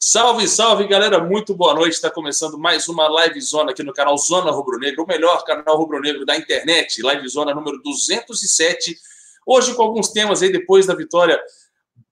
Salve, 0.00 0.48
salve, 0.48 0.88
galera. 0.88 1.22
Muito 1.22 1.54
boa 1.54 1.72
noite. 1.72 1.94
Está 1.94 2.10
começando 2.10 2.58
mais 2.58 2.88
uma 2.88 3.06
live 3.08 3.40
zona 3.40 3.70
aqui 3.70 3.82
no 3.82 3.92
canal 3.92 4.16
Zona 4.18 4.50
Rubro 4.50 4.78
Negro, 4.78 5.04
o 5.04 5.06
melhor 5.06 5.44
canal 5.44 5.76
rubro 5.76 6.00
negro 6.00 6.26
da 6.26 6.36
internet, 6.36 7.00
live 7.00 7.28
zona 7.28 7.54
número 7.54 7.80
207. 7.82 8.96
Hoje 9.46 9.74
com 9.74 9.82
alguns 9.82 10.08
temas 10.08 10.42
aí 10.42 10.50
depois 10.50 10.86
da 10.86 10.94
vitória 10.94 11.40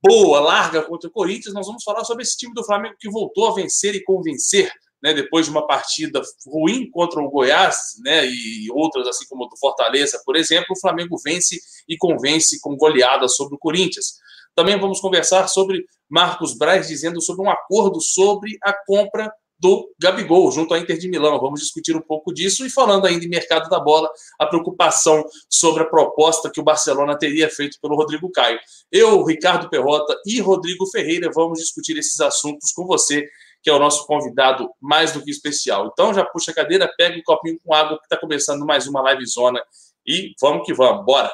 boa, 0.00 0.38
larga 0.38 0.82
contra 0.82 1.08
o 1.08 1.12
Corinthians, 1.12 1.54
nós 1.54 1.66
vamos 1.66 1.82
falar 1.82 2.04
sobre 2.04 2.22
esse 2.22 2.36
time 2.36 2.54
do 2.54 2.64
Flamengo 2.64 2.94
que 3.00 3.10
voltou 3.10 3.48
a 3.48 3.54
vencer 3.54 3.94
e 3.94 4.04
convencer, 4.04 4.70
né, 5.02 5.12
depois 5.12 5.46
de 5.46 5.50
uma 5.50 5.66
partida 5.66 6.22
ruim 6.46 6.88
contra 6.90 7.20
o 7.20 7.28
Goiás, 7.28 7.76
né, 8.04 8.26
e 8.26 8.68
outras 8.70 9.08
assim 9.08 9.26
como 9.28 9.48
do 9.48 9.56
Fortaleza, 9.56 10.22
por 10.24 10.36
exemplo, 10.36 10.68
o 10.70 10.80
Flamengo 10.80 11.16
vence 11.24 11.58
e 11.88 11.96
convence 11.96 12.60
com 12.60 12.76
goleada 12.76 13.26
sobre 13.28 13.56
o 13.56 13.58
Corinthians. 13.58 14.18
Também 14.56 14.80
vamos 14.80 15.00
conversar 15.00 15.46
sobre 15.48 15.84
Marcos 16.08 16.56
Braz 16.56 16.88
dizendo 16.88 17.20
sobre 17.20 17.46
um 17.46 17.50
acordo 17.50 18.00
sobre 18.00 18.56
a 18.62 18.72
compra 18.72 19.30
do 19.58 19.90
Gabigol, 20.00 20.50
junto 20.50 20.72
à 20.72 20.78
Inter 20.78 20.98
de 20.98 21.08
Milão. 21.10 21.38
Vamos 21.38 21.60
discutir 21.60 21.94
um 21.94 22.00
pouco 22.00 22.32
disso 22.32 22.64
e 22.64 22.70
falando 22.70 23.06
ainda 23.06 23.24
em 23.24 23.28
mercado 23.28 23.68
da 23.68 23.78
bola, 23.78 24.10
a 24.38 24.46
preocupação 24.46 25.22
sobre 25.48 25.82
a 25.82 25.86
proposta 25.86 26.50
que 26.50 26.58
o 26.58 26.64
Barcelona 26.64 27.18
teria 27.18 27.50
feito 27.50 27.78
pelo 27.82 27.96
Rodrigo 27.96 28.30
Caio. 28.30 28.58
Eu, 28.90 29.22
Ricardo 29.24 29.68
Perrota 29.68 30.16
e 30.24 30.40
Rodrigo 30.40 30.86
Ferreira 30.86 31.30
vamos 31.34 31.58
discutir 31.58 31.98
esses 31.98 32.18
assuntos 32.20 32.72
com 32.72 32.86
você, 32.86 33.28
que 33.62 33.68
é 33.68 33.74
o 33.74 33.78
nosso 33.78 34.06
convidado 34.06 34.70
mais 34.80 35.12
do 35.12 35.22
que 35.22 35.30
especial. 35.30 35.90
Então 35.92 36.14
já 36.14 36.24
puxa 36.24 36.50
a 36.50 36.54
cadeira, 36.54 36.90
pega 36.96 37.18
um 37.18 37.22
copinho 37.22 37.58
com 37.62 37.74
água 37.74 37.98
que 37.98 38.04
está 38.04 38.16
começando 38.16 38.64
mais 38.64 38.86
uma 38.86 39.02
live 39.02 39.26
zona 39.26 39.62
e 40.06 40.32
vamos 40.40 40.64
que 40.64 40.72
vamos, 40.72 41.04
bora! 41.04 41.30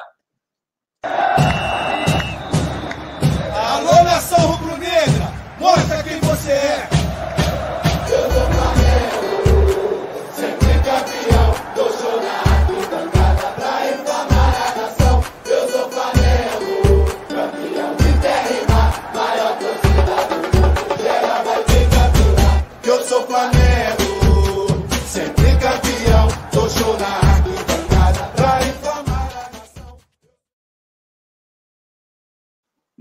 Mostra 5.75 6.03
quem 6.03 6.19
você 6.19 6.51
é. 6.51 6.92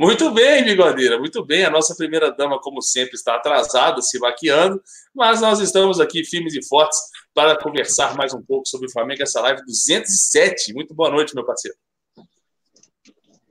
Muito 0.03 0.33
bem, 0.33 0.64
bigodeira, 0.64 1.17
muito 1.17 1.47
bem. 1.47 1.64
A 1.64 1.70
nossa 1.70 1.95
primeira 1.95 2.33
dama, 2.33 2.61
como 2.61 2.83
sempre, 2.83 3.14
está 3.14 3.36
atrasada, 3.36 4.03
se 4.03 4.19
maquiando, 4.19 4.83
mas 5.14 5.41
nós 5.41 5.61
estamos 5.61 6.00
aqui 6.00 6.25
firmes 6.25 6.56
e 6.56 6.67
fortes 6.67 6.98
para 7.33 7.56
conversar 7.56 8.17
mais 8.17 8.34
um 8.34 8.42
pouco 8.42 8.67
sobre 8.67 8.89
o 8.89 8.91
Flamengo, 8.91 9.23
essa 9.23 9.41
live 9.41 9.64
207. 9.64 10.75
Muito 10.75 10.92
boa 10.92 11.08
noite, 11.08 11.36
meu 11.36 11.47
parceiro. 11.47 11.77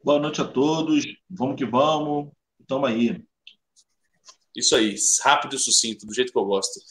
Boa 0.03 0.19
noite 0.19 0.41
a 0.41 0.44
todos. 0.44 1.05
Vamos 1.29 1.55
que 1.55 1.66
vamos. 1.66 2.29
Tamo 2.67 2.85
aí. 2.85 3.23
Isso 4.53 4.75
aí, 4.75 4.94
rápido 5.23 5.55
e 5.55 5.57
sucinto, 5.57 6.05
do 6.05 6.13
jeito 6.13 6.33
que 6.33 6.38
eu 6.38 6.44
gosto. 6.44 6.81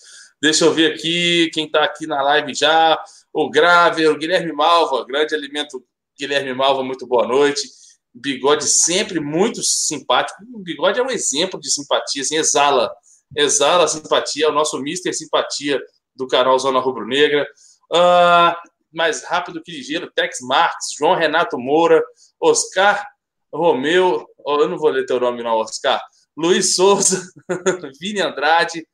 Deixa 0.41 0.65
eu 0.65 0.73
ver 0.73 0.95
aqui 0.95 1.51
quem 1.53 1.67
está 1.67 1.85
aqui 1.85 2.07
na 2.07 2.23
live 2.23 2.55
já. 2.55 2.99
O 3.31 3.51
Graver, 3.51 4.11
o 4.11 4.17
Guilherme 4.17 4.55
Malva, 4.55 5.05
grande 5.05 5.35
alimento 5.35 5.85
Guilherme 6.19 6.55
Malva, 6.55 6.83
muito 6.83 7.07
boa 7.07 7.27
noite. 7.27 7.80
Bigode 8.15 8.69
sempre 8.69 9.21
muito 9.21 9.63
simpático. 9.63 10.43
O 10.53 10.59
Bigode 10.59 10.99
é 10.99 11.03
um 11.03 11.11
exemplo 11.11 11.61
de 11.61 11.71
simpatia, 11.71 12.23
assim, 12.23 12.37
exala, 12.37 12.93
exala 13.37 13.87
simpatia, 13.87 14.47
é 14.47 14.49
o 14.49 14.53
nosso 14.53 14.81
Mister 14.81 15.15
Simpatia 15.15 15.81
do 16.15 16.27
canal 16.27 16.59
Zona 16.59 16.81
Rubro 16.81 17.07
Negra. 17.07 17.47
Ah, 17.93 18.61
mais 18.93 19.25
rápido 19.25 19.63
que 19.63 19.73
ligeiro, 19.73 20.11
Tex 20.11 20.39
Marques, 20.41 20.89
João 20.99 21.15
Renato 21.15 21.59
Moura, 21.59 22.03
Oscar 22.41 23.05
Romeu, 23.53 24.27
oh, 24.39 24.61
eu 24.61 24.69
não 24.69 24.79
vou 24.79 24.91
ler 24.91 25.07
teu 25.07 25.19
nome 25.19 25.43
não, 25.43 25.57
Oscar. 25.57 26.01
Luiz 26.37 26.77
Souza, 26.77 27.23
Vini 28.01 28.21
Andrade, 28.21 28.87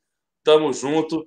tamo 0.43 0.73
junto. 0.73 1.25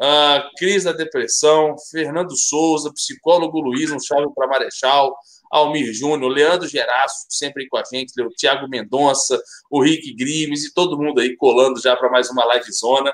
Ah, 0.00 0.48
Cris 0.56 0.84
da 0.84 0.92
Depressão, 0.92 1.76
Fernando 1.90 2.34
Souza, 2.34 2.92
psicólogo 2.92 3.60
Luiz, 3.60 3.90
um 3.90 4.00
chave 4.00 4.26
para 4.34 4.46
Marechal, 4.46 5.14
Almir 5.50 5.92
Júnior, 5.92 6.30
Leandro 6.30 6.68
Geraço, 6.68 7.26
sempre 7.28 7.64
aí 7.64 7.68
com 7.68 7.76
a 7.76 7.82
gente, 7.82 8.12
o 8.22 8.30
Thiago 8.30 8.68
Mendonça, 8.68 9.42
o 9.70 9.82
Rick 9.82 10.14
Grimes 10.14 10.64
e 10.64 10.72
todo 10.72 10.96
mundo 10.96 11.20
aí 11.20 11.36
colando 11.36 11.80
já 11.80 11.96
para 11.96 12.10
mais 12.10 12.30
uma 12.30 12.44
live 12.44 12.72
zona. 12.72 13.12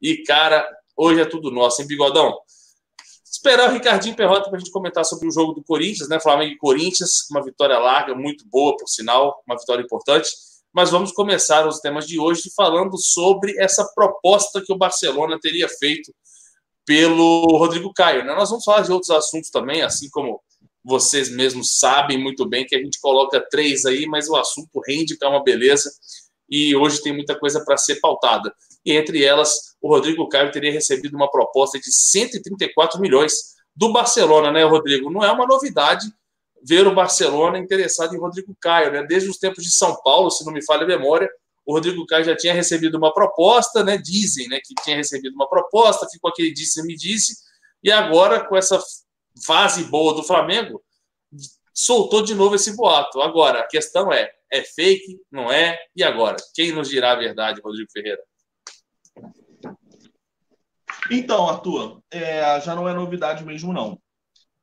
E, 0.00 0.22
cara, 0.24 0.68
hoje 0.96 1.20
é 1.20 1.24
tudo 1.24 1.50
nosso, 1.50 1.80
hein, 1.80 1.88
Bigodão? 1.88 2.38
Esperar 3.30 3.70
o 3.70 3.72
Ricardinho 3.72 4.16
Perrota 4.16 4.48
para 4.48 4.56
a 4.56 4.58
gente 4.58 4.70
comentar 4.70 5.04
sobre 5.04 5.28
o 5.28 5.30
jogo 5.30 5.52
do 5.52 5.62
Corinthians, 5.62 6.08
né? 6.08 6.20
Flamengo 6.20 6.52
e 6.52 6.58
Corinthians, 6.58 7.28
uma 7.30 7.42
vitória 7.42 7.78
larga, 7.78 8.14
muito 8.14 8.44
boa, 8.48 8.76
por 8.76 8.88
sinal, 8.88 9.42
uma 9.46 9.56
vitória 9.56 9.82
importante. 9.82 10.28
Mas 10.72 10.90
vamos 10.90 11.12
começar 11.12 11.66
os 11.66 11.80
temas 11.80 12.06
de 12.06 12.18
hoje 12.18 12.50
falando 12.54 12.98
sobre 12.98 13.58
essa 13.58 13.84
proposta 13.94 14.62
que 14.64 14.72
o 14.72 14.76
Barcelona 14.78 15.38
teria 15.40 15.68
feito 15.68 16.12
pelo 16.84 17.46
Rodrigo 17.58 17.92
Caio. 17.92 18.24
Né? 18.24 18.34
Nós 18.34 18.50
vamos 18.50 18.64
falar 18.64 18.82
de 18.82 18.92
outros 18.92 19.10
assuntos 19.10 19.50
também, 19.50 19.82
assim 19.82 20.08
como 20.10 20.40
vocês 20.88 21.30
mesmos 21.30 21.78
sabem 21.78 22.16
muito 22.16 22.48
bem 22.48 22.66
que 22.66 22.74
a 22.74 22.82
gente 22.82 22.98
coloca 22.98 23.38
três 23.50 23.84
aí, 23.84 24.06
mas 24.06 24.26
o 24.26 24.34
assunto 24.34 24.80
rende, 24.86 25.18
que 25.18 25.24
é 25.24 25.28
uma 25.28 25.44
beleza, 25.44 25.90
e 26.48 26.74
hoje 26.74 27.02
tem 27.02 27.12
muita 27.12 27.38
coisa 27.38 27.62
para 27.62 27.76
ser 27.76 27.96
pautada. 27.96 28.50
E 28.86 28.92
entre 28.92 29.22
elas, 29.22 29.76
o 29.82 29.88
Rodrigo 29.88 30.26
Caio 30.28 30.50
teria 30.50 30.72
recebido 30.72 31.14
uma 31.14 31.30
proposta 31.30 31.78
de 31.78 31.92
134 31.92 32.98
milhões 33.02 33.54
do 33.76 33.92
Barcelona, 33.92 34.50
né, 34.50 34.64
Rodrigo? 34.64 35.10
Não 35.10 35.22
é 35.22 35.30
uma 35.30 35.46
novidade 35.46 36.06
ver 36.66 36.86
o 36.86 36.94
Barcelona 36.94 37.58
interessado 37.58 38.14
em 38.16 38.18
Rodrigo 38.18 38.56
Caio, 38.58 38.90
né? 38.90 39.04
Desde 39.06 39.28
os 39.28 39.36
tempos 39.36 39.62
de 39.62 39.70
São 39.70 39.94
Paulo, 40.02 40.30
se 40.30 40.44
não 40.46 40.54
me 40.54 40.64
falha 40.64 40.84
a 40.84 40.88
memória, 40.88 41.28
o 41.66 41.74
Rodrigo 41.74 42.06
Caio 42.06 42.24
já 42.24 42.34
tinha 42.34 42.54
recebido 42.54 42.96
uma 42.96 43.12
proposta, 43.12 43.84
né? 43.84 43.98
Dizem, 43.98 44.48
né, 44.48 44.58
que 44.64 44.74
tinha 44.82 44.96
recebido 44.96 45.34
uma 45.34 45.48
proposta, 45.48 46.08
ficou 46.10 46.30
aquele 46.30 46.50
disse 46.50 46.82
me 46.82 46.96
disse, 46.96 47.36
e 47.84 47.92
agora 47.92 48.42
com 48.42 48.56
essa 48.56 48.82
fase 49.44 49.84
boa 49.84 50.14
do 50.14 50.22
Flamengo, 50.22 50.82
soltou 51.74 52.22
de 52.22 52.34
novo 52.34 52.56
esse 52.56 52.76
boato. 52.76 53.20
Agora, 53.20 53.60
a 53.60 53.66
questão 53.66 54.12
é: 54.12 54.30
é 54.50 54.62
fake? 54.62 55.20
Não 55.30 55.50
é? 55.52 55.78
E 55.94 56.02
agora? 56.02 56.36
Quem 56.54 56.72
nos 56.72 56.88
dirá 56.88 57.12
a 57.12 57.16
verdade, 57.16 57.60
Rodrigo 57.60 57.90
Ferreira? 57.90 58.22
Então, 61.10 61.48
Arthur, 61.48 62.02
é, 62.10 62.60
já 62.60 62.74
não 62.74 62.88
é 62.88 62.92
novidade 62.92 63.44
mesmo, 63.44 63.72
não. 63.72 64.00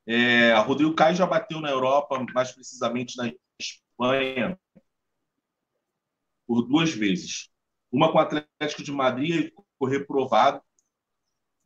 É, 0.06 0.54
Rodrigo 0.58 0.94
Caio 0.94 1.16
já 1.16 1.26
bateu 1.26 1.60
na 1.60 1.70
Europa, 1.70 2.24
mais 2.32 2.52
precisamente 2.52 3.16
na 3.16 3.32
Espanha, 3.58 4.58
por 6.46 6.62
duas 6.62 6.90
vezes. 6.90 7.48
Uma 7.90 8.12
com 8.12 8.18
o 8.18 8.20
Atlético 8.20 8.84
de 8.84 8.92
Madrid 8.92 9.30
e 9.30 9.44
ficou 9.44 9.88
reprovado 9.88 10.62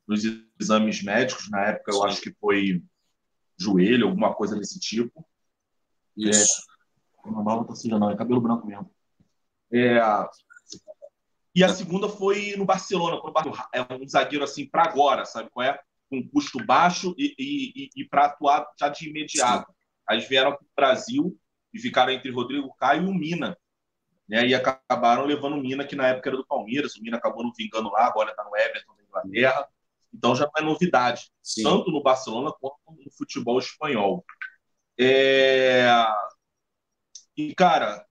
nos 0.06 0.22
exames 0.58 1.02
médicos. 1.02 1.50
Na 1.50 1.66
época, 1.66 1.92
eu 1.92 2.02
acho 2.04 2.20
que 2.20 2.32
foi 2.40 2.82
joelho, 3.60 4.08
alguma 4.08 4.34
coisa 4.34 4.56
desse 4.56 4.78
tipo. 4.80 5.26
Isso. 6.16 6.62
Não, 7.24 7.44
não 7.44 7.64
tá 7.64 7.74
suja, 7.74 7.98
não, 7.98 8.10
é 8.10 8.16
cabelo 8.16 8.40
branco 8.40 8.66
mesmo. 8.66 8.90
É, 9.72 9.98
E 11.54 11.62
a 11.62 11.68
segunda 11.68 12.08
foi 12.08 12.54
no 12.56 12.64
Barcelona, 12.64 13.20
quando 13.20 13.52
é 13.72 13.82
um 13.94 14.08
zagueiro 14.08 14.44
assim 14.44 14.66
para 14.66 14.84
agora, 14.84 15.24
sabe 15.24 15.50
qual 15.50 15.66
é? 15.66 15.78
Com 16.08 16.26
custo 16.28 16.64
baixo 16.64 17.14
e, 17.18 17.34
e, 17.38 17.84
e, 17.84 18.02
e 18.02 18.04
para 18.04 18.26
atuar 18.26 18.66
já 18.78 18.88
de 18.88 19.08
imediato. 19.08 19.72
Aí 20.08 20.20
vieram 20.20 20.52
para 20.52 20.62
o 20.62 20.68
Brasil 20.74 21.38
e 21.72 21.78
ficaram 21.78 22.12
entre 22.12 22.30
Rodrigo 22.30 22.74
Caio 22.74 23.04
e 23.04 23.08
o 23.08 23.14
Mina. 23.14 23.56
Né? 24.28 24.46
E 24.46 24.54
acabaram 24.54 25.24
levando 25.24 25.54
o 25.54 25.60
Mina, 25.60 25.84
que 25.84 25.94
na 25.94 26.08
época 26.08 26.30
era 26.30 26.36
do 26.36 26.46
Palmeiras. 26.46 26.96
O 26.96 27.02
Mina 27.02 27.16
acabou 27.16 27.44
não 27.44 27.52
vingando 27.56 27.90
lá, 27.90 28.06
agora 28.06 28.30
está 28.30 28.42
no 28.44 28.56
Everton 28.56 28.94
da 28.96 29.02
Inglaterra. 29.02 29.68
Então 30.12 30.34
já 30.34 30.44
não 30.44 30.52
é 30.56 30.62
novidade 30.62 31.30
Sim. 31.42 31.62
tanto 31.62 31.90
no 31.90 32.02
Barcelona 32.02 32.52
quanto 32.60 32.76
no 32.88 33.10
futebol 33.12 33.58
espanhol. 33.58 34.24
É... 34.98 35.88
E, 37.36 37.54
cara, 37.54 38.04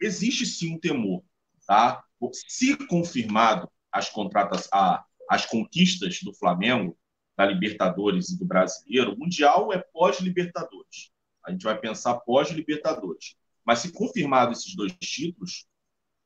existe 0.00 0.46
sim 0.46 0.74
um 0.74 0.78
temor, 0.78 1.22
tá? 1.66 2.02
Se 2.48 2.76
confirmado 2.86 3.70
as 3.92 4.08
contratas, 4.08 4.68
a, 4.72 5.04
as 5.28 5.44
conquistas 5.44 6.20
do 6.22 6.32
Flamengo, 6.32 6.96
da 7.36 7.46
Libertadores 7.46 8.30
e 8.30 8.38
do 8.38 8.44
Brasileiro, 8.44 9.12
o 9.12 9.18
Mundial 9.18 9.72
é 9.72 9.78
pós-Libertadores. 9.78 11.10
A 11.44 11.50
gente 11.50 11.62
vai 11.62 11.78
pensar 11.78 12.20
pós-Libertadores. 12.20 13.34
Mas 13.64 13.80
se 13.80 13.92
confirmado 13.92 14.52
esses 14.52 14.74
dois 14.74 14.92
títulos, 15.00 15.66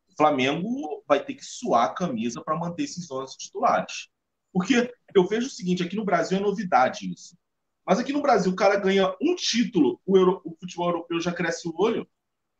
o 0.09 0.17
Flamengo 0.17 1.05
vai 1.07 1.25
ter 1.25 1.35
que 1.35 1.45
suar 1.45 1.87
a 1.87 1.95
camisa 1.95 2.43
para 2.43 2.59
manter 2.59 2.85
esses 2.85 3.11
11 3.11 3.37
titulares. 3.37 4.09
Porque 4.55 4.95
eu 5.13 5.27
vejo 5.27 5.49
o 5.49 5.51
seguinte, 5.51 5.83
aqui 5.83 5.97
no 5.97 6.05
Brasil 6.05 6.39
é 6.39 6.41
novidade 6.41 7.13
isso. 7.13 7.37
Mas 7.85 7.99
aqui 7.99 8.13
no 8.13 8.23
Brasil 8.23 8.53
o 8.53 8.57
cara 8.57 8.77
ganha 8.77 9.13
um 9.21 9.35
título, 9.35 10.01
o, 10.07 10.17
euro- 10.17 10.41
o 10.45 10.55
futebol 10.55 10.91
europeu 10.91 11.21
já 11.21 11.33
cresce 11.33 11.69
o 11.69 11.75
olho. 11.77 12.09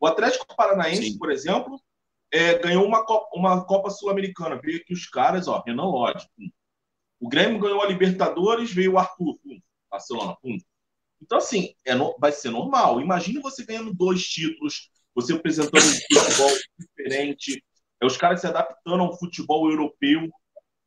O 0.01 0.07
Atlético 0.07 0.45
Paranaense, 0.57 1.13
Sim. 1.13 1.19
por 1.19 1.31
exemplo, 1.31 1.81
é, 2.33 2.59
ganhou 2.59 2.85
uma 2.85 3.07
Copa, 3.07 3.29
uma 3.33 3.65
Copa 3.65 3.91
Sul-Americana. 3.91 4.61
Veio 4.61 4.79
aqui 4.79 4.93
os 4.93 5.07
caras, 5.07 5.47
ó, 5.47 5.63
Renan 5.65 5.85
Lodge. 5.87 6.29
Pum. 6.37 6.51
O 7.21 7.29
Grêmio 7.29 7.61
ganhou 7.61 7.81
a 7.81 7.87
Libertadores, 7.87 8.73
veio 8.73 8.95
o 8.95 8.99
Arthur, 8.99 9.39
pum, 9.39 9.61
Barcelona. 9.89 10.37
Pum. 10.43 10.59
Então, 11.23 11.39
assim, 11.39 11.75
é 11.87 11.95
no, 11.95 12.15
vai 12.19 12.33
ser 12.33 12.51
normal. 12.51 13.01
Imagine 13.01 13.41
você 13.41 13.65
ganhando 13.65 13.95
dois 13.95 14.25
títulos, 14.25 14.91
você 15.15 15.33
apresentando 15.33 15.77
um 15.77 16.19
futebol 16.19 16.51
diferente, 16.77 17.65
é 18.03 18.05
os 18.05 18.17
caras 18.17 18.41
se 18.41 18.49
adaptando 18.49 19.05
ao 19.05 19.17
futebol 19.17 19.71
europeu. 19.71 20.29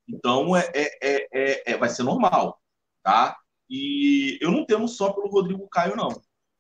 Então, 0.07 0.55
é, 0.55 0.69
é, 0.73 1.27
é, 1.31 1.71
é, 1.73 1.77
vai 1.77 1.89
ser 1.89 2.03
normal, 2.03 2.61
tá? 3.03 3.37
E 3.69 4.37
eu 4.41 4.51
não 4.51 4.65
temo 4.65 4.87
só 4.87 5.11
pelo 5.11 5.27
Rodrigo 5.27 5.67
Caio, 5.69 5.95
não. 5.95 6.09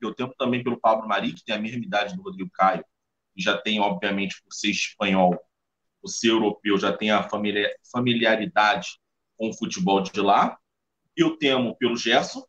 Eu 0.01 0.13
temo 0.13 0.33
também 0.37 0.63
pelo 0.63 0.79
Pablo 0.79 1.07
Mari, 1.07 1.33
que 1.33 1.43
tem 1.43 1.55
a 1.55 1.59
mesma 1.59 1.83
idade 1.83 2.15
do 2.15 2.21
Rodrigo 2.21 2.51
Caio, 2.51 2.83
e 3.35 3.41
já 3.41 3.57
tem, 3.57 3.79
obviamente, 3.79 4.41
por 4.43 4.53
ser 4.53 4.69
espanhol, 4.69 5.39
por 6.01 6.09
ser 6.09 6.29
europeu, 6.29 6.77
já 6.77 6.95
tem 6.95 7.11
a 7.11 7.27
familiaridade 7.91 8.99
com 9.37 9.49
o 9.49 9.53
futebol 9.53 10.01
de 10.01 10.19
lá. 10.19 10.57
Eu 11.15 11.37
temo 11.37 11.75
pelo 11.77 11.95
Gerson, 11.95 12.43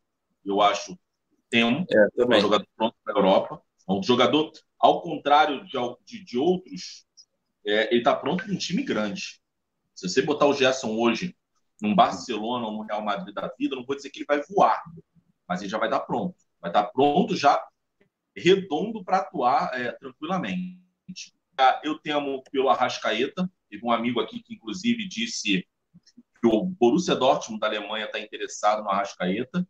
eu 0.45 0.61
acho 0.61 0.99
temo, 1.51 1.87
é, 1.91 2.25
um 2.25 2.41
jogador 2.41 2.67
pronto 2.77 2.97
para 3.05 3.15
a 3.15 3.19
Europa. 3.19 3.63
Um 3.89 4.03
jogador, 4.03 4.53
ao 4.79 5.01
contrário 5.01 5.65
de, 5.65 5.79
de, 6.05 6.25
de 6.25 6.39
outros, 6.39 7.07
é, 7.67 7.89
ele 7.91 7.99
está 7.99 8.15
pronto 8.15 8.45
para 8.45 8.53
um 8.53 8.59
time 8.59 8.83
grande. 8.83 9.41
Se 9.99 10.09
você 10.09 10.23
botar 10.23 10.47
o 10.47 10.55
Gerson 10.55 10.97
hoje 10.97 11.37
num 11.83 11.93
Barcelona 11.93 12.67
ou 12.67 12.73
no 12.73 12.83
Real 12.83 13.03
Madrid 13.03 13.35
da 13.35 13.53
vida, 13.59 13.75
não 13.75 13.85
vou 13.85 13.97
dizer 13.97 14.11
que 14.11 14.21
ele 14.21 14.27
vai 14.27 14.41
voar, 14.43 14.81
mas 15.49 15.61
ele 15.61 15.69
já 15.69 15.77
vai 15.77 15.89
estar 15.89 15.99
pronto. 15.99 16.37
Vai 16.61 16.71
estar 16.71 16.85
pronto 16.85 17.35
já 17.35 17.61
redondo 18.37 19.03
para 19.03 19.17
atuar 19.17 19.73
é, 19.75 19.91
tranquilamente. 19.91 21.35
Ah, 21.59 21.81
eu 21.83 21.99
temo 21.99 22.45
pelo 22.45 22.69
Arrascaeta. 22.69 23.51
Teve 23.69 23.85
um 23.85 23.91
amigo 23.91 24.21
aqui 24.21 24.41
que, 24.41 24.55
inclusive, 24.55 25.09
disse 25.09 25.67
que 26.41 26.47
o 26.47 26.63
Borussia 26.65 27.17
Dortmund 27.17 27.59
da 27.59 27.67
Alemanha 27.67 28.07
está 28.07 28.21
interessado 28.21 28.85
no 28.85 28.91
Arrascaeta. 28.91 29.67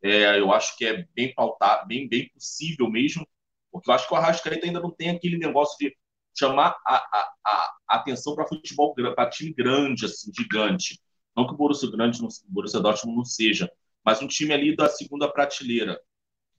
É, 0.00 0.38
eu 0.38 0.52
acho 0.52 0.76
que 0.76 0.84
é 0.84 1.08
bem 1.12 1.34
pautar, 1.34 1.88
bem, 1.88 2.08
bem 2.08 2.28
possível 2.28 2.88
mesmo, 2.88 3.26
porque 3.72 3.90
eu 3.90 3.94
acho 3.94 4.06
que 4.06 4.14
o 4.14 4.16
Arrascaeta 4.16 4.64
ainda 4.64 4.78
não 4.78 4.92
tem 4.92 5.10
aquele 5.10 5.38
negócio 5.38 5.76
de 5.76 5.96
chamar 6.34 6.76
a, 6.86 6.96
a, 6.96 7.34
a 7.44 7.96
atenção 7.96 8.34
para 8.34 8.46
futebol, 8.46 8.94
para 8.94 9.30
time 9.30 9.52
grande, 9.52 10.06
assim, 10.06 10.30
gigante. 10.36 11.00
Não 11.36 11.46
que 11.46 11.54
o 11.54 11.56
Borussia, 11.56 11.90
grande, 11.90 12.22
o 12.22 12.28
Borussia 12.48 12.80
Dortmund 12.80 13.16
não 13.16 13.24
seja, 13.24 13.70
mas 14.04 14.20
um 14.20 14.26
time 14.26 14.52
ali 14.52 14.74
da 14.74 14.88
segunda 14.88 15.30
prateleira. 15.30 16.00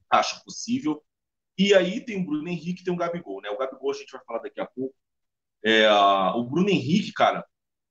Acho 0.10 0.44
possível. 0.44 1.04
E 1.58 1.74
aí 1.74 2.04
tem 2.04 2.22
o 2.22 2.26
Bruno 2.26 2.48
Henrique 2.48 2.82
e 2.82 2.84
tem 2.84 2.94
o 2.94 2.98
Gabigol, 2.98 3.42
né? 3.42 3.50
O 3.50 3.58
Gabigol 3.58 3.92
a 3.92 3.94
gente 3.94 4.12
vai 4.12 4.22
falar 4.26 4.40
daqui 4.40 4.60
a 4.60 4.66
pouco. 4.66 4.96
É, 5.64 5.90
o 6.36 6.44
Bruno 6.44 6.70
Henrique, 6.70 7.14
cara, 7.14 7.46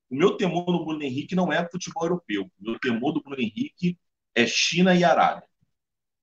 o 0.09 0.15
meu 0.15 0.37
temor 0.37 0.65
no 0.71 0.85
Bruno 0.85 1.01
Henrique 1.01 1.35
não 1.35 1.51
é 1.51 1.67
futebol 1.69 2.03
europeu. 2.03 2.43
O 2.59 2.63
meu 2.63 2.79
temor 2.79 3.13
do 3.13 3.21
Bruno 3.21 3.41
Henrique 3.41 3.97
é 4.35 4.45
China 4.45 4.95
e 4.95 5.03
Arábia. 5.03 5.47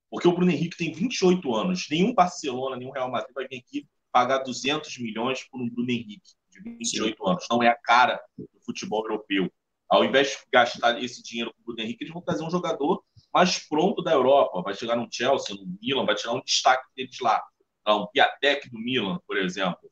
Porque 0.09 0.27
o 0.27 0.33
Bruno 0.33 0.51
Henrique 0.51 0.77
tem 0.77 0.91
28 0.91 1.55
anos. 1.55 1.87
Nenhum 1.89 2.13
Barcelona, 2.13 2.75
nenhum 2.75 2.91
Real 2.91 3.09
Madrid 3.09 3.33
vai 3.33 3.47
vir 3.47 3.57
aqui 3.59 3.87
pagar 4.11 4.39
200 4.39 4.97
milhões 4.99 5.43
por 5.43 5.61
um 5.61 5.69
Bruno 5.69 5.89
Henrique 5.89 6.31
de 6.49 6.61
28 6.61 7.17
Sim. 7.17 7.29
anos. 7.29 7.45
Não 7.49 7.63
é 7.63 7.67
a 7.67 7.75
cara 7.75 8.21
do 8.37 8.47
futebol 8.65 9.03
europeu. 9.03 9.51
Ao 9.89 10.05
invés 10.05 10.29
de 10.29 10.37
gastar 10.51 11.01
esse 11.03 11.21
dinheiro 11.21 11.53
com 11.53 11.61
o 11.61 11.65
Bruno 11.65 11.81
Henrique, 11.81 12.03
eles 12.03 12.13
vão 12.13 12.21
trazer 12.21 12.43
um 12.43 12.49
jogador 12.49 13.03
mais 13.33 13.59
pronto 13.67 14.01
da 14.01 14.11
Europa. 14.11 14.61
Vai 14.61 14.73
chegar 14.73 14.95
no 14.95 15.07
Chelsea, 15.11 15.55
no 15.55 15.65
Milan, 15.81 16.05
vai 16.05 16.15
tirar 16.15 16.33
um 16.33 16.41
destaque 16.41 16.85
deles 16.95 17.17
lá. 17.19 17.41
Um 17.87 18.07
Piatek 18.07 18.69
do 18.69 18.79
Milan, 18.79 19.19
por 19.27 19.37
exemplo. 19.37 19.91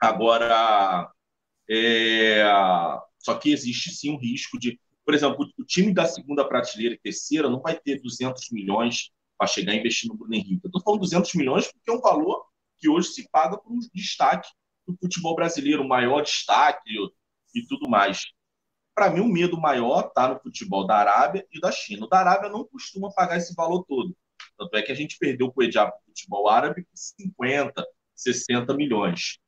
Agora, 0.00 1.10
é... 1.70 2.42
só 3.18 3.34
que 3.36 3.52
existe 3.52 3.90
sim 3.90 4.10
um 4.10 4.18
risco 4.18 4.58
de, 4.58 4.80
por 5.04 5.14
exemplo, 5.14 5.46
o 5.58 5.64
time 5.64 5.92
da 5.94 6.06
segunda 6.06 6.44
prateleira 6.46 6.94
e 6.94 6.98
terceira 6.98 7.48
não 7.48 7.60
vai 7.60 7.78
ter 7.78 8.00
200 8.00 8.50
milhões 8.50 9.10
para 9.38 9.46
chegar 9.46 9.72
a 9.72 9.76
investir 9.76 10.08
no 10.08 10.16
Bruno 10.16 10.34
Henrique. 10.34 10.60
Eu 10.64 10.68
estou 10.68 10.82
falando 10.82 11.00
200 11.00 11.34
milhões 11.34 11.70
porque 11.70 11.90
é 11.90 11.94
um 11.94 12.00
valor 12.00 12.44
que 12.84 12.88
hoje 12.90 13.08
se 13.08 13.28
paga 13.30 13.56
por 13.56 13.72
um 13.72 13.78
destaque 13.94 14.46
do 14.86 14.94
futebol 14.98 15.34
brasileiro, 15.34 15.82
o 15.82 15.88
maior 15.88 16.20
destaque 16.20 16.90
e 17.54 17.66
tudo 17.66 17.88
mais. 17.88 18.26
Para 18.94 19.08
mim, 19.08 19.20
o 19.20 19.26
medo 19.26 19.58
maior 19.58 20.08
está 20.08 20.28
no 20.28 20.38
futebol 20.38 20.86
da 20.86 20.96
Arábia 20.96 21.46
e 21.50 21.58
da 21.58 21.72
China. 21.72 22.04
O 22.04 22.08
da 22.08 22.18
Arábia 22.18 22.50
não 22.50 22.62
costuma 22.66 23.10
pagar 23.10 23.38
esse 23.38 23.54
valor 23.54 23.84
todo. 23.88 24.14
Tanto 24.58 24.76
é 24.76 24.82
que 24.82 24.92
a 24.92 24.94
gente 24.94 25.16
perdeu 25.18 25.46
o 25.46 25.52
Coediá 25.52 25.86
para 25.86 25.98
o 25.98 26.04
futebol 26.04 26.46
árabe 26.46 26.84
com 26.84 26.90
50, 26.94 27.86
60 28.14 28.74
milhões. 28.74 29.38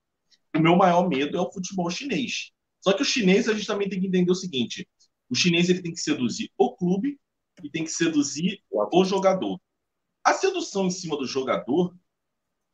O 0.57 0.59
meu 0.59 0.75
maior 0.75 1.07
medo 1.07 1.37
é 1.37 1.41
o 1.41 1.53
futebol 1.53 1.91
chinês. 1.91 2.53
Só 2.81 2.95
que 2.95 3.03
o 3.03 3.05
chinês, 3.05 3.51
a 3.51 3.53
gente 3.53 3.67
também 3.67 3.87
tem 3.87 4.01
que 4.01 4.07
entender 4.07 4.33
o 4.33 4.35
seguinte: 4.35 4.89
o 5.29 5.35
chinês 5.35 5.69
ele 5.69 5.83
tem 5.83 5.93
que 5.93 6.01
seduzir 6.01 6.51
o 6.57 6.75
clube 6.75 7.21
e 7.63 7.69
tem 7.71 7.85
que 7.85 7.91
seduzir 7.91 8.63
o 8.71 9.05
jogador. 9.05 9.61
A 10.25 10.33
sedução 10.33 10.87
em 10.87 10.91
cima 10.91 11.19
do 11.19 11.27
jogador 11.27 11.95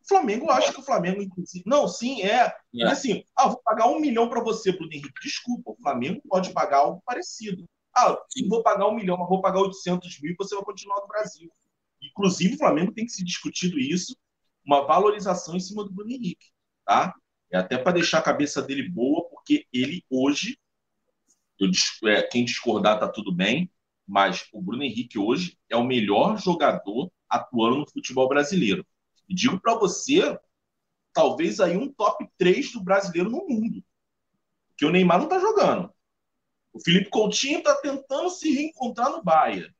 o 0.02 0.08
Flamengo, 0.08 0.46
eu 0.46 0.50
acho 0.50 0.72
que 0.72 0.80
o 0.80 0.84
Flamengo, 0.84 1.22
inclusive. 1.22 1.64
Não, 1.66 1.86
sim, 1.86 2.22
é. 2.22 2.52
é. 2.74 2.84
assim, 2.86 3.24
ah, 3.36 3.48
vou 3.48 3.60
pagar 3.64 3.88
um 3.88 4.00
milhão 4.00 4.28
para 4.28 4.42
você, 4.42 4.72
Bruno 4.72 4.92
Henrique. 4.92 5.22
Desculpa, 5.22 5.70
o 5.70 5.76
Flamengo 5.76 6.20
pode 6.28 6.52
pagar 6.52 6.78
algo 6.78 7.02
parecido. 7.04 7.64
Ah, 7.96 8.16
sim. 8.30 8.48
vou 8.48 8.62
pagar 8.62 8.88
um 8.88 8.94
milhão, 8.94 9.16
mas 9.16 9.28
vou 9.28 9.40
pagar 9.40 9.60
800 9.60 10.20
mil 10.20 10.32
e 10.32 10.36
você 10.36 10.54
vai 10.54 10.64
continuar 10.64 11.00
no 11.00 11.06
Brasil. 11.06 11.50
Inclusive, 12.02 12.54
o 12.54 12.58
Flamengo 12.58 12.92
tem 12.92 13.04
que 13.04 13.12
se 13.12 13.24
discutido 13.24 13.78
isso, 13.78 14.16
uma 14.64 14.84
valorização 14.86 15.56
em 15.56 15.60
cima 15.60 15.84
do 15.84 15.92
Bruno 15.92 16.10
Henrique, 16.10 16.50
tá? 16.84 17.14
É 17.50 17.58
até 17.58 17.76
para 17.76 17.92
deixar 17.92 18.18
a 18.18 18.22
cabeça 18.22 18.62
dele 18.62 18.88
boa, 18.88 19.28
porque 19.28 19.66
ele 19.72 20.04
hoje, 20.10 20.58
eu, 21.58 21.70
é, 22.08 22.22
quem 22.22 22.44
discordar 22.44 22.98
tá 22.98 23.08
tudo 23.08 23.30
bem, 23.30 23.70
mas 24.06 24.46
o 24.52 24.60
Bruno 24.60 24.82
Henrique 24.82 25.18
hoje 25.18 25.58
é 25.68 25.76
o 25.76 25.84
melhor 25.84 26.38
jogador 26.38 27.10
atuando 27.28 27.78
no 27.78 27.90
futebol 27.90 28.28
brasileiro. 28.28 28.84
E 29.32 29.34
digo 29.34 29.58
para 29.58 29.74
você, 29.74 30.38
talvez 31.10 31.58
aí 31.58 31.74
um 31.74 31.90
top 31.90 32.28
3 32.36 32.72
do 32.72 32.84
brasileiro 32.84 33.30
no 33.30 33.48
mundo. 33.48 33.82
Que 34.76 34.84
o 34.84 34.90
Neymar 34.90 35.16
não 35.16 35.24
está 35.24 35.38
jogando. 35.38 35.90
O 36.70 36.78
Felipe 36.78 37.08
Coutinho 37.08 37.60
está 37.60 37.74
tentando 37.76 38.28
se 38.28 38.52
reencontrar 38.52 39.10
no 39.10 39.24
Bahia. 39.24 39.74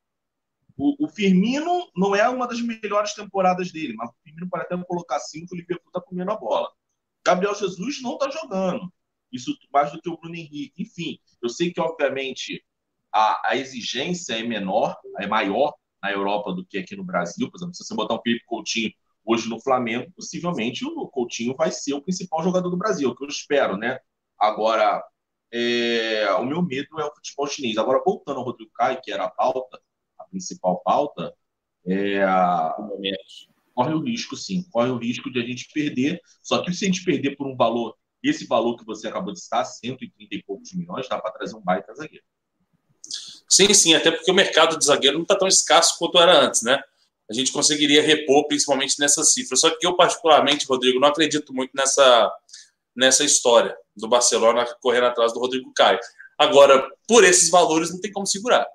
O, 0.74 1.04
o, 1.04 1.06
Firmino 1.06 1.86
não 1.94 2.16
é 2.16 2.26
uma 2.30 2.48
das 2.48 2.62
melhores 2.62 3.12
temporadas 3.12 3.70
dele, 3.70 3.92
mas 3.92 4.08
o 4.08 4.14
Firmino 4.24 4.48
pode 4.48 4.64
até 4.64 4.84
colocar 4.84 5.20
cinco, 5.20 5.54
o 5.54 5.58
Liverpool 5.58 5.88
está 5.88 6.00
comendo 6.00 6.32
a 6.32 6.36
bola. 6.36 6.72
Gabriel 7.22 7.54
Jesus 7.54 8.00
não 8.00 8.14
está 8.14 8.30
jogando. 8.30 8.90
Isso 9.30 9.54
mais 9.70 9.92
do 9.92 10.00
que 10.00 10.08
o 10.08 10.16
Bruno 10.16 10.34
Henrique. 10.34 10.82
Enfim, 10.82 11.18
eu 11.42 11.50
sei 11.50 11.70
que, 11.70 11.80
obviamente, 11.80 12.64
a, 13.12 13.50
a 13.50 13.56
exigência 13.56 14.32
é 14.32 14.42
menor, 14.42 14.98
é 15.18 15.26
maior 15.26 15.74
na 16.02 16.10
Europa 16.10 16.54
do 16.54 16.64
que 16.64 16.78
aqui 16.78 16.96
no 16.96 17.04
Brasil. 17.04 17.50
Por 17.50 17.58
exemplo, 17.58 17.74
se 17.74 17.84
você 17.84 17.94
botar 17.94 18.14
um 18.14 18.22
Felipe 18.22 18.46
Coutinho 18.46 18.90
hoje 19.24 19.48
no 19.48 19.60
Flamengo, 19.60 20.12
possivelmente 20.14 20.84
o 20.84 21.08
Coutinho 21.08 21.54
vai 21.56 21.70
ser 21.70 21.94
o 21.94 22.02
principal 22.02 22.42
jogador 22.42 22.70
do 22.70 22.76
Brasil, 22.76 23.14
que 23.14 23.24
eu 23.24 23.28
espero, 23.28 23.76
né? 23.76 23.98
Agora, 24.38 25.02
é, 25.52 26.32
o 26.34 26.44
meu 26.44 26.62
medo 26.62 26.98
é 26.98 27.04
o 27.04 27.14
futebol 27.14 27.46
chinês. 27.46 27.76
Agora, 27.76 28.02
voltando 28.04 28.38
ao 28.38 28.44
Rodrigo 28.44 28.70
Caio, 28.74 29.00
que 29.02 29.12
era 29.12 29.24
a 29.24 29.30
pauta, 29.30 29.80
a 30.18 30.24
principal 30.24 30.80
pauta, 30.82 31.34
é, 31.86 32.24
corre 33.74 33.94
o 33.94 34.00
risco, 34.00 34.36
sim, 34.36 34.62
corre 34.70 34.90
o 34.90 34.98
risco 34.98 35.30
de 35.30 35.40
a 35.40 35.44
gente 35.44 35.68
perder. 35.72 36.20
Só 36.42 36.62
que 36.62 36.72
se 36.72 36.84
a 36.84 36.88
gente 36.88 37.04
perder 37.04 37.36
por 37.36 37.46
um 37.46 37.56
valor, 37.56 37.96
esse 38.22 38.46
valor 38.46 38.76
que 38.76 38.84
você 38.84 39.08
acabou 39.08 39.32
de 39.32 39.40
citar, 39.40 39.64
130 39.64 40.34
e 40.34 40.42
poucos 40.42 40.72
milhões, 40.72 41.08
dá 41.08 41.20
para 41.20 41.32
trazer 41.32 41.56
um 41.56 41.60
baita 41.60 41.94
zagueiro. 41.94 42.24
Sim, 43.48 43.74
sim, 43.74 43.94
até 43.94 44.10
porque 44.10 44.30
o 44.30 44.34
mercado 44.34 44.78
de 44.78 44.84
zagueiro 44.84 45.18
não 45.18 45.24
está 45.24 45.36
tão 45.36 45.48
escasso 45.48 45.98
quanto 45.98 46.18
era 46.18 46.46
antes, 46.46 46.62
né? 46.62 46.82
A 47.30 47.34
gente 47.34 47.52
conseguiria 47.52 48.02
repor 48.02 48.46
principalmente 48.46 48.98
nessas 48.98 49.32
cifras. 49.32 49.60
Só 49.60 49.70
que 49.70 49.86
eu, 49.86 49.96
particularmente, 49.96 50.66
Rodrigo, 50.66 51.00
não 51.00 51.08
acredito 51.08 51.52
muito 51.54 51.70
nessa, 51.74 52.32
nessa 52.94 53.24
história 53.24 53.76
do 53.96 54.08
Barcelona 54.08 54.66
correndo 54.80 55.06
atrás 55.06 55.32
do 55.32 55.40
Rodrigo 55.40 55.72
Caio. 55.74 55.98
Agora, 56.38 56.86
por 57.06 57.24
esses 57.24 57.50
valores, 57.50 57.90
não 57.90 58.00
tem 58.00 58.12
como 58.12 58.26
segurar. 58.26 58.66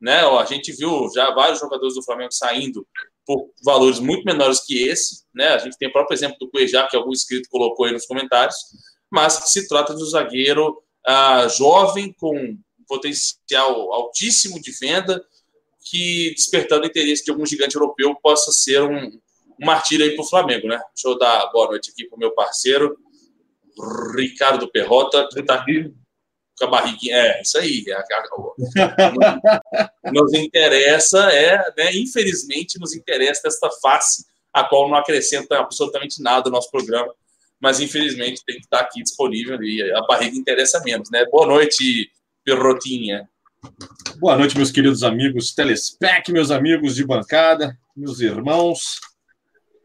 Né? 0.00 0.20
A 0.20 0.44
gente 0.44 0.72
viu 0.72 1.08
já 1.14 1.32
vários 1.32 1.60
jogadores 1.60 1.94
do 1.94 2.02
Flamengo 2.02 2.32
saindo 2.32 2.86
por 3.24 3.50
valores 3.64 4.00
muito 4.00 4.24
menores 4.24 4.60
que 4.60 4.88
esse. 4.88 5.24
Né? 5.34 5.48
A 5.48 5.58
gente 5.58 5.78
tem 5.78 5.88
o 5.88 5.92
próprio 5.92 6.14
exemplo 6.14 6.36
do 6.40 6.50
Cuejá, 6.50 6.86
que 6.88 6.96
algum 6.96 7.12
inscrito 7.12 7.48
colocou 7.48 7.86
aí 7.86 7.92
nos 7.92 8.06
comentários, 8.06 8.56
mas 9.10 9.34
se 9.50 9.68
trata 9.68 9.94
de 9.94 10.02
um 10.02 10.06
zagueiro 10.06 10.82
ah, 11.06 11.46
jovem, 11.48 12.12
com 12.12 12.58
potencial 12.88 13.92
altíssimo 13.92 14.60
de 14.60 14.72
venda, 14.72 15.24
que, 15.84 16.32
despertando 16.34 16.84
o 16.84 16.86
interesse 16.86 17.24
de 17.24 17.30
algum 17.30 17.44
gigante 17.44 17.74
europeu, 17.74 18.14
possa 18.22 18.52
ser 18.52 18.82
um, 18.82 19.06
um 19.60 19.66
martírio 19.66 20.04
aí 20.04 20.14
para 20.14 20.24
o 20.24 20.28
Flamengo, 20.28 20.68
né? 20.68 20.80
Deixa 20.94 21.08
eu 21.08 21.18
dar 21.18 21.50
boa 21.52 21.68
noite 21.68 21.90
aqui 21.90 22.04
para 22.06 22.16
o 22.16 22.18
meu 22.18 22.32
parceiro, 22.32 22.96
Ricardo 24.16 24.70
Perrota, 24.70 25.28
que 25.32 25.40
está 25.40 25.54
aqui 25.54 25.92
com 26.58 26.64
a 26.64 26.68
barriguinha. 26.68 27.16
É, 27.16 27.42
isso 27.42 27.58
aí. 27.58 27.84
É, 27.88 28.02
nos 30.12 30.32
interessa, 30.34 31.30
é, 31.32 31.58
né, 31.76 31.94
infelizmente, 31.94 32.78
nos 32.78 32.94
interessa 32.94 33.48
esta 33.48 33.70
face, 33.82 34.24
a 34.52 34.64
qual 34.64 34.88
não 34.88 34.96
acrescenta 34.96 35.58
absolutamente 35.58 36.22
nada 36.22 36.48
ao 36.48 36.52
nosso 36.52 36.70
programa. 36.70 37.12
mas 37.60 37.78
infelizmente 37.78 38.44
tem 38.44 38.56
que 38.56 38.64
estar 38.64 38.80
aqui 38.80 39.00
disponível 39.02 39.62
e 39.62 39.80
a 39.92 40.02
barriga 40.02 40.36
interessa 40.36 40.82
menos, 40.84 41.08
né? 41.10 41.24
Boa 41.26 41.46
noite, 41.46 42.10
Perrotinha. 42.44 43.28
Boa 44.18 44.36
noite, 44.36 44.56
meus 44.56 44.70
queridos 44.70 45.04
amigos 45.04 45.54
Telespec, 45.54 46.32
meus 46.32 46.50
amigos 46.50 46.96
de 46.96 47.06
bancada, 47.06 47.78
meus 47.96 48.20
irmãos. 48.20 49.00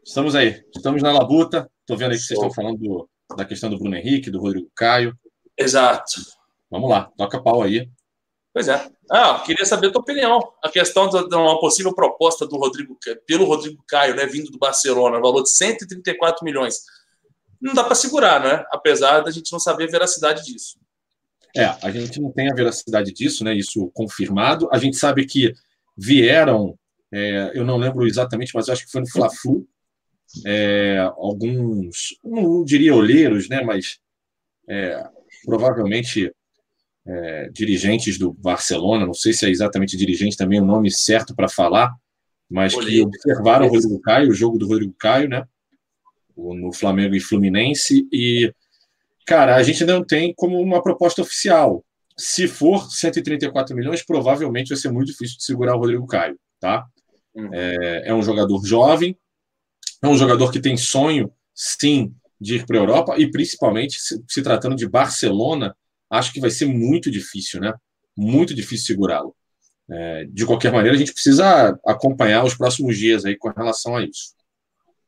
Estamos 0.04 0.34
aí, 0.34 0.64
estamos 0.74 1.02
na 1.02 1.12
labuta. 1.12 1.70
Estou 1.80 1.96
vendo 1.96 2.12
aí 2.12 2.16
que 2.16 2.24
vocês 2.24 2.38
estão 2.38 2.52
falando 2.52 2.78
do, 2.78 3.08
da 3.36 3.44
questão 3.44 3.70
do 3.70 3.78
Bruno 3.78 3.96
Henrique, 3.96 4.30
do 4.30 4.40
Rodrigo 4.40 4.68
Caio. 4.74 5.16
Exato. 5.56 6.20
Vamos 6.70 6.90
lá, 6.90 7.10
toca 7.16 7.40
pau 7.40 7.62
aí. 7.62 7.88
Pois 8.52 8.66
é. 8.66 8.90
Ah, 9.10 9.40
queria 9.46 9.64
saber 9.64 9.88
a 9.88 9.92
tua 9.92 10.02
opinião. 10.02 10.40
A 10.62 10.68
questão 10.68 11.08
de 11.08 11.34
uma 11.34 11.60
possível 11.60 11.94
proposta 11.94 12.46
do 12.46 12.56
Rodrigo 12.56 12.98
pelo 13.26 13.44
Rodrigo 13.44 13.82
Caio, 13.86 14.16
né, 14.16 14.26
vindo 14.26 14.50
do 14.50 14.58
Barcelona, 14.58 15.20
valor 15.20 15.42
de 15.42 15.50
134 15.50 16.44
milhões. 16.44 16.82
Não 17.60 17.74
dá 17.74 17.84
para 17.84 17.94
segurar, 17.94 18.42
né? 18.42 18.64
Apesar 18.72 19.20
da 19.20 19.30
gente 19.30 19.52
não 19.52 19.60
saber 19.60 19.84
a 19.84 19.90
veracidade 19.90 20.44
disso. 20.44 20.78
É, 21.56 21.64
a 21.64 21.90
gente 21.90 22.20
não 22.20 22.30
tem 22.30 22.50
a 22.50 22.54
veracidade 22.54 23.12
disso, 23.12 23.44
né? 23.44 23.54
Isso 23.54 23.90
confirmado. 23.94 24.68
A 24.72 24.78
gente 24.78 24.96
sabe 24.96 25.26
que 25.26 25.52
vieram, 25.96 26.78
é, 27.12 27.52
eu 27.54 27.64
não 27.64 27.76
lembro 27.76 28.06
exatamente, 28.06 28.52
mas 28.54 28.68
acho 28.68 28.84
que 28.84 28.92
foi 28.92 29.00
no 29.00 29.10
Fla-Flu, 29.10 29.66
é, 30.44 30.98
alguns, 31.16 32.16
não 32.22 32.64
diria 32.64 32.94
olheiros, 32.94 33.48
né? 33.48 33.62
Mas 33.62 33.98
é, 34.68 35.02
provavelmente 35.44 36.32
é, 37.06 37.48
dirigentes 37.50 38.18
do 38.18 38.32
Barcelona, 38.32 39.06
não 39.06 39.14
sei 39.14 39.32
se 39.32 39.46
é 39.46 39.50
exatamente 39.50 39.96
dirigente 39.96 40.36
também 40.36 40.60
o 40.60 40.64
nome 40.64 40.90
certo 40.90 41.34
para 41.34 41.48
falar, 41.48 41.92
mas 42.50 42.74
que 42.74 43.02
observaram 43.02 43.66
o 43.66 43.70
Rodrigo 43.70 44.00
Caio, 44.00 44.30
o 44.30 44.34
jogo 44.34 44.58
do 44.58 44.66
Rodrigo 44.66 44.94
Caio, 44.98 45.28
né? 45.28 45.46
No 46.36 46.72
Flamengo 46.72 47.16
e 47.16 47.20
Fluminense, 47.20 48.06
e 48.12 48.52
cara, 49.28 49.56
a 49.56 49.62
gente 49.62 49.84
não 49.84 50.02
tem 50.02 50.32
como 50.34 50.58
uma 50.58 50.82
proposta 50.82 51.20
oficial. 51.20 51.84
Se 52.16 52.48
for 52.48 52.90
134 52.90 53.76
milhões, 53.76 54.02
provavelmente 54.02 54.70
vai 54.70 54.78
ser 54.78 54.90
muito 54.90 55.08
difícil 55.08 55.36
de 55.36 55.44
segurar 55.44 55.76
o 55.76 55.80
Rodrigo 55.80 56.06
Caio, 56.06 56.40
tá? 56.58 56.86
Uhum. 57.34 57.50
É, 57.52 58.08
é 58.08 58.14
um 58.14 58.22
jogador 58.22 58.64
jovem, 58.64 59.16
é 60.02 60.08
um 60.08 60.16
jogador 60.16 60.50
que 60.50 60.60
tem 60.60 60.78
sonho, 60.78 61.30
sim, 61.54 62.14
de 62.40 62.56
ir 62.56 62.66
para 62.66 62.78
a 62.78 62.80
Europa, 62.80 63.14
e 63.18 63.30
principalmente 63.30 64.00
se, 64.00 64.24
se 64.26 64.42
tratando 64.42 64.74
de 64.74 64.88
Barcelona, 64.88 65.76
acho 66.10 66.32
que 66.32 66.40
vai 66.40 66.50
ser 66.50 66.64
muito 66.64 67.10
difícil, 67.10 67.60
né? 67.60 67.74
Muito 68.16 68.54
difícil 68.54 68.86
segurá-lo. 68.86 69.36
É, 69.90 70.24
de 70.24 70.46
qualquer 70.46 70.72
maneira, 70.72 70.96
a 70.96 70.98
gente 70.98 71.12
precisa 71.12 71.78
acompanhar 71.86 72.44
os 72.44 72.54
próximos 72.54 72.96
dias 72.96 73.26
aí 73.26 73.36
com 73.36 73.50
relação 73.50 73.94
a 73.94 74.02
isso. 74.02 74.34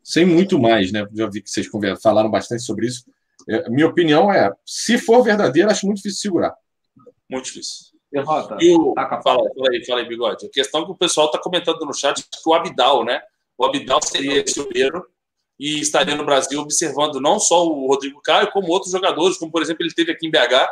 Sem 0.05 0.27
muito 0.27 0.59
mais, 0.59 0.93
né? 0.93 1.07
Já 1.15 1.27
vi 1.29 1.43
que 1.43 1.50
vocês 1.50 1.67
falaram 2.03 2.31
bastante 2.31 2.62
sobre 2.62 2.87
isso. 2.87 3.03
É, 3.49 3.69
minha 3.71 3.87
opinião 3.87 4.33
é, 4.33 4.53
se 4.65 4.99
for 4.99 5.23
verdadeiro, 5.23 5.71
acho 5.71 5.87
muito 5.87 5.99
difícil 5.99 6.21
segurar. 6.21 6.55
Muito 7.29 7.45
difícil. 7.47 7.91
Derrota. 8.11 8.57
E 8.61 8.75
o... 8.75 8.93
Fala, 8.95 9.23
fala 9.23 9.49
aí, 9.71 9.85
fala 9.85 10.01
aí, 10.01 10.09
Bigode. 10.09 10.47
A 10.47 10.51
questão 10.51 10.85
que 10.85 10.91
o 10.91 10.97
pessoal 10.97 11.27
está 11.27 11.39
comentando 11.39 11.85
no 11.87 11.95
chat 11.95 12.19
é 12.19 12.23
que 12.23 12.49
o 12.49 12.55
Abidal, 12.55 13.05
né? 13.05 13.21
O 13.57 13.65
Abidal 13.65 14.01
seria 14.03 14.43
esse 14.43 14.59
obreiro 14.61 15.07
e 15.59 15.79
estaria 15.79 16.17
no 16.17 16.25
Brasil 16.25 16.61
observando 16.61 17.21
não 17.21 17.39
só 17.39 17.67
o 17.67 17.87
Rodrigo 17.87 18.21
Caio, 18.23 18.51
como 18.51 18.69
outros 18.69 18.93
jogadores, 18.93 19.37
como 19.37 19.53
por 19.53 19.63
exemplo 19.63 19.85
ele 19.85 19.95
teve 19.95 20.11
aqui 20.11 20.27
em 20.27 20.31
BH 20.31 20.67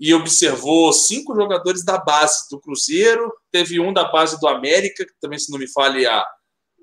e 0.00 0.12
observou 0.14 0.92
cinco 0.92 1.34
jogadores 1.34 1.84
da 1.84 1.98
base 1.98 2.48
do 2.50 2.60
Cruzeiro, 2.60 3.32
teve 3.50 3.78
um 3.78 3.92
da 3.92 4.04
base 4.04 4.38
do 4.40 4.48
América, 4.48 5.04
que 5.04 5.12
também 5.20 5.38
se 5.38 5.50
não 5.50 5.58
me 5.58 5.68
fale 5.68 6.06
a, 6.06 6.26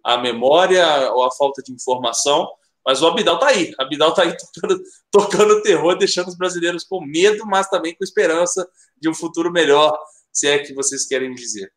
a 0.03 0.17
memória 0.17 1.11
ou 1.11 1.23
a 1.23 1.31
falta 1.31 1.61
de 1.61 1.71
informação, 1.71 2.47
mas 2.85 3.01
o 3.01 3.07
Abidal 3.07 3.39
tá 3.39 3.47
aí, 3.47 3.73
o 3.77 3.81
Abidal 3.81 4.13
tá 4.13 4.23
aí 4.23 4.35
tocando, 4.53 4.83
tocando 5.11 5.61
terror, 5.61 5.97
deixando 5.97 6.27
os 6.27 6.37
brasileiros 6.37 6.83
com 6.83 7.03
medo, 7.05 7.45
mas 7.45 7.69
também 7.69 7.95
com 7.95 8.03
esperança 8.03 8.67
de 8.97 9.09
um 9.09 9.13
futuro 9.13 9.51
melhor, 9.51 9.97
se 10.31 10.47
é 10.47 10.59
que 10.59 10.73
vocês 10.73 11.05
querem 11.05 11.33
dizer. 11.33 11.71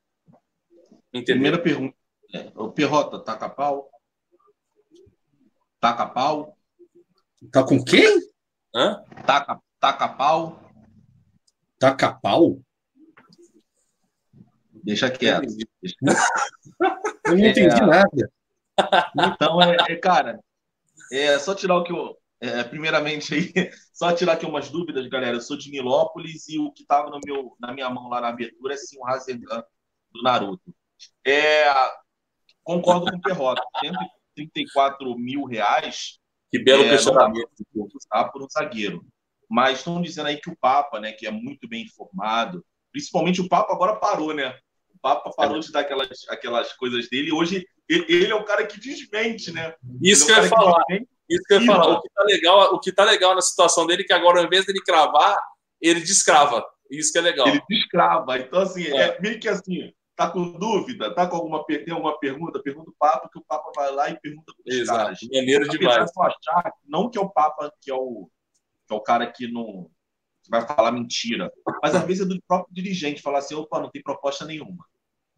Entendeu? 1.12 1.34
Primeira 1.34 1.62
pergunta, 1.62 1.96
é, 2.34 2.50
o 2.56 2.70
Perrota, 2.70 3.18
taca 3.20 3.48
pau? 3.48 3.90
Taca 5.80 6.06
pau. 6.06 6.56
Tá 7.52 7.62
com 7.62 7.82
quem? 7.82 8.20
Hã? 8.74 9.02
Taca, 9.26 9.60
taca 9.78 10.08
pau. 10.08 10.60
Taca 11.78 12.12
pau? 12.12 12.60
Deixa 14.82 15.10
quieto. 15.10 15.46
Eu 17.24 17.36
não 17.36 17.38
entendi 17.38 17.76
é... 17.76 17.86
nada. 17.86 18.32
Então, 19.18 19.62
é, 19.62 19.76
é, 19.88 19.96
cara, 19.96 20.40
é 21.12 21.38
só 21.38 21.54
tirar 21.54 21.76
o 21.76 21.84
que 21.84 21.92
eu. 21.92 22.16
É, 22.38 22.62
primeiramente 22.64 23.34
aí, 23.34 23.52
só 23.94 24.12
tirar 24.12 24.34
aqui 24.34 24.44
umas 24.44 24.68
dúvidas, 24.68 25.06
galera. 25.08 25.36
Eu 25.36 25.40
sou 25.40 25.56
de 25.56 25.70
Milópolis 25.70 26.48
e 26.48 26.58
o 26.58 26.70
que 26.70 26.82
estava 26.82 27.08
no 27.08 27.18
meu, 27.24 27.56
na 27.58 27.72
minha 27.72 27.88
mão 27.88 28.08
lá 28.08 28.20
na 28.20 28.28
abertura 28.28 28.74
é 28.74 28.76
sim 28.76 28.98
o 28.98 29.04
Rasengan 29.04 29.64
do 30.10 30.22
Naruto. 30.22 30.74
É, 31.26 31.64
concordo 32.62 33.10
com 33.10 33.16
o 33.16 33.20
Perrota. 33.22 33.62
34 34.34 35.18
mil 35.18 35.44
reais. 35.44 36.18
Que 36.50 36.62
belo 36.62 36.84
é, 36.84 36.90
questionamento. 36.90 37.50
Tá, 38.10 38.24
por 38.24 38.42
um 38.42 38.48
zagueiro. 38.48 39.04
Mas 39.48 39.78
estão 39.78 40.02
dizendo 40.02 40.26
aí 40.26 40.36
que 40.38 40.50
o 40.50 40.56
Papa, 40.56 41.00
né, 41.00 41.12
que 41.12 41.26
é 41.26 41.30
muito 41.30 41.68
bem 41.68 41.84
informado, 41.84 42.64
principalmente 42.92 43.40
o 43.40 43.48
Papa 43.48 43.72
agora 43.72 43.96
parou, 43.96 44.34
né? 44.34 44.58
O 44.94 44.98
Papa 45.00 45.30
parou 45.34 45.58
é. 45.58 45.60
de 45.60 45.72
dar 45.72 45.80
aquelas, 45.80 46.28
aquelas 46.28 46.72
coisas 46.74 47.08
dele. 47.08 47.32
Hoje 47.32 47.66
ele 47.88 48.30
é 48.30 48.34
o 48.34 48.44
cara 48.44 48.66
que 48.66 48.80
desmente, 48.80 49.52
né? 49.52 49.74
Isso 50.02 50.24
é 50.24 50.34
que 50.34 50.40
eu 50.40 50.44
ia 50.44 50.48
falar. 50.48 50.82
Isso 51.28 51.42
que 51.46 51.54
eu 51.54 51.60
ia 51.60 51.66
falar. 51.66 51.98
O 51.98 52.02
que, 52.02 52.08
tá 52.10 52.24
legal, 52.24 52.74
o 52.74 52.80
que 52.80 52.92
tá 52.92 53.04
legal 53.04 53.34
na 53.34 53.40
situação 53.40 53.86
dele 53.86 54.02
é 54.02 54.06
que 54.06 54.12
agora, 54.12 54.40
ao 54.40 54.46
invés 54.46 54.66
dele 54.66 54.80
cravar, 54.80 55.38
ele 55.80 56.00
descrava. 56.00 56.64
Isso 56.90 57.12
que 57.12 57.18
é 57.18 57.22
legal. 57.22 57.48
Ele 57.48 57.62
descrava. 57.68 58.38
Então, 58.38 58.60
assim, 58.60 58.84
é, 58.86 58.96
é 58.96 59.20
meio 59.20 59.38
que 59.38 59.48
assim, 59.48 59.92
Tá 60.16 60.30
com 60.30 60.50
dúvida? 60.52 61.14
Tá 61.14 61.26
com 61.26 61.36
alguma, 61.36 61.62
tem 61.66 61.92
alguma 61.92 62.18
pergunta? 62.18 62.62
Pergunta 62.62 62.90
o 62.90 62.94
Papa, 62.98 63.28
que 63.30 63.38
o 63.38 63.44
Papa 63.44 63.70
vai 63.76 63.92
lá 63.92 64.08
e 64.08 64.18
pergunta 64.18 64.50
para 64.64 64.74
os 64.74 64.86
caras. 64.86 65.18
Maneiro 65.30 65.68
demais. 65.68 66.10
achar, 66.18 66.72
não 66.86 67.10
que 67.10 67.18
é 67.18 67.20
o 67.20 67.28
Papa 67.28 67.70
que 67.82 67.90
é 67.90 67.94
o, 67.94 68.30
que 68.88 68.94
é 68.94 68.96
o 68.96 69.00
cara 69.00 69.30
que 69.30 69.46
não 69.46 69.90
que 70.42 70.50
vai 70.50 70.66
falar 70.66 70.92
mentira, 70.92 71.52
mas 71.82 71.94
às 71.94 72.04
vezes 72.04 72.24
é 72.24 72.28
do 72.28 72.40
próprio 72.46 72.72
dirigente 72.72 73.20
falar 73.20 73.40
assim, 73.40 73.56
opa, 73.56 73.80
não 73.80 73.90
tem 73.90 74.00
proposta 74.00 74.46
nenhuma. 74.46 74.86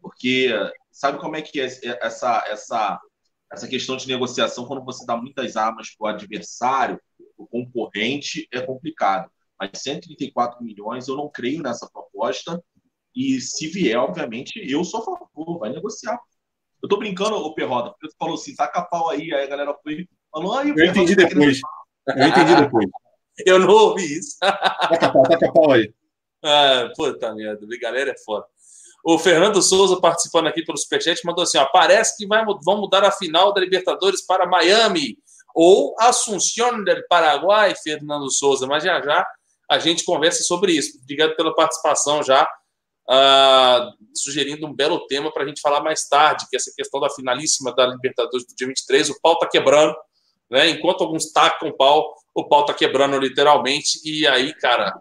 Porque 0.01 0.49
sabe 0.91 1.19
como 1.19 1.35
é 1.35 1.41
que 1.41 1.59
é 1.59 1.65
essa, 2.01 2.43
essa, 2.47 2.99
essa 3.51 3.67
questão 3.67 3.97
de 3.97 4.07
negociação 4.07 4.65
quando 4.65 4.83
você 4.83 5.05
dá 5.05 5.15
muitas 5.15 5.55
armas 5.55 5.95
para 5.95 6.05
o 6.05 6.13
adversário, 6.13 6.99
o 7.37 7.47
concorrente, 7.47 8.47
é 8.51 8.61
complicado. 8.61 9.29
Mas 9.59 9.81
134 9.81 10.63
milhões, 10.63 11.07
eu 11.07 11.15
não 11.15 11.29
creio 11.29 11.61
nessa 11.61 11.89
proposta. 11.89 12.61
E 13.15 13.41
se 13.41 13.67
vier, 13.67 13.97
obviamente, 13.97 14.61
eu 14.69 14.83
sou 14.83 15.01
a 15.01 15.17
favor, 15.17 15.59
vai 15.59 15.71
negociar. 15.71 16.19
Eu 16.81 16.87
tô 16.87 16.97
brincando, 16.97 17.35
o 17.35 17.53
Perroda, 17.53 17.91
porque 17.91 18.07
você 18.07 18.15
falou 18.17 18.35
assim, 18.35 18.55
taca 18.55 18.81
pau 18.83 19.09
aí, 19.09 19.33
aí 19.33 19.43
a 19.43 19.47
galera 19.47 19.75
foi 19.83 20.07
falou, 20.31 20.53
aí 20.53 20.69
Eu 20.69 20.85
entendi 20.85 21.15
tá 21.15 21.23
depois. 21.23 21.59
Eu 22.07 22.27
entendi 22.27 22.55
depois. 22.55 22.85
eu 23.45 23.59
não 23.59 23.69
ouvi 23.69 24.19
isso. 24.19 24.37
taca 24.39 25.11
pau, 25.11 25.23
taca 25.23 25.51
pau 25.53 25.71
aí. 25.71 25.93
Ah, 26.41 26.89
puta 26.95 27.35
merda, 27.35 27.67
galera 27.81 28.11
é 28.11 28.17
foda. 28.23 28.45
O 29.11 29.17
Fernando 29.17 29.59
Souza 29.59 29.99
participando 29.99 30.45
aqui 30.45 30.63
pelo 30.63 30.77
Superchat 30.77 31.25
mandou 31.25 31.43
assim: 31.43 31.57
ó, 31.57 31.65
parece 31.65 32.15
que 32.15 32.27
vai, 32.27 32.45
vão 32.63 32.79
mudar 32.79 33.03
a 33.03 33.11
final 33.11 33.51
da 33.51 33.59
Libertadores 33.59 34.23
para 34.23 34.45
Miami 34.45 35.17
ou 35.55 35.95
Assunción 35.99 36.83
del 36.83 37.01
Paraguai, 37.09 37.73
Fernando 37.73 38.31
Souza. 38.31 38.67
Mas 38.67 38.83
já 38.83 39.01
já 39.01 39.25
a 39.67 39.79
gente 39.79 40.03
conversa 40.05 40.43
sobre 40.43 40.73
isso. 40.73 40.99
Obrigado 41.01 41.35
pela 41.35 41.55
participação 41.55 42.21
já 42.21 42.43
uh, 42.43 43.91
sugerindo 44.15 44.67
um 44.67 44.75
belo 44.75 45.07
tema 45.07 45.33
para 45.33 45.41
a 45.41 45.47
gente 45.47 45.59
falar 45.59 45.81
mais 45.81 46.07
tarde, 46.07 46.45
que 46.47 46.55
é 46.55 46.57
essa 46.57 46.71
questão 46.77 47.01
da 47.01 47.09
finalíssima 47.09 47.73
da 47.73 47.87
Libertadores 47.87 48.45
do 48.45 48.55
dia 48.55 48.67
23. 48.67 49.09
O 49.09 49.19
pau 49.21 49.33
está 49.33 49.47
quebrando, 49.47 49.95
né? 50.51 50.69
Enquanto 50.69 51.03
alguns 51.03 51.31
tacam 51.31 51.69
o 51.69 51.75
pau, 51.75 52.13
o 52.35 52.47
pau 52.47 52.61
está 52.61 52.75
quebrando 52.75 53.17
literalmente. 53.17 53.99
E 54.05 54.27
aí, 54.27 54.53
cara, 54.53 54.93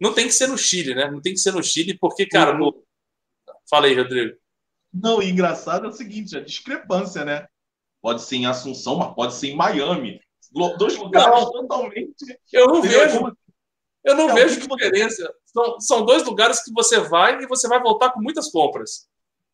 não 0.00 0.14
tem 0.14 0.28
que 0.28 0.32
ser 0.32 0.46
no 0.46 0.56
Chile, 0.56 0.94
né? 0.94 1.10
Não 1.10 1.20
tem 1.20 1.34
que 1.34 1.40
ser 1.40 1.52
no 1.52 1.62
Chile, 1.62 1.94
porque, 2.00 2.24
cara. 2.24 2.54
No... 2.54 2.82
Fala 3.68 3.86
aí, 3.86 3.94
Rodrigo. 3.94 4.36
Não, 4.92 5.20
e 5.22 5.30
engraçado 5.30 5.86
é 5.86 5.88
o 5.88 5.92
seguinte: 5.92 6.36
a 6.36 6.40
discrepância, 6.40 7.24
né? 7.24 7.46
Pode 8.00 8.22
ser 8.22 8.36
em 8.36 8.46
Assunção, 8.46 8.96
mas 8.96 9.14
pode 9.14 9.34
ser 9.34 9.48
em 9.48 9.56
Miami. 9.56 10.20
Dois 10.78 10.96
lugares 10.96 11.40
não, 11.40 11.50
totalmente. 11.50 12.14
Eu 12.52 12.68
não 12.68 12.82
vejo. 12.82 13.36
Eu 14.04 14.14
não 14.14 14.30
é, 14.30 14.34
vejo 14.34 14.60
diferença. 14.60 15.34
São, 15.46 15.80
são 15.80 16.04
dois 16.04 16.22
lugares 16.24 16.62
que 16.62 16.70
você 16.72 17.00
vai 17.00 17.42
e 17.42 17.46
você 17.46 17.66
vai 17.66 17.80
voltar 17.80 18.10
com 18.10 18.20
muitas 18.20 18.50
compras. 18.50 19.08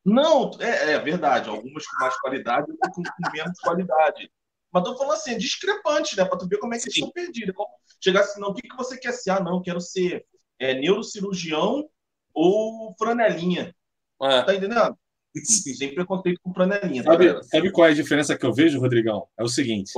Não, 0.04 0.50
é, 0.58 0.94
é 0.94 0.98
verdade. 0.98 1.48
Algumas 1.48 1.86
com 1.86 2.04
mais 2.04 2.18
qualidade, 2.20 2.70
outras 2.70 2.94
com, 2.94 3.02
com, 3.02 3.32
menos 3.32 3.58
qualidade. 3.60 4.30
Mas 4.72 4.84
tô 4.84 4.96
falando 4.96 5.14
assim, 5.14 5.32
é 5.32 5.38
discrepante, 5.38 6.16
né? 6.16 6.24
Para 6.24 6.38
tu 6.38 6.48
ver 6.48 6.58
como 6.58 6.74
é 6.74 6.78
que 6.78 6.84
eles 6.84 6.96
estão 6.96 7.10
perdidos. 7.12 7.54
Como 7.54 7.70
chegar 8.00 8.20
assim, 8.20 8.40
não, 8.40 8.48
o 8.48 8.54
que, 8.54 8.68
que 8.68 8.76
você 8.76 8.98
quer 8.98 9.12
ser? 9.12 9.30
Ah, 9.30 9.40
não, 9.40 9.62
quero 9.62 9.80
ser 9.80 10.26
é, 10.58 10.74
neurocirurgião 10.74 11.88
ou 12.34 12.94
franelinha. 12.98 13.74
É. 14.22 14.42
Tá 14.42 14.54
entendendo? 14.54 14.96
Sim. 15.36 15.74
Sem 15.74 15.94
preconceito 15.94 16.40
com 16.42 16.52
franelinha. 16.52 17.04
Tá 17.04 17.12
sabe, 17.12 17.42
sabe, 17.44 17.70
qual 17.72 17.86
é 17.86 17.90
a 17.90 17.94
diferença 17.94 18.36
que 18.36 18.44
eu 18.44 18.52
vejo, 18.52 18.80
Rodrigão? 18.80 19.26
É 19.38 19.42
o 19.44 19.48
seguinte: 19.48 19.92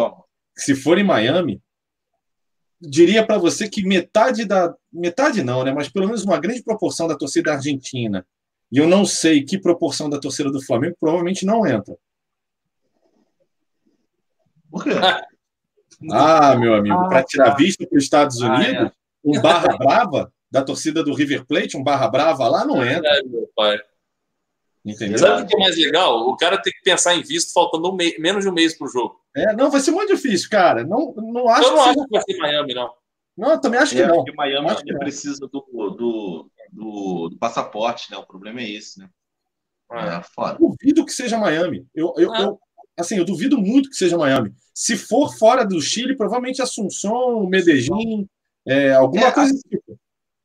se 0.57 0.75
for 0.75 0.99
em 0.99 1.05
Miami, 1.05 1.63
diria 2.81 3.25
para 3.25 3.39
você 3.39 3.69
que 3.69 3.83
metade 3.87 4.45
da. 4.45 4.75
Metade 4.93 5.43
não, 5.43 5.65
né? 5.65 5.73
Mas 5.73 5.89
pelo 5.89 6.07
menos 6.07 6.23
uma 6.25 6.39
grande 6.39 6.63
proporção 6.63 7.09
da 7.09 7.17
torcida 7.17 7.53
argentina, 7.55 8.27
e 8.71 8.77
eu 8.79 8.87
não 8.87 9.07
sei 9.07 9.43
que 9.43 9.59
proporção 9.59 10.11
da 10.11 10.21
torcida 10.21 10.51
do 10.51 10.63
Flamengo, 10.63 10.97
provavelmente 11.01 11.47
não 11.47 11.67
entra. 11.67 11.97
Por 14.71 14.85
quê? 14.85 14.91
Ah, 16.11 16.57
meu 16.57 16.75
amigo, 16.75 16.97
Ah, 16.97 17.09
para 17.09 17.23
tirar 17.23 17.51
tá. 17.53 17.55
vista 17.55 17.87
para 17.87 17.97
os 17.97 18.03
Estados 18.03 18.43
Ah, 18.43 18.53
Unidos, 18.57 18.91
um 19.25 19.41
barra 19.41 19.77
brava 19.77 20.33
da 20.51 20.61
torcida 20.61 21.01
do 21.05 21.15
River 21.15 21.47
Plate, 21.47 21.77
um 21.77 21.85
barra 21.85 22.09
brava 22.09 22.49
lá 22.49 22.65
não 22.65 22.85
entra, 22.85 23.09
É, 23.09 23.23
meu 23.23 23.49
pai. 23.55 23.79
Entendeu? 24.85 25.19
Sabe 25.19 25.43
o 25.43 25.47
que 25.47 25.55
é 25.55 25.59
mais 25.59 25.77
legal? 25.77 26.21
O 26.29 26.37
cara 26.37 26.61
tem 26.61 26.73
que 26.73 26.83
pensar 26.83 27.15
em 27.15 27.23
visto 27.23 27.53
faltando 27.53 27.91
um 27.91 27.95
mês- 27.95 28.19
menos 28.19 28.43
de 28.45 28.51
um 28.51 28.53
mês 28.53 28.77
pro 28.77 28.89
jogo. 28.89 29.21
É, 29.37 29.55
não, 29.55 29.71
vai 29.71 29.81
ser 29.81 29.91
muito 29.93 30.15
difícil, 30.15 30.49
cara. 30.51 30.85
Não, 30.85 31.13
não 31.17 31.49
acho 31.49 31.69
Eu 31.69 31.77
não 31.77 31.83
que 31.85 31.89
acho 31.91 32.05
que 32.07 32.11
vai 32.13 32.23
ser 32.23 32.37
Miami, 32.39 32.75
não. 32.75 32.91
Não, 33.37 33.51
eu 33.53 33.61
também 33.61 33.81
acho 33.81 33.95
que 33.95 34.03
É, 34.03 34.07
não. 34.07 34.17
porque 34.17 34.33
Miami 34.33 34.69
Acho 34.69 34.83
que 34.85 34.95
precisa 34.99 35.41
do, 35.47 35.49
do, 35.49 36.51
do, 36.73 37.31
do 37.31 37.39
passaporte, 37.39 38.11
né? 38.11 38.17
O 38.19 38.27
problema 38.27 38.61
é 38.61 38.71
esse, 38.71 38.99
né? 38.99 39.09
É. 39.93 40.17
É, 40.19 40.23
foda. 40.35 40.59
duvido 40.59 41.05
que 41.05 41.13
seja 41.13 41.39
Miami. 41.39 41.87
Eu, 41.95 42.13
eu, 42.17 42.33
Ah. 42.33 42.43
eu- 42.43 42.59
assim, 42.99 43.17
eu 43.17 43.25
duvido 43.25 43.59
muito 43.59 43.89
que 43.91 43.97
seja 43.97 44.19
Miami. 44.19 44.53
Se 44.75 44.97
for 44.97 45.35
fora 45.37 45.65
do 45.65 45.81
Chile, 45.81 46.17
provavelmente 46.17 46.61
Assunção, 46.63 47.47
Medellín, 47.47 48.27
é, 48.67 48.93
alguma 48.93 49.27
É, 49.27 49.33
coisa 49.33 49.51
desse 49.53 49.69
tipo. 49.69 49.99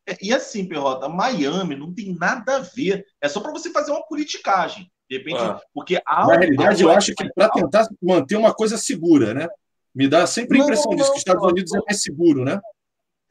É, 0.07 0.17
E 0.21 0.33
assim, 0.33 0.65
Perrota, 0.67 1.09
Miami 1.09 1.75
não 1.75 1.93
tem 1.93 2.15
nada 2.15 2.57
a 2.57 2.59
ver. 2.59 3.05
É 3.21 3.27
só 3.27 3.39
para 3.41 3.51
você 3.51 3.71
fazer 3.71 3.91
uma 3.91 4.05
politicagem. 4.07 4.89
De 5.09 5.17
repente, 5.17 5.39
Ah. 5.39 5.59
porque 5.73 6.01
há 6.05 6.27
Na 6.27 6.35
realidade, 6.37 6.83
eu 6.83 6.91
acho 6.91 7.13
que 7.13 7.31
para 7.33 7.49
tentar 7.49 7.87
manter 8.01 8.35
uma 8.35 8.53
coisa 8.53 8.77
segura, 8.77 9.33
né? 9.33 9.47
Me 9.93 10.07
dá 10.07 10.27
sempre 10.27 10.57
a 10.57 10.59
Não, 10.59 10.65
impressão 10.65 10.91
disso, 10.91 11.03
não, 11.03 11.05
que 11.07 11.11
os 11.13 11.17
Estados 11.17 11.41
não. 11.43 11.49
Unidos 11.49 11.73
é 11.73 11.79
mais 11.85 12.01
seguro, 12.01 12.43
né? 12.45 12.59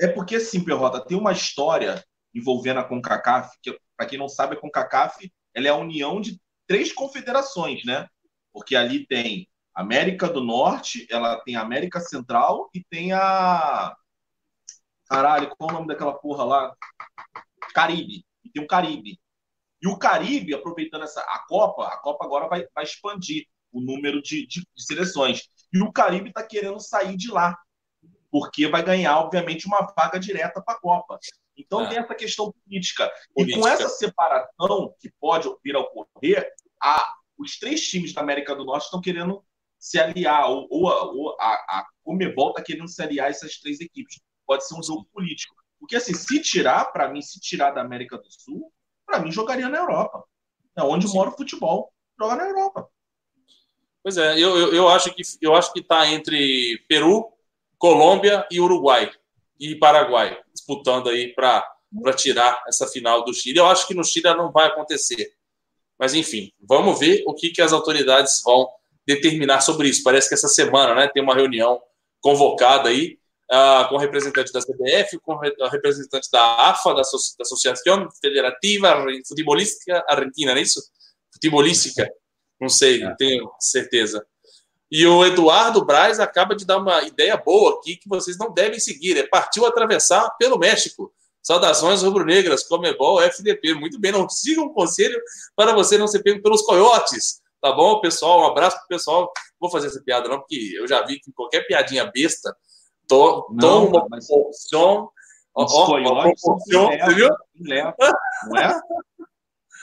É 0.00 0.08
porque, 0.08 0.36
assim, 0.36 0.62
Perrota, 0.64 1.00
tem 1.00 1.16
uma 1.16 1.32
história 1.32 2.04
envolvendo 2.34 2.80
a 2.80 2.84
CONCACAF, 2.84 3.56
que, 3.62 3.78
para 3.96 4.06
quem 4.06 4.18
não 4.18 4.28
sabe, 4.28 4.54
a 4.56 4.60
CONCACAF 4.60 5.30
ela 5.54 5.66
é 5.66 5.70
a 5.70 5.76
união 5.76 6.20
de 6.20 6.38
três 6.66 6.92
confederações, 6.92 7.82
né? 7.84 8.06
Porque 8.52 8.76
ali 8.76 9.06
tem 9.06 9.48
América 9.74 10.28
do 10.28 10.42
Norte, 10.42 11.06
ela 11.10 11.36
tem 11.44 11.56
a 11.56 11.62
América 11.62 12.00
Central 12.00 12.68
e 12.74 12.82
tem 12.90 13.12
a. 13.12 13.94
Caralho, 15.08 15.54
qual 15.56 15.70
é 15.70 15.72
o 15.72 15.76
nome 15.76 15.88
daquela 15.88 16.14
porra 16.14 16.44
lá? 16.44 16.76
Caribe. 17.74 18.24
E 18.44 18.50
tem 18.50 18.62
o 18.62 18.66
Caribe. 18.66 19.18
E 19.82 19.88
o 19.88 19.98
Caribe, 19.98 20.54
aproveitando 20.54 21.04
essa 21.04 21.20
a 21.20 21.44
Copa, 21.46 21.86
a 21.86 21.96
Copa 21.98 22.24
agora 22.24 22.48
vai, 22.48 22.66
vai 22.74 22.84
expandir 22.84 23.46
o 23.72 23.80
número 23.80 24.22
de, 24.22 24.46
de- 24.46 24.60
de 24.74 24.82
seleções. 24.84 25.48
E 25.72 25.80
o 25.82 25.92
Caribe 25.92 26.28
está 26.30 26.42
querendo 26.42 26.80
sair 26.80 27.16
de 27.16 27.30
lá 27.30 27.56
porque 28.30 28.68
vai 28.68 28.82
ganhar, 28.82 29.18
obviamente, 29.18 29.66
uma 29.66 29.92
vaga 29.96 30.18
direta 30.18 30.60
para 30.62 30.74
a 30.74 30.80
Copa. 30.80 31.18
Então 31.56 31.82
É. 31.82 31.88
tem 31.88 31.98
essa 31.98 32.14
questão 32.14 32.52
política. 32.64 33.10
E 33.30 33.34
Política. 33.34 33.60
com 33.60 33.68
essa 33.68 33.88
separação 33.88 34.94
que 34.98 35.10
pode 35.20 35.48
vir 35.64 35.76
a 35.76 35.80
ocorrer, 35.80 36.50
a- 36.82 37.12
os 37.38 37.58
três 37.58 37.80
times 37.88 38.12
da 38.12 38.20
América 38.22 38.54
do 38.54 38.64
Norte 38.64 38.84
estão 38.84 39.00
querendo 39.00 39.44
se 39.78 39.98
aliar, 39.98 40.48
ou, 40.50 40.66
ou 40.70 40.84
ou 41.16 41.36
a, 41.40 41.52
a 41.78 41.86
Comebol 42.02 42.50
está 42.50 42.62
querendo 42.62 42.88
se 42.88 43.00
aliar 43.02 43.26
a 43.26 43.30
essas 43.30 43.58
três 43.58 43.78
equipes. 43.80 44.18
Pode 44.46 44.66
ser 44.66 44.74
um 44.74 44.82
jogo 44.82 45.06
político. 45.12 45.54
Porque, 45.78 45.96
assim, 45.96 46.14
se 46.14 46.40
tirar, 46.40 46.86
para 46.86 47.08
mim, 47.08 47.20
se 47.20 47.40
tirar 47.40 47.70
da 47.70 47.80
América 47.80 48.16
do 48.16 48.30
Sul, 48.30 48.72
para 49.04 49.20
mim, 49.20 49.30
jogaria 49.30 49.68
na 49.68 49.78
Europa. 49.78 50.24
É 50.76 50.82
onde 50.82 51.06
mora 51.08 51.30
o 51.30 51.36
futebol. 51.36 51.92
Joga 52.18 52.36
na 52.36 52.44
Europa. 52.44 52.88
Pois 54.02 54.16
é, 54.16 54.34
eu, 54.34 54.56
eu, 54.56 54.72
eu 54.72 54.88
acho 54.88 55.12
que 55.12 55.22
eu 55.42 55.54
acho 55.54 55.72
que 55.72 55.80
está 55.80 56.08
entre 56.08 56.78
Peru, 56.88 57.32
Colômbia 57.76 58.46
e 58.50 58.60
Uruguai 58.60 59.10
e 59.58 59.74
Paraguai 59.74 60.40
disputando 60.54 61.08
aí 61.08 61.34
para 61.34 61.64
tirar 62.14 62.62
essa 62.68 62.86
final 62.86 63.24
do 63.24 63.34
Chile. 63.34 63.58
Eu 63.58 63.66
acho 63.66 63.86
que 63.86 63.94
no 63.94 64.04
Chile 64.04 64.32
não 64.34 64.52
vai 64.52 64.68
acontecer. 64.68 65.32
Mas 65.98 66.14
enfim, 66.14 66.52
vamos 66.60 66.98
ver 67.00 67.24
o 67.26 67.34
que, 67.34 67.50
que 67.50 67.62
as 67.62 67.72
autoridades 67.72 68.42
vão 68.44 68.68
determinar 69.06 69.60
sobre 69.60 69.88
isso. 69.88 70.02
Parece 70.02 70.28
que 70.28 70.34
essa 70.34 70.48
semana 70.48 70.94
né, 70.94 71.08
tem 71.08 71.22
uma 71.22 71.34
reunião 71.34 71.80
convocada 72.20 72.88
aí 72.88 73.18
ah, 73.50 73.86
com 73.88 73.96
representantes 73.96 74.52
da 74.52 74.60
CBF, 74.60 75.18
com 75.20 75.36
re- 75.36 75.54
representantes 75.70 76.28
da 76.30 76.68
AFA, 76.70 76.94
da, 76.94 77.00
Asso- 77.02 77.36
da 77.38 77.42
Associação 77.42 78.08
Federativa 78.20 79.04
Futebolística 79.26 80.04
Argentina, 80.08 80.52
não 80.52 80.58
é 80.58 80.62
isso? 80.62 80.80
Futebolística, 81.32 82.08
não 82.60 82.68
sei, 82.68 83.02
É. 83.02 83.04
não 83.08 83.16
tenho 83.16 83.50
certeza. 83.60 84.24
E 84.90 85.04
o 85.06 85.24
Eduardo 85.24 85.84
Braz 85.84 86.20
acaba 86.20 86.54
de 86.54 86.64
dar 86.64 86.78
uma 86.78 87.02
ideia 87.02 87.36
boa 87.36 87.74
aqui 87.78 87.96
que 87.96 88.08
vocês 88.08 88.38
não 88.38 88.52
devem 88.52 88.78
seguir. 88.78 89.16
É 89.18 89.26
partiu 89.26 89.66
atravessar 89.66 90.30
pelo 90.38 90.56
México. 90.58 91.12
Saudações 91.42 92.02
rubro-negras, 92.02 92.62
Comebol, 92.64 93.20
FDP. 93.20 93.74
Muito 93.74 93.98
bem, 94.00 94.12
não 94.12 94.28
sigam 94.30 94.64
o 94.66 94.72
conselho 94.72 95.20
para 95.56 95.72
você 95.72 95.98
não 95.98 96.06
ser 96.06 96.22
pego 96.22 96.40
pelos 96.42 96.62
coiotes. 96.62 97.40
Tá 97.60 97.72
bom, 97.72 98.00
pessoal? 98.00 98.40
Um 98.42 98.46
abraço 98.46 98.78
pro 98.78 98.86
pessoal. 98.88 99.32
Vou 99.58 99.70
fazer 99.70 99.88
essa 99.88 100.00
piada 100.02 100.28
não, 100.28 100.38
porque 100.38 100.72
eu 100.76 100.86
já 100.86 101.04
vi 101.04 101.18
que 101.18 101.32
qualquer 101.32 101.66
piadinha 101.66 102.04
besta 102.12 102.56
to, 103.08 103.46
Não, 103.50 103.58
toma 103.58 103.98
uma 103.98 104.06
mas- 104.10 104.26
proporção. 104.26 105.10
Os 105.54 105.72
coiotes 105.72 106.42
viu? 107.14 107.30
leva, 107.58 107.96
não 108.50 108.58
é? 108.58 108.80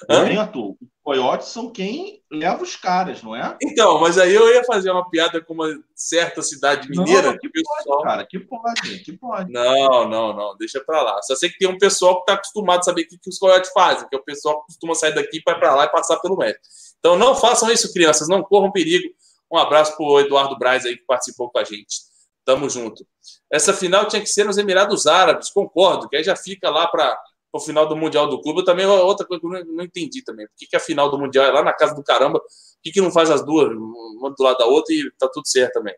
Não 0.08 0.16
é. 0.16 0.50
Os 0.52 0.76
coiotes 1.04 1.48
são 1.48 1.72
quem 1.72 2.22
leva 2.32 2.62
os 2.62 2.76
caras, 2.76 3.24
não 3.24 3.36
é? 3.36 3.58
Então, 3.62 4.00
mas 4.00 4.18
aí 4.20 4.34
eu 4.36 4.48
ia 4.54 4.64
fazer 4.66 4.92
uma 4.92 5.10
piada 5.10 5.42
com 5.42 5.54
uma 5.54 5.68
certa 5.96 6.44
cidade 6.44 6.88
mineira. 6.90 7.32
Não, 7.32 7.38
que 7.40 7.50
pessoal... 7.50 7.84
pode, 7.86 8.04
cara, 8.04 8.26
que 8.26 8.40
pode, 8.40 9.00
que 9.00 9.14
pode. 9.14 9.52
Não, 9.52 10.08
não, 10.08 10.34
não, 10.34 10.56
deixa 10.58 10.80
pra 10.80 11.02
lá. 11.02 11.22
Só 11.24 11.36
sei 11.36 11.50
que 11.50 11.58
tem 11.58 11.68
um 11.68 11.78
pessoal 11.78 12.16
que 12.18 12.22
está 12.22 12.34
acostumado 12.34 12.80
a 12.80 12.84
saber 12.84 13.02
o 13.04 13.08
que, 13.08 13.18
que 13.18 13.30
os 13.30 13.40
coiotes 13.40 13.72
fazem, 13.72 14.08
que 14.08 14.16
é 14.16 14.20
o 14.20 14.24
pessoal 14.24 14.60
que 14.62 14.68
costuma 14.68 14.94
sair 14.94 15.16
daqui 15.16 15.42
para 15.42 15.58
pra 15.58 15.74
lá 15.76 15.86
e 15.86 15.90
passar 15.92 16.18
pelo 16.20 16.38
médico. 16.38 16.62
Então 17.00 17.18
não 17.18 17.36
façam 17.36 17.72
isso, 17.72 17.92
crianças, 17.92 18.28
não 18.28 18.44
corram 18.44 18.72
perigo. 18.72 19.10
Um 19.52 19.58
abraço 19.58 19.96
pro 19.98 20.20
Eduardo 20.20 20.58
Braz 20.58 20.86
aí 20.86 20.96
que 20.98 21.06
participou 21.06 21.50
com 21.50 21.58
a 21.60 21.64
gente. 21.64 22.13
Tamo 22.46 22.70
junto. 22.70 23.06
Essa 23.52 23.74
final 23.74 24.08
tinha 24.08 24.22
que 24.22 24.28
ser 24.28 24.44
nos 24.44 24.58
Emirados 24.58 25.08
Árabes, 25.08 25.50
concordo, 25.50 26.10
que 26.10 26.18
aí 26.18 26.24
já 26.24 26.36
fica 26.36 26.70
lá 26.70 26.88
para 26.88 27.18
o 27.54 27.60
final 27.60 27.88
do 27.88 27.96
Mundial 27.96 28.28
do 28.28 28.42
Clube. 28.42 28.60
Eu 28.60 28.66
também, 28.66 28.86
outra 28.86 29.26
coisa 29.26 29.40
que 29.40 29.48
eu 29.48 29.66
não, 29.66 29.84
entendi 29.84 30.24
também. 30.24 30.46
Por 30.48 30.56
que, 30.58 30.68
que 30.68 30.76
a 30.76 30.80
final 30.80 31.10
do 31.10 31.18
Mundial 31.18 31.46
é 31.46 31.52
lá 31.52 31.64
na 31.64 31.72
casa 31.72 31.96
do 31.96 32.04
caramba? 32.04 32.40
Por 32.40 32.48
que, 32.84 32.92
que 32.92 33.02
não 33.02 33.12
faz 33.12 33.30
as 33.30 33.46
duas, 33.46 33.70
uma 33.72 34.30
do 34.32 34.44
lado 34.44 34.58
da 34.58 34.66
outra 34.66 34.94
e 34.94 35.10
tá 35.18 35.30
tudo 35.32 35.48
certo 35.48 35.74
também? 35.74 35.96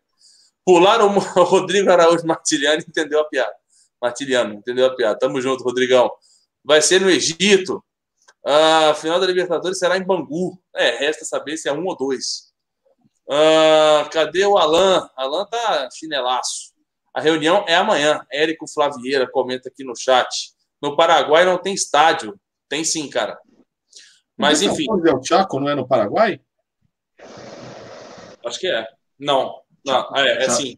Pularam 0.64 1.08
o 1.36 1.42
Rodrigo 1.42 1.90
Araújo 1.90 2.26
Martiliano 2.26 2.82
entendeu 2.86 3.20
a 3.20 3.24
piada. 3.24 3.54
Martiliano, 4.00 4.54
entendeu 4.54 4.86
a 4.86 4.94
piada. 4.94 5.18
Tamo 5.18 5.40
junto, 5.40 5.64
Rodrigão. 5.64 6.10
Vai 6.64 6.82
ser 6.82 7.00
no 7.00 7.08
Egito. 7.08 7.82
A 8.44 8.94
final 8.94 9.18
da 9.18 9.26
Libertadores 9.26 9.78
será 9.78 9.96
em 9.96 10.04
Bangu. 10.04 10.56
É, 10.74 10.98
resta 10.98 11.24
saber 11.24 11.56
se 11.56 11.68
é 11.68 11.72
um 11.72 11.86
ou 11.86 11.96
dois. 11.96 12.45
Ah, 13.30 14.08
cadê 14.12 14.44
o 14.46 14.56
Alan? 14.56 15.08
Alan 15.16 15.46
tá 15.46 15.88
chinelaço. 15.92 16.74
A 17.12 17.20
reunião 17.20 17.64
é 17.66 17.74
amanhã. 17.74 18.24
Érico 18.30 18.68
Flavieira 18.68 19.28
comenta 19.30 19.68
aqui 19.68 19.82
no 19.84 19.96
chat. 19.96 20.28
No 20.82 20.96
Paraguai 20.96 21.44
não 21.44 21.58
tem 21.58 21.74
estádio. 21.74 22.38
Tem 22.68 22.84
sim, 22.84 23.08
cara. 23.08 23.38
Mas 24.36 24.60
Não 24.60 24.68
é 24.68 24.72
enfim, 24.72 24.84
José 24.84 25.12
do 25.12 25.26
Chaco 25.26 25.58
não 25.58 25.68
é 25.68 25.74
no 25.74 25.88
Paraguai? 25.88 26.40
acho 28.44 28.60
que 28.60 28.68
é. 28.68 28.86
Não, 29.18 29.62
não, 29.84 30.14
é, 30.14 30.44
é 30.44 30.48
sim. 30.50 30.76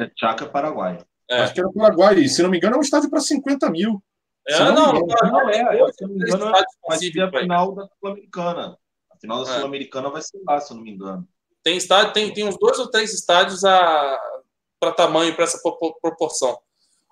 É 0.00 0.08
Chaca, 0.16 0.46
Paraguai. 0.46 0.98
É. 1.28 1.40
Acho 1.40 1.54
que 1.54 1.60
era 1.60 1.68
no 1.68 1.74
Paraguai. 1.74 2.28
Se 2.28 2.42
não 2.42 2.50
me 2.50 2.58
engano, 2.58 2.76
é 2.76 2.78
um 2.78 2.82
estádio 2.82 3.10
para 3.10 3.20
50 3.20 3.68
mil. 3.70 4.02
É, 4.46 4.54
Se 4.54 4.64
não 4.64 4.92
me 4.92 5.00
não, 5.00 5.06
Paraguai 5.06 5.30
Não, 5.30 5.50
é, 5.50 5.78
dois, 5.78 5.96
se 5.96 6.02
não 6.04 6.14
me 6.14 6.22
engano, 6.22 6.52
Vai 6.86 6.98
ser 6.98 7.20
a 7.20 7.30
final 7.30 7.74
da 7.74 7.88
Sul-Americana. 7.88 8.78
A 9.10 9.16
final 9.16 9.44
da 9.44 9.50
É. 9.50 9.54
Sul-Americana 9.54 10.10
vai 10.10 10.22
ser 10.22 10.40
lá, 10.46 10.60
se 10.60 10.72
eu 10.72 10.76
não 10.76 10.84
me 10.84 10.90
engano. 10.92 11.28
Tem 11.62 11.76
estádio, 11.76 12.12
tem, 12.12 12.32
tem 12.32 12.44
uns 12.44 12.58
dois 12.58 12.78
ou 12.78 12.90
três 12.90 13.12
estádios 13.12 13.60
para 13.62 14.92
tamanho, 14.96 15.34
para 15.34 15.44
essa 15.44 15.58
pro- 15.62 15.96
proporção. 16.00 16.58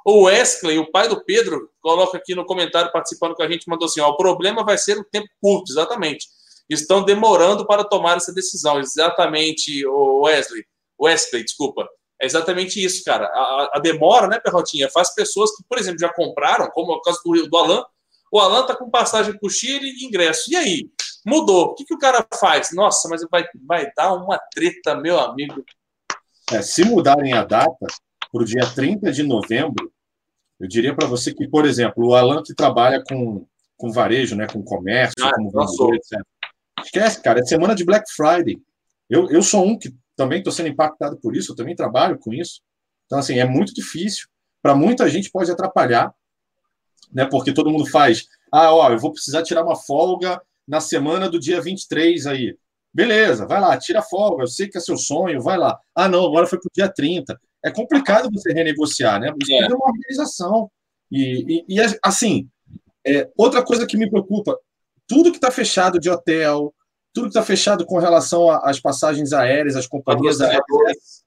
O 0.05 0.25
Wesley, 0.25 0.79
o 0.79 0.91
pai 0.91 1.09
do 1.09 1.23
Pedro, 1.25 1.71
coloca 1.81 2.17
aqui 2.17 2.35
no 2.35 2.45
comentário, 2.47 2.91
participando 2.91 3.35
com 3.35 3.43
a 3.43 3.49
gente, 3.51 3.69
mandou 3.69 3.87
assim: 3.87 4.01
ó, 4.01 4.09
o 4.09 4.17
problema 4.17 4.65
vai 4.65 4.79
ser 4.79 4.99
o 4.99 5.05
tempo 5.05 5.29
curto, 5.41 5.71
exatamente. 5.71 6.27
Estão 6.69 7.03
demorando 7.05 7.67
para 7.67 7.85
tomar 7.85 8.17
essa 8.17 8.33
decisão. 8.33 8.79
Exatamente, 8.81 9.85
o 9.87 10.23
Wesley. 10.23 10.65
Wesley, 11.01 11.45
desculpa. 11.45 11.87
É 12.23 12.27
exatamente 12.27 12.83
isso, 12.83 13.03
cara. 13.05 13.27
A, 13.27 13.29
a- 13.41 13.71
a 13.75 13.79
demora, 13.81 14.27
né, 14.27 14.39
Perrotinha, 14.41 14.89
faz 14.91 15.15
pessoas 15.15 15.55
que, 15.57 15.63
por 15.69 15.79
exemplo, 15.79 15.99
já 15.99 16.13
compraram, 16.13 16.71
como 16.71 16.93
é 16.93 16.97
o 16.97 17.01
caso 17.03 17.21
do, 17.25 17.49
do 17.49 17.57
Alan. 17.57 17.85
O 18.33 18.39
Alan 18.39 18.65
tá 18.67 18.75
com 18.77 18.89
passagem 18.91 19.37
para 19.37 19.47
o 19.47 19.51
Chile 19.51 19.87
e 19.91 20.05
ingresso. 20.07 20.51
E 20.53 20.57
aí? 20.57 20.89
Mudou. 21.25 21.67
O 21.67 21.75
que, 21.75 21.85
que 21.85 21.95
o 21.95 21.99
cara 21.99 22.27
faz? 22.39 22.71
Nossa, 22.73 23.09
mas 23.09 23.23
vai, 23.31 23.45
vai 23.67 23.91
dar 23.97 24.15
uma 24.15 24.39
treta, 24.53 24.95
meu 24.95 25.19
amigo. 25.19 25.65
É, 26.53 26.63
se 26.63 26.85
mudarem 26.85 27.33
a 27.33 27.45
data 27.45 27.87
para 28.33 28.43
o 28.43 28.45
dia 28.45 28.63
30 28.75 29.13
de 29.13 29.23
novembro, 29.23 29.93
eu 30.59 30.69
diria 30.69 30.95
para 30.95 31.07
você 31.07 31.33
que, 31.33 31.49
por 31.49 31.65
exemplo, 31.65 32.09
o 32.09 32.15
Alan 32.15 32.43
que 32.43 32.55
trabalha 32.55 33.03
com, 33.07 33.47
com 33.77 33.93
varejo, 33.93 34.37
né, 34.37 34.47
com 34.47 34.63
comércio, 34.63 35.15
Ah, 35.25 35.33
vendedor, 35.37 35.95
etc. 35.95 36.21
Esquece, 36.85 37.23
cara, 37.23 37.41
é 37.41 37.45
semana 37.45 37.75
de 37.75 37.85
Black 37.85 38.11
Friday. 38.13 38.59
Eu, 39.09 39.29
eu 39.31 39.43
sou 39.43 39.65
um 39.65 39.79
que 39.79 39.95
também 40.17 40.39
estou 40.39 40.53
sendo 40.53 40.69
impactado 40.69 41.17
por 41.19 41.37
isso, 41.37 41.53
eu 41.53 41.57
também 41.57 41.75
trabalho 41.75 42.19
com 42.19 42.33
isso. 42.33 42.61
Então, 43.07 43.19
assim, 43.19 43.39
é 43.39 43.45
muito 43.45 43.73
difícil. 43.75 44.29
para 44.63 44.75
muita 44.75 45.09
gente 45.09 45.31
pode 45.31 45.51
atrapalhar, 45.51 46.15
né? 47.13 47.25
Porque 47.25 47.53
todo 47.53 47.71
mundo 47.71 47.87
faz, 47.87 48.27
ah, 48.53 48.73
ó, 48.73 48.91
eu 48.91 48.99
vou 48.99 49.13
precisar 49.13 49.43
tirar 49.43 49.65
uma 49.65 49.77
folga 49.77 50.41
na 50.71 50.81
semana 50.81 51.29
do 51.29 51.41
dia 51.41 51.61
23 51.61 52.29
aí. 52.29 52.57
Beleza, 52.95 53.45
vai 53.45 53.61
lá, 53.61 53.77
tira 53.77 54.01
folga, 54.03 54.45
eu 54.45 54.47
sei 54.47 54.69
que 54.69 54.79
é 54.79 54.81
seu 54.81 54.97
sonho, 54.97 55.43
vai 55.43 55.59
lá. 55.59 55.77
Ah, 55.95 56.09
não, 56.09 56.25
agora 56.25 56.47
foi 56.47 56.61
para 56.61 56.69
o 56.69 56.73
dia 56.73 56.89
30. 56.89 57.39
É 57.65 57.71
complicado 57.73 58.31
você 58.33 58.53
renegociar, 58.53 59.21
né? 59.21 59.33
Isso 59.43 59.53
é, 59.53 59.65
é 59.65 59.75
uma 59.75 59.91
organização. 59.91 60.71
E, 61.11 61.65
e, 61.69 61.77
e 61.77 61.81
assim, 62.05 62.49
é, 63.05 63.29
outra 63.37 63.65
coisa 63.65 63.85
que 63.85 63.97
me 63.97 64.09
preocupa, 64.09 64.57
tudo 65.09 65.33
que 65.33 65.39
está 65.39 65.51
fechado 65.51 65.99
de 65.99 66.09
hotel, 66.09 66.73
tudo 67.13 67.25
que 67.25 67.31
está 67.31 67.43
fechado 67.43 67.85
com 67.85 67.99
relação 67.99 68.49
às 68.49 68.79
passagens 68.79 69.33
aéreas, 69.33 69.75
às 69.75 69.89
companhias 69.89 70.41
aéreas, 70.41 71.25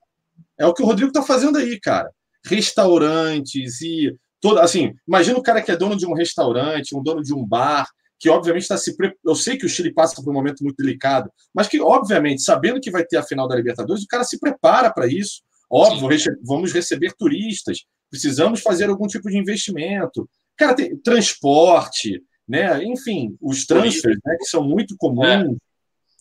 é 0.58 0.66
o 0.66 0.72
que 0.72 0.82
o 0.82 0.86
Rodrigo 0.86 1.08
está 1.08 1.22
fazendo 1.22 1.58
aí, 1.58 1.78
cara. 1.78 2.10
Restaurantes 2.46 3.82
e 3.82 4.16
toda, 4.40 4.62
assim, 4.62 4.94
imagina 5.06 5.38
o 5.38 5.42
cara 5.42 5.60
que 5.60 5.70
é 5.70 5.76
dono 5.76 5.96
de 5.96 6.06
um 6.06 6.14
restaurante, 6.14 6.96
um 6.96 7.02
dono 7.02 7.22
de 7.22 7.34
um 7.34 7.46
bar, 7.46 7.86
que 8.18 8.28
obviamente 8.28 8.62
está 8.62 8.76
se. 8.76 8.96
Eu 9.24 9.34
sei 9.34 9.56
que 9.56 9.66
o 9.66 9.68
Chile 9.68 9.92
passa 9.92 10.16
por 10.16 10.30
um 10.30 10.34
momento 10.34 10.62
muito 10.62 10.76
delicado, 10.76 11.30
mas 11.52 11.68
que, 11.68 11.80
obviamente, 11.80 12.42
sabendo 12.42 12.80
que 12.80 12.90
vai 12.90 13.04
ter 13.04 13.16
a 13.16 13.22
final 13.22 13.46
da 13.48 13.56
Libertadores, 13.56 14.02
o 14.02 14.08
cara 14.08 14.24
se 14.24 14.38
prepara 14.38 14.92
para 14.92 15.06
isso. 15.06 15.42
Óbvio, 15.70 16.08
vamos 16.42 16.72
receber 16.72 17.12
turistas, 17.18 17.84
precisamos 18.10 18.60
fazer 18.60 18.88
algum 18.88 19.06
tipo 19.06 19.28
de 19.28 19.38
investimento. 19.38 20.28
Cara, 20.56 20.74
tem 20.74 20.96
transporte, 20.96 22.22
né? 22.46 22.82
Enfim, 22.84 23.36
os 23.40 23.66
transfers, 23.66 24.18
né, 24.24 24.36
que 24.38 24.44
são 24.44 24.62
muito 24.62 24.94
comuns. 24.96 25.56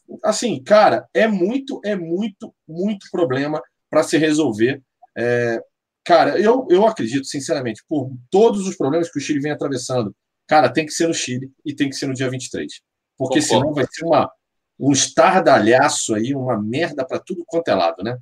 É. 0.09 0.15
Assim, 0.23 0.61
cara, 0.63 1.07
é 1.13 1.27
muito, 1.27 1.79
é 1.85 1.95
muito, 1.95 2.53
muito 2.67 3.07
problema 3.11 3.61
para 3.89 4.03
se 4.03 4.17
resolver. 4.17 4.81
É, 5.15 5.61
cara, 6.03 6.39
eu, 6.39 6.67
eu 6.69 6.87
acredito, 6.87 7.25
sinceramente, 7.25 7.83
por 7.87 8.11
todos 8.31 8.67
os 8.67 8.75
problemas 8.75 9.11
que 9.11 9.19
o 9.19 9.21
Chile 9.21 9.39
vem 9.39 9.51
atravessando, 9.51 10.15
cara, 10.47 10.71
tem 10.71 10.85
que 10.85 10.91
ser 10.91 11.07
no 11.07 11.13
Chile 11.13 11.51
e 11.65 11.75
tem 11.75 11.89
que 11.89 11.95
ser 11.95 12.07
no 12.07 12.13
dia 12.13 12.29
23. 12.29 12.81
Porque 13.17 13.39
Concordo. 13.41 13.47
senão 13.47 13.73
vai 13.73 13.85
ser 13.89 14.05
uma, 14.05 14.31
um 14.79 14.91
estardalhaço 14.91 16.15
aí, 16.15 16.33
uma 16.33 16.61
merda 16.61 17.05
para 17.05 17.19
tudo 17.19 17.43
quanto 17.45 17.67
é 17.67 17.75
lado, 17.75 18.03
né? 18.03 18.17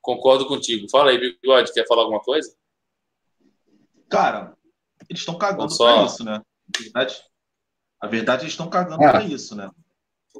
Concordo 0.00 0.46
contigo. 0.46 0.88
Fala 0.90 1.10
aí, 1.10 1.18
Bigode, 1.18 1.72
quer 1.72 1.86
falar 1.86 2.02
alguma 2.02 2.20
coisa? 2.20 2.54
Cara, 4.08 4.56
eles 5.08 5.20
estão 5.20 5.38
cagando 5.38 5.70
só... 5.70 5.94
para 5.94 6.06
isso, 6.06 6.24
né? 6.24 6.42
A 6.74 6.82
verdade, 6.82 7.22
a 8.00 8.06
verdade, 8.06 8.42
eles 8.42 8.52
estão 8.52 8.68
cagando 8.68 8.98
para 8.98 9.22
isso, 9.22 9.54
né? 9.54 9.70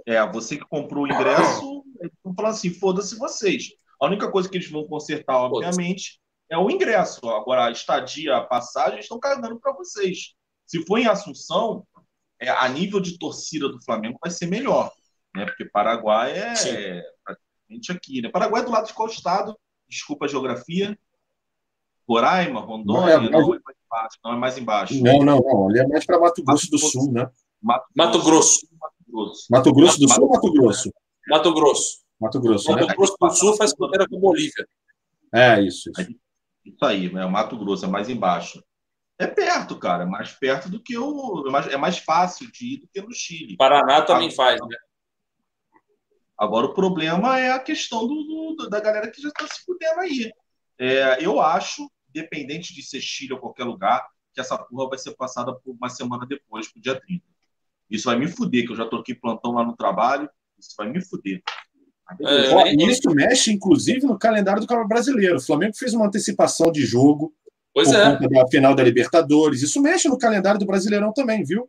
É, 0.06 0.24
você 0.30 0.56
que 0.56 0.64
comprou 0.64 1.04
o 1.04 1.06
ingresso, 1.06 1.84
eles 2.00 2.12
estão 2.14 2.34
falando 2.34 2.52
assim, 2.52 2.70
foda-se 2.70 3.16
vocês. 3.16 3.70
A 4.00 4.06
única 4.06 4.30
coisa 4.30 4.48
que 4.48 4.56
eles 4.56 4.70
vão 4.70 4.86
consertar, 4.86 5.36
obviamente, 5.36 6.20
é 6.48 6.56
o 6.56 6.70
ingresso. 6.70 7.28
Agora, 7.28 7.66
a 7.66 7.70
estadia, 7.70 8.36
a 8.36 8.44
passagem, 8.44 9.00
estão 9.00 9.18
cagando 9.18 9.60
para 9.60 9.72
vocês. 9.72 10.34
Se 10.70 10.86
for 10.86 10.98
em 10.98 11.06
Assunção, 11.06 11.84
é, 12.40 12.48
a 12.48 12.68
nível 12.68 13.00
de 13.00 13.18
torcida 13.18 13.68
do 13.68 13.82
Flamengo 13.82 14.20
vai 14.22 14.30
ser 14.30 14.46
melhor, 14.46 14.92
né? 15.34 15.44
Porque 15.44 15.64
Paraguai 15.64 16.30
é, 16.30 16.52
é 16.68 17.02
praticamente 17.24 17.90
aqui, 17.90 18.22
né? 18.22 18.28
Paraguai 18.28 18.62
é 18.62 18.64
do 18.64 18.70
lado 18.70 18.86
de 18.86 18.94
qual 18.94 19.08
estado? 19.08 19.58
Desculpa 19.88 20.26
a 20.26 20.28
geografia. 20.28 20.96
Roraima, 22.08 22.60
Rondônia, 22.60 23.18
não, 23.18 23.26
é, 23.26 23.30
não, 23.30 23.54
é 23.54 23.58
mais 23.58 23.76
embaixo, 23.84 24.18
não 24.24 24.32
é 24.32 24.36
mais 24.36 24.58
embaixo. 24.58 25.02
Não, 25.02 25.18
não, 25.24 25.40
não. 25.40 25.68
Ali 25.68 25.80
é 25.80 25.86
mais 25.88 26.06
para 26.06 26.20
Mato 26.20 26.40
Grosso 26.44 26.66
Mato 26.66 26.70
do 26.70 26.78
Sul, 26.78 27.12
né? 27.12 27.28
Mato, 27.60 27.86
Mato 27.96 28.22
Grosso. 28.22 28.68
Mato 28.80 28.94
Grosso. 29.08 29.46
Mato 29.50 29.72
Grosso 29.72 30.00
do 30.00 30.08
Sul 30.08 30.24
ou 30.24 30.30
Mato 30.30 30.52
Grosso? 30.52 30.92
Mato 31.28 31.52
Grosso. 31.52 32.00
Mato 32.20 32.40
Grosso, 32.40 32.70
Mato 32.70 32.86
né? 32.86 32.94
Grosso 32.94 33.16
do 33.20 33.30
Sul 33.32 33.56
faz 33.56 33.72
fronteira 33.72 34.08
com 34.08 34.20
Bolívia. 34.20 34.68
É, 35.34 35.60
isso. 35.60 35.90
Isso, 35.90 36.14
isso 36.64 36.84
aí, 36.84 37.12
é 37.12 37.24
o 37.24 37.30
Mato 37.30 37.58
Grosso, 37.58 37.84
é 37.84 37.88
mais 37.88 38.08
embaixo. 38.08 38.62
É 39.20 39.26
perto, 39.26 39.78
cara, 39.78 40.04
é 40.04 40.06
mais 40.06 40.32
perto 40.32 40.70
do 40.70 40.82
que 40.82 40.96
o. 40.96 41.46
É 41.46 41.50
mais, 41.50 41.66
é 41.66 41.76
mais 41.76 41.98
fácil 41.98 42.50
de 42.50 42.74
ir 42.74 42.76
do 42.78 42.88
que 42.88 43.02
no 43.02 43.12
Chile. 43.12 43.54
Paraná 43.54 44.00
também 44.00 44.30
agora, 44.30 44.34
faz, 44.34 44.60
né? 44.62 44.76
Agora 46.38 46.66
o 46.66 46.72
problema 46.72 47.38
é 47.38 47.50
a 47.50 47.58
questão 47.58 48.08
do, 48.08 48.54
do 48.56 48.70
da 48.70 48.80
galera 48.80 49.10
que 49.10 49.20
já 49.20 49.28
está 49.28 49.46
se 49.46 49.62
fudendo 49.62 50.00
aí. 50.00 50.32
É, 50.78 51.22
eu 51.22 51.38
acho, 51.38 51.86
independente 52.08 52.74
de 52.74 52.82
ser 52.82 53.02
Chile 53.02 53.34
ou 53.34 53.38
qualquer 53.38 53.64
lugar, 53.64 54.08
que 54.32 54.40
essa 54.40 54.56
porra 54.56 54.88
vai 54.88 54.98
ser 54.98 55.14
passada 55.16 55.52
por 55.54 55.74
uma 55.74 55.90
semana 55.90 56.24
depois, 56.26 56.72
pro 56.72 56.80
dia 56.80 56.98
30. 56.98 57.22
Isso 57.90 58.06
vai 58.06 58.18
me 58.18 58.26
fuder, 58.26 58.64
que 58.64 58.72
eu 58.72 58.76
já 58.76 58.86
toquei 58.86 59.14
plantão 59.14 59.52
lá 59.52 59.62
no 59.62 59.76
trabalho, 59.76 60.30
isso 60.58 60.70
vai 60.78 60.88
me 60.88 61.04
fuder. 61.04 61.42
É, 62.22 62.72
isso 62.72 63.10
mexe, 63.10 63.52
inclusive, 63.52 64.06
no 64.06 64.18
calendário 64.18 64.62
do 64.62 64.66
Campeonato 64.66 64.88
Brasileiro. 64.88 65.36
O 65.36 65.42
Flamengo 65.42 65.76
fez 65.76 65.92
uma 65.92 66.06
antecipação 66.06 66.72
de 66.72 66.86
jogo 66.86 67.34
pois 67.72 67.88
por 67.88 67.96
é. 67.96 68.12
conta 68.12 68.28
da 68.28 68.48
final 68.48 68.74
da 68.74 68.82
Libertadores. 68.82 69.62
Isso 69.62 69.80
mexe 69.80 70.08
no 70.08 70.18
calendário 70.18 70.58
do 70.58 70.66
Brasileirão 70.66 71.12
também, 71.12 71.44
viu? 71.44 71.68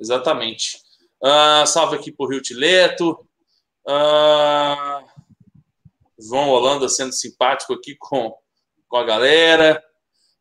Exatamente. 0.00 0.78
Uh, 1.22 1.66
salve 1.66 1.96
aqui 1.96 2.10
por 2.10 2.30
Rio 2.30 2.42
Tileto. 2.42 3.12
Uh, 3.86 5.06
João 6.18 6.48
Holanda 6.48 6.88
sendo 6.88 7.12
simpático 7.12 7.72
aqui 7.72 7.96
com, 7.98 8.34
com 8.88 8.96
a 8.96 9.04
galera. 9.04 9.82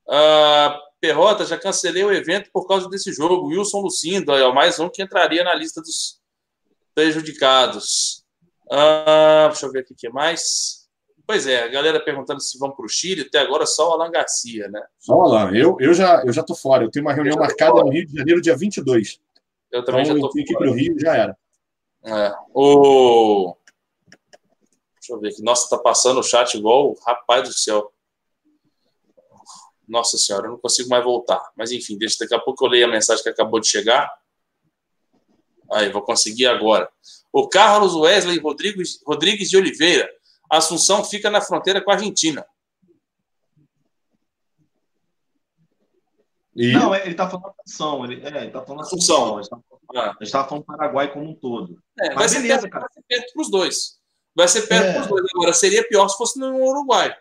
Uh, 0.08 0.92
Perrota, 1.00 1.46
já 1.46 1.58
cancelei 1.58 2.04
o 2.04 2.14
evento 2.14 2.52
por 2.52 2.68
causa 2.68 2.88
desse 2.88 3.12
jogo. 3.12 3.48
Wilson 3.48 3.82
Lucindo, 3.82 4.32
é 4.32 4.54
mais 4.54 4.80
um 4.80 4.90
que 4.90 5.02
entraria 5.02 5.44
na 5.44 5.56
lista 5.56 5.82
dos 5.82 6.20
prejudicados. 6.94 8.24
Uh, 8.66 9.50
deixa 9.50 9.66
eu 9.66 9.72
ver 9.72 9.80
aqui 9.80 9.94
o 9.94 9.96
que 9.96 10.10
mais. 10.10 10.81
Pois 11.32 11.48
é, 11.48 11.64
a 11.64 11.68
galera 11.70 11.98
perguntando 11.98 12.42
se 12.42 12.60
vão 12.60 12.72
para 12.72 12.86
o 12.86 12.90
Chile, 12.90 13.22
até 13.22 13.40
agora 13.40 13.66
só 13.66 13.90
o 13.90 13.94
Alan 13.94 14.12
Garcia, 14.12 14.68
né? 14.68 14.86
Só 15.00 15.16
o 15.16 15.22
Alan. 15.22 15.56
Eu, 15.56 15.78
eu, 15.80 15.94
já, 15.94 16.22
eu 16.26 16.34
já 16.34 16.44
tô 16.44 16.54
fora. 16.54 16.84
Eu 16.84 16.92
tenho 16.92 17.06
uma 17.06 17.14
reunião 17.14 17.38
marcada 17.38 17.72
fora. 17.72 17.86
no 17.86 17.92
Rio 17.94 18.06
de 18.06 18.18
Janeiro, 18.18 18.42
dia 18.42 18.54
22. 18.54 19.18
Eu 19.72 19.86
também 19.86 20.02
então, 20.02 20.18
já 20.18 20.20
tô 20.20 20.28
eu 20.28 20.46
fora. 20.46 20.60
para 20.60 20.70
o 20.72 20.74
Rio 20.74 21.00
já 21.00 21.16
era. 21.16 21.38
É. 22.04 22.34
O... 22.54 23.56
Deixa 24.96 25.14
eu 25.14 25.20
ver 25.22 25.30
aqui. 25.30 25.42
Nossa, 25.42 25.70
tá 25.70 25.82
passando 25.82 26.20
o 26.20 26.24
chat 26.24 26.54
igual. 26.56 26.98
Rapaz 27.08 27.48
do 27.48 27.54
céu. 27.54 27.94
Nossa 29.88 30.18
senhora, 30.18 30.48
eu 30.48 30.52
não 30.52 30.58
consigo 30.58 30.90
mais 30.90 31.02
voltar. 31.02 31.50
Mas 31.56 31.72
enfim, 31.72 31.98
deixa 31.98 32.18
daqui 32.20 32.36
a 32.36 32.40
pouco 32.40 32.66
eu 32.66 32.70
leio 32.70 32.88
a 32.88 32.92
mensagem 32.92 33.24
que 33.24 33.30
acabou 33.30 33.62
de 33.62 33.68
chegar. 33.68 34.12
Aí, 35.72 35.90
vou 35.94 36.02
conseguir 36.02 36.48
agora. 36.48 36.90
O 37.32 37.48
Carlos 37.48 37.96
Wesley 37.96 38.38
Rodrigues, 38.38 39.02
Rodrigues 39.08 39.50
de 39.50 39.56
Oliveira. 39.56 40.12
Assunção 40.52 41.04
fica 41.06 41.30
na 41.30 41.40
fronteira 41.40 41.82
com 41.82 41.90
a 41.90 41.94
Argentina. 41.94 42.46
E... 46.54 46.74
Não, 46.74 46.94
ele 46.94 47.12
está 47.12 47.30
falando 47.30 47.54
Assunção. 47.58 48.04
Ele, 48.04 48.22
é, 48.26 48.44
ele 48.44 48.52
tá 48.52 48.62
falando 48.62 48.82
Assunção. 48.82 49.38
Assunção. 49.38 49.64
A 49.96 50.08
gente 50.08 50.24
está 50.24 50.44
falando 50.44 50.66
Paraguai 50.66 51.12
como 51.14 51.30
um 51.30 51.36
todo. 51.36 51.82
É, 52.00 52.14
vai, 52.14 52.28
ser 52.28 52.42
beleza, 52.42 52.62
perto, 52.64 52.74
cara. 52.74 52.86
vai 52.86 52.94
ser 52.94 53.04
perto 53.08 53.34
para 53.34 53.42
os 53.42 53.50
dois. 53.50 54.00
Vai 54.36 54.48
ser 54.50 54.68
perto 54.68 54.86
é. 54.88 54.94
para 54.94 55.02
os 55.02 55.08
dois. 55.08 55.26
Agora, 55.34 55.54
seria 55.54 55.88
pior 55.88 56.10
se 56.10 56.18
fosse 56.18 56.38
no 56.38 56.54
Uruguai. 56.58 57.16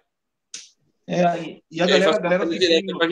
É, 1.06 1.60
e 1.70 1.80
a 1.80 1.86
galera, 1.86 2.16
a 2.16 2.18
galera, 2.18 2.46
fica 2.46 2.66
meio, 2.66 3.02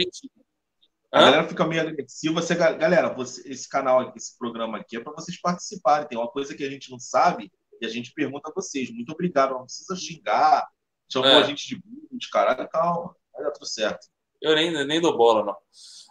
a 1.10 1.20
galera 1.20 1.48
fica 1.48 1.66
meio 1.66 1.82
agressiva. 1.82 2.40
Você, 2.40 2.54
galera, 2.54 3.12
você, 3.14 3.48
esse 3.48 3.68
canal, 3.68 4.12
esse 4.16 4.36
programa 4.38 4.78
aqui 4.78 4.96
é 4.96 5.00
para 5.00 5.12
vocês 5.12 5.40
participarem. 5.40 6.06
Tem 6.08 6.18
uma 6.18 6.28
coisa 6.28 6.54
que 6.54 6.64
a 6.64 6.70
gente 6.70 6.90
não 6.90 6.98
sabe 6.98 7.50
e 7.80 7.86
a 7.86 7.88
gente 7.88 8.12
pergunta 8.12 8.50
a 8.50 8.52
vocês. 8.54 8.90
Muito 8.90 9.12
obrigado. 9.12 9.52
Não 9.52 9.64
precisa 9.64 9.96
xingar, 9.96 10.66
chamou 11.10 11.30
é. 11.30 11.38
a 11.38 11.42
gente 11.42 11.66
de 11.66 11.76
burro, 11.76 12.08
de 12.12 12.30
caralho. 12.30 12.68
Calma, 12.68 13.14
vai 13.32 13.44
dar 13.44 13.50
tudo 13.52 13.66
certo. 13.66 14.06
Eu 14.40 14.54
nem, 14.54 14.86
nem 14.86 15.00
dou 15.00 15.16
bola, 15.16 15.44
não. 15.44 15.56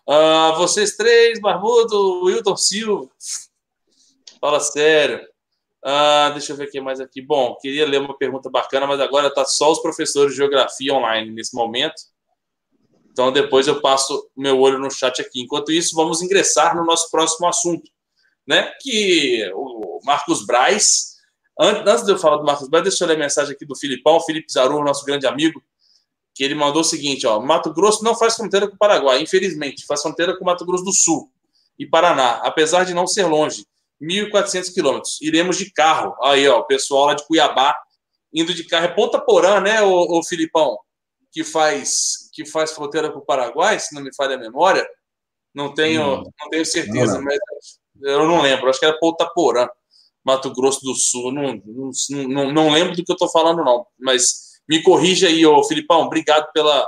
Uh, 0.09 0.55
vocês 0.57 0.95
três, 0.95 1.39
Barbudo, 1.39 2.23
Wilton 2.25 2.55
Silva. 2.55 3.09
Fala 4.39 4.59
sério. 4.59 5.27
Ah, 5.83 6.31
deixa 6.31 6.51
eu 6.51 6.57
ver 6.57 6.67
o 6.67 6.71
que 6.71 6.81
mais 6.81 6.99
aqui. 6.99 7.21
Bom, 7.21 7.55
queria 7.61 7.85
ler 7.85 8.01
uma 8.01 8.17
pergunta 8.17 8.49
bacana, 8.49 8.87
mas 8.87 8.99
agora 8.99 9.27
está 9.27 9.45
só 9.45 9.71
os 9.71 9.79
professores 9.79 10.31
de 10.31 10.37
geografia 10.37 10.93
online 10.93 11.31
nesse 11.31 11.55
momento. 11.55 11.95
Então 13.11 13.31
depois 13.31 13.67
eu 13.67 13.81
passo 13.81 14.29
meu 14.35 14.59
olho 14.59 14.79
no 14.79 14.91
chat 14.91 15.21
aqui. 15.21 15.41
Enquanto 15.41 15.71
isso, 15.71 15.95
vamos 15.95 16.21
ingressar 16.21 16.75
no 16.75 16.85
nosso 16.85 17.09
próximo 17.09 17.47
assunto, 17.47 17.89
né? 18.47 18.71
Que 18.81 19.49
o 19.55 19.99
Marcos 20.03 20.45
Braz. 20.45 21.16
Antes 21.59 22.05
de 22.05 22.11
eu 22.11 22.19
falar 22.19 22.37
do 22.37 22.43
Marcos 22.43 22.69
Braz, 22.69 22.83
deixa 22.83 23.03
eu 23.03 23.07
ler 23.07 23.15
a 23.15 23.19
mensagem 23.19 23.53
aqui 23.53 23.65
do 23.65 23.75
Filipão, 23.75 24.21
Felipe 24.21 24.51
Zaru, 24.51 24.83
nosso 24.83 25.03
grande 25.03 25.25
amigo, 25.25 25.61
que 26.35 26.43
ele 26.43 26.53
mandou 26.53 26.81
o 26.81 26.85
seguinte: 26.85 27.25
ó, 27.25 27.39
Mato 27.39 27.73
Grosso 27.73 28.03
não 28.03 28.15
faz 28.15 28.35
fronteira 28.35 28.67
com 28.67 28.75
o 28.75 28.77
Paraguai, 28.77 29.21
infelizmente, 29.21 29.85
faz 29.85 30.01
fronteira 30.01 30.37
com 30.37 30.43
o 30.43 30.45
Mato 30.45 30.65
Grosso 30.65 30.83
do 30.83 30.93
Sul 30.93 31.31
e 31.79 31.85
Paraná, 31.85 32.41
apesar 32.43 32.83
de 32.83 32.93
não 32.93 33.07
ser 33.07 33.25
longe. 33.25 33.65
1.400 34.01 34.73
quilômetros. 34.73 35.19
Iremos 35.21 35.57
de 35.57 35.71
carro. 35.71 36.15
Aí, 36.21 36.47
ó, 36.47 36.59
o 36.59 36.63
pessoal 36.65 37.07
lá 37.07 37.13
de 37.15 37.25
Cuiabá 37.25 37.75
indo 38.33 38.53
de 38.53 38.63
carro. 38.63 38.85
É 38.85 38.89
Ponta 38.89 39.19
Porã, 39.19 39.59
né, 39.59 39.81
o, 39.81 40.21
Filipão? 40.23 40.77
Que 41.31 41.43
faz, 41.43 42.29
que 42.33 42.45
faz 42.45 42.71
fronteira 42.71 43.11
com 43.11 43.19
o 43.19 43.25
Paraguai, 43.25 43.79
se 43.79 43.93
não 43.95 44.01
me 44.01 44.13
falha 44.15 44.35
a 44.35 44.39
memória. 44.39 44.87
Não 45.53 45.73
tenho, 45.73 46.21
hum. 46.21 46.31
não 46.39 46.49
tenho 46.49 46.65
certeza, 46.65 47.15
não, 47.15 47.23
mas 47.23 47.37
eu 48.01 48.27
não 48.27 48.41
lembro. 48.41 48.69
Acho 48.69 48.79
que 48.79 48.85
era 48.85 48.99
Ponta 48.99 49.25
Porã, 49.33 49.67
Mato 50.27 50.51
Grosso 50.51 50.81
do 50.83 50.93
Sul. 50.93 51.31
Não, 51.31 51.61
não, 52.27 52.51
não, 52.51 52.69
lembro 52.69 52.93
do 52.93 53.01
que 53.01 53.09
eu 53.09 53.15
estou 53.15 53.31
falando, 53.31 53.63
não. 53.63 53.87
Mas 53.97 54.59
Me 54.67 54.83
corrija 54.83 55.29
aí, 55.29 55.45
ô 55.45 55.63
Filipão. 55.63 56.01
Obrigado 56.01 56.51
pela, 56.51 56.85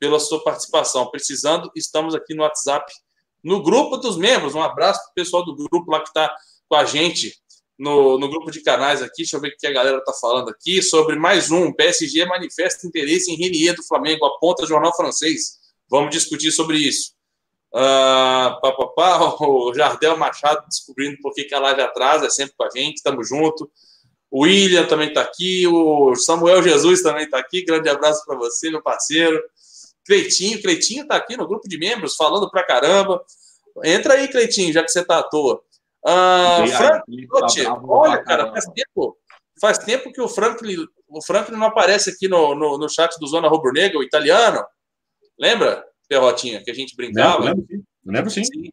pela 0.00 0.18
sua 0.18 0.42
participação. 0.42 1.10
Precisando, 1.10 1.70
estamos 1.76 2.14
aqui 2.14 2.34
no 2.34 2.42
WhatsApp, 2.42 2.90
no 3.44 3.62
grupo 3.62 3.98
dos 3.98 4.16
membros. 4.16 4.54
Um 4.54 4.62
abraço 4.62 5.00
para 5.00 5.10
o 5.10 5.14
pessoal 5.14 5.44
do 5.44 5.54
grupo 5.54 5.90
lá 5.90 6.00
que 6.00 6.08
está 6.08 6.34
com 6.66 6.76
a 6.76 6.86
gente 6.86 7.34
no, 7.78 8.18
no 8.18 8.30
grupo 8.30 8.50
de 8.50 8.62
canais 8.62 9.02
aqui. 9.02 9.18
Deixa 9.18 9.36
eu 9.36 9.40
ver 9.42 9.48
o 9.48 9.56
que 9.58 9.66
a 9.66 9.72
galera 9.72 9.98
está 9.98 10.14
falando 10.14 10.48
aqui 10.48 10.80
sobre 10.80 11.16
mais 11.16 11.50
um. 11.50 11.70
PSG 11.70 12.24
manifesta 12.24 12.86
interesse 12.86 13.30
em 13.30 13.36
Renier 13.36 13.76
do 13.76 13.86
Flamengo, 13.86 14.24
aponta 14.24 14.64
jornal 14.64 14.96
francês. 14.96 15.58
Vamos 15.90 16.10
discutir 16.10 16.50
sobre 16.50 16.78
isso. 16.78 17.17
Uh, 17.72 18.60
pá, 18.60 18.72
pá, 18.72 18.86
pá, 18.96 19.36
o 19.44 19.74
Jardel 19.74 20.16
Machado 20.16 20.66
descobrindo 20.66 21.18
por 21.20 21.34
que, 21.34 21.44
que 21.44 21.54
a 21.54 21.60
live 21.60 21.82
atrasa, 21.82 22.26
é 22.26 22.30
sempre 22.30 22.54
com 22.56 22.64
a 22.64 22.70
gente, 22.70 22.96
estamos 22.96 23.28
junto. 23.28 23.70
O 24.30 24.42
William 24.42 24.86
também 24.86 25.08
está 25.08 25.22
aqui, 25.22 25.66
o 25.66 26.14
Samuel 26.14 26.62
Jesus 26.62 27.02
também 27.02 27.24
está 27.24 27.38
aqui. 27.38 27.64
Grande 27.64 27.88
abraço 27.88 28.24
para 28.26 28.36
você, 28.36 28.70
meu 28.70 28.82
parceiro. 28.82 29.42
Cleitinho, 30.06 30.60
Cleitinho 30.60 31.02
está 31.02 31.16
aqui 31.16 31.36
no 31.36 31.46
grupo 31.46 31.68
de 31.68 31.78
membros, 31.78 32.14
falando 32.14 32.50
pra 32.50 32.64
caramba. 32.64 33.22
Entra 33.84 34.14
aí, 34.14 34.28
Cleitinho, 34.28 34.72
já 34.72 34.82
que 34.82 34.90
você 34.90 35.00
está 35.00 35.18
à 35.18 35.22
toa. 35.22 35.62
Uh, 36.04 36.66
Franklin, 36.68 37.26
olha, 37.88 38.22
cara, 38.22 38.50
faz 38.50 38.64
tempo, 38.66 39.18
faz 39.60 39.78
tempo 39.78 40.12
que 40.12 40.20
o 40.20 40.28
Franklin, 40.28 40.86
o 41.08 41.22
Franklin 41.22 41.56
não 41.56 41.66
aparece 41.66 42.10
aqui 42.10 42.28
no, 42.28 42.54
no, 42.54 42.78
no 42.78 42.88
chat 42.88 43.18
do 43.18 43.26
Zona 43.26 43.48
Rubro 43.48 43.72
Negra, 43.72 43.98
o 43.98 44.02
italiano. 44.02 44.64
Lembra, 45.38 45.84
Perrotinha, 46.08 46.62
que 46.62 46.70
a 46.70 46.74
gente 46.74 46.96
brincava? 46.96 47.44
Lembro, 47.44 47.66
lembro, 47.68 47.86
lembro 48.04 48.30
sim. 48.30 48.44
sim. 48.44 48.70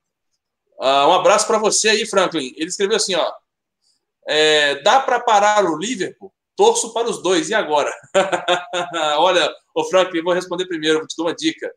Uh, 0.79 1.07
um 1.07 1.13
abraço 1.13 1.47
para 1.47 1.57
você 1.57 1.89
aí, 1.89 2.05
Franklin. 2.05 2.53
Ele 2.55 2.69
escreveu 2.69 2.97
assim, 2.97 3.15
ó. 3.15 3.31
É, 4.27 4.81
dá 4.81 4.99
para 4.99 5.19
parar 5.19 5.63
o 5.65 5.77
Liverpool? 5.77 6.33
Torço 6.55 6.93
para 6.93 7.09
os 7.09 7.21
dois. 7.21 7.49
E 7.49 7.53
agora? 7.53 7.93
Olha, 9.19 9.51
o 9.75 9.83
Franklin, 9.85 10.23
vou 10.23 10.33
responder 10.33 10.65
primeiro, 10.65 10.99
vou 10.99 11.07
te 11.07 11.15
dar 11.17 11.23
uma 11.23 11.35
dica. 11.35 11.71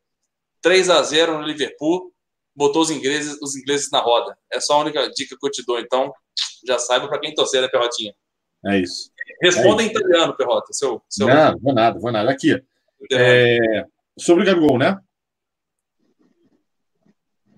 3 0.62 0.90
a 0.90 1.02
0 1.02 1.38
no 1.38 1.44
Liverpool 1.44 2.12
botou 2.58 2.82
os 2.82 2.90
ingleses, 2.90 3.38
os 3.40 3.54
ingleses 3.54 3.88
na 3.92 4.00
roda. 4.00 4.36
É 4.52 4.58
só 4.58 4.74
a 4.74 4.80
única 4.80 5.08
dica 5.10 5.36
que 5.38 5.46
eu 5.46 5.50
te 5.50 5.64
dou. 5.64 5.78
Então, 5.78 6.12
já 6.66 6.76
saiba 6.78 7.08
para 7.08 7.20
quem 7.20 7.32
torcer, 7.32 7.62
né, 7.62 7.68
Perrotinha? 7.68 8.12
É 8.66 8.80
isso. 8.80 9.10
Responda 9.40 9.82
é 9.82 9.86
em 9.86 9.90
italiano, 9.90 10.36
Perrota. 10.36 10.72
Seu, 10.72 11.00
seu... 11.08 11.28
Não, 11.28 11.56
vou 11.60 11.72
nada, 11.72 11.98
vou 12.00 12.10
nada. 12.10 12.30
Aqui. 12.30 12.60
É... 13.12 13.84
Sobre 14.18 14.42
o 14.42 14.46
Gabigol, 14.46 14.76
né? 14.76 14.98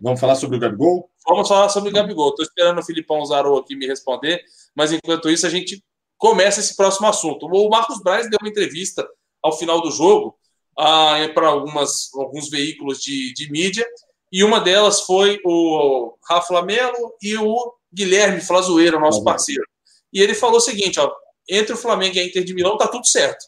Vamos 0.00 0.20
falar 0.20 0.34
sobre 0.34 0.56
o 0.56 0.60
Gabigol? 0.60 1.10
Vamos 1.28 1.48
falar 1.48 1.68
sobre 1.68 1.90
o 1.90 1.92
Gabigol. 1.92 2.30
Estou 2.30 2.44
esperando 2.44 2.78
o 2.78 2.84
Filipão 2.84 3.24
Zarou 3.26 3.58
aqui 3.58 3.76
me 3.76 3.86
responder, 3.86 4.42
mas 4.74 4.92
enquanto 4.92 5.28
isso 5.28 5.46
a 5.46 5.50
gente 5.50 5.84
começa 6.16 6.60
esse 6.60 6.76
próximo 6.76 7.06
assunto. 7.06 7.46
O 7.46 7.68
Marcos 7.68 8.02
Braz 8.02 8.28
deu 8.28 8.38
uma 8.40 8.48
entrevista 8.48 9.06
ao 9.42 9.56
final 9.56 9.80
do 9.80 9.90
jogo 9.90 10.36
ah, 10.78 11.16
para 11.34 11.48
alguns 11.48 12.48
veículos 12.50 13.02
de, 13.02 13.32
de 13.34 13.50
mídia 13.50 13.86
e 14.32 14.44
uma 14.44 14.60
delas 14.60 15.00
foi 15.00 15.40
o 15.44 16.16
Rafa 16.28 16.62
Melo 16.62 17.14
e 17.20 17.36
o 17.36 17.74
Guilherme 17.92 18.40
Flazoeiro, 18.40 19.00
nosso 19.00 19.24
parceiro. 19.24 19.64
E 20.12 20.20
ele 20.20 20.34
falou 20.34 20.58
o 20.58 20.60
seguinte: 20.60 21.00
ó, 21.00 21.10
entre 21.48 21.74
o 21.74 21.76
Flamengo 21.76 22.16
e 22.16 22.20
a 22.20 22.24
Inter 22.24 22.44
de 22.44 22.54
Milão 22.54 22.78
tá 22.78 22.86
tudo 22.86 23.06
certo. 23.06 23.46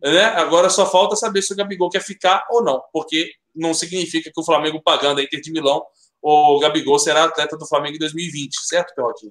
Né? 0.00 0.24
Agora 0.24 0.70
só 0.70 0.88
falta 0.88 1.16
saber 1.16 1.42
se 1.42 1.52
o 1.52 1.56
Gabigol 1.56 1.90
quer 1.90 2.02
ficar 2.02 2.46
ou 2.50 2.62
não, 2.62 2.82
porque 2.92 3.32
não 3.54 3.74
significa 3.74 4.30
que 4.32 4.40
o 4.40 4.44
Flamengo 4.44 4.80
pagando 4.82 5.20
a 5.20 5.22
Inter 5.22 5.40
de 5.40 5.52
Milão, 5.52 5.82
o 6.20 6.58
Gabigol 6.60 6.98
será 6.98 7.24
atleta 7.24 7.56
do 7.56 7.66
Flamengo 7.66 7.96
em 7.96 7.98
2020, 7.98 8.54
certo, 8.64 8.94
Pelotinho? 8.94 9.30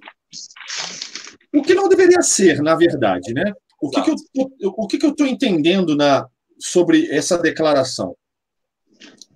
O 1.54 1.62
que 1.62 1.74
não 1.74 1.88
deveria 1.88 2.22
ser, 2.22 2.62
na 2.62 2.74
verdade, 2.74 3.32
né? 3.32 3.52
O 3.80 3.90
que, 3.90 4.02
que 4.02 4.10
eu, 4.10 4.14
o 4.76 4.86
que, 4.86 4.98
que 4.98 5.06
eu 5.06 5.10
estou 5.10 5.26
entendendo 5.26 5.96
na, 5.96 6.26
sobre 6.58 7.10
essa 7.10 7.36
declaração? 7.36 8.14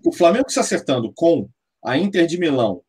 o 0.06 0.12
Flamengo 0.12 0.48
se 0.48 0.60
acertando 0.60 1.12
com 1.12 1.48
a 1.84 1.98
Inter 1.98 2.26
de 2.26 2.38
Milão 2.38 2.80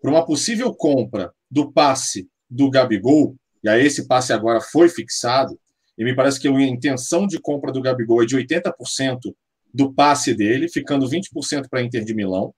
para 0.00 0.10
uma 0.10 0.24
possível 0.24 0.74
compra 0.74 1.32
do 1.50 1.70
passe 1.70 2.26
do 2.48 2.70
Gabigol, 2.70 3.36
e 3.62 3.68
aí 3.68 3.84
esse 3.84 4.06
passe 4.06 4.32
agora 4.32 4.60
foi 4.60 4.88
fixado, 4.88 5.58
e 5.98 6.04
me 6.04 6.16
parece 6.16 6.40
que 6.40 6.48
a 6.48 6.52
intenção 6.62 7.26
de 7.26 7.38
compra 7.38 7.70
do 7.70 7.82
Gabigol 7.82 8.22
é 8.22 8.26
de 8.26 8.36
80% 8.36 8.72
do 9.72 9.92
passe 9.92 10.34
dele, 10.34 10.68
ficando 10.68 11.08
20% 11.08 11.68
para 11.68 11.80
a 11.80 11.82
Inter 11.82 12.04
de 12.04 12.14
Milão. 12.14 12.54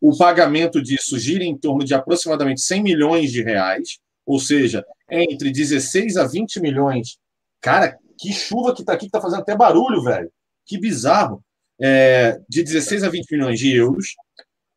O 0.00 0.16
pagamento 0.16 0.82
disso 0.82 1.18
gira 1.18 1.44
em 1.44 1.56
torno 1.56 1.84
de 1.84 1.94
aproximadamente 1.94 2.60
100 2.60 2.82
milhões 2.82 3.30
de 3.30 3.42
reais, 3.42 3.98
ou 4.26 4.38
seja, 4.38 4.84
é 5.08 5.22
entre 5.22 5.50
16 5.50 6.16
a 6.16 6.26
20 6.26 6.60
milhões. 6.60 7.18
Cara, 7.60 7.98
que 8.18 8.32
chuva 8.32 8.74
que 8.74 8.82
está 8.82 8.92
aqui, 8.92 9.06
que 9.06 9.08
está 9.08 9.20
fazendo 9.20 9.40
até 9.40 9.56
barulho, 9.56 10.02
velho. 10.02 10.30
Que 10.64 10.78
bizarro 10.78 11.44
é, 11.80 12.40
de 12.48 12.62
16 12.62 13.02
a 13.02 13.08
20 13.08 13.30
milhões 13.32 13.58
de 13.58 13.74
euros. 13.74 14.14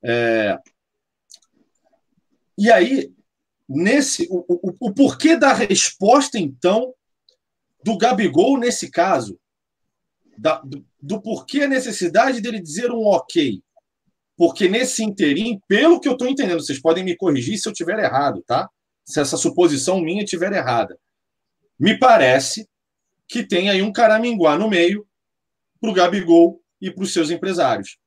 É, 0.03 0.57
e 2.57 2.71
aí, 2.71 3.11
nesse 3.67 4.27
o, 4.29 4.45
o, 4.47 4.75
o, 4.79 4.93
porquê 4.93 5.35
da 5.35 5.53
resposta, 5.53 6.39
então, 6.39 6.93
do 7.83 7.97
Gabigol 7.97 8.57
nesse 8.57 8.89
caso? 8.89 9.39
Da, 10.37 10.61
do, 10.61 10.85
do 11.01 11.21
porquê 11.21 11.61
a 11.61 11.67
necessidade 11.67 12.41
dele 12.41 12.61
dizer 12.61 12.91
um 12.91 13.05
ok? 13.05 13.61
Porque 14.37 14.67
nesse 14.67 15.03
interim, 15.03 15.59
pelo 15.67 15.99
que 15.99 16.07
eu 16.07 16.13
estou 16.13 16.27
entendendo, 16.27 16.61
vocês 16.61 16.81
podem 16.81 17.03
me 17.03 17.15
corrigir 17.15 17.57
se 17.57 17.69
eu 17.69 17.73
tiver 17.73 17.99
errado, 17.99 18.43
tá? 18.45 18.69
Se 19.05 19.19
essa 19.19 19.37
suposição 19.37 20.01
minha 20.01 20.23
estiver 20.23 20.51
errada. 20.51 20.99
Me 21.79 21.97
parece 21.97 22.67
que 23.27 23.43
tem 23.45 23.69
aí 23.69 23.81
um 23.81 23.93
caraminguá 23.93 24.57
no 24.57 24.69
meio 24.69 25.07
para 25.79 25.89
o 25.89 25.93
Gabigol 25.93 26.61
e 26.81 26.91
para 26.91 27.03
os 27.03 27.13
seus 27.13 27.29
empresários, 27.29 27.97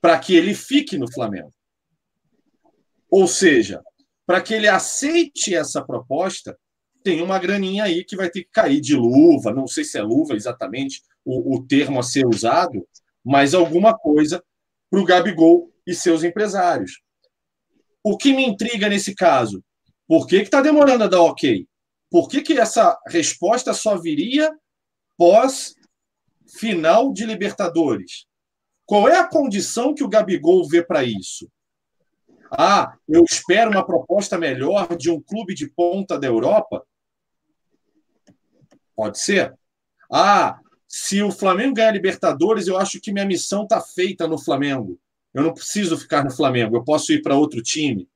para 0.00 0.18
que 0.18 0.34
ele 0.34 0.54
fique 0.54 0.96
no 0.96 1.10
Flamengo. 1.10 1.52
Ou 3.10 3.26
seja, 3.26 3.82
para 4.26 4.40
que 4.40 4.54
ele 4.54 4.68
aceite 4.68 5.54
essa 5.54 5.84
proposta, 5.84 6.58
tem 7.02 7.20
uma 7.20 7.38
graninha 7.38 7.84
aí 7.84 8.02
que 8.04 8.16
vai 8.16 8.30
ter 8.30 8.44
que 8.44 8.50
cair 8.50 8.80
de 8.80 8.96
luva, 8.96 9.52
não 9.52 9.66
sei 9.66 9.84
se 9.84 9.98
é 9.98 10.02
luva 10.02 10.34
exatamente 10.34 11.02
o, 11.24 11.56
o 11.56 11.66
termo 11.66 12.00
a 12.00 12.02
ser 12.02 12.26
usado, 12.26 12.86
mas 13.24 13.54
alguma 13.54 13.96
coisa 13.96 14.42
para 14.90 15.00
o 15.00 15.04
Gabigol 15.04 15.72
e 15.86 15.94
seus 15.94 16.22
empresários. 16.22 17.00
O 18.02 18.16
que 18.16 18.32
me 18.32 18.44
intriga 18.44 18.88
nesse 18.88 19.14
caso? 19.14 19.64
Por 20.06 20.26
que 20.26 20.36
está 20.36 20.60
demorando 20.60 21.04
a 21.04 21.08
dar 21.08 21.22
ok? 21.22 21.66
Por 22.10 22.28
que, 22.28 22.42
que 22.42 22.58
essa 22.58 22.98
resposta 23.08 23.72
só 23.72 23.96
viria 23.96 24.54
pós 25.16 25.74
final 26.46 27.12
de 27.12 27.24
Libertadores. 27.24 28.26
Qual 28.86 29.08
é 29.08 29.18
a 29.18 29.28
condição 29.28 29.94
que 29.94 30.04
o 30.04 30.08
Gabigol 30.08 30.68
vê 30.68 30.82
para 30.84 31.02
isso? 31.02 31.50
Ah, 32.50 32.96
eu 33.08 33.24
espero 33.24 33.70
uma 33.70 33.84
proposta 33.84 34.38
melhor 34.38 34.96
de 34.96 35.10
um 35.10 35.20
clube 35.20 35.54
de 35.54 35.68
ponta 35.68 36.18
da 36.18 36.26
Europa? 36.26 36.86
Pode 38.94 39.18
ser. 39.18 39.54
Ah, 40.12 40.60
se 40.96 41.20
o 41.20 41.32
Flamengo 41.32 41.74
ganhar 41.74 41.90
Libertadores, 41.90 42.68
eu 42.68 42.78
acho 42.78 43.00
que 43.00 43.10
minha 43.10 43.26
missão 43.26 43.64
está 43.64 43.80
feita 43.80 44.28
no 44.28 44.38
Flamengo. 44.38 44.96
Eu 45.34 45.42
não 45.42 45.52
preciso 45.52 45.98
ficar 45.98 46.22
no 46.22 46.30
Flamengo, 46.30 46.76
eu 46.76 46.84
posso 46.84 47.12
ir 47.12 47.20
para 47.20 47.34
outro 47.34 47.60
time. 47.60 48.08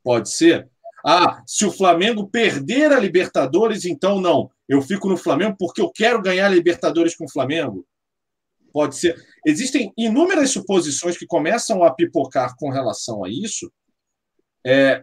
Pode 0.00 0.30
ser. 0.30 0.70
Ah, 1.04 1.42
se 1.44 1.66
o 1.66 1.72
Flamengo 1.72 2.28
perder 2.28 2.92
a 2.92 3.00
Libertadores, 3.00 3.84
então 3.84 4.20
não. 4.20 4.52
Eu 4.68 4.80
fico 4.80 5.08
no 5.08 5.16
Flamengo 5.16 5.56
porque 5.58 5.80
eu 5.80 5.90
quero 5.90 6.22
ganhar 6.22 6.46
a 6.46 6.50
Libertadores 6.50 7.16
com 7.16 7.24
o 7.24 7.28
Flamengo. 7.30 7.84
Pode 8.72 8.94
ser. 8.94 9.20
Existem 9.44 9.92
inúmeras 9.98 10.50
suposições 10.50 11.18
que 11.18 11.26
começam 11.26 11.82
a 11.82 11.92
pipocar 11.92 12.54
com 12.56 12.70
relação 12.70 13.24
a 13.24 13.28
isso, 13.28 13.68
é, 14.64 15.02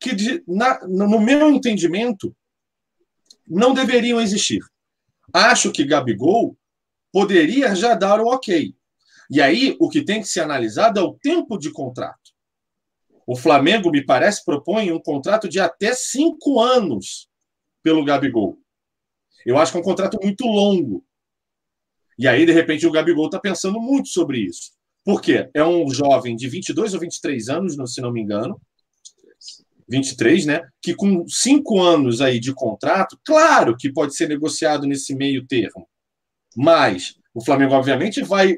que, 0.00 0.14
de, 0.14 0.42
na, 0.48 0.80
no 0.88 1.20
meu 1.20 1.50
entendimento, 1.50 2.34
não 3.46 3.74
deveriam 3.74 4.18
existir. 4.18 4.62
Acho 5.32 5.72
que 5.72 5.84
Gabigol 5.84 6.56
poderia 7.12 7.74
já 7.74 7.94
dar 7.94 8.20
o 8.20 8.26
ok. 8.26 8.74
E 9.30 9.40
aí, 9.40 9.76
o 9.80 9.88
que 9.88 10.04
tem 10.04 10.20
que 10.20 10.28
ser 10.28 10.40
analisado 10.40 11.00
é 11.00 11.02
o 11.02 11.14
tempo 11.14 11.56
de 11.56 11.70
contrato. 11.70 12.32
O 13.26 13.36
Flamengo, 13.36 13.90
me 13.90 14.04
parece, 14.04 14.44
propõe 14.44 14.92
um 14.92 15.00
contrato 15.00 15.48
de 15.48 15.60
até 15.60 15.94
cinco 15.94 16.60
anos 16.60 17.28
pelo 17.82 18.04
Gabigol. 18.04 18.58
Eu 19.46 19.58
acho 19.58 19.72
que 19.72 19.78
é 19.78 19.80
um 19.80 19.84
contrato 19.84 20.18
muito 20.22 20.44
longo. 20.44 21.04
E 22.18 22.28
aí, 22.28 22.44
de 22.44 22.52
repente, 22.52 22.86
o 22.86 22.90
Gabigol 22.90 23.26
está 23.26 23.40
pensando 23.40 23.80
muito 23.80 24.08
sobre 24.08 24.38
isso. 24.38 24.72
Por 25.04 25.20
quê? 25.20 25.48
É 25.54 25.64
um 25.64 25.88
jovem 25.90 26.36
de 26.36 26.48
22 26.48 26.94
ou 26.94 27.00
23 27.00 27.48
anos, 27.48 27.94
se 27.94 28.00
não 28.00 28.12
me 28.12 28.20
engano. 28.20 28.60
23, 29.92 30.46
né? 30.46 30.62
Que 30.80 30.94
com 30.94 31.28
cinco 31.28 31.80
anos 31.80 32.22
aí 32.22 32.40
de 32.40 32.54
contrato, 32.54 33.18
claro 33.24 33.76
que 33.76 33.92
pode 33.92 34.16
ser 34.16 34.28
negociado 34.28 34.86
nesse 34.86 35.14
meio 35.14 35.46
termo. 35.46 35.86
Mas 36.56 37.14
o 37.34 37.44
Flamengo, 37.44 37.74
obviamente, 37.74 38.22
vai 38.22 38.56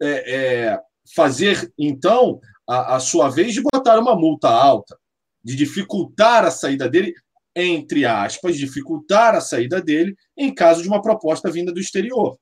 é, 0.00 0.34
é, 0.34 0.80
fazer, 1.14 1.70
então, 1.78 2.40
a, 2.68 2.96
a 2.96 3.00
sua 3.00 3.28
vez 3.28 3.52
de 3.52 3.62
botar 3.62 3.98
uma 3.98 4.16
multa 4.16 4.48
alta, 4.48 4.98
de 5.44 5.54
dificultar 5.54 6.44
a 6.44 6.50
saída 6.50 6.88
dele, 6.88 7.14
entre 7.54 8.06
aspas, 8.06 8.56
dificultar 8.56 9.34
a 9.34 9.40
saída 9.40 9.80
dele 9.80 10.16
em 10.36 10.54
caso 10.54 10.82
de 10.82 10.88
uma 10.88 11.02
proposta 11.02 11.50
vinda 11.50 11.70
do 11.70 11.80
exterior. 11.80 12.38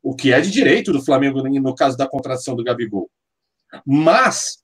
O 0.00 0.14
que 0.14 0.32
é 0.32 0.40
de 0.40 0.52
direito 0.52 0.92
do 0.92 1.04
Flamengo 1.04 1.42
no 1.42 1.74
caso 1.74 1.96
da 1.96 2.08
contratação 2.08 2.54
do 2.54 2.62
Gabigol. 2.62 3.10
Mas 3.84 4.58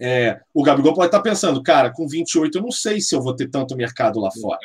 é, 0.00 0.40
o 0.54 0.62
Gabigol 0.62 0.94
pode 0.94 1.08
estar 1.08 1.20
pensando, 1.20 1.62
cara, 1.62 1.92
com 1.92 2.08
28 2.08 2.56
eu 2.56 2.62
não 2.62 2.70
sei 2.70 3.00
se 3.00 3.14
eu 3.14 3.20
vou 3.20 3.36
ter 3.36 3.50
tanto 3.50 3.76
mercado 3.76 4.18
lá 4.18 4.30
fora. 4.30 4.58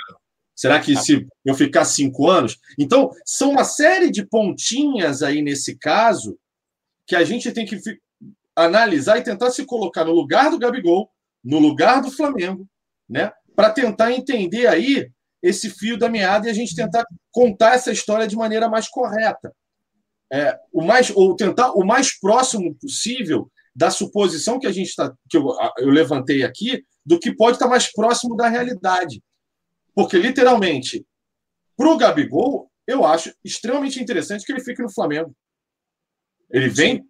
Será 0.56 0.80
que 0.80 0.96
se 0.96 1.28
eu 1.44 1.54
ficar 1.54 1.84
cinco 1.84 2.30
anos? 2.30 2.58
Então, 2.80 3.12
são 3.26 3.52
uma 3.52 3.66
série 3.66 4.10
de 4.10 4.26
pontinhas 4.26 5.22
aí 5.22 5.42
nesse 5.42 5.78
caso 5.78 6.40
que 7.06 7.16
a 7.16 7.26
gente 7.26 7.52
tem 7.52 7.66
que 7.66 7.78
analisar 8.56 9.18
e 9.18 9.24
tentar 9.24 9.52
se 9.52 9.66
colocar 9.66 10.06
no 10.06 10.14
lugar 10.14 10.50
do 10.50 10.58
Gabigol, 10.58 11.12
no 11.44 11.60
lugar 11.60 12.02
do 12.02 12.10
Flamengo, 12.10 12.66
né? 13.08 13.34
Para 13.54 13.70
tentar 13.70 14.14
entender 14.14 14.68
aí 14.68 15.12
esse 15.44 15.70
fio 15.70 15.98
da 15.98 16.08
meada 16.08 16.48
e 16.48 16.50
a 16.50 16.54
gente 16.54 16.74
tentar 16.74 17.06
contar 17.30 17.76
essa 17.76 17.92
história 17.92 18.26
de 18.26 18.38
maneira 18.38 18.70
mais 18.70 18.88
correta. 18.88 19.54
É, 20.32 20.58
o 20.72 20.82
mais, 20.82 21.12
ou 21.14 21.36
tentar 21.36 21.74
o 21.74 21.86
mais 21.86 22.18
próximo 22.18 22.74
possível 22.76 23.52
da 23.76 23.92
suposição 23.92 24.60
que 24.60 24.68
a 24.68 24.72
gente 24.72 24.88
está, 24.88 25.14
que 25.30 25.36
eu, 25.38 25.48
eu 25.80 25.90
levantei 25.90 26.44
aqui, 26.44 26.84
do 27.06 27.20
que 27.20 27.36
pode 27.36 27.58
estar 27.58 27.68
mais 27.68 27.92
próximo 27.92 28.36
da 28.36 28.48
realidade. 28.48 29.22
Porque, 29.94 30.18
literalmente, 30.18 31.06
para 31.76 31.90
o 31.90 31.98
Gabigol, 31.98 32.72
eu 32.88 33.06
acho 33.06 33.34
extremamente 33.44 34.02
interessante 34.02 34.46
que 34.46 34.52
ele 34.52 34.64
fique 34.64 34.82
no 34.82 34.92
Flamengo. 34.92 35.36
Ele 36.50 36.70
vem, 36.70 37.04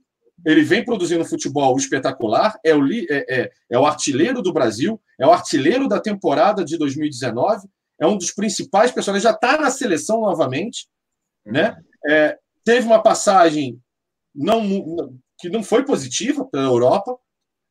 ele 0.45 0.63
vem 0.63 0.84
produzindo 0.84 1.23
futebol 1.25 1.78
espetacular, 1.78 2.58
é 2.63 2.73
o, 2.75 2.86
é, 2.91 3.06
é, 3.10 3.51
é 3.69 3.80
o 3.80 3.86
artilheiro 3.86 4.41
do 4.41 4.54
Brasil, 4.54 4.99
é 5.19 5.25
o 5.25 5.32
artilheiro 5.32 5.88
da 5.88 5.99
temporada 5.99 6.63
de 6.63 6.78
2019, 6.78 7.67
é 7.99 8.08
um 8.08 8.17
dos 8.17 8.32
principais 8.32 8.91
personagens, 8.91 9.23
já 9.23 9.32
está 9.32 9.58
na 9.60 9.69
seleção 9.69 10.21
novamente, 10.21 10.88
né? 11.45 11.78
É, 12.08 12.38
teve 12.63 12.86
uma 12.86 13.01
passagem 13.01 13.80
não, 14.34 15.17
que 15.49 15.55
não 15.55 15.63
foi 15.63 15.86
positiva 15.86 16.45
pela 16.45 16.65
Europa, 16.65 17.17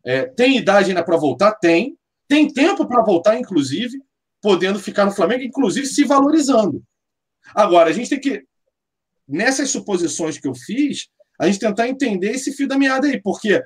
é, 0.04 0.26
tem 0.26 0.56
idade 0.56 0.90
ainda 0.90 1.02
para 1.02 1.16
voltar? 1.16 1.52
Tem. 1.52 1.98
Tem 2.28 2.52
tempo 2.52 2.86
para 2.86 3.02
voltar, 3.02 3.38
inclusive 3.38 4.02
podendo 4.40 4.78
ficar 4.78 5.06
no 5.06 5.12
Flamengo, 5.12 5.42
inclusive 5.42 5.86
se 5.86 6.04
valorizando. 6.04 6.82
Agora, 7.54 7.88
a 7.88 7.92
gente 7.94 8.10
tem 8.10 8.20
que, 8.20 8.44
nessas 9.26 9.70
suposições 9.70 10.38
que 10.38 10.46
eu 10.46 10.54
fiz, 10.54 11.08
a 11.40 11.46
gente 11.46 11.58
tentar 11.58 11.88
entender 11.88 12.32
esse 12.32 12.52
fio 12.52 12.68
da 12.68 12.78
meada 12.78 13.06
aí, 13.06 13.20
porque 13.22 13.54
é, 13.54 13.62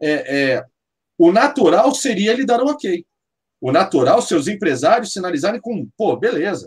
é, 0.00 0.64
o 1.18 1.30
natural 1.30 1.94
seria 1.94 2.32
ele 2.32 2.46
dar 2.46 2.62
um 2.62 2.68
ok. 2.68 3.04
O 3.60 3.70
natural, 3.70 4.22
seus 4.22 4.48
empresários 4.48 5.12
sinalizarem 5.12 5.60
com, 5.60 5.86
pô, 5.98 6.16
beleza, 6.16 6.66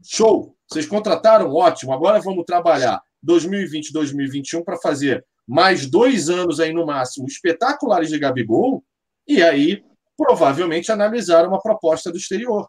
show, 0.00 0.56
vocês 0.68 0.86
contrataram, 0.86 1.52
ótimo, 1.52 1.92
agora 1.92 2.20
vamos 2.20 2.44
trabalhar 2.44 3.02
2020, 3.20 3.92
2021 3.92 4.62
para 4.62 4.78
fazer 4.78 5.26
mais 5.46 5.86
dois 5.86 6.28
anos 6.28 6.60
aí 6.60 6.72
no 6.72 6.86
máximo 6.86 7.26
espetaculares 7.26 8.08
de 8.08 8.18
Gabigol, 8.18 8.84
e 9.26 9.42
aí 9.42 9.84
provavelmente 10.16 10.90
analisar 10.90 11.46
uma 11.46 11.60
proposta 11.60 12.10
do 12.10 12.16
exterior 12.16 12.68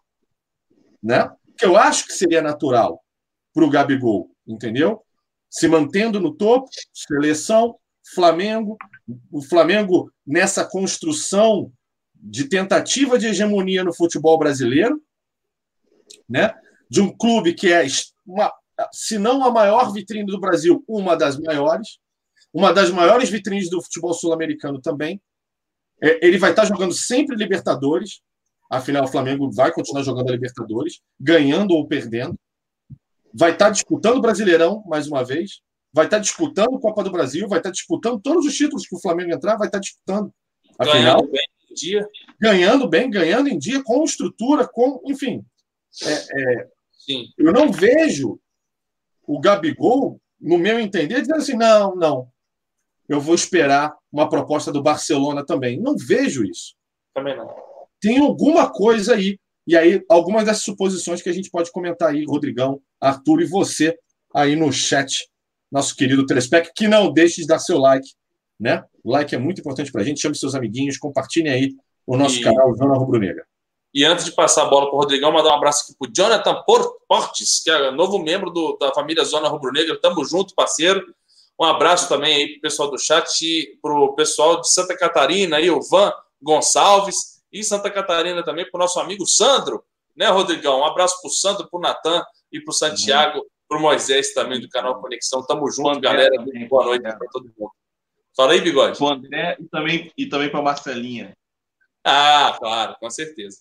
né? 1.01 1.29
Que 1.57 1.65
eu 1.65 1.77
acho 1.77 2.05
que 2.05 2.13
seria 2.13 2.41
natural 2.41 3.03
para 3.53 3.63
o 3.63 3.69
Gabigol, 3.69 4.29
entendeu? 4.45 5.03
Se 5.49 5.67
mantendo 5.67 6.19
no 6.19 6.35
topo, 6.35 6.69
seleção, 6.93 7.77
Flamengo, 8.13 8.77
o 9.31 9.41
Flamengo 9.41 10.11
nessa 10.25 10.65
construção 10.65 11.71
de 12.13 12.45
tentativa 12.45 13.17
de 13.17 13.27
hegemonia 13.27 13.83
no 13.83 13.93
futebol 13.93 14.37
brasileiro, 14.37 15.01
né? 16.27 16.53
De 16.89 17.01
um 17.01 17.15
clube 17.15 17.53
que 17.53 17.71
é 17.71 17.85
uma, 18.25 18.51
se 18.91 19.17
não 19.17 19.43
a 19.43 19.51
maior 19.51 19.91
vitrine 19.91 20.25
do 20.25 20.39
Brasil, 20.39 20.83
uma 20.87 21.15
das 21.15 21.39
maiores, 21.39 21.99
uma 22.57 22.73
das 22.73 22.89
maiores 22.91 23.29
vitrines 23.29 23.69
do 23.69 23.81
futebol 23.81 24.13
sul-americano 24.13 24.81
também. 24.81 25.21
É, 26.01 26.25
ele 26.25 26.37
vai 26.37 26.51
estar 26.51 26.65
jogando 26.65 26.93
sempre 26.93 27.35
Libertadores, 27.35 28.21
Afinal, 28.69 29.05
o 29.05 29.07
Flamengo 29.07 29.49
vai 29.49 29.71
continuar 29.71 30.03
jogando 30.03 30.29
a 30.29 30.33
Libertadores, 30.33 30.99
ganhando 31.19 31.73
ou 31.73 31.87
perdendo. 31.87 32.37
Vai 33.33 33.51
estar 33.51 33.69
disputando 33.69 34.17
o 34.17 34.21
Brasileirão 34.21 34.83
mais 34.85 35.07
uma 35.07 35.23
vez. 35.23 35.61
Vai 35.93 36.05
estar 36.05 36.19
disputando 36.19 36.75
a 36.75 36.81
Copa 36.81 37.03
do 37.03 37.11
Brasil. 37.11 37.47
Vai 37.47 37.59
estar 37.59 37.71
disputando 37.71 38.19
todos 38.19 38.45
os 38.45 38.53
títulos 38.53 38.85
que 38.85 38.95
o 38.95 38.99
Flamengo 38.99 39.31
entrar. 39.31 39.57
Vai 39.57 39.67
estar 39.67 39.79
disputando. 39.79 40.33
Afinal, 40.77 41.21
ganhando 41.21 41.31
bem 41.31 41.47
em 41.69 41.73
dia. 41.73 42.09
Ganhando 42.39 42.89
bem, 42.89 43.09
ganhando 43.09 43.47
em 43.47 43.57
dia, 43.57 43.81
com 43.83 44.03
estrutura, 44.03 44.67
com. 44.67 45.01
Enfim. 45.05 45.45
É, 46.03 46.13
é, 46.13 46.67
eu 47.37 47.53
não 47.53 47.71
vejo 47.71 48.39
o 49.25 49.39
Gabigol, 49.39 50.19
no 50.39 50.57
meu 50.57 50.77
entender, 50.77 51.21
dizendo 51.21 51.37
assim: 51.37 51.55
não, 51.55 51.95
não. 51.95 52.29
Eu 53.07 53.21
vou 53.21 53.35
esperar 53.35 53.95
uma 54.11 54.27
proposta 54.29 54.71
do 54.71 54.83
Barcelona 54.83 55.45
também. 55.45 55.79
Não 55.79 55.95
vejo 55.97 56.43
isso. 56.43 56.75
Também 57.13 57.35
não 57.35 57.67
tem 57.99 58.19
alguma 58.19 58.69
coisa 58.69 59.15
aí. 59.15 59.39
E 59.65 59.75
aí, 59.75 60.03
algumas 60.09 60.45
dessas 60.45 60.63
suposições 60.63 61.21
que 61.21 61.29
a 61.29 61.33
gente 61.33 61.49
pode 61.49 61.71
comentar 61.71 62.09
aí, 62.09 62.23
Rodrigão, 62.25 62.81
Arthur 63.01 63.41
e 63.41 63.45
você 63.45 63.97
aí 64.33 64.55
no 64.55 64.71
chat, 64.71 65.27
nosso 65.71 65.95
querido 65.95 66.25
Telespec, 66.25 66.71
que 66.73 66.87
não 66.87 67.11
deixe 67.11 67.41
de 67.41 67.47
dar 67.47 67.59
seu 67.59 67.77
like, 67.77 68.07
né? 68.59 68.83
O 69.03 69.11
like 69.11 69.35
é 69.35 69.37
muito 69.37 69.59
importante 69.59 69.91
para 69.91 70.01
a 70.01 70.03
gente. 70.05 70.21
Chame 70.21 70.35
seus 70.35 70.55
amiguinhos, 70.55 70.97
compartilhem 70.97 71.51
aí 71.51 71.75
o 72.05 72.15
nosso 72.15 72.39
e... 72.39 72.43
canal 72.43 72.73
Zona 72.75 72.97
Rubro 72.97 73.19
Negra. 73.19 73.45
E 73.93 74.05
antes 74.05 74.25
de 74.25 74.31
passar 74.31 74.63
a 74.63 74.69
bola 74.69 74.87
para 74.87 74.95
o 74.95 74.99
Rodrigão, 74.99 75.31
mandar 75.31 75.49
um 75.49 75.55
abraço 75.55 75.83
aqui 75.83 75.95
para 75.97 76.09
o 76.09 76.13
Jonathan 76.13 76.63
Portes, 77.07 77.61
que 77.63 77.69
é 77.69 77.91
novo 77.91 78.19
membro 78.19 78.51
do, 78.51 78.77
da 78.79 78.93
família 78.93 79.23
Zona 79.23 79.49
Rubro 79.49 79.71
Negra. 79.71 79.99
Tamo 79.99 80.23
junto, 80.23 80.53
parceiro. 80.53 81.03
Um 81.59 81.65
abraço 81.65 82.07
também 82.07 82.35
aí 82.35 82.47
para 82.49 82.57
o 82.57 82.61
pessoal 82.61 82.91
do 82.91 82.99
chat 82.99 83.79
para 83.81 83.93
o 83.93 84.13
pessoal 84.13 84.61
de 84.61 84.71
Santa 84.71 84.95
Catarina, 84.95 85.57
aí, 85.57 85.69
o 85.71 85.81
Van 85.81 86.13
Gonçalves 86.41 87.41
e 87.51 87.63
Santa 87.63 87.89
Catarina 87.89 88.43
também, 88.43 88.69
para 88.69 88.77
o 88.77 88.81
nosso 88.81 88.99
amigo 88.99 89.25
Sandro, 89.25 89.83
né, 90.15 90.27
Rodrigão? 90.27 90.81
Um 90.81 90.85
abraço 90.85 91.19
para 91.21 91.29
o 91.29 91.31
Sandro, 91.31 91.67
para 91.69 91.77
o 91.77 91.81
Natan 91.81 92.23
e 92.51 92.59
para 92.59 92.71
o 92.71 92.75
Santiago, 92.75 93.45
para 93.67 93.77
o 93.77 93.81
Moisés 93.81 94.33
também 94.33 94.59
do 94.59 94.69
canal 94.69 95.01
Conexão. 95.01 95.45
Tamo 95.45 95.69
junto, 95.71 95.99
galera. 95.99 96.35
Também, 96.35 96.67
Boa 96.67 96.85
noite 96.85 97.03
para 97.03 97.27
todo 97.31 97.51
mundo. 97.57 97.71
Fala 98.35 98.53
aí, 98.53 98.61
Bigode. 98.61 98.97
Para 98.97 99.07
o 99.07 99.09
André 99.09 99.57
e 99.59 99.65
também, 99.65 100.11
e 100.15 100.25
também 100.27 100.49
para 100.49 100.59
a 100.59 100.63
Marcelinha. 100.63 101.35
Ah, 102.03 102.55
claro, 102.59 102.95
com 102.99 103.09
certeza. 103.09 103.57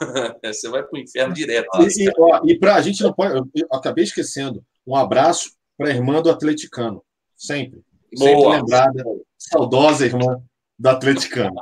Você 0.44 0.68
vai 0.68 0.82
para 0.82 0.96
o 0.96 1.00
inferno 1.00 1.34
direto. 1.34 1.68
E, 1.82 2.04
e, 2.04 2.52
e 2.52 2.58
para 2.58 2.76
a 2.76 2.80
gente 2.80 3.02
não 3.02 3.12
pode. 3.12 3.48
Eu 3.54 3.66
acabei 3.72 4.04
esquecendo. 4.04 4.64
Um 4.86 4.94
abraço 4.94 5.55
para 5.76 5.88
a 5.88 5.94
irmã 5.94 6.22
do 6.22 6.30
atleticano. 6.30 7.04
Sempre. 7.36 7.84
Boa. 8.16 8.30
Sempre 8.30 8.48
lembrada. 8.48 9.04
Saudosa 9.38 10.06
irmã 10.06 10.42
do 10.78 10.88
atleticano. 10.88 11.56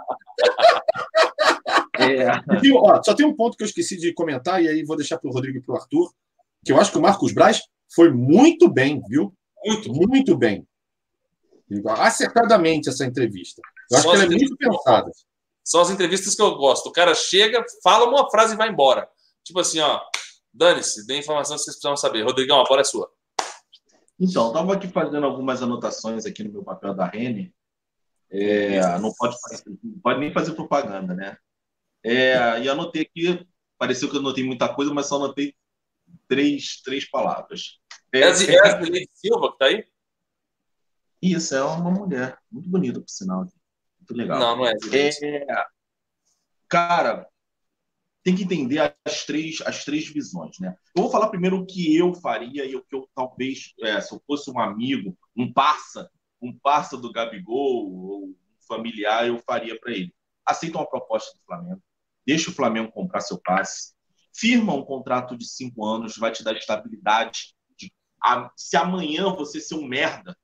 É. 1.99 2.27
E, 2.63 2.73
ó, 2.73 3.03
só 3.03 3.15
tem 3.15 3.27
um 3.27 3.35
ponto 3.35 3.57
que 3.57 3.63
eu 3.63 3.67
esqueci 3.67 3.97
de 3.97 4.13
comentar, 4.13 4.63
e 4.63 4.69
aí 4.69 4.85
vou 4.85 4.97
deixar 4.97 5.19
para 5.19 5.29
o 5.29 5.33
Rodrigo 5.33 5.59
e 5.59 5.63
para 5.63 5.75
o 5.75 5.77
Arthur, 5.77 6.13
que 6.65 6.73
eu 6.73 6.81
acho 6.81 6.91
que 6.91 6.99
o 6.99 7.03
Marcos 7.03 7.33
Braz 7.33 7.63
foi 7.95 8.11
muito 8.11 8.69
bem, 8.69 9.01
viu? 9.09 9.33
Muito, 9.65 9.93
muito 9.93 10.37
bem. 10.37 10.67
Acertadamente 11.99 12.89
essa 12.89 13.05
entrevista. 13.05 13.63
Eu 13.91 13.97
acho 13.97 14.09
que 14.09 14.15
ela 14.15 14.25
é 14.25 14.29
muito 14.29 14.57
pensada. 14.57 15.11
São 15.63 15.81
as 15.81 15.91
entrevistas 15.91 16.35
que 16.35 16.43
eu 16.43 16.55
gosto. 16.57 16.89
O 16.89 16.93
cara 16.93 17.15
chega, 17.15 17.65
fala 17.83 18.07
uma 18.07 18.31
frase 18.31 18.55
e 18.55 18.57
vai 18.57 18.69
embora. 18.69 19.09
Tipo 19.43 19.61
assim, 19.61 19.81
ó, 19.81 20.01
dane-se, 20.53 21.07
dê 21.07 21.19
informação 21.19 21.57
que 21.57 21.63
vocês 21.63 21.77
precisam 21.77 21.97
saber. 21.97 22.23
Rodrigão, 22.23 22.61
a 22.61 22.65
bola 22.65 22.83
é 22.83 22.85
sua. 22.85 23.11
Então, 24.19 24.49
estava 24.49 24.75
aqui 24.75 24.89
fazendo 24.89 25.27
algumas 25.27 25.63
anotações 25.63 26.25
aqui 26.25 26.45
no 26.45 26.53
meu 26.53 26.65
papel 26.65 26.95
da 26.95 27.07
Rene. 27.07 27.55
É, 28.31 28.99
não 28.99 29.13
pode, 29.13 29.37
não 29.83 30.01
pode 30.01 30.21
nem 30.21 30.33
fazer 30.33 30.55
propaganda, 30.55 31.15
né? 31.15 31.37
É, 32.03 32.61
e 32.61 32.69
anotei 32.69 33.03
aqui, 33.03 33.47
pareceu 33.79 34.11
que 34.11 34.17
eu 34.17 34.21
anotei 34.21 34.45
muita 34.45 34.73
coisa, 34.73 34.93
mas 34.93 35.07
só 35.07 35.17
anotei 35.17 35.55
três, 36.29 36.81
três 36.83 37.09
palavras. 37.09 37.81
É, 38.13 38.21
é 38.21 38.29
a 38.29 38.33
Zilene 38.33 39.09
Silva 39.13 39.53
que 39.53 39.59
tá 39.59 39.67
aí? 39.67 39.85
Isso, 41.21 41.55
é 41.55 41.63
uma 41.63 41.91
mulher. 41.91 42.39
Muito 42.51 42.69
bonita, 42.69 43.01
por 43.01 43.09
sinal. 43.09 43.41
Muito 43.99 44.15
legal. 44.15 44.39
Não, 44.39 44.57
não 44.57 44.67
é. 44.67 44.75
é 44.93 45.67
cara, 46.69 47.27
tem 48.25 48.35
que 48.35 48.43
entender 48.43 48.97
as 49.05 49.25
três, 49.25 49.61
as 49.61 49.85
três 49.85 50.09
visões, 50.09 50.59
né? 50.59 50.75
Eu 50.97 51.03
vou 51.03 51.13
falar 51.13 51.29
primeiro 51.29 51.59
o 51.59 51.67
que 51.67 51.95
eu 51.95 52.15
faria 52.15 52.65
e 52.65 52.75
o 52.75 52.83
que 52.83 52.97
eu 52.97 53.09
talvez, 53.15 53.75
é, 53.83 54.01
se 54.01 54.13
eu 54.13 54.23
fosse 54.27 54.51
um 54.51 54.59
amigo, 54.59 55.17
um 55.37 55.53
parça, 55.53 56.11
um 56.41 56.53
parça 56.59 56.97
do 56.97 57.13
Gabigol 57.13 57.93
ou 57.93 58.25
um 58.29 58.37
familiar, 58.67 59.29
eu 59.29 59.39
faria 59.39 59.79
para 59.79 59.93
ele. 59.93 60.13
Aceita 60.45 60.79
uma 60.79 60.89
proposta 60.89 61.37
do 61.37 61.45
Flamengo 61.45 61.83
deixa 62.27 62.51
o 62.51 62.55
Flamengo 62.55 62.91
comprar 62.91 63.21
seu 63.21 63.39
passe, 63.39 63.93
firma 64.35 64.75
um 64.75 64.85
contrato 64.85 65.37
de 65.37 65.47
cinco 65.47 65.85
anos, 65.85 66.17
vai 66.17 66.33
te 66.33 66.43
dar 66.43 66.57
estabilidade. 66.57 67.55
De, 67.79 67.93
a, 68.23 68.51
se 68.57 68.77
amanhã 68.77 69.35
você 69.35 69.61
ser 69.61 69.75
um 69.75 69.87
merda, 69.87 70.37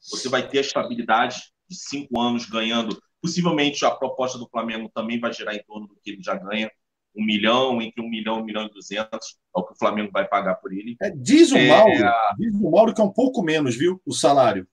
você 0.00 0.28
vai 0.28 0.46
ter 0.46 0.58
a 0.58 0.62
estabilidade 0.62 1.52
de 1.68 1.76
cinco 1.76 2.20
anos 2.20 2.46
ganhando. 2.46 3.00
Possivelmente 3.20 3.84
a 3.84 3.90
proposta 3.90 4.38
do 4.38 4.48
Flamengo 4.48 4.90
também 4.92 5.18
vai 5.18 5.32
girar 5.32 5.54
em 5.54 5.62
torno 5.64 5.86
do 5.86 5.96
que 6.02 6.10
ele 6.10 6.22
já 6.22 6.34
ganha. 6.34 6.70
Um 7.14 7.24
milhão, 7.24 7.80
entre 7.82 8.02
um 8.02 8.08
milhão 8.08 8.38
e 8.38 8.42
um 8.42 8.44
milhão 8.44 8.64
e 8.66 8.70
duzentos, 8.70 9.36
é 9.54 9.60
o 9.60 9.64
que 9.64 9.72
o 9.72 9.78
Flamengo 9.78 10.10
vai 10.12 10.26
pagar 10.26 10.54
por 10.56 10.72
ele. 10.72 10.96
É, 11.00 11.10
diz 11.10 11.52
o 11.52 11.56
É. 11.56 11.68
Mauro, 11.68 12.12
diz 12.38 12.54
o 12.54 12.70
Mauro 12.70 12.94
que 12.94 13.00
é 13.00 13.04
um 13.04 13.12
pouco 13.12 13.42
menos, 13.42 13.76
viu? 13.76 14.00
O 14.06 14.12
salário. 14.14 14.66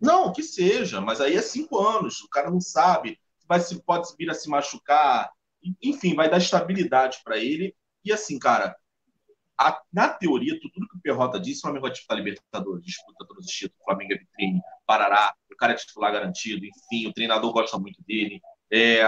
Não, 0.00 0.32
que 0.32 0.42
seja, 0.42 1.00
mas 1.00 1.20
aí 1.20 1.36
é 1.36 1.42
cinco 1.42 1.78
anos, 1.78 2.20
o 2.22 2.28
cara 2.28 2.50
não 2.50 2.60
sabe, 2.60 3.18
vai 3.46 3.60
se, 3.60 3.80
pode 3.82 4.08
vir 4.18 4.30
a 4.30 4.34
se 4.34 4.48
machucar, 4.48 5.30
enfim, 5.82 6.14
vai 6.14 6.28
dar 6.28 6.38
estabilidade 6.38 7.18
para 7.24 7.38
ele. 7.38 7.74
E 8.04 8.12
assim, 8.12 8.38
cara, 8.38 8.74
a- 9.56 9.80
na 9.92 10.08
teoria, 10.08 10.58
tu- 10.60 10.70
tudo 10.70 10.88
que 10.88 10.96
o 10.96 11.00
Perrota 11.00 11.38
disse, 11.38 11.58
o 11.58 11.62
Flamengo 11.62 11.82
vai 11.82 11.92
disputar 11.92 12.16
Libertadores, 12.18 12.84
disputa 12.84 13.24
todos 13.28 13.44
os 13.46 13.52
títulos, 13.52 13.80
o 13.80 13.84
Flamengo 13.84 14.14
é 14.14 14.18
vitrine, 14.18 14.60
Parará, 14.84 15.32
o 15.52 15.56
cara 15.56 15.72
é 15.74 15.76
titular 15.76 16.12
garantido, 16.12 16.64
enfim, 16.66 17.06
o 17.06 17.12
treinador 17.12 17.52
gosta 17.52 17.78
muito 17.78 18.02
dele. 18.04 18.40
É, 18.72 19.02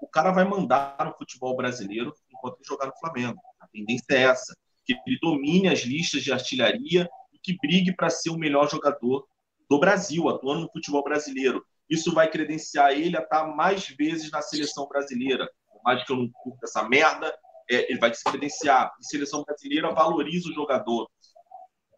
o 0.00 0.08
cara 0.08 0.32
vai 0.32 0.44
mandar 0.44 0.96
no 1.04 1.14
futebol 1.16 1.56
brasileiro 1.56 2.12
enquanto 2.32 2.56
ele 2.56 2.64
jogar 2.66 2.86
no 2.86 2.96
Flamengo. 2.98 3.40
A 3.60 3.66
tendência 3.68 4.06
é 4.10 4.22
essa, 4.22 4.56
que 4.84 4.94
ele 5.06 5.18
domine 5.20 5.68
as 5.68 5.80
listas 5.80 6.22
de 6.22 6.32
artilharia 6.32 7.08
e 7.32 7.38
que 7.38 7.56
brigue 7.58 7.94
para 7.94 8.10
ser 8.10 8.30
o 8.30 8.38
melhor 8.38 8.68
jogador 8.68 9.26
do 9.68 9.78
Brasil, 9.78 10.28
atuando 10.28 10.62
no 10.62 10.72
futebol 10.72 11.04
brasileiro. 11.04 11.64
Isso 11.88 12.12
vai 12.12 12.30
credenciar 12.30 12.92
ele 12.92 13.16
a 13.16 13.20
estar 13.20 13.46
mais 13.46 13.88
vezes 13.88 14.30
na 14.30 14.40
seleção 14.40 14.86
brasileira. 14.86 15.48
Por 15.70 15.82
mais 15.84 16.04
que 16.04 16.12
eu 16.12 16.16
não 16.16 16.30
curta 16.30 16.64
essa 16.64 16.88
merda, 16.88 17.32
é, 17.70 17.90
ele 17.90 18.00
vai 18.00 18.12
se 18.14 18.24
credenciar. 18.24 18.90
E 19.00 19.06
seleção 19.06 19.44
brasileira 19.44 19.92
valoriza 19.92 20.48
o 20.48 20.54
jogador. 20.54 21.08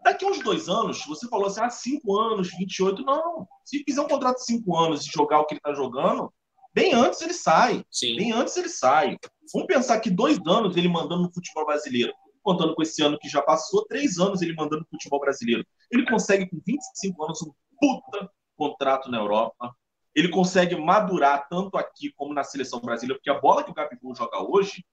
Daqui 0.03 0.25
a 0.25 0.29
uns 0.29 0.41
dois 0.41 0.69
anos, 0.69 1.05
você 1.07 1.29
falou 1.29 1.47
assim, 1.47 1.61
ah, 1.61 1.71
cinco 1.71 2.19
anos, 2.19 2.51
28, 2.51 3.03
não. 3.03 3.47
Se 3.65 3.85
fizer 3.85 4.01
um 4.01 4.09
contrato 4.09 4.39
de 4.39 4.45
cinco 4.45 4.77
anos 4.77 5.07
e 5.07 5.11
jogar 5.11 5.41
o 5.41 5.47
que 5.47 5.55
ele 5.55 5.61
está 5.61 5.73
jogando, 5.73 6.33
bem 6.75 6.95
antes 6.95 7.21
ele 7.21 7.35
sai. 7.35 7.85
Sim. 7.91 8.17
Bem 8.17 8.33
antes 8.33 8.57
ele 8.57 8.69
sai. 8.69 9.17
Vamos 9.53 9.67
pensar 9.67 10.01
que 10.01 10.11
dois 10.11 10.39
anos 10.47 10.77
ele 10.77 10.89
mandando 10.89 11.23
no 11.23 11.33
futebol 11.33 11.67
brasileiro, 11.67 12.13
contando 12.43 12.75
com 12.75 12.83
esse 12.83 13.03
ano 13.03 13.19
que 13.19 13.29
já 13.29 13.43
passou, 13.43 13.85
três 13.87 14.19
anos 14.19 14.43
ele 14.43 14.55
mandando 14.55 14.83
no 14.83 14.89
futebol 14.89 15.21
brasileiro. 15.21 15.65
Ele 15.91 16.07
consegue, 16.07 16.49
com 16.49 16.61
25 16.65 17.25
anos, 17.25 17.43
um 17.43 17.53
puta 17.81 18.31
contrato 18.57 19.11
na 19.11 19.19
Europa. 19.19 19.75
Ele 20.15 20.29
consegue 20.29 20.77
madurar 20.77 21.49
tanto 21.49 21.77
aqui 21.77 22.13
como 22.17 22.35
na 22.35 22.45
seleção 22.45 22.81
brasileira, 22.81 23.19
porque 23.19 23.31
a 23.31 23.41
bola 23.41 23.65
que 23.65 23.71
o 23.71 23.75
Gabigol 23.75 24.15
joga 24.15 24.43
hoje, 24.43 24.85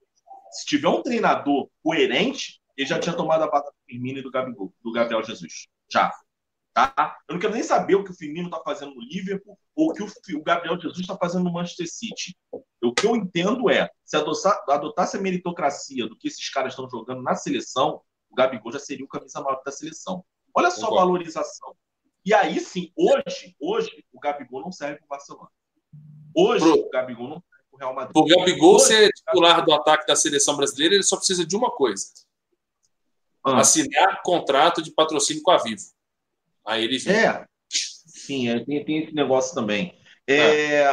se 0.51 0.65
tiver 0.65 0.87
um 0.87 1.03
treinador 1.03 1.69
coerente, 1.83 2.59
ele 2.77 2.87
já 2.87 2.99
tinha 2.99 3.15
tomado 3.15 3.43
a 3.43 3.47
vaga 3.47 3.69
do 3.69 3.75
Firmino 3.85 4.19
e 4.19 4.21
do 4.21 4.31
Gabigol, 4.31 4.73
do 4.81 4.91
Gabriel 4.91 5.23
Jesus. 5.23 5.67
Já. 5.91 6.11
Tá? 6.87 7.17
Eu 7.27 7.33
não 7.33 7.39
quero 7.39 7.53
nem 7.53 7.63
saber 7.63 7.95
o 7.95 8.03
que 8.03 8.11
o 8.11 8.15
Firmino 8.15 8.47
está 8.47 8.61
fazendo 8.61 8.93
no 8.95 9.01
Liverpool 9.01 9.57
ou 9.75 9.91
o 9.91 9.93
que 9.93 10.35
o, 10.35 10.43
Gabriel 10.43 10.79
Jesus 10.79 10.99
está 10.99 11.17
fazendo 11.17 11.43
no 11.43 11.51
Manchester 11.51 11.87
City. 11.91 12.37
O 12.81 12.93
que 12.93 13.05
eu 13.05 13.15
entendo 13.15 13.69
é, 13.69 13.89
se 14.05 14.15
adotar, 14.15 14.63
adotasse 14.69 15.17
a 15.17 15.21
meritocracia 15.21 16.07
do 16.07 16.17
que 16.17 16.27
esses 16.27 16.49
caras 16.49 16.73
estão 16.73 16.89
jogando 16.89 17.21
na 17.21 17.35
seleção, 17.35 18.01
o 18.29 18.35
Gabigol 18.35 18.71
já 18.71 18.79
seria 18.79 19.05
o 19.05 19.07
camisa 19.07 19.41
9 19.41 19.61
da 19.65 19.71
seleção. 19.71 20.23
Olha 20.53 20.71
só 20.71 20.87
a 20.87 20.95
valorização. 20.95 21.75
E 22.25 22.33
aí 22.33 22.59
sim, 22.59 22.91
hoje, 22.95 23.55
hoje, 23.59 24.05
o 24.11 24.19
Gabigol 24.19 24.61
não 24.61 24.71
serve 24.71 24.97
para 24.97 25.05
o 25.05 25.09
Barcelona. 25.09 25.49
Hoje, 26.35 26.65
Pro- 26.65 26.85
o 26.85 26.89
Gabigol 26.89 27.27
não 27.27 27.35
serve 27.35 27.63
para 27.69 27.75
o 27.75 27.79
Real 27.79 27.93
Madrid. 27.95 28.17
O 28.17 28.25
Gabigol 28.25 28.75
Hoje, 28.75 28.85
ser 28.85 29.09
titular 29.11 29.65
do 29.65 29.73
ataque 29.73 30.05
da 30.05 30.15
seleção 30.15 30.55
brasileira, 30.55 30.93
ele 30.95 31.03
só 31.03 31.17
precisa 31.17 31.45
de 31.45 31.55
uma 31.55 31.71
coisa: 31.71 32.05
Ah, 33.43 33.59
assinar 33.59 34.21
contrato 34.21 34.81
de 34.81 34.91
patrocínio 34.91 35.41
com 35.41 35.51
a 35.51 35.57
Vivo. 35.57 35.81
Aí. 36.65 36.87
É, 37.07 37.45
sim, 37.69 38.49
é, 38.49 38.63
tem, 38.63 38.85
tem 38.85 39.03
esse 39.03 39.13
negócio 39.13 39.55
também. 39.55 39.97
É, 40.27 40.83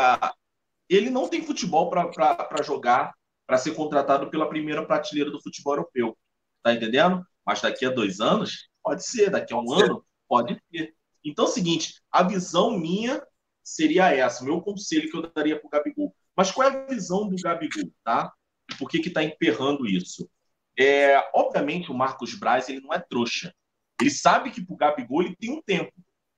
Ele 0.89 1.11
não 1.11 1.29
tem 1.29 1.43
futebol 1.43 1.91
para 1.91 2.63
jogar, 2.63 3.13
para 3.47 3.59
ser 3.59 3.75
contratado 3.75 4.31
pela 4.31 4.49
primeira 4.49 4.87
prateleira 4.87 5.31
do 5.31 5.43
futebol 5.43 5.75
europeu. 5.75 6.17
Tá 6.63 6.73
entendendo? 6.73 7.25
Mas 7.45 7.61
daqui 7.61 7.85
a 7.85 7.91
dois 7.91 8.21
anos, 8.21 8.69
pode 8.83 9.07
ser. 9.07 9.31
Daqui 9.31 9.53
a 9.53 9.59
um 9.59 9.65
Pode 9.65 9.79
ser. 9.81 9.85
ano, 9.85 10.07
pode 10.29 10.61
ser. 10.71 10.95
Então 11.25 11.45
é 11.45 11.49
o 11.49 11.51
seguinte: 11.51 12.01
a 12.11 12.23
visão 12.23 12.79
minha 12.79 13.23
seria 13.63 14.15
essa, 14.15 14.43
o 14.43 14.47
meu 14.47 14.61
conselho 14.61 15.11
que 15.11 15.17
eu 15.17 15.31
daria 15.33 15.59
para 15.59 15.67
o 15.67 15.71
Gabigol. 15.71 16.15
Mas 16.37 16.51
qual 16.51 16.69
é 16.69 16.73
a 16.73 16.87
visão 16.87 17.29
do 17.29 17.37
Gabigol, 17.37 17.91
tá? 18.05 18.33
Por 18.79 18.89
que 18.89 18.99
está 18.99 19.23
emperrando 19.23 19.87
isso? 19.87 20.29
É, 20.79 21.19
obviamente, 21.35 21.91
o 21.91 21.95
Marcos 21.95 22.35
Braz 22.35 22.69
ele 22.69 22.81
não 22.81 22.93
é 22.93 22.99
trouxa. 23.01 23.53
Ele 24.01 24.11
sabe 24.11 24.51
que 24.51 24.65
para 24.65 24.75
o 24.75 24.77
Gabigol 24.77 25.23
ele 25.23 25.37
tem 25.37 25.51
um 25.51 25.63
tempo. 25.63 25.93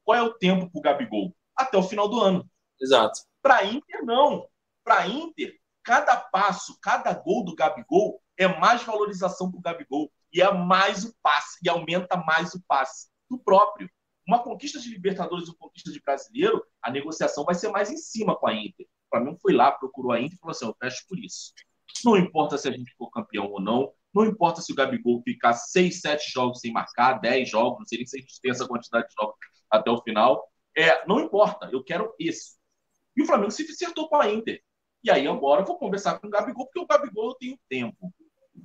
Qual 0.04 0.16
é 0.16 0.22
o 0.22 0.34
tempo 0.34 0.70
para 0.70 0.78
o 0.78 0.82
Gabigol? 0.82 1.36
Até 1.56 1.76
o 1.76 1.82
final 1.82 2.08
do 2.08 2.20
ano. 2.20 2.48
Exato. 2.80 3.20
Para 3.42 3.64
Inter, 3.64 4.04
não. 4.04 4.48
Para 4.84 5.06
Inter, 5.08 5.58
cada 5.82 6.16
passo, 6.16 6.78
cada 6.80 7.12
gol 7.12 7.44
do 7.44 7.54
Gabigol 7.54 8.22
é 8.36 8.46
mais 8.46 8.82
valorização 8.82 9.50
para 9.50 9.58
o 9.58 9.62
Gabigol. 9.62 10.10
E 10.32 10.40
é 10.40 10.52
mais 10.52 11.04
o 11.04 11.14
passe, 11.22 11.58
e 11.62 11.68
aumenta 11.68 12.16
mais 12.16 12.54
o 12.54 12.62
passe 12.66 13.08
do 13.30 13.38
próprio. 13.38 13.90
Uma 14.26 14.42
conquista 14.42 14.78
de 14.78 14.90
Libertadores 14.90 15.48
e 15.48 15.50
uma 15.50 15.56
conquista 15.58 15.90
de 15.90 16.02
brasileiro, 16.02 16.62
a 16.82 16.90
negociação 16.90 17.44
vai 17.44 17.54
ser 17.54 17.68
mais 17.68 17.90
em 17.90 17.96
cima 17.96 18.36
com 18.36 18.46
a 18.46 18.54
Inter. 18.54 18.86
O 18.86 19.16
Flamengo 19.16 19.38
foi 19.40 19.54
lá, 19.54 19.72
procurou 19.72 20.12
a 20.12 20.20
Inter 20.20 20.34
e 20.36 20.38
falou 20.38 20.50
assim: 20.52 20.66
eu 20.66 20.76
fecho 20.78 21.04
por 21.08 21.18
isso. 21.18 21.52
Não 22.04 22.16
importa 22.16 22.58
se 22.58 22.68
a 22.68 22.70
gente 22.70 22.94
for 22.96 23.10
campeão 23.10 23.46
ou 23.46 23.60
não, 23.60 23.92
não 24.18 24.26
importa 24.26 24.60
se 24.60 24.72
o 24.72 24.74
Gabigol 24.74 25.22
ficar 25.22 25.52
seis, 25.52 26.00
sete 26.00 26.30
jogos 26.32 26.60
sem 26.60 26.72
marcar, 26.72 27.20
dez 27.20 27.48
jogos, 27.48 27.78
não 27.78 27.86
sei 27.86 27.98
nem 27.98 28.06
se 28.06 28.18
a 28.18 28.20
gente 28.20 28.40
tem 28.40 28.50
essa 28.50 28.66
quantidade 28.66 29.08
de 29.08 29.14
jogos 29.14 29.36
até 29.70 29.90
o 29.90 30.02
final. 30.02 30.44
É, 30.76 31.06
não 31.06 31.20
importa, 31.20 31.68
eu 31.72 31.82
quero 31.84 32.12
isso. 32.18 32.56
E 33.16 33.22
o 33.22 33.26
Flamengo 33.26 33.50
se 33.50 33.62
acertou 33.62 34.08
com 34.08 34.16
a 34.16 34.30
Inter. 34.30 34.60
E 35.02 35.10
aí 35.10 35.26
agora 35.26 35.62
eu 35.62 35.66
vou 35.66 35.78
conversar 35.78 36.18
com 36.18 36.26
o 36.26 36.30
Gabigol, 36.30 36.66
porque 36.66 36.80
o 36.80 36.86
Gabigol 36.86 37.30
eu 37.30 37.34
tenho 37.34 37.58
tempo. 37.68 38.12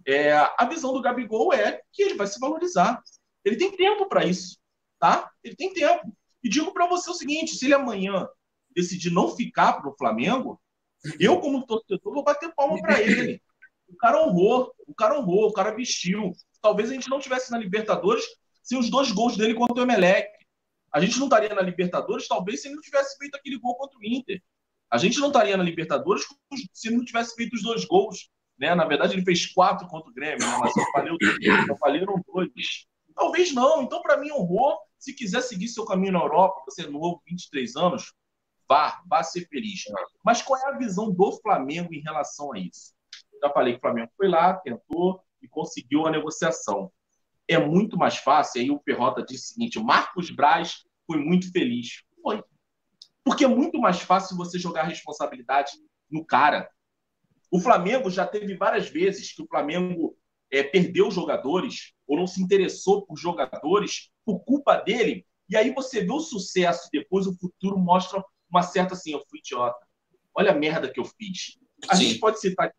É, 0.07 0.33
a 0.33 0.65
visão 0.69 0.91
do 0.91 1.01
Gabigol 1.01 1.53
é 1.53 1.81
que 1.91 2.01
ele 2.01 2.15
vai 2.15 2.27
se 2.27 2.39
valorizar. 2.39 3.01
Ele 3.45 3.55
tem 3.55 3.75
tempo 3.75 4.07
para 4.07 4.25
isso, 4.25 4.57
tá? 4.99 5.31
Ele 5.43 5.55
tem 5.55 5.71
tempo. 5.73 6.15
E 6.43 6.49
digo 6.49 6.73
para 6.73 6.87
você 6.87 7.09
o 7.09 7.13
seguinte: 7.13 7.55
se 7.55 7.65
ele 7.65 7.75
amanhã 7.75 8.27
decidir 8.75 9.11
não 9.11 9.35
ficar 9.35 9.73
para 9.73 9.89
o 9.89 9.95
Flamengo, 9.95 10.59
eu, 11.19 11.39
como 11.39 11.65
torcedor, 11.65 12.13
vou 12.13 12.23
bater 12.23 12.53
palma 12.55 12.79
para 12.81 13.01
ele. 13.01 13.41
O 13.93 13.97
cara 13.97 14.25
honrou, 14.25 14.73
o 14.87 14.95
cara 14.95 15.19
honrou, 15.19 15.47
o 15.47 15.53
cara 15.53 15.71
vestiu. 15.75 16.33
Talvez 16.61 16.89
a 16.89 16.93
gente 16.93 17.09
não 17.09 17.19
tivesse 17.19 17.51
na 17.51 17.59
Libertadores 17.59 18.25
sem 18.63 18.77
os 18.77 18.89
dois 18.89 19.11
gols 19.11 19.37
dele 19.37 19.53
contra 19.53 19.75
o 19.75 19.85
Emelec. 19.85 20.27
A 20.91 20.99
gente 20.99 21.19
não 21.19 21.27
estaria 21.27 21.53
na 21.53 21.61
Libertadores, 21.61 22.27
talvez, 22.27 22.61
se 22.61 22.67
ele 22.67 22.75
não 22.75 22.81
tivesse 22.81 23.17
feito 23.17 23.35
aquele 23.35 23.59
gol 23.59 23.75
contra 23.75 23.97
o 23.99 24.03
Inter. 24.03 24.41
A 24.89 24.97
gente 24.97 25.19
não 25.19 25.27
estaria 25.27 25.55
na 25.55 25.63
Libertadores 25.63 26.25
se 26.73 26.87
ele 26.87 26.97
não 26.97 27.05
tivesse 27.05 27.35
feito 27.35 27.53
os 27.53 27.61
dois 27.61 27.85
gols. 27.85 28.29
Né? 28.57 28.73
Na 28.73 28.85
verdade, 28.85 29.13
ele 29.13 29.23
fez 29.23 29.45
quatro 29.45 29.87
contra 29.87 30.09
o 30.09 30.13
Grêmio, 30.13 30.39
né? 30.39 30.57
mas 30.59 30.73
falei, 30.91 31.11
eu 31.69 31.77
falei 31.77 32.01
eram 32.01 32.23
dois. 32.33 32.87
Talvez 33.15 33.53
não. 33.53 33.83
Então, 33.83 34.01
para 34.01 34.17
mim, 34.17 34.31
honrou. 34.31 34.77
Se 34.97 35.13
quiser 35.13 35.41
seguir 35.41 35.67
seu 35.67 35.85
caminho 35.85 36.13
na 36.13 36.19
Europa, 36.19 36.63
você 36.65 36.83
é 36.83 36.87
novo, 36.87 37.21
23 37.27 37.75
anos, 37.75 38.13
vá, 38.67 39.03
vá 39.05 39.21
ser 39.21 39.47
feliz. 39.47 39.83
Mas 40.23 40.41
qual 40.41 40.59
é 40.59 40.69
a 40.69 40.77
visão 40.77 41.11
do 41.11 41.31
Flamengo 41.41 41.93
em 41.93 41.99
relação 41.99 42.53
a 42.53 42.59
isso? 42.59 42.93
Já 43.43 43.49
falei 43.49 43.73
que 43.73 43.79
o 43.79 43.81
Flamengo 43.81 44.11
foi 44.15 44.29
lá, 44.29 44.53
tentou 44.53 45.21
e 45.41 45.47
conseguiu 45.49 46.07
a 46.07 46.11
negociação. 46.11 46.89
É 47.45 47.59
muito 47.59 47.97
mais 47.97 48.15
fácil, 48.15 48.61
aí 48.61 48.71
o 48.71 48.79
Perrota 48.79 49.21
disse 49.21 49.51
o 49.51 49.53
seguinte: 49.53 49.77
o 49.77 49.83
Marcos 49.83 50.31
Braz 50.31 50.85
foi 51.05 51.17
muito 51.17 51.51
feliz. 51.51 52.03
Foi. 52.21 52.41
Porque 53.21 53.43
é 53.43 53.47
muito 53.47 53.79
mais 53.79 53.99
fácil 53.99 54.37
você 54.37 54.57
jogar 54.57 54.81
a 54.81 54.87
responsabilidade 54.87 55.71
no 56.09 56.25
cara. 56.25 56.69
O 57.51 57.59
Flamengo 57.59 58.09
já 58.09 58.25
teve 58.25 58.55
várias 58.55 58.89
vezes 58.89 59.33
que 59.33 59.43
o 59.43 59.47
Flamengo 59.47 60.17
é, 60.49 60.63
perdeu 60.63 61.11
jogadores 61.11 61.93
ou 62.07 62.17
não 62.17 62.25
se 62.25 62.41
interessou 62.41 63.05
por 63.05 63.17
jogadores 63.17 64.09
por 64.25 64.39
culpa 64.39 64.77
dele. 64.77 65.25
E 65.49 65.57
aí 65.57 65.73
você 65.73 66.01
vê 66.01 66.11
o 66.11 66.19
sucesso 66.19 66.87
depois, 66.91 67.27
o 67.27 67.37
futuro 67.37 67.77
mostra 67.77 68.23
uma 68.49 68.61
certa 68.61 68.93
assim, 68.93 69.11
eu 69.11 69.23
fui 69.29 69.39
idiota. 69.39 69.85
Olha 70.33 70.51
a 70.51 70.55
merda 70.55 70.91
que 70.91 70.99
eu 70.99 71.05
fiz. 71.05 71.57
A 71.89 71.95
Sim. 71.95 72.05
gente 72.05 72.19
pode 72.19 72.39
citar 72.39 72.73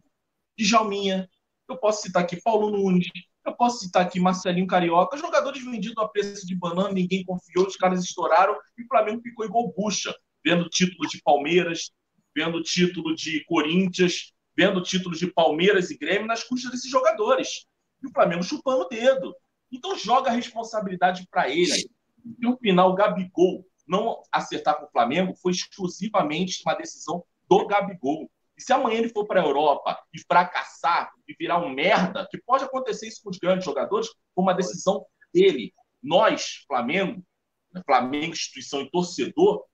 Djalminha, 0.59 1.28
eu 1.68 1.76
posso 1.78 2.02
citar 2.02 2.22
aqui 2.22 2.40
Paulo 2.40 2.70
Nunes, 2.70 3.09
eu 3.44 3.55
posso 3.55 3.80
citar 3.80 4.05
aqui 4.05 4.20
Marcelinho 4.20 4.66
Carioca, 4.66 5.16
jogadores 5.16 5.64
vendidos 5.64 6.02
a 6.02 6.09
preço 6.09 6.46
de 6.46 6.55
banana, 6.55 6.92
ninguém 6.92 7.24
confiou, 7.24 7.66
os 7.66 7.76
caras 7.76 8.02
estouraram 8.02 8.57
e 8.78 8.82
o 8.82 8.86
Flamengo 8.88 9.22
ficou 9.22 9.44
igual 9.44 9.72
bucha, 9.76 10.14
vendo 10.44 10.68
título 10.68 11.09
de 11.09 11.20
Palmeiras, 11.22 11.90
vendo 12.34 12.62
título 12.62 13.14
de 13.14 13.44
Corinthians, 13.44 14.32
vendo 14.57 14.82
títulos 14.82 15.18
de 15.18 15.26
Palmeiras 15.26 15.90
e 15.90 15.98
Grêmio 15.98 16.26
nas 16.26 16.44
custas 16.44 16.70
desses 16.70 16.90
jogadores. 16.90 17.66
E 18.02 18.07
o 18.07 18.11
Flamengo 18.11 18.42
chupando 18.42 18.82
o 18.82 18.88
dedo. 18.88 19.34
Então 19.70 19.96
joga 19.96 20.30
a 20.30 20.34
responsabilidade 20.34 21.26
para 21.30 21.48
ele. 21.48 21.88
E 22.24 22.46
no 22.46 22.57
final, 22.59 22.90
o 22.90 22.94
Gabigol 22.94 23.66
não 23.86 24.22
acertar 24.32 24.78
com 24.78 24.86
o 24.86 24.90
Flamengo 24.90 25.34
foi 25.36 25.52
exclusivamente 25.52 26.62
uma 26.64 26.74
decisão 26.74 27.24
do 27.48 27.66
Gabigol. 27.66 28.30
E 28.57 28.62
se 28.62 28.72
amanhã 28.72 28.98
ele 28.98 29.09
for 29.09 29.26
para 29.26 29.40
a 29.40 29.44
Europa 29.44 29.98
e 30.12 30.20
fracassar 30.20 31.11
e 31.26 31.34
virar 31.34 31.59
um 31.59 31.70
merda, 31.70 32.26
que 32.30 32.38
pode 32.38 32.64
acontecer 32.64 33.09
isso 33.09 33.20
com 33.22 33.30
os 33.30 33.38
grandes 33.38 33.64
jogadores, 33.64 34.09
foi 34.34 34.42
uma 34.42 34.55
decisão 34.55 35.05
dele. 35.32 35.72
Nós, 36.02 36.64
Flamengo, 36.66 37.24
né, 37.72 37.82
Flamengo, 37.84 38.32
instituição 38.32 38.82
e 38.82 38.90
torcedor, 38.90 39.64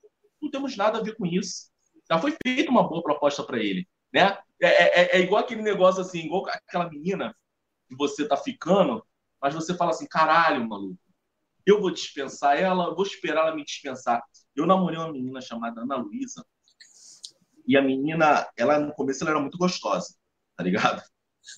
não 0.40 0.50
temos 0.50 0.76
nada 0.76 0.98
a 0.98 1.02
ver 1.02 1.16
com 1.16 1.26
isso. 1.26 1.70
Já 2.10 2.18
foi 2.18 2.34
feita 2.42 2.70
uma 2.70 2.88
boa 2.88 3.02
proposta 3.02 3.42
para 3.42 3.58
ele. 3.58 3.86
né? 4.12 4.38
É, 4.60 5.00
é, 5.00 5.16
é 5.18 5.20
igual 5.20 5.42
aquele 5.42 5.62
negócio 5.62 6.00
assim, 6.00 6.20
igual 6.20 6.46
aquela 6.48 6.88
menina 6.88 7.34
que 7.88 7.96
você 7.96 8.26
tá 8.26 8.36
ficando, 8.36 9.04
mas 9.40 9.54
você 9.54 9.74
fala 9.74 9.90
assim, 9.90 10.06
caralho, 10.06 10.66
maluco, 10.68 10.98
eu 11.66 11.80
vou 11.80 11.90
dispensar 11.90 12.58
ela, 12.58 12.94
vou 12.94 13.04
esperar 13.04 13.46
ela 13.46 13.56
me 13.56 13.64
dispensar. 13.64 14.22
Eu 14.54 14.66
namorei 14.66 14.98
uma 14.98 15.12
menina 15.12 15.40
chamada 15.40 15.82
Ana 15.82 15.96
Luísa, 15.96 16.44
e 17.70 17.76
a 17.76 17.82
menina, 17.82 18.48
ela 18.56 18.80
no 18.80 18.92
começo 18.92 19.22
ela 19.22 19.30
era 19.30 19.40
muito 19.40 19.56
gostosa, 19.56 20.16
tá 20.56 20.64
ligado? 20.64 21.00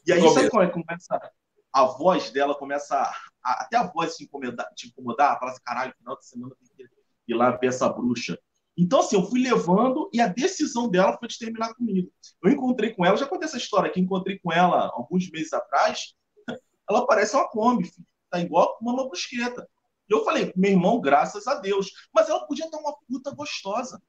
E 0.06 0.12
aí, 0.12 0.20
sabe 0.28 0.50
como 0.50 0.62
é 0.62 0.66
que 0.66 0.74
começa? 0.74 1.32
A 1.72 1.84
voz 1.86 2.30
dela 2.30 2.54
começa 2.54 2.94
a, 3.42 3.62
até 3.62 3.78
a 3.78 3.86
voz 3.86 4.14
te 4.14 4.24
incomodar, 4.24 4.68
te 4.74 4.88
incomodar, 4.88 5.38
fala 5.38 5.52
assim, 5.52 5.62
caralho, 5.64 5.94
final 5.96 6.18
de 6.18 6.26
semana 6.26 6.54
tem 6.54 6.86
que 6.86 6.92
ir 7.28 7.34
lá 7.34 7.52
ver 7.52 7.68
essa 7.68 7.88
bruxa. 7.88 8.38
Então, 8.76 9.00
assim, 9.00 9.16
eu 9.16 9.24
fui 9.24 9.42
levando 9.42 10.10
e 10.12 10.20
a 10.20 10.26
decisão 10.28 10.86
dela 10.86 11.16
foi 11.16 11.28
de 11.28 11.38
terminar 11.38 11.72
comigo. 11.74 12.12
Eu 12.44 12.50
encontrei 12.50 12.92
com 12.92 13.06
ela, 13.06 13.16
já 13.16 13.26
contei 13.26 13.48
essa 13.48 13.56
história 13.56 13.88
aqui, 13.88 13.98
encontrei 13.98 14.38
com 14.38 14.52
ela 14.52 14.90
alguns 14.92 15.30
meses 15.30 15.54
atrás. 15.54 16.14
Ela 16.90 17.06
parece 17.06 17.34
uma 17.34 17.48
Kombi, 17.48 17.84
filho. 17.84 18.06
tá 18.28 18.38
igual 18.38 18.76
uma 18.82 19.08
brusqueta. 19.08 19.66
E 20.10 20.12
eu 20.12 20.24
falei, 20.24 20.52
meu 20.54 20.72
irmão, 20.72 21.00
graças 21.00 21.46
a 21.46 21.54
Deus. 21.54 21.90
Mas 22.12 22.28
ela 22.28 22.46
podia 22.46 22.66
estar 22.66 22.76
uma 22.76 22.94
puta 23.08 23.30
gostosa. 23.30 24.02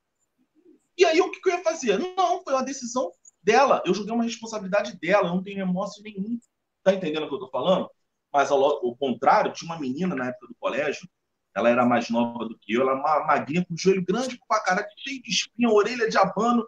E 0.97 1.05
aí, 1.05 1.19
o 1.21 1.31
que, 1.31 1.41
que 1.41 1.49
eu 1.49 1.57
ia 1.57 1.63
fazer? 1.63 1.97
Não, 1.99 2.43
foi 2.43 2.53
uma 2.53 2.63
decisão 2.63 3.11
dela. 3.41 3.81
Eu 3.85 3.93
joguei 3.93 4.13
uma 4.13 4.23
responsabilidade 4.23 4.97
dela, 4.99 5.27
eu 5.27 5.35
não 5.35 5.43
tenho 5.43 5.57
remorso 5.57 6.01
nenhum. 6.03 6.39
Tá 6.83 6.93
entendendo 6.93 7.23
o 7.23 7.29
que 7.29 7.35
eu 7.35 7.39
tô 7.39 7.49
falando? 7.49 7.89
Mas 8.31 8.51
ao, 8.51 8.63
ao 8.63 8.95
contrário, 8.95 9.53
tinha 9.53 9.71
uma 9.71 9.79
menina 9.79 10.15
na 10.15 10.27
época 10.29 10.47
do 10.47 10.55
colégio 10.55 11.07
ela 11.55 11.69
era 11.69 11.85
mais 11.85 12.09
nova 12.09 12.45
do 12.45 12.57
que 12.57 12.73
eu, 12.73 12.81
ela 12.81 12.91
era 12.91 12.99
uma 12.99 13.27
magrinha 13.27 13.63
com 13.63 13.73
o 13.73 13.77
joelho 13.77 14.03
grande 14.03 14.39
pra 14.47 14.59
caralho, 14.59 14.87
cheio 14.97 15.21
de 15.21 15.29
espinha, 15.29 15.69
orelha 15.69 16.09
de 16.09 16.17
abano, 16.17 16.67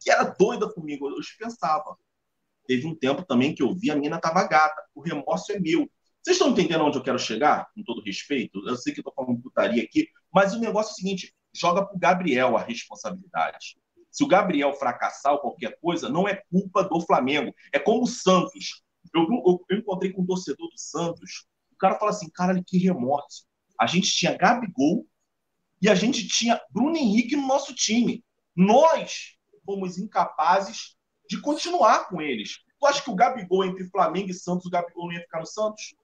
que 0.00 0.10
era 0.10 0.24
doida 0.24 0.68
comigo, 0.72 1.08
eu 1.08 1.20
dispensava. 1.20 1.96
Teve 2.66 2.86
um 2.86 2.94
tempo 2.94 3.24
também 3.24 3.54
que 3.54 3.62
eu 3.62 3.74
vi 3.74 3.90
a 3.90 3.96
mina 3.96 4.20
tava 4.20 4.46
gata, 4.46 4.82
o 4.94 5.00
remorso 5.00 5.52
é 5.52 5.58
meu. 5.58 5.90
Vocês 6.22 6.36
estão 6.36 6.50
entendendo 6.50 6.84
onde 6.84 6.98
eu 6.98 7.02
quero 7.02 7.18
chegar? 7.18 7.68
Com 7.74 7.82
todo 7.82 8.02
respeito, 8.02 8.62
eu 8.68 8.76
sei 8.76 8.92
que 8.92 9.00
eu 9.00 9.04
tô 9.04 9.12
falando 9.12 9.42
putaria 9.42 9.82
aqui, 9.82 10.08
mas 10.32 10.54
o 10.54 10.60
negócio 10.60 10.90
é 10.90 10.92
o 10.92 10.96
seguinte: 10.96 11.34
joga 11.54 11.84
pro 11.84 11.98
Gabriel 11.98 12.56
a 12.56 12.62
responsabilidade. 12.62 13.76
Se 14.10 14.22
o 14.24 14.28
Gabriel 14.28 14.72
fracassar 14.74 15.32
ou 15.32 15.38
qualquer 15.38 15.78
coisa, 15.80 16.08
não 16.08 16.28
é 16.28 16.42
culpa 16.50 16.84
do 16.84 17.00
Flamengo. 17.00 17.54
É 17.72 17.78
como 17.78 18.02
o 18.02 18.06
Santos. 18.06 18.82
Eu, 19.14 19.22
eu, 19.22 19.64
eu 19.70 19.78
encontrei 19.78 20.12
com 20.12 20.22
um 20.22 20.26
torcedor 20.26 20.68
do 20.68 20.78
Santos. 20.78 21.46
O 21.72 21.76
cara 21.76 21.98
fala 21.98 22.10
assim: 22.10 22.30
cara, 22.30 22.62
que 22.66 22.78
remorso 22.78 23.44
a 23.82 23.86
gente 23.86 24.12
tinha 24.12 24.36
Gabigol 24.36 25.06
e 25.80 25.88
a 25.88 25.94
gente 25.96 26.28
tinha 26.28 26.60
Bruno 26.70 26.96
Henrique 26.96 27.34
no 27.34 27.48
nosso 27.48 27.74
time. 27.74 28.24
Nós 28.54 29.36
fomos 29.66 29.98
incapazes 29.98 30.96
de 31.28 31.40
continuar 31.40 32.08
com 32.08 32.22
eles. 32.22 32.60
Tu 32.78 32.86
acha 32.86 33.02
que 33.02 33.10
o 33.10 33.14
Gabigol 33.16 33.64
entre 33.64 33.88
Flamengo 33.88 34.30
e 34.30 34.34
Santos, 34.34 34.66
o 34.66 34.70
Gabigol 34.70 35.06
não 35.06 35.14
ia 35.14 35.22
ficar 35.22 35.40
no 35.40 35.46
Santos? 35.46 35.96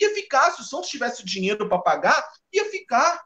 Ia 0.00 0.14
ficar, 0.14 0.52
se 0.52 0.62
o 0.62 0.64
Santos 0.64 0.88
tivesse 0.88 1.22
dinheiro 1.22 1.68
para 1.68 1.82
pagar, 1.82 2.26
ia 2.50 2.64
ficar. 2.70 3.22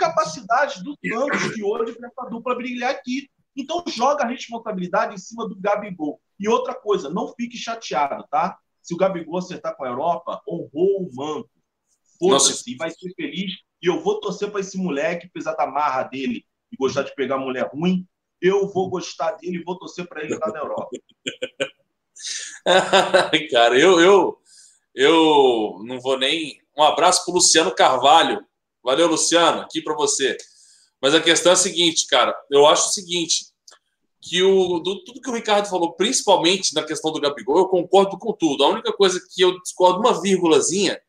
Capacidade 0.00 0.82
do 0.82 0.96
Santos 1.06 1.54
de 1.54 1.62
hoje 1.62 1.92
para 1.92 2.08
essa 2.08 2.30
dupla 2.30 2.54
brilhar 2.54 2.90
aqui. 2.90 3.28
Então 3.54 3.84
joga 3.86 4.24
a 4.24 4.26
responsabilidade 4.26 5.14
em 5.14 5.18
cima 5.18 5.46
do 5.46 5.54
Gabigol. 5.60 6.18
E 6.38 6.48
outra 6.48 6.74
coisa, 6.74 7.10
não 7.10 7.34
fique 7.34 7.58
chateado, 7.58 8.24
tá? 8.30 8.56
Se 8.82 8.94
o 8.94 8.96
Gabigol 8.96 9.38
acertar 9.38 9.76
com 9.76 9.84
a 9.84 9.88
Europa, 9.88 10.40
honrou 10.48 11.02
o 11.02 11.10
manto. 11.14 11.50
Foda-se, 12.18 12.72
e 12.72 12.76
vai 12.76 12.90
ser 12.90 13.12
feliz. 13.14 13.52
E 13.82 13.86
eu 13.86 14.02
vou 14.02 14.20
torcer 14.20 14.50
para 14.50 14.60
esse 14.60 14.78
moleque, 14.78 15.26
apesar 15.26 15.54
da 15.54 15.66
marra 15.66 16.04
dele 16.04 16.44
e 16.72 16.76
gostar 16.76 17.02
de 17.02 17.14
pegar 17.14 17.36
mulher 17.36 17.68
ruim, 17.72 18.06
eu 18.40 18.66
vou 18.68 18.88
gostar 18.88 19.32
dele 19.32 19.58
e 19.58 19.62
vou 19.62 19.78
torcer 19.78 20.08
para 20.08 20.22
ele 20.22 20.32
estar 20.32 20.50
na 20.50 20.60
Europa. 20.60 20.90
Cara, 23.50 23.78
eu, 23.78 24.00
eu, 24.00 24.38
eu 24.94 25.78
não 25.84 26.00
vou 26.00 26.18
nem. 26.18 26.60
Um 26.76 26.82
abraço 26.82 27.24
para 27.24 27.34
Luciano 27.34 27.74
Carvalho. 27.74 28.44
Valeu, 28.82 29.08
Luciano, 29.08 29.60
aqui 29.60 29.82
para 29.82 29.94
você. 29.94 30.36
Mas 31.00 31.14
a 31.14 31.20
questão 31.20 31.50
é 31.50 31.54
a 31.54 31.56
seguinte, 31.56 32.06
cara. 32.06 32.34
Eu 32.50 32.66
acho 32.66 32.88
o 32.88 32.92
seguinte: 32.92 33.46
que 34.20 34.42
o, 34.42 34.78
do, 34.78 35.02
tudo 35.04 35.20
que 35.20 35.30
o 35.30 35.34
Ricardo 35.34 35.68
falou, 35.68 35.92
principalmente 35.94 36.74
na 36.74 36.82
questão 36.82 37.10
do 37.12 37.20
Gabigol, 37.20 37.58
eu 37.58 37.68
concordo 37.68 38.18
com 38.18 38.32
tudo. 38.32 38.64
A 38.64 38.68
única 38.68 38.92
coisa 38.92 39.20
que 39.32 39.42
eu 39.42 39.58
discordo 39.60 40.00
uma 40.00 40.20
vírgulazinha 40.20 41.00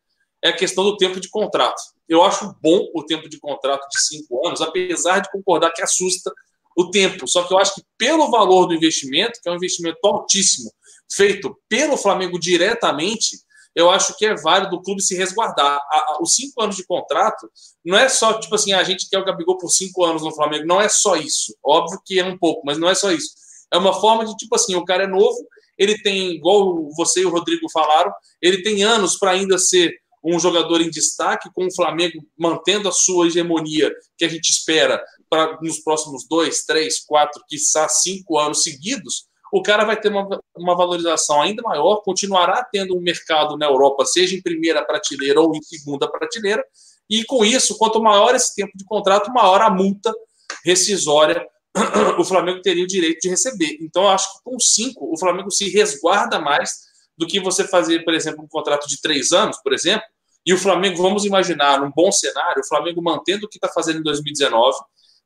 é 0.42 0.48
a 0.48 0.56
questão 0.56 0.82
do 0.84 0.96
tempo 0.96 1.20
de 1.20 1.28
contrato. 1.28 1.80
Eu 2.08 2.22
acho 2.22 2.54
bom 2.60 2.88
o 2.94 3.04
tempo 3.04 3.28
de 3.28 3.38
contrato 3.38 3.86
de 3.88 4.00
cinco 4.00 4.46
anos, 4.46 4.60
apesar 4.60 5.20
de 5.20 5.30
concordar 5.30 5.72
que 5.72 5.82
assusta 5.82 6.32
o 6.76 6.90
tempo. 6.90 7.28
Só 7.28 7.44
que 7.44 7.52
eu 7.52 7.58
acho 7.58 7.74
que 7.74 7.82
pelo 7.98 8.30
valor 8.30 8.66
do 8.66 8.74
investimento, 8.74 9.40
que 9.42 9.48
é 9.48 9.52
um 9.52 9.56
investimento 9.56 9.98
altíssimo, 10.04 10.72
feito 11.10 11.56
pelo 11.68 11.96
Flamengo 11.96 12.38
diretamente, 12.38 13.36
eu 13.74 13.90
acho 13.90 14.16
que 14.16 14.26
é 14.26 14.34
válido 14.34 14.76
o 14.76 14.82
clube 14.82 15.02
se 15.02 15.16
resguardar. 15.16 15.80
os 16.20 16.34
cinco 16.34 16.62
anos 16.62 16.76
de 16.76 16.84
contrato 16.84 17.50
não 17.84 17.98
é 17.98 18.08
só, 18.08 18.38
tipo 18.38 18.54
assim, 18.54 18.72
a 18.72 18.82
gente 18.84 19.08
quer 19.08 19.18
o 19.18 19.24
Gabigol 19.24 19.58
por 19.58 19.70
cinco 19.70 20.04
anos 20.04 20.22
no 20.22 20.34
Flamengo. 20.34 20.66
Não 20.66 20.80
é 20.80 20.88
só 20.88 21.16
isso. 21.16 21.54
Óbvio 21.64 22.00
que 22.04 22.18
é 22.18 22.24
um 22.24 22.36
pouco, 22.36 22.62
mas 22.64 22.78
não 22.78 22.88
é 22.88 22.94
só 22.94 23.10
isso. 23.10 23.30
É 23.72 23.78
uma 23.78 23.98
forma 23.98 24.24
de, 24.24 24.36
tipo 24.36 24.54
assim, 24.54 24.74
o 24.74 24.84
cara 24.84 25.04
é 25.04 25.06
novo, 25.06 25.38
ele 25.78 26.00
tem, 26.02 26.32
igual 26.32 26.90
você 26.96 27.22
e 27.22 27.26
o 27.26 27.30
Rodrigo 27.30 27.70
falaram, 27.70 28.12
ele 28.40 28.62
tem 28.62 28.82
anos 28.84 29.18
para 29.18 29.30
ainda 29.30 29.58
ser 29.58 29.92
um 30.22 30.38
jogador 30.38 30.80
em 30.80 30.90
destaque, 30.90 31.50
com 31.52 31.66
o 31.66 31.74
Flamengo 31.74 32.22
mantendo 32.38 32.88
a 32.88 32.92
sua 32.92 33.26
hegemonia 33.26 33.90
que 34.16 34.24
a 34.24 34.28
gente 34.28 34.50
espera 34.50 35.02
para 35.28 35.58
nos 35.60 35.80
próximos 35.80 36.26
dois, 36.28 36.64
três, 36.64 37.00
quatro, 37.00 37.42
quiçá 37.48 37.88
cinco 37.88 38.38
anos 38.38 38.62
seguidos, 38.62 39.24
o 39.52 39.62
cara 39.62 39.84
vai 39.84 40.00
ter 40.00 40.08
uma, 40.08 40.40
uma 40.56 40.74
valorização 40.74 41.42
ainda 41.42 41.62
maior, 41.62 41.96
continuará 41.96 42.66
tendo 42.72 42.96
um 42.96 43.02
mercado 43.02 43.58
na 43.58 43.66
Europa, 43.66 44.06
seja 44.06 44.34
em 44.34 44.40
primeira 44.40 44.82
prateleira 44.82 45.42
ou 45.42 45.54
em 45.54 45.60
segunda 45.60 46.10
prateleira, 46.10 46.64
e 47.08 47.22
com 47.24 47.44
isso, 47.44 47.76
quanto 47.76 48.02
maior 48.02 48.34
esse 48.34 48.54
tempo 48.54 48.72
de 48.74 48.84
contrato, 48.86 49.30
maior 49.30 49.60
a 49.60 49.68
multa 49.68 50.10
rescisória 50.64 51.46
o 52.18 52.24
Flamengo 52.24 52.62
teria 52.62 52.82
o 52.84 52.86
direito 52.86 53.20
de 53.20 53.28
receber. 53.28 53.76
Então, 53.80 54.08
acho 54.08 54.32
que 54.32 54.38
com 54.42 54.58
cinco, 54.58 55.12
o 55.12 55.18
Flamengo 55.18 55.50
se 55.50 55.68
resguarda 55.68 56.38
mais 56.38 56.70
do 57.16 57.26
que 57.26 57.38
você 57.38 57.68
fazer, 57.68 58.04
por 58.04 58.14
exemplo, 58.14 58.42
um 58.42 58.48
contrato 58.48 58.88
de 58.88 59.00
três 59.02 59.32
anos, 59.32 59.58
por 59.62 59.74
exemplo, 59.74 60.06
e 60.46 60.54
o 60.54 60.58
Flamengo, 60.58 61.02
vamos 61.02 61.26
imaginar, 61.26 61.78
num 61.78 61.92
bom 61.94 62.10
cenário, 62.10 62.62
o 62.62 62.66
Flamengo 62.66 63.02
mantendo 63.02 63.44
o 63.46 63.48
que 63.48 63.58
está 63.58 63.68
fazendo 63.68 64.00
em 64.00 64.02
2019, 64.02 64.76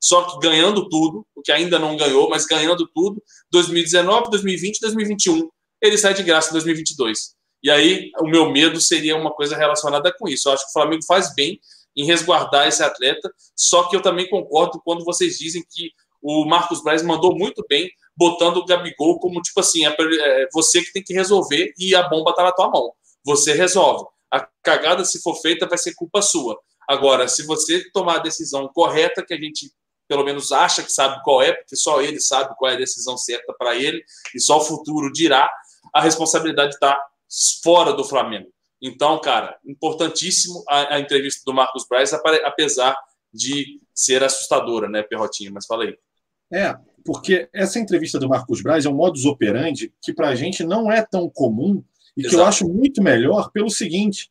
só 0.06 0.22
que 0.22 0.38
ganhando 0.38 0.88
tudo, 0.88 1.26
o 1.34 1.42
que 1.42 1.50
ainda 1.50 1.80
não 1.80 1.96
ganhou, 1.96 2.28
mas 2.30 2.46
ganhando 2.46 2.88
tudo, 2.94 3.20
2019, 3.50 4.30
2020, 4.30 4.78
2021, 4.78 5.48
ele 5.82 5.98
sai 5.98 6.14
de 6.14 6.22
graça 6.22 6.50
em 6.50 6.52
2022. 6.52 7.34
E 7.60 7.68
aí, 7.68 8.12
o 8.20 8.28
meu 8.28 8.48
medo 8.48 8.80
seria 8.80 9.16
uma 9.16 9.32
coisa 9.32 9.56
relacionada 9.56 10.14
com 10.16 10.28
isso. 10.28 10.48
Eu 10.48 10.52
acho 10.52 10.62
que 10.62 10.70
o 10.70 10.72
Flamengo 10.72 11.04
faz 11.04 11.34
bem 11.34 11.58
em 11.96 12.04
resguardar 12.04 12.68
esse 12.68 12.84
atleta, 12.84 13.28
só 13.56 13.88
que 13.88 13.96
eu 13.96 14.00
também 14.00 14.30
concordo 14.30 14.80
quando 14.84 15.04
vocês 15.04 15.38
dizem 15.38 15.64
que 15.68 15.90
o 16.22 16.44
Marcos 16.44 16.84
Braz 16.84 17.02
mandou 17.02 17.36
muito 17.36 17.64
bem, 17.68 17.90
botando 18.16 18.58
o 18.58 18.64
Gabigol 18.64 19.18
como, 19.18 19.42
tipo 19.42 19.58
assim, 19.58 19.84
é, 19.86 19.96
é 19.98 20.48
você 20.52 20.82
que 20.82 20.92
tem 20.92 21.02
que 21.02 21.14
resolver 21.14 21.72
e 21.76 21.96
a 21.96 22.08
bomba 22.08 22.30
está 22.30 22.44
na 22.44 22.52
tua 22.52 22.70
mão. 22.70 22.92
Você 23.24 23.54
resolve 23.54 24.04
a 24.30 24.46
cagada, 24.62 25.04
se 25.04 25.20
for 25.20 25.34
feita, 25.34 25.66
vai 25.66 25.78
ser 25.78 25.94
culpa 25.96 26.22
sua. 26.22 26.56
Agora, 26.88 27.26
se 27.26 27.44
você 27.44 27.90
tomar 27.90 28.16
a 28.16 28.22
decisão 28.22 28.70
correta, 28.72 29.24
que 29.24 29.34
a 29.34 29.36
gente 29.36 29.72
pelo 30.08 30.24
menos 30.24 30.52
acha 30.52 30.82
que 30.82 30.92
sabe 30.92 31.22
qual 31.22 31.42
é, 31.42 31.52
porque 31.52 31.76
só 31.76 32.00
ele 32.00 32.20
sabe 32.20 32.54
qual 32.56 32.70
é 32.70 32.74
a 32.74 32.78
decisão 32.78 33.16
certa 33.16 33.52
para 33.58 33.76
ele, 33.76 34.02
e 34.34 34.40
só 34.40 34.58
o 34.58 34.64
futuro 34.64 35.12
dirá, 35.12 35.50
a 35.94 36.00
responsabilidade 36.00 36.74
está 36.74 36.98
fora 37.62 37.92
do 37.92 38.04
Flamengo. 38.04 38.48
Então, 38.80 39.18
cara, 39.20 39.58
importantíssimo 39.64 40.62
a, 40.68 40.96
a 40.96 41.00
entrevista 41.00 41.42
do 41.44 41.54
Marcos 41.54 41.86
Braz, 41.88 42.12
apesar 42.12 42.96
de 43.32 43.80
ser 43.94 44.22
assustadora, 44.22 44.88
né, 44.88 45.02
Perrotinha? 45.02 45.50
Mas 45.50 45.66
fala 45.66 45.84
aí. 45.84 45.96
É, 46.52 46.76
porque 47.04 47.48
essa 47.52 47.78
entrevista 47.78 48.18
do 48.18 48.28
Marcos 48.28 48.62
Braz 48.62 48.84
é 48.84 48.88
um 48.88 48.94
modus 48.94 49.24
operandi 49.24 49.92
que 50.02 50.12
para 50.12 50.28
a 50.28 50.34
gente 50.34 50.62
não 50.62 50.90
é 50.90 51.04
tão 51.04 51.28
comum 51.28 51.82
e 52.16 52.20
Exato. 52.20 52.34
que 52.34 52.40
eu 52.40 52.44
acho 52.44 52.68
muito 52.68 53.02
melhor 53.02 53.50
pelo 53.50 53.70
seguinte: 53.70 54.30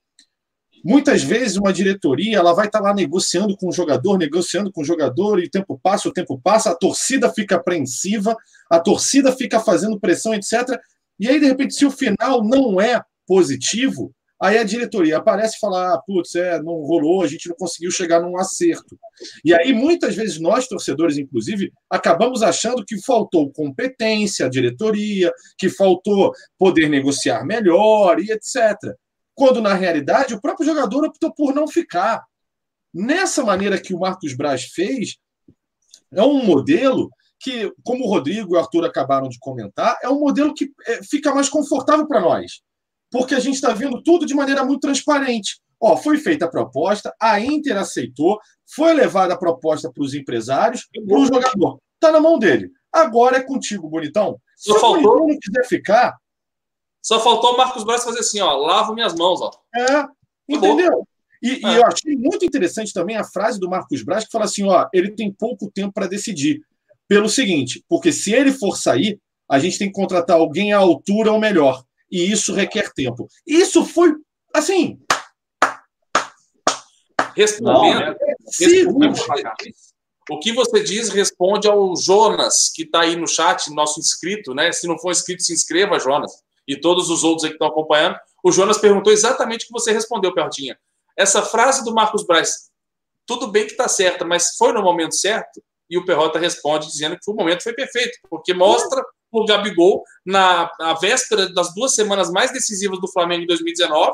muitas 0.85 1.23
vezes 1.23 1.57
uma 1.57 1.73
diretoria 1.73 2.37
ela 2.37 2.53
vai 2.53 2.67
estar 2.67 2.79
lá 2.79 2.93
negociando 2.93 3.57
com 3.57 3.69
o 3.69 3.71
jogador, 3.71 4.19
negociando 4.19 4.71
com 4.71 4.81
o 4.81 4.85
jogador, 4.85 5.39
e 5.39 5.47
o 5.47 5.49
tempo 5.49 5.79
passa, 5.81 6.07
o 6.07 6.13
tempo 6.13 6.39
passa, 6.39 6.69
a 6.69 6.75
torcida 6.75 7.33
fica 7.33 7.55
apreensiva, 7.55 8.37
a 8.69 8.79
torcida 8.79 9.31
fica 9.31 9.59
fazendo 9.59 9.99
pressão, 9.99 10.35
etc. 10.35 10.79
E 11.19 11.27
aí, 11.27 11.39
de 11.39 11.47
repente, 11.47 11.73
se 11.73 11.85
o 11.87 11.91
final 11.91 12.43
não 12.43 12.79
é 12.79 13.01
positivo, 13.25 14.13
Aí 14.41 14.57
a 14.57 14.65
diretoria 14.65 15.17
aparece 15.17 15.55
e 15.55 15.59
fala: 15.59 15.93
ah, 15.93 16.01
putz, 16.05 16.35
é, 16.35 16.61
não 16.61 16.73
rolou, 16.81 17.23
a 17.23 17.27
gente 17.27 17.47
não 17.47 17.55
conseguiu 17.55 17.89
chegar 17.89 18.19
num 18.19 18.37
acerto. 18.37 18.97
E 19.45 19.53
aí, 19.53 19.73
muitas 19.73 20.13
vezes, 20.13 20.39
nós, 20.39 20.67
torcedores, 20.67 21.17
inclusive, 21.17 21.71
acabamos 21.89 22.43
achando 22.43 22.83
que 22.85 23.01
faltou 23.01 23.51
competência 23.51 24.45
à 24.45 24.49
diretoria, 24.49 25.31
que 25.57 25.69
faltou 25.69 26.33
poder 26.57 26.89
negociar 26.89 27.45
melhor 27.45 28.19
e 28.19 28.29
etc. 28.29 28.77
Quando, 29.35 29.61
na 29.61 29.73
realidade, 29.73 30.33
o 30.33 30.41
próprio 30.41 30.65
jogador 30.65 31.05
optou 31.05 31.31
por 31.33 31.53
não 31.53 31.67
ficar. 31.67 32.23
Nessa 32.93 33.43
maneira 33.43 33.79
que 33.79 33.93
o 33.93 33.99
Marcos 33.99 34.33
Braz 34.33 34.63
fez, 34.63 35.17
é 36.13 36.23
um 36.23 36.43
modelo 36.45 37.09
que, 37.39 37.71
como 37.83 38.05
o 38.05 38.07
Rodrigo 38.07 38.53
e 38.53 38.57
o 38.57 38.59
Arthur 38.59 38.85
acabaram 38.85 39.27
de 39.27 39.37
comentar, 39.37 39.97
é 40.01 40.09
um 40.09 40.19
modelo 40.19 40.53
que 40.53 40.71
é, 40.87 41.03
fica 41.03 41.33
mais 41.35 41.49
confortável 41.49 42.07
para 42.07 42.21
nós, 42.21 42.61
porque 43.11 43.35
a 43.35 43.39
gente 43.39 43.55
está 43.55 43.73
vendo 43.73 44.01
tudo 44.01 44.25
de 44.25 44.33
maneira 44.33 44.63
muito 44.63 44.79
transparente. 44.81 45.59
Ó, 45.79 45.97
foi 45.97 46.17
feita 46.17 46.45
a 46.45 46.49
proposta, 46.49 47.13
a 47.21 47.37
Inter 47.39 47.77
aceitou, 47.77 48.39
foi 48.73 48.93
levada 48.93 49.33
a 49.33 49.37
proposta 49.37 49.91
para 49.91 50.01
os 50.03 50.13
empresários, 50.13 50.87
para 51.05 51.19
o 51.19 51.25
jogador. 51.25 51.79
Está 51.95 52.11
na 52.13 52.21
mão 52.21 52.39
dele. 52.39 52.71
Agora 52.91 53.37
é 53.37 53.43
contigo, 53.43 53.89
bonitão. 53.89 54.39
Se 54.55 54.69
Só 54.71 54.77
o 54.77 54.79
faltou- 54.79 55.01
bonitão 55.19 55.27
não 55.27 55.39
quiser 55.39 55.67
ficar, 55.67 56.15
Só 57.05 57.19
faltou 57.19 57.53
o 57.53 57.57
Marcos 57.57 57.83
Braz 57.83 58.03
fazer 58.03 58.21
assim, 58.21 58.41
ó, 58.41 58.51
lavo 58.57 58.95
minhas 58.95 59.13
mãos, 59.13 59.39
ó. 59.39 59.51
É, 59.75 60.07
entendeu? 60.49 61.07
E, 61.39 61.59
e 61.61 61.63
É. 61.63 61.77
eu 61.77 61.85
achei 61.85 62.15
muito 62.15 62.43
interessante 62.43 62.91
também 62.91 63.15
a 63.15 63.23
frase 63.23 63.59
do 63.59 63.69
Marcos 63.69 64.01
Braz, 64.01 64.25
que 64.25 64.31
fala 64.31 64.45
assim: 64.45 64.63
ó, 64.67 64.87
ele 64.91 65.11
tem 65.11 65.31
pouco 65.31 65.69
tempo 65.69 65.93
para 65.93 66.07
decidir. 66.07 66.61
Pelo 67.07 67.29
seguinte, 67.29 67.85
porque 67.87 68.11
se 68.11 68.33
ele 68.33 68.51
for 68.51 68.75
sair, 68.75 69.19
a 69.47 69.59
gente 69.59 69.77
tem 69.77 69.87
que 69.87 69.93
contratar 69.93 70.37
alguém 70.37 70.73
à 70.73 70.79
altura 70.79 71.31
ou 71.31 71.39
melhor. 71.39 71.83
E 72.11 72.31
isso 72.31 72.51
requer 72.55 72.91
tempo. 72.91 73.27
Isso 73.45 73.85
foi, 73.85 74.15
assim, 74.51 74.99
Respondendo, 77.35 77.99
Não, 77.99 78.07
né? 78.07 78.15
cirúrgico. 78.47 79.33
o 80.31 80.39
que 80.39 80.53
você 80.53 80.81
diz 80.81 81.09
responde 81.09 81.67
ao 81.67 81.95
Jonas, 81.95 82.71
que 82.73 82.81
está 82.81 83.01
aí 83.01 83.15
no 83.15 83.27
chat, 83.27 83.71
nosso 83.71 83.99
inscrito, 83.99 84.55
né? 84.55 84.71
Se 84.71 84.87
não 84.87 84.97
for 84.97 85.11
inscrito, 85.11 85.43
se 85.43 85.53
inscreva, 85.53 85.99
Jonas. 85.99 86.31
E 86.67 86.79
todos 86.79 87.09
os 87.09 87.23
outros 87.23 87.47
que 87.47 87.53
estão 87.53 87.67
acompanhando. 87.67 88.17
O 88.43 88.51
Jonas 88.51 88.77
perguntou 88.77 89.11
exatamente 89.11 89.63
o 89.63 89.67
que 89.67 89.73
você 89.73 89.91
respondeu, 89.91 90.33
Perrotinha. 90.33 90.77
Essa 91.17 91.41
frase 91.41 91.83
do 91.83 91.93
Marcos 91.93 92.25
Braz, 92.25 92.69
tudo 93.25 93.47
bem 93.47 93.65
que 93.65 93.71
está 93.71 93.87
certa, 93.87 94.25
mas 94.25 94.55
foi 94.57 94.71
no 94.73 94.81
momento 94.81 95.15
certo? 95.15 95.61
E 95.89 95.97
o 95.97 96.05
Perrota 96.05 96.39
responde 96.39 96.87
dizendo 96.87 97.17
que 97.17 97.29
o 97.29 97.33
momento 97.33 97.63
foi 97.63 97.73
perfeito, 97.73 98.17
porque 98.29 98.53
mostra 98.53 99.03
o 99.31 99.45
Gabigol 99.45 100.03
na 100.25 100.69
a 100.79 100.93
véspera 100.93 101.49
das 101.49 101.73
duas 101.73 101.93
semanas 101.93 102.31
mais 102.31 102.51
decisivas 102.51 102.99
do 102.99 103.07
Flamengo 103.07 103.43
em 103.43 103.47
2019, 103.47 104.13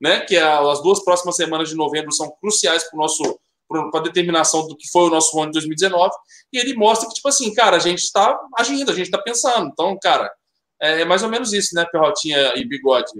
né? 0.00 0.20
Que 0.20 0.36
é 0.36 0.42
as 0.42 0.82
duas 0.82 1.02
próximas 1.02 1.36
semanas 1.36 1.68
de 1.68 1.74
novembro 1.74 2.12
são 2.12 2.30
cruciais 2.40 2.84
para 2.84 2.96
o 2.96 3.00
nosso 3.00 3.38
para 3.68 4.00
a 4.00 4.02
determinação 4.02 4.66
do 4.66 4.74
que 4.74 4.90
foi 4.90 5.02
o 5.02 5.10
nosso 5.10 5.38
ano 5.38 5.50
de 5.50 5.58
2019, 5.58 6.14
e 6.52 6.58
ele 6.58 6.74
mostra 6.74 7.06
que, 7.06 7.14
tipo 7.14 7.28
assim, 7.28 7.52
cara, 7.52 7.76
a 7.76 7.78
gente 7.78 7.98
está 7.98 8.40
agindo, 8.56 8.90
a 8.90 8.94
gente 8.94 9.06
está 9.06 9.18
pensando. 9.18 9.68
Então, 9.70 9.96
cara, 10.00 10.32
é 10.80 11.04
mais 11.04 11.22
ou 11.22 11.28
menos 11.30 11.52
isso, 11.52 11.74
né, 11.74 11.84
Perrotinha 11.90 12.52
e 12.56 12.64
Bigode? 12.64 13.12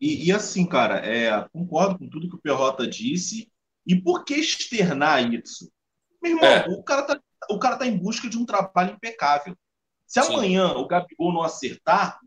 E, 0.00 0.26
e 0.26 0.32
assim, 0.32 0.66
cara, 0.66 0.98
é, 1.06 1.48
concordo 1.52 1.98
com 1.98 2.08
tudo 2.08 2.28
que 2.28 2.36
o 2.36 2.40
Perrota 2.40 2.86
disse. 2.86 3.50
E 3.86 3.94
por 3.94 4.24
que 4.24 4.34
externar 4.34 5.32
isso? 5.32 5.70
Meu 6.22 6.32
irmão, 6.32 6.44
É. 6.48 6.66
o, 6.68 6.82
cara 6.82 7.02
tá, 7.02 7.20
o 7.50 7.58
cara 7.58 7.76
tá 7.76 7.86
em 7.86 7.96
busca 7.96 8.28
de 8.28 8.38
um 8.38 8.46
trabalho 8.46 8.94
impecável. 8.94 9.56
Se 10.06 10.22
Sim. 10.22 10.34
amanhã 10.34 10.72
o 10.72 10.86
Gabigol 10.86 11.32
não 11.32 11.42
acertar, 11.42 12.18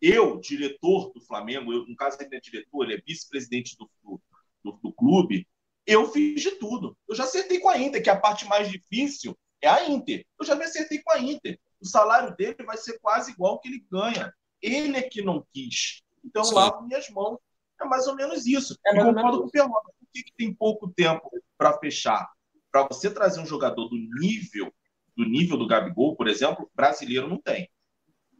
eu, 0.00 0.38
diretor 0.40 1.12
do 1.14 1.20
Flamengo, 1.20 1.72
eu, 1.72 1.86
no 1.86 1.96
caso 1.96 2.16
ele 2.20 2.28
não 2.30 2.36
é 2.36 2.40
diretor, 2.40 2.84
ele 2.84 2.94
é 2.94 3.02
vice-presidente 3.06 3.76
do, 3.78 3.90
do, 4.04 4.20
do- 4.62 4.78
do 4.82 4.92
clube, 4.92 5.46
eu 5.86 6.10
fiz 6.12 6.42
de 6.42 6.52
tudo. 6.52 6.96
Eu 7.08 7.14
já 7.14 7.24
acertei 7.24 7.58
com 7.60 7.68
a 7.70 7.78
Inter, 7.78 8.02
que 8.02 8.10
a 8.10 8.16
parte 8.18 8.44
mais 8.46 8.70
difícil 8.70 9.36
é 9.62 9.68
a 9.68 9.88
Inter. 9.88 10.24
Eu 10.38 10.44
já 10.44 10.54
me 10.54 10.64
acertei 10.64 11.00
com 11.02 11.12
a 11.12 11.18
Inter. 11.20 11.58
O 11.80 11.86
salário 11.86 12.34
dele 12.36 12.64
vai 12.64 12.76
ser 12.76 12.98
quase 13.00 13.32
igual 13.32 13.52
ao 13.52 13.60
que 13.60 13.68
ele 13.68 13.86
ganha. 13.90 14.32
Ele 14.62 14.96
é 14.96 15.02
que 15.02 15.22
não 15.22 15.46
quis. 15.52 16.02
Então, 16.24 16.44
Sim. 16.44 16.52
eu 16.52 16.56
lavo 16.56 16.86
minhas 16.86 17.08
mãos. 17.10 17.38
É 17.80 17.84
mais 17.84 18.06
ou 18.06 18.16
menos 18.16 18.46
isso. 18.46 18.76
É 18.86 18.94
e 18.94 19.04
concordo 19.04 19.40
com 19.42 19.46
o 19.48 19.50
Perrota. 19.50 19.92
Por 19.98 20.08
que, 20.12 20.22
que 20.22 20.32
tem 20.34 20.54
pouco 20.54 20.88
tempo 20.88 21.30
para 21.58 21.78
fechar? 21.78 22.26
Para 22.72 22.86
você 22.88 23.10
trazer 23.10 23.40
um 23.40 23.46
jogador 23.46 23.88
do 23.88 23.96
nível 23.96 24.72
do 25.16 25.24
nível 25.24 25.56
do 25.56 25.66
Gabigol, 25.66 26.14
por 26.14 26.28
exemplo, 26.28 26.70
brasileiro 26.74 27.26
não 27.26 27.38
tem. 27.38 27.70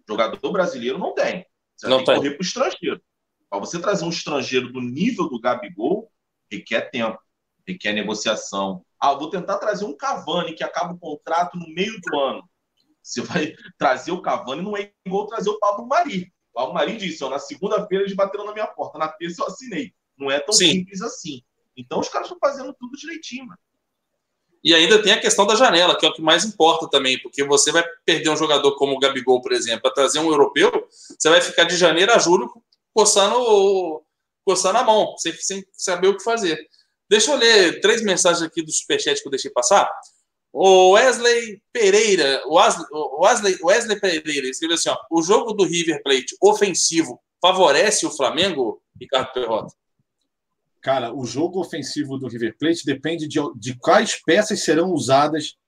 Jogador 0.07 0.53
brasileiro 0.53 0.99
não 0.99 1.15
tem. 1.15 1.47
Você 1.75 1.89
Não 1.89 1.99
tem 1.99 2.07
que 2.07 2.15
correr 2.15 2.31
para 2.33 2.43
o 2.43 2.47
estrangeiro. 2.47 3.03
Para 3.49 3.59
você 3.59 3.81
trazer 3.81 4.05
um 4.05 4.11
estrangeiro 4.11 4.73
do 4.73 4.81
nível 4.81 5.29
do 5.29 5.41
Gabigol, 5.41 6.11
requer 6.51 6.91
tempo, 6.91 7.19
requer 7.67 7.93
negociação. 7.93 8.85
Ah, 9.01 9.15
vou 9.15 9.31
tentar 9.31 9.59
trazer 9.59 9.85
um 9.85 9.97
Cavani 9.97 10.55
que 10.55 10.63
acaba 10.63 10.93
o 10.93 10.99
contrato 10.99 11.57
no 11.59 11.67
meio 11.69 11.99
do 12.01 12.19
ano. 12.19 12.49
Você 13.07 13.23
vai 13.23 13.55
trazer 13.79 14.11
o 14.11 14.21
Cavani, 14.21 14.63
não 14.63 14.77
é 14.77 14.91
igual 15.07 15.29
trazer 15.29 15.49
o 15.49 15.59
Pablo 15.61 15.87
Mari. 15.87 16.33
O 16.53 16.55
Pablo 16.55 16.75
Mari 16.75 16.97
disse, 16.97 17.23
ó, 17.23 17.31
na 17.31 17.39
segunda-feira 17.39 18.03
eles 18.03 18.17
bateram 18.17 18.45
na 18.45 18.53
minha 18.53 18.67
porta, 18.67 18.99
na 18.99 19.07
terça 19.07 19.43
eu 19.43 19.47
assinei. 19.47 19.95
Não 20.19 20.29
é 20.29 20.41
tão 20.41 20.53
Sim. 20.53 20.73
simples 20.73 21.01
assim. 21.01 21.41
Então 21.77 22.01
os 22.01 22.09
caras 22.09 22.27
estão 22.27 22.39
fazendo 22.41 22.75
tudo 22.75 22.97
direitinho, 22.97 23.47
mano. 23.47 23.59
E 24.65 24.75
ainda 24.75 25.01
tem 25.01 25.13
a 25.13 25.21
questão 25.21 25.47
da 25.47 25.55
janela, 25.55 25.97
que 25.97 26.05
é 26.05 26.09
o 26.09 26.13
que 26.13 26.21
mais 26.21 26.45
importa 26.45 26.91
também, 26.91 27.23
porque 27.23 27.45
você 27.45 27.71
vai 27.71 27.85
perder 28.05 28.31
um 28.31 28.37
jogador 28.37 28.75
como 28.75 28.97
o 28.97 28.99
Gabigol, 28.99 29.41
por 29.41 29.53
exemplo, 29.53 29.83
para 29.83 29.93
trazer 29.93 30.19
um 30.19 30.29
europeu, 30.29 30.89
você 30.91 31.29
vai 31.29 31.41
ficar 31.41 31.63
de 31.63 31.77
janeiro 31.77 32.13
a 32.13 32.19
julho 32.19 32.51
coçando, 32.93 34.03
coçando 34.45 34.79
a 34.79 34.83
mão, 34.83 35.17
sem, 35.19 35.33
sem 35.35 35.65
saber 35.73 36.09
o 36.09 36.17
que 36.17 36.25
fazer. 36.25 36.59
Deixa 37.09 37.31
eu 37.31 37.37
ler 37.37 37.81
três 37.81 38.03
mensagens 38.03 38.43
aqui 38.43 38.61
do 38.63 38.73
Superchat 38.73 39.23
que 39.23 39.29
eu 39.29 39.31
deixei 39.31 39.53
passar. 39.53 39.89
O 40.59 40.93
Wesley 40.93 41.61
Pereira, 41.71 42.41
o 42.47 42.55
Wesley, 42.55 42.87
Wesley, 43.21 43.59
Wesley 43.63 44.01
Pereira 44.01 44.49
escreveu 44.49 44.77
assim: 44.77 44.89
ó, 44.89 44.97
o 45.11 45.23
jogo 45.23 45.53
do 45.53 45.65
River 45.65 46.03
Plate 46.03 46.35
ofensivo 46.41 47.21
favorece 47.43 48.07
o 48.07 48.11
Flamengo, 48.11 48.83
Ricardo 48.99 49.35
Perrota? 49.35 49.75
Cara, 50.81 51.13
o 51.15 51.27
jogo 51.27 51.61
ofensivo 51.61 52.17
do 52.17 52.27
River 52.27 52.57
Plate 52.59 52.87
depende 52.87 53.29
de, 53.29 53.39
de 53.55 53.77
quais 53.79 54.19
peças 54.25 54.65
serão 54.65 54.93
usadas 54.93 55.59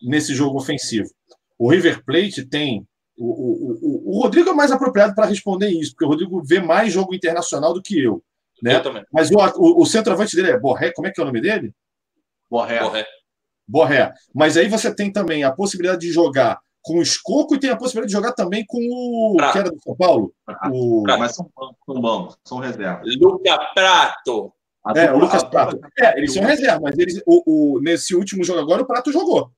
nesse 0.00 0.32
jogo 0.32 0.60
ofensivo. 0.60 1.10
O 1.58 1.68
River 1.68 2.04
Plate 2.04 2.44
tem. 2.44 2.86
O, 3.18 3.26
o, 3.26 3.78
o, 3.82 4.16
o 4.16 4.22
Rodrigo 4.22 4.50
é 4.50 4.54
mais 4.54 4.70
apropriado 4.70 5.12
para 5.12 5.26
responder 5.26 5.70
isso, 5.70 5.90
porque 5.90 6.04
o 6.04 6.08
Rodrigo 6.08 6.40
vê 6.44 6.60
mais 6.60 6.92
jogo 6.92 7.16
internacional 7.16 7.74
do 7.74 7.82
que 7.82 8.00
eu. 8.00 8.22
Né? 8.62 8.76
Eu 8.76 8.82
também. 8.84 9.04
Mas 9.12 9.28
o, 9.32 9.38
o, 9.56 9.82
o 9.82 9.84
centroavante 9.84 10.36
dele 10.36 10.52
é 10.52 10.60
Borré, 10.60 10.92
como 10.92 11.08
é 11.08 11.10
que 11.10 11.20
é 11.20 11.24
o 11.24 11.26
nome 11.26 11.40
dele? 11.40 11.74
Borré. 12.48 12.78
Correto. 12.78 13.23
Borré. 13.66 14.12
Mas 14.34 14.56
aí 14.56 14.68
você 14.68 14.94
tem 14.94 15.12
também 15.12 15.44
a 15.44 15.52
possibilidade 15.52 16.00
de 16.02 16.12
jogar 16.12 16.60
com 16.82 16.98
o 16.98 17.02
Escoco 17.02 17.54
e 17.54 17.58
tem 17.58 17.70
a 17.70 17.76
possibilidade 17.76 18.08
de 18.08 18.16
jogar 18.16 18.32
também 18.32 18.64
com 18.66 18.78
o 18.78 19.36
Prato. 19.36 19.52
que 19.52 19.58
era 19.58 19.70
do 19.70 19.80
São 19.82 19.96
Paulo. 19.96 20.34
O, 20.70 21.02
Prato. 21.02 21.18
Mas 21.18 21.34
são 21.34 21.50
bancos, 21.56 21.76
são 21.86 22.00
bancos, 22.00 22.38
são 22.44 22.58
reservas. 22.58 23.16
Luca 23.18 23.58
Prato. 23.74 24.52
A 24.84 24.92
é, 24.98 25.10
o 25.10 25.18
Lucas 25.18 25.42
Prato. 25.44 25.80
É, 25.98 26.18
eles 26.18 26.34
são 26.34 26.44
reservas, 26.44 26.82
mas 26.82 26.98
eles, 26.98 27.22
o, 27.26 27.76
o, 27.76 27.80
nesse 27.80 28.14
último 28.14 28.44
jogo 28.44 28.60
agora 28.60 28.82
o 28.82 28.86
Prato 28.86 29.10
jogou. 29.10 29.50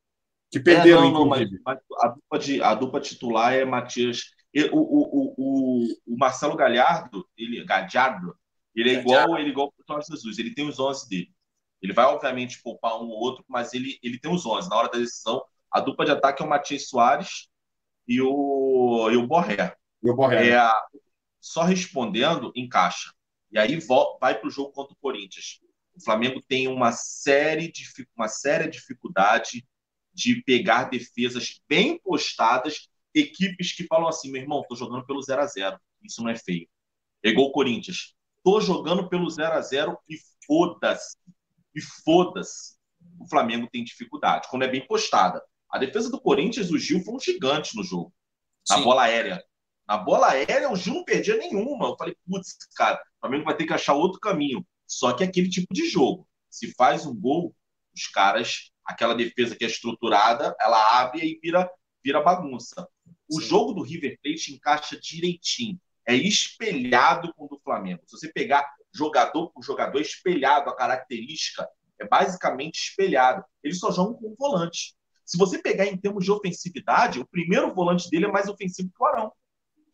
Que 0.53 0.61
perderam, 0.61 1.01
é, 1.01 1.03
não, 1.03 1.13
não, 1.13 1.27
mas, 1.27 1.41
inclusive. 1.41 1.63
mas 1.67 1.79
a, 2.01 2.09
dupla 2.09 2.39
de, 2.39 2.63
a 2.63 2.75
dupla 2.75 3.01
titular 3.01 3.53
é 3.53 3.65
Matias. 3.65 4.21
E 4.55 4.65
O, 4.67 4.77
o, 4.77 5.03
o, 5.03 5.35
o, 5.37 5.87
o 6.07 6.17
Marcelo 6.17 6.55
Galhardo, 6.55 7.27
ele, 7.37 7.65
Gadiardo, 7.65 8.37
ele 8.73 8.91
é 8.91 9.01
igual, 9.01 9.37
ele 9.37 9.49
é 9.49 9.51
igual 9.51 9.69
o 9.77 9.93
Jorge 9.93 10.07
Jesus, 10.13 10.39
ele 10.39 10.55
tem 10.55 10.69
os 10.69 10.79
11 10.79 11.09
dele. 11.09 11.29
Ele 11.83 11.93
vai, 11.93 12.07
obviamente, 12.07 12.63
poupar 12.63 12.97
um 12.97 13.07
ou 13.07 13.21
outro, 13.21 13.45
mas 13.49 13.75
ele, 13.75 13.99
ele 14.03 14.19
tem 14.19 14.33
os 14.33 14.45
11. 14.45 14.69
Na 14.69 14.77
hora 14.77 14.89
da 14.91 14.99
decisão, 14.99 15.43
a 15.71 15.81
dupla 15.81 16.05
de 16.05 16.13
ataque 16.13 16.43
é 16.43 16.47
o 16.47 16.49
Matias 16.49 16.89
Soares 16.89 17.49
e 18.07 18.21
o, 18.21 19.11
e 19.11 19.17
o 19.17 19.27
Borré. 19.27 19.77
E 20.03 20.11
o 20.11 20.15
Borré. 20.15 20.51
É, 20.51 20.71
só 21.41 21.63
respondendo, 21.63 22.53
encaixa. 22.55 23.13
E 23.51 23.59
aí 23.59 23.79
vai 24.21 24.39
para 24.39 24.49
o 24.49 24.51
jogo 24.51 24.73
contra 24.73 24.93
o 24.93 24.99
Corinthians. 24.99 25.61
O 25.95 26.05
Flamengo 26.05 26.41
tem 26.47 26.69
uma 26.69 26.93
série 26.93 27.71
de 27.71 27.85
uma 28.17 28.29
séria 28.29 28.69
dificuldade 28.69 29.67
de 30.13 30.43
pegar 30.43 30.85
defesas 30.85 31.61
bem 31.69 31.99
postadas, 31.99 32.89
equipes 33.15 33.73
que 33.73 33.87
falam 33.87 34.09
assim, 34.09 34.31
meu 34.31 34.43
irmão, 34.43 34.65
tô 34.69 34.75
jogando 34.75 35.07
pelo 35.07 35.23
0 35.23 35.43
a 35.43 35.47
0 35.47 35.79
Isso 36.03 36.23
não 36.23 36.31
é 36.31 36.37
feio. 36.37 36.69
É 37.23 37.31
igual 37.31 37.49
o 37.49 37.53
Corinthians. 37.53 38.15
Tô 38.43 38.61
jogando 38.61 39.09
pelo 39.09 39.29
0 39.29 39.55
a 39.55 39.61
0 39.61 39.99
e 40.09 40.17
foda-se. 40.47 41.17
E 41.77 41.81
foda-se. 41.81 42.75
O 43.21 43.29
Flamengo 43.29 43.69
tem 43.71 43.85
dificuldade. 43.85 44.49
Quando 44.49 44.63
é 44.63 44.69
bem 44.69 44.87
postada. 44.87 45.43
A 45.71 45.79
defesa 45.79 46.11
do 46.11 46.21
Corinthians, 46.21 46.71
o 46.71 46.79
Gil 46.79 47.05
foi 47.05 47.15
um 47.15 47.21
gigante 47.21 47.77
no 47.77 47.85
jogo. 47.85 48.13
Na 48.69 48.79
Sim. 48.79 48.83
bola 48.85 49.03
aérea. 49.03 49.45
Na 49.87 49.99
bola 49.99 50.31
aérea, 50.31 50.73
o 50.73 50.77
Gil 50.77 50.95
não 50.95 51.05
perdia 51.05 51.37
nenhuma. 51.37 51.89
Eu 51.89 51.97
falei, 51.97 52.17
putz, 52.27 52.57
cara, 52.75 52.97
o 52.97 53.21
Flamengo 53.21 53.45
vai 53.45 53.57
ter 53.57 53.67
que 53.67 53.75
achar 53.75 53.93
outro 53.93 54.19
caminho. 54.19 54.67
Só 54.87 55.13
que 55.13 55.23
é 55.23 55.27
aquele 55.27 55.51
tipo 55.51 55.73
de 55.73 55.89
jogo. 55.89 56.27
Se 56.49 56.73
faz 56.75 57.05
um 57.05 57.15
gol, 57.15 57.55
os 57.95 58.07
caras, 58.07 58.71
aquela 58.85 59.15
defesa 59.15 59.55
que 59.55 59.65
é 59.65 59.69
estruturada, 59.69 60.57
ela 60.61 61.01
abre 61.01 61.27
e 61.27 61.39
vira, 61.41 61.71
vira 62.03 62.23
bagunça. 62.23 62.89
O 63.29 63.41
Sim. 63.41 63.49
jogo 63.49 63.73
do 63.75 63.83
River 63.83 64.19
Plate 64.23 64.55
encaixa 64.55 64.99
direitinho. 64.99 65.79
É 66.07 66.15
espelhado 66.15 67.35
com 67.35 67.45
o 67.45 67.49
do 67.49 67.61
Flamengo. 67.61 68.03
Se 68.07 68.17
você 68.17 68.33
pegar 68.33 68.65
jogador 68.97 69.51
por 69.51 69.63
jogador, 69.63 69.99
é 69.99 70.03
espelhado, 70.03 70.71
a 70.71 70.77
característica 70.77 71.69
é 71.99 72.07
basicamente 72.07 72.77
espelhada. 72.77 73.45
Eles 73.63 73.79
só 73.79 73.91
jogam 73.91 74.15
com 74.15 74.35
volante. 74.39 74.95
Se 75.25 75.37
você 75.37 75.59
pegar 75.59 75.87
em 75.87 75.97
termos 75.97 76.25
de 76.25 76.31
ofensividade, 76.31 77.19
o 77.19 77.27
primeiro 77.27 77.75
volante 77.75 78.09
dele 78.09 78.27
é 78.27 78.33
mais 78.33 78.49
ofensivo 78.49 78.91
que 78.91 79.03
o 79.03 79.07
Arão. 79.07 79.33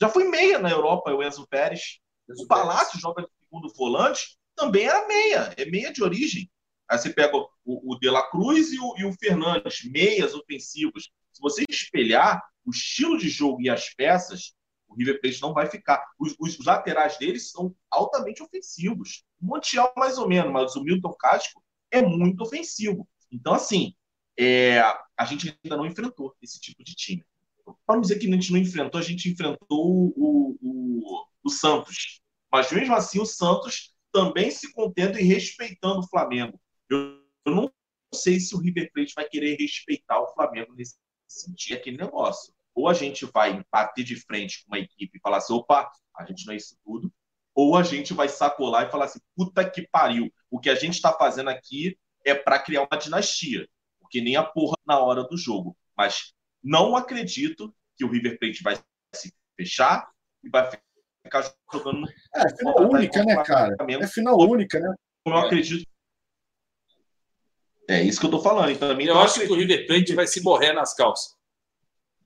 Já 0.01 0.09
foi 0.09 0.29
meia 0.29 0.59
na 0.59 0.71
Europa, 0.71 1.13
o 1.13 1.23
Enzo 1.23 1.47
Pérez. 1.49 1.99
O 2.29 2.47
Palácio 2.47 3.01
joga 3.01 3.23
de 3.23 3.29
segundo 3.41 3.73
volante, 3.75 4.37
também 4.55 4.85
era 4.85 5.07
meia, 5.07 5.55
é 5.57 5.65
meia 5.65 5.93
de 5.93 6.03
origem. 6.03 6.51
Aí 6.89 6.99
você 6.99 7.11
pega 7.11 7.37
o, 7.37 7.49
o 7.65 7.99
De 7.99 8.11
La 8.11 8.29
Cruz 8.31 8.73
e 8.73 8.79
o, 8.79 8.95
e 8.99 9.05
o 9.05 9.13
Fernandes, 9.13 9.85
meias 9.91 10.35
ofensivos. 10.35 11.11
Se 11.33 11.41
você 11.41 11.65
espelhar 11.69 12.43
o 12.65 12.71
estilo 12.71 13.17
de 13.17 13.29
jogo 13.29 13.63
e 13.63 13.71
as 13.71 13.89
peças, 13.95 14.55
o 14.93 14.97
River 14.99 15.21
Plate 15.21 15.43
não 15.43 15.53
vai 15.55 15.67
ficar. 15.67 16.03
Os, 16.19 16.35
os- 16.39 16.59
os 16.59 16.67
laterais 16.67 17.19
deles 17.19 17.51
são 17.51 17.75
altamente 17.91 18.43
ofensivos. 18.43 19.25
O 19.41 19.47
Montiel, 19.47 19.93
mais 19.97 20.19
ou 20.19 20.29
menos, 20.29 20.53
mas 20.53 20.77
o 20.77 20.83
Milton 20.85 21.13
Casco 21.15 21.63
é 21.91 22.03
muito 22.03 22.43
ofensivo. 22.43 23.09
Então, 23.31 23.55
assim, 23.55 23.95
é, 24.39 24.81
a 24.81 25.25
gente 25.25 25.59
ainda 25.65 25.77
não 25.77 25.87
enfrentou 25.87 26.35
esse 26.43 26.61
tipo 26.61 26.83
de 26.85 26.95
time. 26.95 27.25
Para 27.87 27.97
não 27.97 28.03
dizer 28.03 28.19
que 28.19 28.27
a 28.29 28.31
gente 28.33 28.53
não 28.53 28.59
enfrentou, 28.59 28.99
a 29.01 29.05
gente 29.05 29.29
enfrentou 29.31 30.13
o, 30.17 30.59
o, 30.61 31.27
o 31.45 31.51
Santos. 31.51 32.21
Mas 32.51 32.71
mesmo 32.73 32.95
assim, 32.95 33.21
o 33.21 33.27
Santos 33.27 33.95
também 34.13 34.51
se 34.51 34.73
contendo 34.73 35.19
e 35.19 35.23
respeitando 35.23 36.01
o 36.01 36.09
Flamengo. 36.09 36.61
Eu, 36.89 37.23
eu 37.47 37.55
não 37.55 37.73
sei 38.15 38.39
se 38.41 38.55
o 38.55 38.59
River 38.59 38.91
Plate 38.93 39.15
vai 39.15 39.29
querer 39.29 39.57
respeitar 39.59 40.21
o 40.21 40.33
Flamengo 40.35 40.75
nesse 40.75 40.97
sentido, 41.27 41.79
aquele 41.79 41.97
negócio. 41.97 42.53
Ou 42.75 42.89
a 42.89 42.95
gente 42.95 43.27
vai 43.27 43.63
bater 43.71 44.05
de 44.05 44.17
frente 44.17 44.65
com 44.65 44.75
uma 44.75 44.79
equipe 44.79 45.19
e 45.19 45.21
falar 45.21 45.39
assim: 45.39 45.53
opa, 45.53 45.91
a 46.17 46.25
gente 46.25 46.47
não 46.47 46.55
é 46.55 46.57
isso 46.57 46.77
tudo. 46.85 47.13
Ou 47.55 47.77
a 47.77 47.83
gente 47.83 48.15
vai 48.15 48.29
sacolar 48.29 48.87
e 48.87 48.91
falar 48.91 49.07
assim: 49.07 49.21
puta 49.37 49.69
que 49.69 49.87
pariu. 49.89 50.33
O 50.51 50.59
que 50.59 50.71
a 50.71 50.75
gente 50.75 50.95
está 50.95 51.13
fazendo 51.13 51.51
aqui 51.51 51.99
é 52.25 52.35
para 52.35 52.59
criar 52.59 52.83
uma 52.83 52.99
dinastia. 52.99 53.69
Porque 54.01 54.21
nem 54.21 54.37
a 54.37 54.43
porra 54.43 54.77
na 54.87 54.99
hora 54.99 55.25
do 55.25 55.37
jogo. 55.37 55.77
Mas 55.97 56.33
não 56.63 56.97
acredito 56.97 57.75
que 57.97 58.05
o 58.05 58.11
River 58.11 58.39
Plate 58.39 58.63
vai 58.63 58.77
se 59.15 59.35
fechar 59.57 60.09
e 60.43 60.49
vai 60.49 60.71
ficar 61.25 61.55
jogando. 61.73 62.07
É, 62.35 62.57
final 62.57 62.91
única, 62.91 63.25
né, 63.25 63.43
cara? 63.45 63.77
É 63.79 64.07
final 64.07 64.39
única, 64.39 64.81
né? 64.81 64.95
Eu 65.25 65.33
não 65.33 65.39
acredito. 65.39 65.87
É 67.89 68.03
isso 68.03 68.21
que 68.21 68.27
eu 68.27 68.31
tô 68.31 68.41
falando. 68.41 68.71
E 68.71 68.79
também 68.79 69.07
Eu 69.07 69.15
não 69.15 69.23
acho 69.23 69.41
que 69.41 69.53
o 69.53 69.57
River 69.57 69.87
Plate 69.87 70.15
vai 70.15 70.27
se 70.27 70.43
morrer 70.43 70.73
nas 70.73 70.95
calças. 70.95 71.37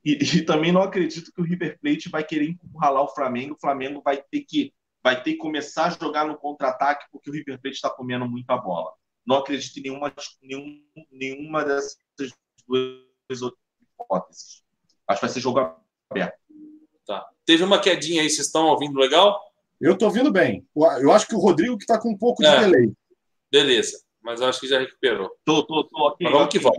E, 0.06 0.12
e 0.38 0.42
também 0.44 0.70
não 0.70 0.82
acredito 0.82 1.32
que 1.32 1.40
o 1.40 1.44
River 1.44 1.76
Plate 1.80 2.08
vai 2.08 2.22
querer 2.22 2.50
encurralar 2.50 3.02
o 3.02 3.08
Flamengo. 3.08 3.54
O 3.54 3.60
Flamengo 3.60 4.00
vai 4.04 4.22
ter 4.22 4.42
que 4.42 4.72
vai 5.02 5.22
ter 5.22 5.32
que 5.32 5.38
começar 5.38 5.86
a 5.86 5.90
jogar 5.90 6.26
no 6.26 6.36
contra-ataque 6.36 7.06
porque 7.12 7.30
o 7.30 7.32
River 7.32 7.60
Plate 7.60 7.76
está 7.76 7.90
comendo 7.90 8.28
muita 8.28 8.56
bola. 8.56 8.92
Não 9.24 9.36
acredito 9.36 9.78
em 9.78 9.82
nenhuma, 9.82 10.12
nenhum, 10.42 10.82
nenhuma 11.12 11.64
dessas 11.64 11.96
duas 12.66 13.42
outras 13.42 13.60
hipóteses. 14.00 14.62
Acho 15.06 15.20
que 15.20 15.26
vai 15.26 15.34
ser 15.34 15.40
jogo 15.40 15.60
aberto. 16.10 16.36
Tá. 17.04 17.24
Teve 17.44 17.62
uma 17.62 17.80
quedinha 17.80 18.22
aí, 18.22 18.30
vocês 18.30 18.46
estão 18.46 18.66
ouvindo 18.66 18.98
legal? 18.98 19.40
Eu 19.80 19.96
tô 19.96 20.06
ouvindo 20.06 20.32
bem. 20.32 20.66
Eu 21.00 21.12
acho 21.12 21.28
que 21.28 21.34
o 21.36 21.38
Rodrigo 21.38 21.78
que 21.78 21.86
tá 21.86 22.00
com 22.00 22.10
um 22.10 22.18
pouco 22.18 22.42
de 22.42 22.48
É. 22.48 22.60
delay. 22.60 22.92
Beleza. 23.50 24.02
Mas 24.20 24.40
eu 24.40 24.48
acho 24.48 24.58
que 24.58 24.66
já 24.66 24.80
recuperou. 24.80 25.30
Tô, 25.44 25.64
tô, 25.64 25.84
tô, 25.84 26.08
ok. 26.08 26.24
Mas 26.24 26.32
vamos 26.32 26.48
que 26.48 26.58
vamos. 26.58 26.76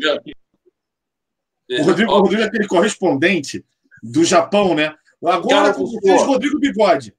Ok. 1.70 1.80
O 1.80 1.84
Rodrigo, 1.86 2.12
o 2.12 2.20
Rodrigo 2.20 2.42
é 2.42 2.46
aquele 2.46 2.68
correspondente 2.68 3.66
do 4.02 4.24
Japão, 4.24 4.74
né? 4.76 4.96
Agora 5.26 5.74
com 5.74 5.86
vocês. 5.86 6.24
Rodrigo 6.24 6.60
Bigode. 6.60 7.16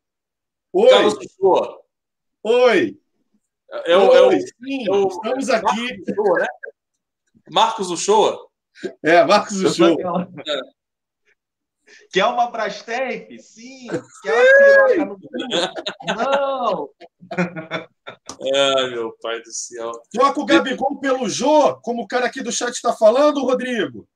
Oi, 0.72 0.88
Carlos 0.88 1.18
Lisboa. 1.18 1.80
oi. 2.42 2.98
É 3.84 3.96
o, 3.96 4.00
é 4.14 4.22
o, 4.22 4.28
Oi, 4.28 4.40
sim, 4.40 4.86
é 4.88 4.90
o- 4.90 5.08
estamos 5.08 5.50
aqui. 5.50 5.66
Marcos 5.66 6.08
Uchoa, 6.08 6.38
né? 6.40 6.46
Marcos 7.50 7.90
Uchoa. 7.90 8.48
É, 9.02 9.24
Marcos 9.24 9.74
Show. 9.76 9.94
aquela- 9.94 10.28
Quer 12.12 12.24
uma 12.26 12.50
Brastemp? 12.50 13.30
Sim. 13.40 13.88
Quer 14.22 15.02
uma 15.02 15.04
no? 15.06 15.18
Não. 16.16 16.90
Ai, 18.54 18.90
meu 18.90 19.12
pai 19.20 19.40
do 19.42 19.52
céu. 19.52 19.90
Troca 20.12 20.40
o 20.40 20.46
Gabigol 20.46 20.98
pelo 21.00 21.28
Jô, 21.28 21.74
como 21.80 22.02
o 22.02 22.06
cara 22.08 22.26
aqui 22.26 22.42
do 22.42 22.52
chat 22.52 22.72
está 22.74 22.92
falando, 22.94 23.42
Rodrigo. 23.44 24.08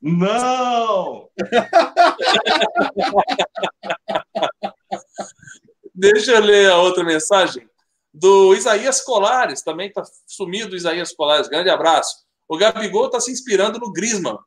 Não. 0.00 1.28
Deixa 5.94 6.32
eu 6.32 6.40
ler 6.40 6.70
a 6.70 6.78
outra 6.78 7.02
mensagem 7.02 7.68
do 8.14 8.54
Isaías 8.54 9.00
Colares, 9.00 9.62
também 9.62 9.88
está 9.88 10.04
sumido 10.26 10.74
o 10.74 10.76
Isaías 10.76 11.12
Colares. 11.12 11.48
Grande 11.48 11.70
abraço. 11.70 12.26
O 12.48 12.56
Gabigol 12.56 13.06
está 13.06 13.20
se 13.20 13.30
inspirando 13.30 13.78
no 13.78 13.92
Griezmann 13.92 14.38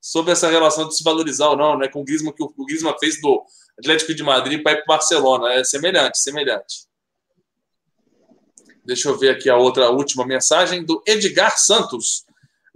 sobre 0.00 0.32
essa 0.32 0.48
relação 0.48 0.88
de 0.88 0.96
se 0.96 1.02
valorizar 1.02 1.48
ou 1.48 1.56
não, 1.56 1.78
né? 1.78 1.88
Com 1.88 2.00
o 2.00 2.04
Griezmann 2.04 2.32
que 2.32 2.42
o 2.42 2.64
Griezmann 2.64 2.96
fez 2.98 3.20
do 3.20 3.44
Atlético 3.78 4.14
de 4.14 4.22
Madrid 4.22 4.62
para 4.62 4.72
ir 4.72 4.76
para 4.76 4.84
o 4.84 4.96
Barcelona. 4.96 5.52
É 5.54 5.64
semelhante, 5.64 6.18
semelhante. 6.18 6.86
Deixa 8.84 9.08
eu 9.08 9.18
ver 9.18 9.30
aqui 9.30 9.50
a 9.50 9.56
outra 9.56 9.86
a 9.86 9.90
última 9.90 10.26
mensagem 10.26 10.84
do 10.84 11.02
Edgar 11.06 11.58
Santos. 11.58 12.24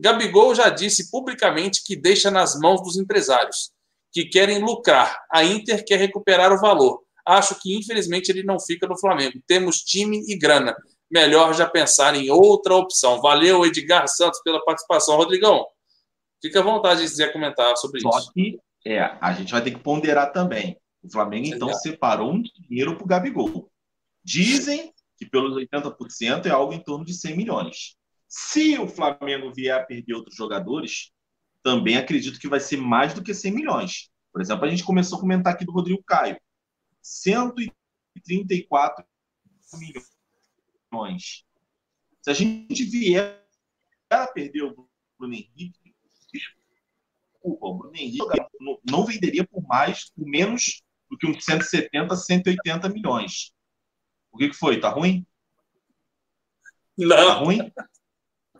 Gabigol 0.03 0.53
já 0.53 0.69
disse 0.69 1.13
publicamente 1.13 1.81
que 1.85 1.95
deixa 1.95 2.29
nas 2.29 2.59
mãos 2.59 2.83
dos 2.83 2.97
empresários, 2.97 3.71
que 4.11 4.25
querem 4.25 4.59
lucrar. 4.59 5.25
A 5.31 5.45
Inter 5.45 5.85
quer 5.85 5.97
recuperar 5.97 6.53
o 6.53 6.61
valor. 6.61 7.05
Acho 7.25 7.55
que, 7.61 7.77
infelizmente, 7.79 8.29
ele 8.29 8.43
não 8.43 8.59
fica 8.59 8.85
no 8.89 8.99
Flamengo. 8.99 9.41
Temos 9.47 9.77
time 9.77 10.21
e 10.27 10.37
grana. 10.37 10.77
Melhor 11.09 11.55
já 11.55 11.69
pensar 11.69 12.17
em 12.17 12.29
outra 12.31 12.75
opção. 12.75 13.21
Valeu, 13.21 13.65
Edgar 13.65 14.09
Santos, 14.09 14.43
pela 14.43 14.65
participação. 14.65 15.15
Rodrigão, 15.15 15.65
fica 16.43 16.59
à 16.59 16.63
vontade 16.65 17.03
de 17.03 17.09
quiser 17.09 17.33
comentar 17.33 17.77
sobre 17.77 18.01
Só 18.01 18.19
isso. 18.19 18.33
que 18.33 18.59
é, 18.85 19.17
a 19.21 19.33
gente 19.33 19.53
vai 19.53 19.63
ter 19.63 19.71
que 19.71 19.79
ponderar 19.79 20.33
também. 20.33 20.77
O 21.01 21.09
Flamengo, 21.09 21.47
então, 21.47 21.73
separou 21.75 22.33
um 22.33 22.43
dinheiro 22.43 22.97
para 22.97 23.05
o 23.05 23.07
Gabigol. 23.07 23.71
Dizem 24.25 24.93
que 25.17 25.27
pelos 25.27 25.55
80% 25.55 26.47
é 26.47 26.51
algo 26.51 26.73
em 26.73 26.81
torno 26.81 27.05
de 27.05 27.15
100 27.15 27.37
milhões. 27.37 27.97
Se 28.35 28.79
o 28.79 28.89
Flamengo 28.89 29.53
vier 29.53 29.79
a 29.79 29.85
perder 29.85 30.15
outros 30.15 30.35
jogadores, 30.35 31.13
também 31.63 31.99
acredito 31.99 32.41
que 32.41 32.49
vai 32.49 32.61
ser 32.61 32.79
mais 32.79 33.13
do 33.13 33.23
que 33.23 33.35
100 33.35 33.53
milhões. 33.53 34.11
Por 34.33 34.41
exemplo, 34.41 34.65
a 34.65 34.71
gente 34.71 34.85
começou 34.85 35.19
a 35.19 35.21
comentar 35.21 35.53
aqui 35.53 35.67
do 35.67 35.73
Rodrigo 35.73 36.03
Caio. 36.03 36.41
134 37.03 39.05
milhões. 40.91 41.45
Se 42.23 42.31
a 42.31 42.33
gente 42.33 42.83
vier 42.85 43.47
a 44.09 44.27
perder 44.27 44.63
o 44.63 44.89
Bruno 45.19 45.35
Henrique, 45.35 45.95
desculpa, 46.33 46.59
o 47.43 47.75
Bruno 47.75 47.95
Henrique 47.95 48.25
não, 48.91 49.05
venderia 49.05 49.47
por 49.47 49.63
mais, 49.67 50.11
por 50.11 50.27
menos 50.27 50.83
do 51.11 51.19
que 51.19 51.27
uns 51.27 51.45
170, 51.45 52.17
180 52.17 52.89
milhões. 52.89 53.53
O 54.31 54.39
que, 54.39 54.49
que 54.49 54.57
foi? 54.57 54.81
Tá 54.81 54.89
ruim? 54.89 55.27
Tá 56.97 56.97
Não, 56.97 57.45
ruim? 57.45 57.71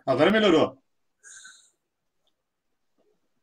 Agora 0.07 0.31
melhorou. 0.31 0.79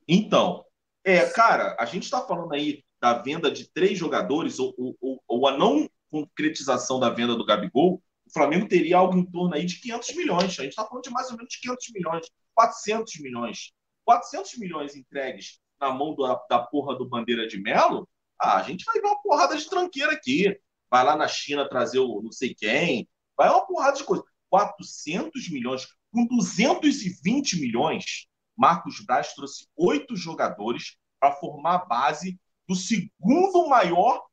Então, 0.07 0.65
é, 1.03 1.25
cara, 1.29 1.75
a 1.79 1.85
gente 1.85 2.03
está 2.03 2.21
falando 2.21 2.53
aí 2.53 2.83
da 2.99 3.13
venda 3.13 3.49
de 3.49 3.69
três 3.71 3.97
jogadores 3.97 4.59
ou, 4.59 4.73
ou- 4.99 5.23
ou- 5.27 5.47
a 5.47 5.57
não 5.57 5.89
concretização 6.11 6.99
da 6.99 7.09
venda 7.09 7.35
do 7.35 7.45
Gabigol, 7.45 8.01
o 8.25 8.33
Flamengo 8.33 8.67
teria 8.67 8.97
algo 8.97 9.17
em 9.17 9.25
torno 9.25 9.55
aí 9.55 9.65
de 9.65 9.79
500 9.79 10.15
milhões. 10.15 10.59
A 10.59 10.63
gente 10.63 10.69
está 10.69 10.85
falando 10.85 11.03
de 11.03 11.09
mais 11.09 11.29
ou 11.31 11.37
menos 11.37 11.55
500 11.55 11.87
milhões, 11.93 12.27
400 12.53 13.19
milhões. 13.19 13.71
400 14.03 14.57
milhões 14.57 14.95
entregues 14.95 15.59
na 15.79 15.91
mão 15.91 16.13
do- 16.15 16.25
da 16.49 16.59
porra 16.59 16.97
do 16.97 17.07
Bandeira 17.07 17.47
de 17.47 17.61
Melo, 17.61 18.09
ah, 18.39 18.57
a 18.57 18.63
gente 18.63 18.83
vai 18.83 18.95
ver 18.99 19.07
uma 19.07 19.21
porrada 19.21 19.55
de 19.55 19.69
tranqueira 19.69 20.11
aqui. 20.13 20.59
Vai 20.89 21.03
lá 21.05 21.15
na 21.15 21.27
China 21.27 21.69
trazer 21.69 21.99
o 21.99 22.21
não 22.21 22.31
sei 22.31 22.55
quem, 22.55 23.07
vai 23.37 23.49
uma 23.49 23.65
porrada 23.65 23.97
de 23.97 24.03
coisa. 24.03 24.23
400 24.49 25.47
milhões, 25.49 25.87
com 26.11 26.25
220 26.25 27.59
milhões, 27.59 28.27
Marcos 28.57 28.99
Braz 29.05 29.33
trouxe 29.33 29.67
oito 29.75 30.15
jogadores 30.15 30.97
para 31.19 31.35
formar 31.35 31.75
a 31.75 31.85
base 31.85 32.39
do 32.67 32.75
segundo 32.75 33.67
maior 33.67 34.23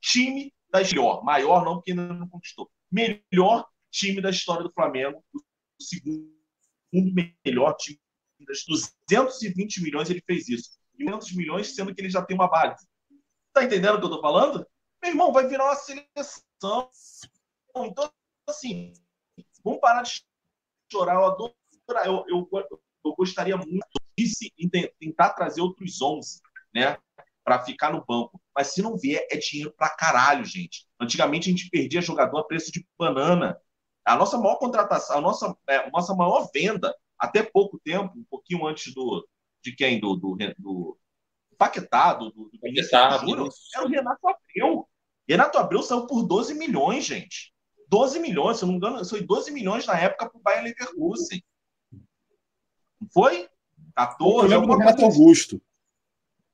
time 0.00 0.52
da 0.70 0.82
história. 0.82 1.22
Maior 1.22 1.64
não, 1.64 1.76
porque 1.76 1.92
ainda 1.92 2.12
não 2.12 2.28
conquistou. 2.28 2.70
Melhor 2.90 3.66
time 3.90 4.20
da 4.20 4.30
história 4.30 4.62
do 4.62 4.72
Flamengo. 4.72 5.24
O 5.32 5.82
segundo 5.82 6.30
melhor 7.44 7.74
time. 7.76 7.98
Das 8.46 8.64
220 8.66 9.82
milhões 9.82 10.10
ele 10.10 10.22
fez 10.26 10.48
isso. 10.48 10.78
500 10.96 11.32
milhões, 11.32 11.74
sendo 11.74 11.94
que 11.94 12.00
ele 12.00 12.10
já 12.10 12.22
tem 12.22 12.36
uma 12.36 12.48
base. 12.48 12.86
Tá 13.52 13.64
entendendo 13.64 13.96
o 13.96 13.98
que 13.98 14.04
eu 14.06 14.10
tô 14.10 14.20
falando? 14.20 14.66
Meu 15.02 15.10
irmão, 15.10 15.32
vai 15.32 15.46
virar 15.46 15.64
uma 15.64 15.74
seleção. 15.74 16.90
Então, 17.76 18.10
assim, 18.48 18.92
vamos 19.64 19.80
parar 19.80 20.02
de 20.02 20.25
chorar. 20.90 21.14
Eu 21.14 21.24
adoro. 21.24 21.54
Eu, 22.04 22.24
eu, 22.28 22.48
eu 23.04 23.14
gostaria 23.14 23.56
muito 23.56 23.86
de 24.18 24.26
se, 24.26 24.52
tentar 24.98 25.30
trazer 25.30 25.60
outros 25.60 26.00
11, 26.00 26.40
né? 26.74 26.98
Para 27.44 27.64
ficar 27.64 27.92
no 27.92 28.04
banco. 28.04 28.40
Mas 28.54 28.68
se 28.68 28.82
não 28.82 28.96
vier, 28.96 29.26
é 29.30 29.36
dinheiro 29.36 29.72
pra 29.76 29.90
caralho, 29.90 30.44
gente. 30.44 30.86
Antigamente 31.00 31.48
a 31.48 31.52
gente 31.52 31.70
perdia 31.70 32.00
jogador 32.00 32.38
a 32.38 32.44
preço 32.44 32.72
de 32.72 32.84
banana. 32.98 33.56
A 34.04 34.16
nossa 34.16 34.38
maior 34.38 34.56
contratação, 34.56 35.18
a 35.18 35.20
nossa, 35.20 35.56
é, 35.68 35.76
a 35.76 35.90
nossa 35.90 36.14
maior 36.14 36.48
venda, 36.52 36.94
até 37.18 37.42
pouco 37.42 37.78
tempo, 37.84 38.18
um 38.18 38.24
pouquinho 38.28 38.66
antes 38.66 38.92
do. 38.94 39.26
De 39.62 39.74
quem? 39.74 39.98
Do, 39.98 40.14
do, 40.16 40.36
do 40.58 40.98
Paquetá, 41.58 42.14
do, 42.14 42.30
do 42.30 42.50
Vinícius 42.62 43.20
Júnior, 43.20 43.50
era 43.74 43.84
o 43.84 43.88
Renato 43.88 44.28
Abreu. 44.28 44.88
Renato 45.28 45.58
Abreu 45.58 45.82
saiu 45.82 46.06
por 46.06 46.22
12 46.22 46.54
milhões, 46.54 47.04
gente. 47.04 47.52
12 47.88 48.18
milhões, 48.20 48.58
se 48.58 48.64
eu 48.64 48.66
não 48.66 48.74
me 48.74 48.78
engano, 48.78 49.04
foi 49.04 49.22
12 49.22 49.50
milhões 49.52 49.86
na 49.86 49.98
época 49.98 50.28
para 50.28 50.38
o 50.38 50.42
Bayern 50.42 50.68
Leverkusen. 50.68 51.42
Não 53.00 53.08
foi? 53.12 53.48
14. 53.94 54.52
Eu 54.52 54.60
alguma 54.60 54.78
Renato 54.78 54.96
coisa 54.98 55.08
assim. 55.08 55.20
Augusto. 55.22 55.62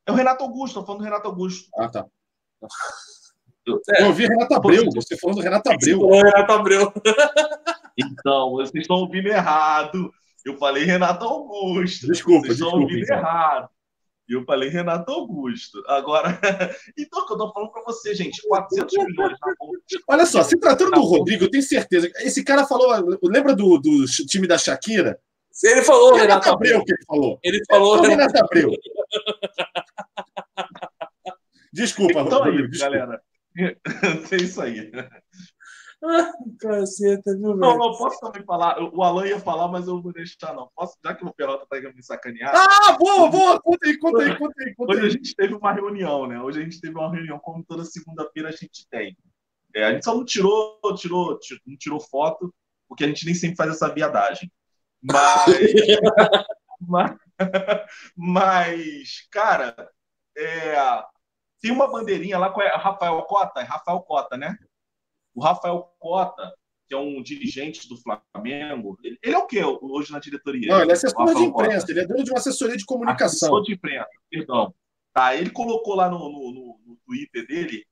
É 0.07 0.13
o 0.13 0.15
Renato 0.15 0.45
Augusto, 0.45 0.75
tô 0.81 0.87
falando 0.87 1.01
do 1.01 1.05
Renato 1.05 1.29
Augusto. 1.29 1.71
Ah, 1.77 1.89
tá. 1.89 2.07
É. 3.89 4.03
Eu 4.03 4.07
ouvi 4.09 4.27
Renato 4.27 4.55
Abreu, 4.55 4.85
você 4.93 5.17
falando 5.17 5.37
do 5.37 5.43
Renato 5.43 5.71
Abreu. 5.71 6.01
Falou 6.01 6.23
Renato 6.23 6.53
Abreu. 6.53 6.93
Então, 7.95 8.53
vocês 8.53 8.83
estão 8.85 8.97
ouvindo 8.97 9.29
errado. 9.29 10.11
Eu 10.47 10.57
falei 10.57 10.85
Renato 10.85 11.27
Augusto. 11.27 12.07
Desculpa, 12.07 12.47
Vocês 12.47 12.55
estão 12.55 12.69
desculpa. 12.69 12.85
ouvindo 12.85 13.05
então. 13.05 13.19
errado. 13.19 13.69
Eu 14.29 14.45
falei 14.45 14.69
Renato 14.71 15.11
Augusto. 15.13 15.83
Agora, 15.87 16.41
então, 16.99 17.27
que 17.27 17.33
eu 17.35 17.39
tô 17.39 17.53
falando 17.53 17.71
pra 17.73 17.83
você, 17.85 18.15
gente, 18.15 18.41
400 18.49 18.97
milhões 19.05 19.37
na. 19.41 19.55
Olha 20.09 20.25
só, 20.27 20.43
se 20.43 20.59
tratando 20.59 20.93
do 20.93 21.01
Rodrigo, 21.03 21.45
eu 21.45 21.51
tenho 21.51 21.63
certeza. 21.63 22.11
Esse 22.21 22.43
cara 22.45 22.67
falou. 22.67 23.19
Lembra 23.25 23.55
do, 23.55 23.79
do 23.79 24.05
time 24.07 24.47
da 24.47 24.57
Shakira? 24.57 25.19
Ele 25.65 25.83
falou 25.83 26.15
Renato 26.15 26.47
Renato 26.47 26.51
Abreu 26.51 26.81
Abreu. 26.81 26.85
que 26.85 26.93
ele 26.93 27.05
falou. 27.07 27.39
Ele 27.43 27.61
falou 27.69 27.97
Falou 27.97 28.11
Renato 28.11 28.33
Renato 28.33 28.45
Abreu. 28.47 28.71
Desculpa, 31.73 32.21
Então 32.21 32.45
é 32.45 32.51
Rodrigo. 32.51 32.69
isso, 32.69 32.71
desculpa. 32.71 32.97
galera. 32.99 33.23
É 34.33 34.37
isso 34.37 34.63
aí. 34.63 34.91
Caceta, 36.61 37.37
viu, 37.37 37.55
Não, 37.57 37.59
velho? 37.59 37.79
não 37.79 37.97
posso 37.97 38.19
também 38.21 38.45
falar. 38.45 38.77
O 38.93 39.03
Alan 39.03 39.27
ia 39.27 39.39
falar, 39.39 39.69
mas 39.69 39.87
eu 39.87 39.95
não 39.95 40.03
vou 40.03 40.13
deixar, 40.13 40.53
não. 40.53 40.69
Posso, 40.75 40.97
já 41.05 41.15
que 41.15 41.25
o 41.25 41.33
Perrota 41.33 41.65
tá 41.69 41.81
me 41.81 42.03
sacanear. 42.03 42.53
Ah, 42.55 42.93
boa, 42.99 43.31
boa. 43.31 43.61
Conta 43.61 43.87
aí, 43.87 43.99
conta 43.99 44.23
aí, 44.23 44.37
conta 44.37 44.55
aí. 44.59 44.75
Conta 44.75 44.93
Hoje 44.93 45.01
a 45.01 45.05
aí. 45.05 45.11
gente 45.11 45.35
teve 45.37 45.55
uma 45.55 45.73
reunião, 45.73 46.27
né? 46.27 46.41
Hoje 46.41 46.61
a 46.61 46.65
gente 46.65 46.81
teve 46.81 46.95
uma 46.95 47.11
reunião, 47.11 47.39
como 47.39 47.65
toda 47.65 47.85
segunda-feira 47.85 48.49
a 48.49 48.53
gente 48.53 48.87
tem. 48.91 49.17
É, 49.75 49.85
a 49.85 49.93
gente 49.93 50.05
só 50.05 50.15
não 50.15 50.25
tirou, 50.25 50.79
tirou, 50.97 51.39
tirou, 51.39 51.61
não 51.67 51.77
tirou 51.77 52.01
foto, 52.01 52.53
porque 52.89 53.05
a 53.05 53.07
gente 53.07 53.25
nem 53.25 53.35
sempre 53.35 53.57
faz 53.57 53.71
essa 53.71 53.89
viadagem. 53.89 54.51
Mas, 55.01 55.47
mas, 56.81 57.17
mas, 58.17 59.29
cara, 59.31 59.75
é, 60.37 60.75
tem 61.61 61.71
uma 61.71 61.91
bandeirinha 61.91 62.39
lá 62.39 62.51
com 62.51 62.61
a 62.61 62.77
Rafael 62.77 63.23
Cota, 63.23 63.61
é 63.61 63.65
Rafael 63.65 64.01
Cota, 64.01 64.37
né? 64.37 64.59
O 65.35 65.43
Rafael 65.43 65.93
Cota, 65.99 66.53
que 66.89 66.95
é 66.95 66.99
um 66.99 67.23
dirigente 67.23 67.89
do 67.89 67.97
Flamengo, 67.97 68.99
ele, 69.03 69.19
ele 69.23 69.35
é 69.35 69.39
o 69.39 69.47
quê 69.47 69.63
hoje 69.65 70.13
na 70.13 70.19
diretoria? 70.19 70.69
Não, 70.69 70.83
ele 70.83 70.91
é 70.91 70.95
assessor 70.95 71.25
de 71.27 71.33
Rafael 71.33 71.53
Cota. 71.53 71.65
imprensa, 71.65 71.87
ele 71.91 72.01
é 72.01 72.07
dono 72.07 72.25
de 72.25 72.31
uma 72.31 72.39
assessoria 72.39 72.77
de 72.77 72.85
comunicação. 72.85 73.27
Assessor 73.49 73.63
de 73.63 73.73
imprensa, 73.75 74.09
perdão. 74.31 74.75
Tá, 75.15 75.35
ele 75.37 75.51
colocou 75.51 75.95
lá 75.95 76.09
no, 76.09 76.19
no, 76.19 76.53
no- 76.53 76.81
no 76.87 76.97
Twitter 77.07 77.47
dele 77.47 77.85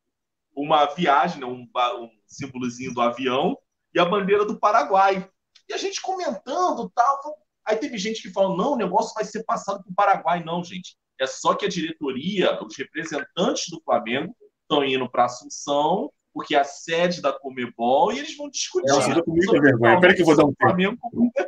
uma 0.55 0.86
viagem, 0.86 1.41
né, 1.41 1.47
um, 1.47 1.66
um 1.99 2.11
símbolozinho 2.26 2.93
do 2.95 3.01
avião 3.01 3.57
e 3.95 4.01
a 4.01 4.05
bandeira 4.05 4.45
do 4.45 4.59
Paraguai. 4.59 5.28
E 5.68 5.72
a 5.72 5.76
gente 5.76 6.01
comentando 6.01 6.91
tal. 6.95 7.18
Aí 7.66 7.76
teve 7.76 7.97
gente 7.99 8.22
que 8.22 8.30
falou: 8.32 8.57
não, 8.57 8.72
o 8.72 8.76
negócio 8.76 9.12
vai 9.14 9.24
ser 9.24 9.45
passado 9.45 9.82
para 9.84 9.91
o 9.93 9.95
Paraguai. 9.95 10.43
Não, 10.45 10.64
gente. 10.64 10.97
É 11.20 11.26
só 11.26 11.55
que 11.55 11.66
a 11.66 11.68
diretoria, 11.68 12.59
os 12.64 12.76
representantes 12.76 13.64
do 13.70 13.80
Flamengo, 13.84 14.34
estão 14.62 14.82
indo 14.84 15.09
para 15.11 15.26
Assunção, 15.26 16.11
porque 16.33 16.55
é 16.55 16.61
a 16.61 16.64
sede 16.64 17.20
da 17.20 17.33
Comebol, 17.33 18.12
e 18.12 18.18
eles 18.18 18.37
vão 18.37 18.49
discutir. 18.49 18.89
Nossa, 18.89 19.11
eu 19.11 19.24
tô 19.24 19.43
sobre 19.43 19.61
vergonha. 19.61 19.97
o 19.97 20.01
Peraí 20.01 20.16
que 20.16 20.22
eu 20.22 20.26
vou 20.26 20.37
dar 20.37 20.45
um 20.45 20.55
tempo. 20.76 20.99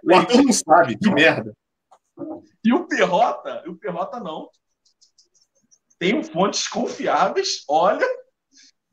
O 0.03 0.15
Arthur 0.15 0.43
não 0.43 0.53
sabe, 0.53 0.99
que 0.99 1.11
merda. 1.11 1.55
e 2.65 2.73
o 2.73 2.87
Perrota, 2.87 3.63
o 3.67 3.77
Perrota 3.77 4.21
não. 4.21 4.49
Tem 5.99 6.23
fontes 6.25 6.67
confiáveis, 6.67 7.65
olha, 7.69 8.07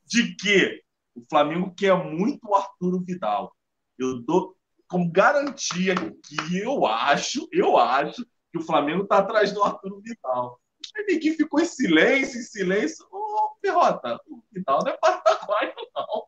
de 0.05 0.35
que 0.35 0.81
o 1.15 1.23
Flamengo 1.29 1.73
quer 1.75 1.95
muito 1.95 2.47
o 2.47 2.55
Arturo 2.55 3.03
Vidal. 3.03 3.55
Eu 3.97 4.21
dou 4.21 4.55
com 4.87 5.09
garantia 5.09 5.95
que 5.95 6.57
eu 6.57 6.85
acho, 6.85 7.47
eu 7.51 7.77
acho 7.77 8.25
que 8.51 8.57
o 8.57 8.63
Flamengo 8.63 9.03
está 9.03 9.19
atrás 9.19 9.51
do 9.51 9.63
Arturo 9.63 10.01
Vidal. 10.01 10.59
Aí 10.95 11.05
ninguém 11.07 11.35
ficou 11.35 11.59
em 11.59 11.65
silêncio, 11.65 12.39
em 12.39 12.43
silêncio. 12.43 13.05
Ô, 13.11 13.55
Perrota, 13.61 14.19
o 14.27 14.41
Vidal 14.51 14.79
não 14.83 14.91
é 14.91 14.97
paraguaio, 14.97 15.73
não. 15.95 16.25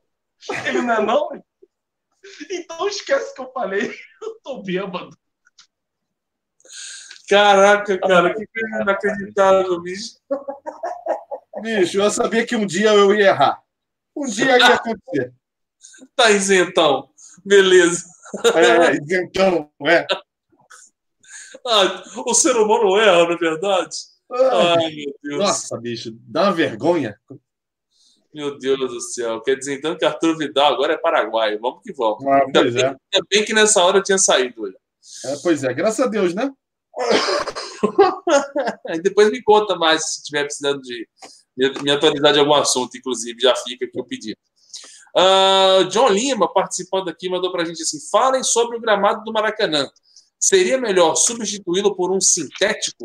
Ele 0.65 0.81
não 0.81 0.93
é, 0.93 1.05
não? 1.05 1.43
Então 2.49 2.87
esquece 2.87 3.33
que 3.33 3.41
eu 3.41 3.51
falei. 3.51 3.93
Eu 4.21 4.39
tô 4.43 4.61
bêbado. 4.61 5.17
Caraca, 7.27 7.97
cara, 7.97 8.35
que 8.35 8.45
coisa 8.45 8.81
inacreditável, 8.83 9.81
bicho. 9.81 10.17
Bicho, 11.61 11.99
eu 11.99 12.11
sabia 12.11 12.45
que 12.45 12.55
um 12.55 12.65
dia 12.65 12.89
eu 12.89 13.15
ia 13.15 13.29
errar. 13.29 13.63
Um 14.15 14.25
dia 14.25 14.57
ia 14.57 14.75
acontecer. 14.75 15.33
Tá 16.15 16.29
isentão. 16.29 17.09
Beleza. 17.43 18.05
É, 18.55 18.95
então, 19.23 19.71
é. 19.83 20.05
Ah, 21.65 22.03
o 22.25 22.33
ser 22.33 22.55
humano 22.55 22.97
erra, 22.97 23.25
não 23.25 23.31
é 23.31 23.37
verdade? 23.37 23.95
Ai, 24.31 24.95
meu 24.95 25.15
Deus. 25.21 25.39
Nossa, 25.39 25.77
bicho, 25.77 26.11
dá 26.27 26.43
uma 26.43 26.53
vergonha. 26.53 27.19
Meu 28.33 28.57
Deus 28.57 28.79
do 28.79 29.01
céu. 29.01 29.41
Quer 29.41 29.57
dizer, 29.57 29.73
então, 29.73 29.97
que 29.97 30.05
Arthur 30.05 30.37
Vidal 30.37 30.73
agora 30.73 30.93
é 30.93 30.97
paraguaio. 30.97 31.59
Vamos 31.59 31.81
que 31.83 31.91
vamos. 31.91 32.25
Ah, 32.25 32.43
Ainda 32.45 32.63
bem, 32.63 32.81
é. 32.81 32.85
ainda 32.87 33.27
bem 33.29 33.43
que 33.43 33.53
nessa 33.53 33.83
hora 33.83 33.97
eu 33.97 34.03
tinha 34.03 34.17
saído. 34.17 34.63
olha. 34.63 34.75
É, 35.25 35.35
Pois 35.43 35.63
é, 35.63 35.73
graças 35.73 35.99
a 35.99 36.07
Deus, 36.07 36.33
né? 36.33 36.49
Depois 39.03 39.31
me 39.31 39.41
conta 39.41 39.75
mais 39.75 40.13
se 40.13 40.23
tiver 40.23 40.43
precisando 40.43 40.81
de 40.81 41.07
me, 41.57 41.91
atualizar 41.91 42.33
de 42.33 42.39
algum 42.39 42.53
assunto, 42.53 42.97
inclusive, 42.97 43.39
já 43.39 43.55
fica 43.55 43.85
aqui 43.85 43.99
o 43.99 44.05
pedido. 44.05 44.37
Ah, 45.15 45.83
John 45.89 46.09
Lima, 46.09 46.51
participando 46.51 47.09
aqui, 47.09 47.29
mandou 47.29 47.51
para 47.51 47.63
a 47.63 47.65
gente 47.65 47.81
assim: 47.81 47.99
falem 48.09 48.43
sobre 48.43 48.77
o 48.77 48.81
gramado 48.81 49.23
do 49.25 49.33
Maracanã. 49.33 49.89
Seria 50.43 50.77
melhor 50.79 51.15
substituí-lo 51.15 51.95
por 51.95 52.11
um 52.11 52.19
sintético? 52.19 53.03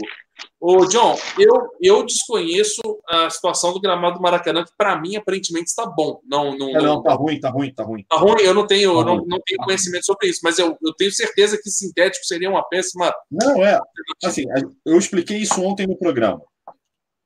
Ô, 0.61 0.87
John, 0.87 1.17
eu, 1.39 1.53
eu 1.81 2.05
desconheço 2.05 2.81
a 3.09 3.29
situação 3.31 3.73
do 3.73 3.81
gramado 3.81 4.17
do 4.17 4.23
Maracanã, 4.23 4.65
que 4.65 4.73
para 4.77 4.99
mim 5.01 5.17
aparentemente 5.17 5.67
está 5.69 5.87
bom. 5.87 6.21
Não, 6.25 6.57
não, 6.57 6.71
É, 6.71 6.81
não, 6.83 7.03
tá 7.03 7.13
ruim, 7.15 7.39
tá 7.39 7.51
ruim, 7.51 7.73
tá 7.75 7.83
ruim. 7.85 8.05
Tá 8.09 8.17
ruim, 8.17 8.41
eu 8.43 8.55
não 8.55 8.67
tenho, 8.67 8.95
Tá 8.99 9.05
não, 9.05 9.17
não 9.17 9.41
tenho 9.45 9.61
conhecimento 9.65 10.05
sobre 10.07 10.29
isso, 10.29 10.41
mas 10.43 10.59
eu, 10.59 10.77
eu 10.83 10.95
tenho 10.95 11.13
certeza 11.13 11.59
que 11.63 11.71
sintético 11.71 12.25
seria 12.25 12.49
uma 12.51 12.63
péssima. 12.67 13.13
Não, 13.31 13.63
é. 13.65 13.79
Assim, 14.25 14.45
eu 14.85 14.99
expliquei 14.99 15.39
isso 15.39 15.63
ontem 15.63 15.87
no 15.87 15.97
programa. 15.99 16.41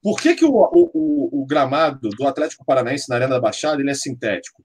Por 0.02 0.18
que, 0.20 0.34
que 0.34 0.44
o, 0.44 0.50
o, 0.54 0.90
o- 0.94 1.42
o 1.42 1.46
gramado 1.46 2.08
do 2.10 2.26
Atlético 2.26 2.64
Paranaense 2.64 3.08
na 3.08 3.16
Arena 3.16 3.34
da 3.34 3.40
Baixada 3.40 3.80
ele 3.80 3.90
é 3.90 3.94
sintético? 3.94 4.62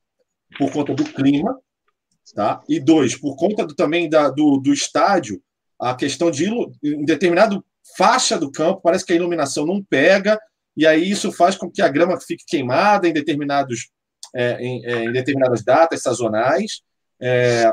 Por 0.58 0.72
conta 0.72 0.94
do 0.94 1.04
clima, 1.04 1.60
tá? 2.34 2.62
E 2.68 2.80
dois, 2.80 3.16
por 3.16 3.36
conta 3.36 3.66
do- 3.66 3.76
também 3.76 4.10
da, 4.10 4.30
do, 4.30 4.58
do 4.58 4.74
estádio, 4.74 5.42
a 5.80 5.94
questão 5.96 6.32
de 6.32 6.46
em 6.84 7.04
determinado 7.06 7.64
faixa 7.98 8.38
do 8.38 8.52
campo, 8.52 8.82
parece 8.82 9.06
que 9.06 9.14
a 9.14 9.16
iluminação 9.16 9.66
não 9.66 9.84
pega, 9.84 10.40
e 10.76 10.86
aí 10.88 11.10
isso 11.10 11.32
faz 11.32 11.56
com 11.56 11.70
que 11.70 11.82
a 11.82 11.88
grama 11.88 12.20
fique 12.20 12.44
queimada 12.46 13.08
em 13.08 13.14
determinados 13.14 13.90
é, 14.34 14.58
em, 14.60 14.86
é, 14.86 15.06
em 15.06 15.12
determinadas 15.12 15.64
datas 15.64 16.02
sazonais. 16.02 16.82
é, 17.22 17.72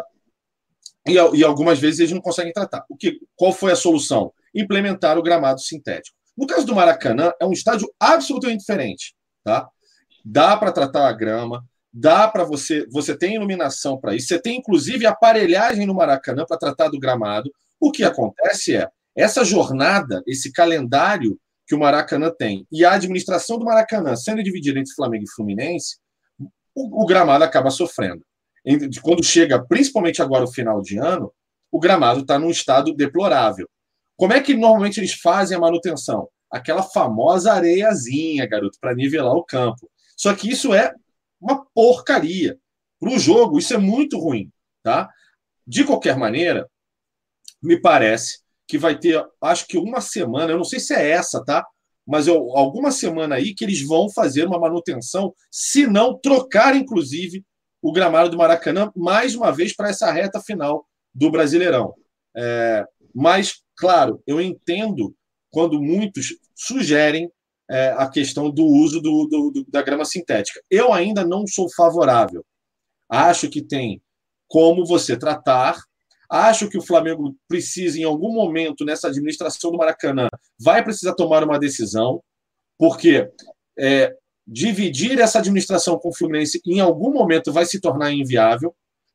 e, 1.09 1.15
e 1.15 1.45
algumas 1.45 1.81
vezes 1.81 1.99
eles 2.01 2.13
não 2.13 2.21
conseguem 2.21 2.53
tratar. 2.53 2.85
O 2.89 2.97
que, 2.97 3.19
qual 3.35 3.53
foi 3.53 3.73
a 3.73 3.77
solução? 3.77 4.33
Implementar 4.55 5.19
o 5.19 5.23
gramado 5.23 5.61
sintético. 5.61 6.17
No 6.37 6.47
caso 6.47 6.65
do 6.65 6.75
Maracanã, 6.75 7.33
é 7.41 7.45
um 7.45 7.53
estádio 7.53 7.93
absolutamente 7.99 8.61
diferente. 8.61 9.15
Tá? 9.43 9.69
Dá 10.25 10.57
para 10.57 10.71
tratar 10.71 11.09
a 11.09 11.13
grama, 11.13 11.65
dá 11.93 12.27
para 12.29 12.45
você. 12.45 12.87
Você 12.91 13.17
tem 13.17 13.35
iluminação 13.35 13.99
para 13.99 14.15
isso, 14.15 14.29
você 14.29 14.41
tem 14.41 14.59
inclusive 14.59 15.05
aparelhagem 15.07 15.87
no 15.87 15.95
Maracanã 15.95 16.45
para 16.47 16.59
tratar 16.59 16.89
do 16.89 16.99
gramado. 16.99 17.51
O 17.81 17.91
que 17.91 18.05
acontece 18.05 18.77
é 18.77 18.89
essa 19.17 19.45
jornada, 19.45 20.23
esse 20.27 20.53
calendário 20.53 21.39
que 21.67 21.75
o 21.75 21.79
Maracanã 21.79 22.31
tem 22.37 22.67
e 22.73 22.85
a 22.85 22.93
administração 22.93 23.59
do 23.59 23.65
Maracanã 23.65 24.17
sendo 24.17 24.43
dividida 24.43 24.79
entre 24.79 24.95
Flamengo 24.95 25.25
e 25.25 25.35
Fluminense, 25.35 25.97
o, 26.75 27.03
o 27.03 27.07
gramado 27.07 27.45
acaba 27.45 27.71
sofrendo. 27.71 28.23
Quando 29.03 29.25
chega, 29.25 29.63
principalmente 29.63 30.23
agora 30.23 30.45
o 30.45 30.53
final 30.53 30.81
de 30.81 30.97
ano, 30.99 31.33
o 31.71 31.79
gramado 31.79 32.21
está 32.21 32.39
num 32.39 32.51
estado 32.51 32.95
deplorável. 32.95 33.69
Como 34.17 34.33
é 34.33 34.41
que 34.41 34.55
normalmente 34.55 35.01
eles 35.01 35.15
fazem 35.15 35.57
a 35.57 35.61
manutenção? 35.61 36.29
Aquela 36.51 36.83
famosa 36.83 37.53
areiazinha, 37.53 38.47
garoto, 38.47 38.79
para 38.81 38.95
nivelar 38.95 39.35
o 39.35 39.45
campo. 39.45 39.91
Só 40.17 40.35
que 40.35 40.51
isso 40.51 40.73
é 40.75 40.93
uma 41.43 41.67
porcaria. 41.75 42.57
Para 43.01 43.11
o 43.11 43.19
jogo, 43.19 43.59
isso 43.59 43.75
é 43.75 43.79
muito 43.79 44.19
ruim. 44.19 44.51
Tá? 44.83 45.11
De 45.67 45.85
qualquer 45.85 46.17
maneira, 46.17 46.69
me 47.61 47.81
parece 47.81 48.41
que 48.67 48.79
vai 48.79 48.99
ter, 48.99 49.23
acho 49.41 49.67
que 49.67 49.77
uma 49.77 50.01
semana, 50.01 50.53
eu 50.53 50.57
não 50.57 50.65
sei 50.65 50.81
se 50.81 50.95
é 50.95 51.11
essa, 51.11 51.45
tá? 51.45 51.67
Mas 52.07 52.27
eu, 52.27 52.57
alguma 52.57 52.91
semana 52.91 53.37
aí 53.37 53.55
que 53.55 53.65
eles 53.65 53.87
vão 53.87 54.09
fazer 54.11 54.47
uma 54.47 54.59
manutenção, 54.59 55.35
se 55.51 55.87
não 55.87 56.19
trocar, 56.19 56.75
inclusive, 56.75 57.45
o 57.81 57.93
gramado 57.93 58.31
do 58.31 58.39
Maracanã 58.39 58.91
mais 58.97 59.35
uma 59.35 59.53
vez 59.53 59.75
para 59.75 59.91
essa 59.91 60.11
reta 60.11 60.41
final 60.41 60.87
do 61.15 61.31
Brasileirão. 61.31 61.95
É, 62.37 62.87
mas, 63.15 63.63
claro, 63.77 64.23
eu 64.27 64.41
entendo 64.41 65.15
quando 65.51 65.81
muitos 65.81 66.37
sugerem 66.55 67.31
é, 67.73 67.95
a 67.97 68.07
questão 68.09 68.51
do 68.51 68.67
uso 68.67 69.01
do, 69.01 69.27
do- 69.27 69.51
do- 69.51 69.65
da 69.69 69.81
grama 69.81 70.05
sintética. 70.05 70.61
Eu 70.71 70.93
ainda 70.93 71.25
não 71.25 71.47
sou 71.47 71.69
favorável. 71.75 72.45
Acho 73.09 73.49
que 73.49 73.63
tem 73.63 74.03
como 74.47 74.85
você 74.85 75.17
tratar. 75.17 75.77
Acho 76.29 76.69
que 76.69 76.77
o 76.79 76.83
Flamengo 76.83 77.35
precisa, 77.49 77.99
em 77.99 78.05
algum 78.05 78.33
momento, 78.33 78.85
nessa 78.85 79.09
administração 79.09 79.71
do 79.71 79.79
Maracanã, 79.79 80.29
vai 80.61 80.85
precisar 80.85 81.15
tomar 81.15 81.43
uma 81.45 81.59
decisão, 81.59 82.23
porque 82.79 83.31
é, 83.79 84.15
dividir 84.47 85.19
essa 85.19 85.39
administração 85.39 85.99
com 85.99 86.11
o 86.11 86.15
Fluminense 86.15 86.61
em 86.67 86.81
algum 86.81 87.13
momento 87.13 87.53
vai 87.53 87.65
se 87.65 87.81
tornar 87.81 88.13
inviável, 88.13 88.75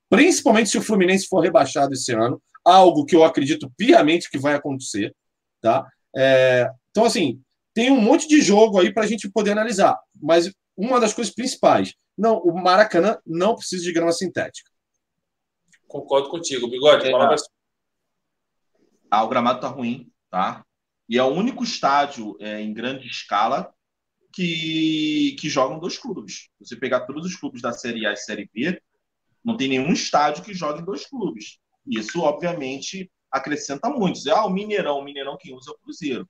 principalmente 0.09 0.69
se 0.69 0.77
o 0.77 0.81
Fluminense 0.81 1.27
for 1.27 1.41
rebaixado 1.41 1.93
esse 1.93 2.11
ano, 2.13 2.41
algo 2.63 3.05
que 3.05 3.15
eu 3.15 3.23
acredito 3.23 3.71
piamente 3.77 4.29
que 4.31 4.37
vai 4.39 4.55
acontecer. 4.55 5.13
Tá? 5.61 5.87
É, 6.15 6.69
então, 6.89 7.05
assim, 7.05 7.39
tem 7.77 7.91
um 7.91 8.01
monte 8.01 8.27
de 8.27 8.41
jogo 8.41 8.79
aí 8.79 8.91
para 8.91 9.03
a 9.03 9.05
gente 9.05 9.29
poder 9.29 9.51
analisar, 9.51 9.95
mas 10.19 10.51
uma 10.75 10.99
das 10.99 11.13
coisas 11.13 11.31
principais, 11.31 11.93
não, 12.17 12.39
o 12.39 12.59
Maracanã 12.59 13.19
não 13.23 13.55
precisa 13.55 13.83
de 13.83 13.93
grama 13.93 14.11
sintética. 14.11 14.71
Concordo 15.87 16.27
contigo. 16.27 16.67
Bigode, 16.67 17.05
É. 17.05 17.11
palavras. 17.11 17.43
Ah, 19.11 19.23
o 19.23 19.27
gramado 19.27 19.59
tá 19.61 19.67
ruim, 19.67 20.11
tá? 20.27 20.65
E 21.07 21.19
é 21.19 21.23
o 21.23 21.27
único 21.27 21.63
estádio 21.63 22.35
é, 22.39 22.59
em 22.59 22.73
grande 22.73 23.05
escala 23.05 23.71
que, 24.33 25.35
que 25.39 25.47
jogam 25.47 25.77
dois 25.77 25.99
clubes. 25.99 26.49
Se 26.57 26.69
você 26.69 26.75
pegar 26.75 27.01
todos 27.01 27.27
os 27.27 27.35
clubes 27.35 27.61
da 27.61 27.73
Série 27.73 28.07
A 28.07 28.13
e 28.13 28.17
Série 28.17 28.49
B, 28.51 28.81
não 29.45 29.55
tem 29.55 29.67
nenhum 29.67 29.93
estádio 29.93 30.43
que 30.43 30.51
jogue 30.51 30.81
dois 30.81 31.05
clubes. 31.05 31.59
Isso, 31.85 32.21
obviamente, 32.21 33.11
acrescenta 33.31 33.87
muito. 33.87 34.15
Dizer, 34.15 34.31
ah, 34.31 34.47
o 34.47 34.49
Mineirão, 34.49 34.97
o 34.97 35.03
Mineirão 35.03 35.37
quem 35.39 35.53
usa 35.53 35.69
é 35.69 35.73
o 35.75 35.77
Cruzeiro. 35.77 36.27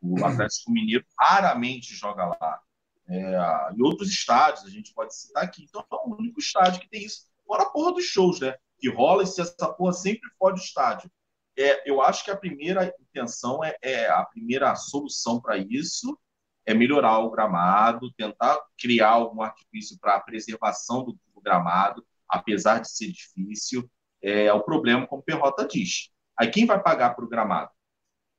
O 0.00 0.24
Atlético 0.24 0.70
Mineiro 0.70 1.04
raramente 1.18 1.94
joga 1.94 2.26
lá. 2.26 2.60
É, 3.08 3.38
e 3.76 3.82
outros 3.82 4.10
estádios, 4.10 4.66
a 4.66 4.70
gente 4.70 4.92
pode 4.92 5.14
citar 5.14 5.42
aqui. 5.42 5.64
Então, 5.64 5.80
é 5.80 5.94
o 5.94 6.16
único 6.16 6.38
estádio 6.38 6.80
que 6.80 6.88
tem 6.88 7.04
isso. 7.04 7.26
Fora 7.46 7.62
a 7.62 7.70
porra 7.70 7.92
dos 7.92 8.04
shows, 8.04 8.40
né? 8.40 8.54
Que 8.78 8.88
rola 8.88 9.22
e 9.22 9.26
se 9.26 9.40
essa 9.40 9.72
porra 9.72 9.92
sempre 9.92 10.28
fode 10.38 10.60
o 10.60 10.62
estádio. 10.62 11.10
É, 11.58 11.90
eu 11.90 12.00
acho 12.00 12.24
que 12.24 12.30
a 12.30 12.36
primeira 12.36 12.94
intenção 13.00 13.64
é, 13.64 13.76
é 13.82 14.08
a 14.08 14.24
primeira 14.24 14.76
solução 14.76 15.40
para 15.40 15.56
isso 15.58 16.16
é 16.68 16.74
melhorar 16.74 17.18
o 17.20 17.30
gramado, 17.30 18.12
tentar 18.12 18.60
criar 18.78 19.12
algum 19.12 19.40
artifício 19.40 19.98
para 19.98 20.16
a 20.16 20.20
preservação 20.20 21.02
do, 21.02 21.18
do 21.34 21.40
gramado, 21.40 22.06
apesar 22.28 22.80
de 22.80 22.90
ser 22.90 23.10
difícil. 23.10 23.90
É, 24.22 24.52
o 24.52 24.62
problema, 24.62 25.06
como 25.06 25.22
o 25.22 25.24
Perrota 25.24 25.66
diz. 25.66 26.10
Aí 26.38 26.50
quem 26.50 26.66
vai 26.66 26.80
pagar 26.80 27.14
para 27.14 27.24
o 27.24 27.28
gramado? 27.28 27.70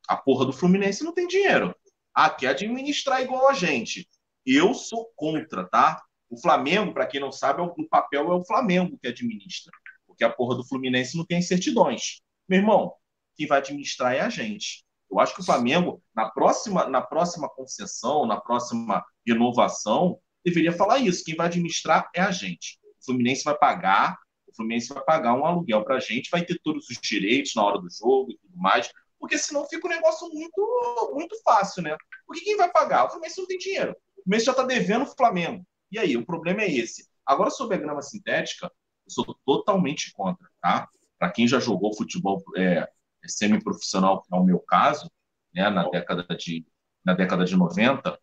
A 0.09 0.17
porra 0.17 0.43
do 0.43 0.51
Fluminense 0.51 1.03
não 1.03 1.13
tem 1.13 1.27
dinheiro. 1.27 1.75
Ah, 2.15 2.31
quer 2.31 2.47
administrar 2.47 3.21
igual 3.21 3.47
a 3.47 3.53
gente. 3.53 4.09
Eu 4.43 4.73
sou 4.73 5.11
contra, 5.15 5.69
tá? 5.69 6.01
O 6.27 6.41
Flamengo, 6.41 6.91
para 6.93 7.05
quem 7.05 7.21
não 7.21 7.31
sabe, 7.31 7.61
é 7.61 7.63
o, 7.63 7.67
o 7.77 7.87
papel 7.87 8.31
é 8.31 8.35
o 8.35 8.43
Flamengo 8.43 8.97
que 8.99 9.07
administra. 9.07 9.71
Porque 10.07 10.23
a 10.23 10.29
porra 10.31 10.55
do 10.55 10.67
Fluminense 10.67 11.15
não 11.15 11.23
tem 11.23 11.43
certidões. 11.43 12.21
Meu 12.47 12.59
irmão, 12.59 12.91
quem 13.37 13.45
vai 13.45 13.59
administrar 13.59 14.15
é 14.15 14.21
a 14.21 14.29
gente. 14.29 14.83
Eu 15.11 15.19
acho 15.19 15.35
que 15.35 15.41
o 15.41 15.45
Flamengo, 15.45 16.01
na 16.15 16.27
próxima, 16.31 16.87
na 16.87 17.01
próxima 17.01 17.47
concessão, 17.47 18.25
na 18.25 18.41
próxima 18.41 19.05
renovação, 19.25 20.19
deveria 20.43 20.71
falar 20.71 20.97
isso. 20.97 21.23
Quem 21.23 21.35
vai 21.35 21.45
administrar 21.45 22.09
é 22.15 22.21
a 22.21 22.31
gente. 22.31 22.79
O 22.99 23.05
Fluminense 23.05 23.43
vai 23.43 23.55
pagar, 23.55 24.17
o 24.47 24.55
Fluminense 24.55 24.91
vai 24.91 25.03
pagar 25.03 25.35
um 25.35 25.45
aluguel 25.45 25.83
para 25.83 25.97
a 25.97 25.99
gente, 25.99 26.31
vai 26.31 26.43
ter 26.43 26.59
todos 26.63 26.89
os 26.89 26.97
direitos 26.99 27.53
na 27.55 27.63
hora 27.63 27.79
do 27.79 27.87
jogo 27.91 28.31
e 28.31 28.37
tudo 28.37 28.57
mais, 28.57 28.91
porque 29.19 29.37
senão 29.37 29.67
fica 29.67 29.87
um 29.87 29.89
negócio 29.89 30.27
muito, 30.29 31.11
muito 31.13 31.35
fácil, 31.43 31.83
né? 31.83 31.95
Porque 32.25 32.43
quem 32.43 32.57
vai 32.57 32.71
pagar? 32.71 33.05
O 33.05 33.09
Fluminense 33.09 33.39
não 33.39 33.47
tem 33.47 33.57
dinheiro. 33.57 33.91
O 33.91 34.23
Fluminense 34.23 34.45
já 34.45 34.51
está 34.51 34.63
devendo 34.63 35.03
o 35.03 35.15
Flamengo. 35.15 35.65
E 35.91 35.99
aí, 35.99 36.15
o 36.15 36.25
problema 36.25 36.61
é 36.61 36.71
esse. 36.71 37.07
Agora, 37.25 37.49
sobre 37.49 37.75
a 37.75 37.79
grama 37.79 38.01
sintética, 38.01 38.67
eu 38.67 39.11
sou 39.11 39.37
totalmente 39.45 40.11
contra, 40.13 40.47
tá? 40.61 40.87
Para 41.17 41.31
quem 41.31 41.47
já 41.47 41.59
jogou 41.59 41.95
futebol 41.95 42.41
é, 42.55 42.87
semi-profissional, 43.27 44.21
que 44.21 44.33
é 44.33 44.37
o 44.37 44.43
meu 44.43 44.59
caso, 44.59 45.11
né, 45.53 45.69
na 45.69 45.89
década 45.89 46.23
de, 46.35 46.65
na 47.03 47.13
década 47.13 47.43
de 47.43 47.55
90, 47.55 48.17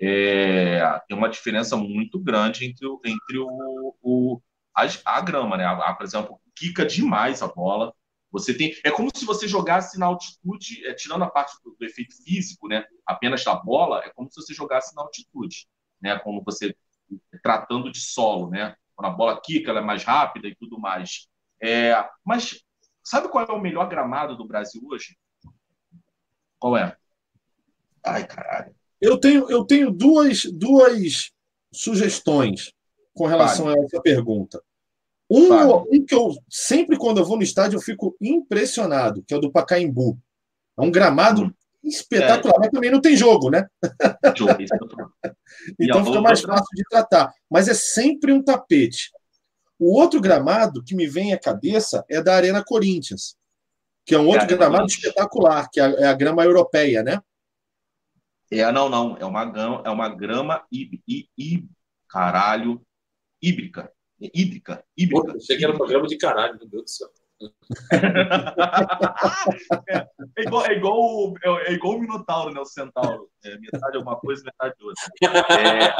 é, 0.00 1.00
tem 1.08 1.16
uma 1.16 1.28
diferença 1.28 1.76
muito 1.76 2.18
grande 2.18 2.66
entre, 2.66 2.86
entre 3.04 3.38
o, 3.38 3.96
o, 4.02 4.40
a, 4.74 4.86
a 5.04 5.20
grama, 5.20 5.56
né? 5.56 5.64
A, 5.64 5.72
a, 5.72 5.94
por 5.94 6.04
exemplo, 6.04 6.40
quica 6.54 6.84
demais 6.84 7.42
a 7.42 7.48
bola. 7.48 7.94
Você 8.30 8.52
tem, 8.52 8.74
é 8.84 8.90
como 8.90 9.10
se 9.14 9.24
você 9.24 9.46
jogasse 9.46 9.98
na 9.98 10.06
altitude, 10.06 10.86
é, 10.86 10.94
tirando 10.94 11.24
a 11.24 11.30
parte 11.30 11.54
do, 11.62 11.76
do, 11.78 11.84
efeito 11.84 12.14
físico, 12.22 12.68
né? 12.68 12.84
Apenas 13.06 13.44
da 13.44 13.54
bola, 13.54 14.04
é 14.04 14.10
como 14.10 14.30
se 14.30 14.40
você 14.40 14.52
jogasse 14.52 14.94
na 14.94 15.02
altitude, 15.02 15.66
né? 16.00 16.18
Como 16.18 16.42
você 16.44 16.76
tratando 17.42 17.90
de 17.90 18.00
solo, 18.00 18.50
né? 18.50 18.76
Quando 18.94 19.12
a 19.12 19.16
bola 19.16 19.40
quica, 19.40 19.70
ela 19.70 19.80
é 19.80 19.84
mais 19.84 20.04
rápida 20.04 20.48
e 20.48 20.54
tudo 20.56 20.78
mais. 20.78 21.28
É, 21.62 21.94
mas 22.24 22.62
sabe 23.02 23.28
qual 23.28 23.46
é 23.46 23.52
o 23.52 23.60
melhor 23.60 23.88
gramado 23.88 24.36
do 24.36 24.46
Brasil 24.46 24.82
hoje? 24.84 25.16
Qual 26.58 26.76
é? 26.76 26.96
Ai, 28.04 28.26
caralho. 28.26 28.74
Eu 29.00 29.18
tenho, 29.18 29.50
eu 29.50 29.64
tenho 29.64 29.90
duas, 29.90 30.44
duas 30.44 31.30
sugestões 31.72 32.72
com 33.14 33.26
relação 33.26 33.66
vale. 33.66 33.80
a 33.80 33.84
essa 33.84 34.00
pergunta. 34.00 34.62
Um, 35.28 35.52
um, 35.52 36.06
que 36.06 36.14
eu 36.14 36.32
sempre, 36.48 36.96
quando 36.96 37.18
eu 37.18 37.24
vou 37.24 37.36
no 37.36 37.42
estádio, 37.42 37.76
eu 37.76 37.82
fico 37.82 38.16
impressionado, 38.20 39.24
que 39.26 39.34
é 39.34 39.36
o 39.36 39.40
do 39.40 39.50
Pacaembu. 39.50 40.18
É 40.78 40.82
um 40.82 40.90
gramado 40.90 41.44
hum. 41.44 41.52
espetacular, 41.82 42.56
é. 42.56 42.58
mas 42.60 42.70
também 42.70 42.90
não 42.90 43.00
tem 43.00 43.16
jogo, 43.16 43.50
né? 43.50 43.66
Jogo, 44.36 44.56
então 45.80 46.04
fica 46.04 46.20
mais 46.20 46.40
fácil 46.40 46.74
de 46.74 46.84
tratar. 46.88 47.32
Mas 47.50 47.68
é 47.68 47.74
sempre 47.74 48.32
um 48.32 48.42
tapete. 48.42 49.10
O 49.78 49.98
outro 49.98 50.20
gramado 50.20 50.82
que 50.82 50.94
me 50.94 51.06
vem 51.06 51.32
à 51.32 51.38
cabeça 51.38 52.04
é 52.08 52.22
da 52.22 52.34
Arena 52.34 52.64
Corinthians, 52.64 53.36
que 54.04 54.14
é 54.14 54.18
um 54.18 54.26
outro 54.26 54.44
é, 54.44 54.56
gramado 54.56 54.86
espetacular, 54.86 55.68
que 55.70 55.80
é 55.80 56.06
a 56.06 56.14
grama 56.14 56.44
europeia, 56.44 57.02
né? 57.02 57.20
É, 58.50 58.70
não, 58.70 58.88
não. 58.88 59.16
É 59.18 59.24
uma 59.24 59.44
grama, 59.44 59.82
é 59.84 59.90
uma 59.90 60.08
grama 60.08 60.64
caralho, 62.08 62.80
híbrica. 63.42 63.92
Hídrica. 64.20 64.84
híbrica. 64.96 65.32
Pô, 65.32 65.36
achei 65.36 65.56
que 65.56 65.64
era 65.64 65.74
uma 65.74 65.86
grama 65.86 66.06
de 66.06 66.16
caralho, 66.16 66.58
meu 66.58 66.68
Deus 66.68 66.84
do 66.84 66.90
céu. 66.90 67.08
é, 69.88 70.08
é, 70.40 70.42
igual, 70.42 70.66
é, 70.66 70.72
igual, 70.74 71.34
é, 71.44 71.72
igual 71.72 71.96
o 71.96 72.00
Minotauro, 72.00 72.52
né? 72.52 72.60
O 72.60 72.64
Centauro. 72.64 73.30
É, 73.44 73.58
metade 73.58 73.96
é 73.96 74.00
uma 74.00 74.18
coisa, 74.18 74.42
metade 74.44 74.74
outra. 74.80 75.04
É, 75.54 75.94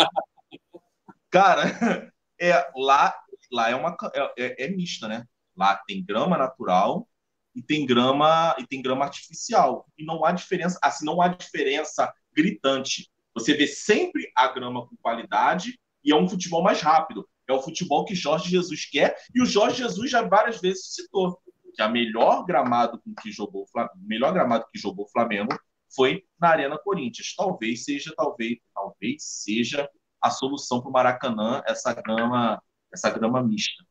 cara, 1.31 2.13
é, 2.41 2.71
lá, 2.75 3.15
lá 3.53 3.71
é, 3.71 3.75
uma, 3.75 3.97
é, 4.37 4.65
é 4.65 4.69
mista, 4.69 5.07
né? 5.09 5.27
Lá 5.57 5.77
tem 5.87 6.05
grama 6.05 6.39
natural 6.39 7.07
e 7.55 7.63
tem 7.63 7.87
grama 7.87 8.55
e 8.59 8.67
tem 8.67 8.83
grama 8.83 9.05
artificial. 9.05 9.87
E 9.97 10.05
não 10.05 10.25
há 10.25 10.33
diferença, 10.33 10.79
assim, 10.83 11.05
não 11.05 11.21
há 11.21 11.29
diferença 11.29 12.13
gritante. 12.35 13.11
Você 13.35 13.55
vê 13.55 13.67
sempre 13.67 14.31
a 14.37 14.49
grama 14.49 14.87
com 14.87 14.97
qualidade 14.97 15.79
e 16.05 16.13
é 16.13 16.17
um 16.17 16.29
futebol 16.29 16.63
mais 16.63 16.81
rápido. 16.81 17.29
É 17.49 17.53
o 17.53 17.63
futebol 17.63 18.05
que 18.05 18.15
Jorge 18.15 18.51
Jesus 18.51 18.87
quer 18.87 19.17
e 19.35 19.43
o 19.43 19.47
Jorge 19.47 19.79
Jesus 19.79 20.11
já 20.11 20.23
várias 20.23 20.61
vezes 20.61 20.95
citou 20.95 21.39
que 21.75 21.83
a 21.83 21.89
melhor 21.89 22.45
gramado 22.45 23.01
com 23.01 23.15
que 23.15 23.31
jogou 23.31 23.65
o 23.65 24.09
melhor 24.09 24.33
gramado 24.33 24.65
que 24.73 24.79
jogou 24.79 25.05
o 25.05 25.11
Flamengo 25.11 25.57
foi 25.95 26.25
na 26.41 26.49
Arena 26.49 26.79
Corinthians. 26.79 27.35
Talvez 27.37 27.85
seja, 27.85 28.13
talvez, 28.17 28.59
talvez 28.75 29.23
seja 29.23 29.89
a 30.21 30.31
solução 30.31 30.81
para 30.81 30.89
o 30.89 30.93
Maracanã 30.93 31.63
essa 31.67 31.93
grama, 31.93 32.63
essa 32.93 33.11
grama 33.11 33.43
mista. 33.43 33.85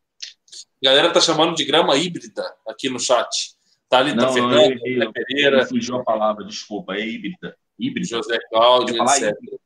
A 0.84 0.86
galera 0.86 1.12
tá 1.12 1.22
chamando 1.22 1.56
de 1.56 1.64
grama 1.64 1.96
híbrida 1.96 2.44
aqui 2.68 2.90
no 2.90 3.00
chat. 3.00 3.56
Tá 3.88 4.00
ali, 4.00 4.14
não, 4.14 4.34
Fernando, 4.34 4.54
não, 4.54 4.88
eu, 4.88 5.04
eu, 5.04 5.14
Pereira. 5.14 5.66
Fugiu 5.66 5.98
a 5.98 6.04
palavra, 6.04 6.44
desculpa, 6.44 6.96
é 6.96 7.08
híbrida. 7.08 7.56
híbrida. 7.80 8.08
José 8.08 8.38
Cláudio, 8.50 8.96
etc. 8.96 9.32
Híbrida. 9.32 9.65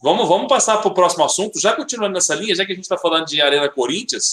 Vamos, 0.00 0.28
vamos 0.28 0.48
passar 0.48 0.78
para 0.78 0.88
o 0.88 0.94
próximo 0.94 1.24
assunto. 1.24 1.58
Já 1.58 1.74
continuando 1.74 2.14
nessa 2.14 2.34
linha, 2.34 2.54
já 2.54 2.64
que 2.64 2.72
a 2.72 2.74
gente 2.74 2.84
está 2.84 2.96
falando 2.96 3.26
de 3.26 3.40
Arena 3.40 3.68
Corinthians, 3.68 4.32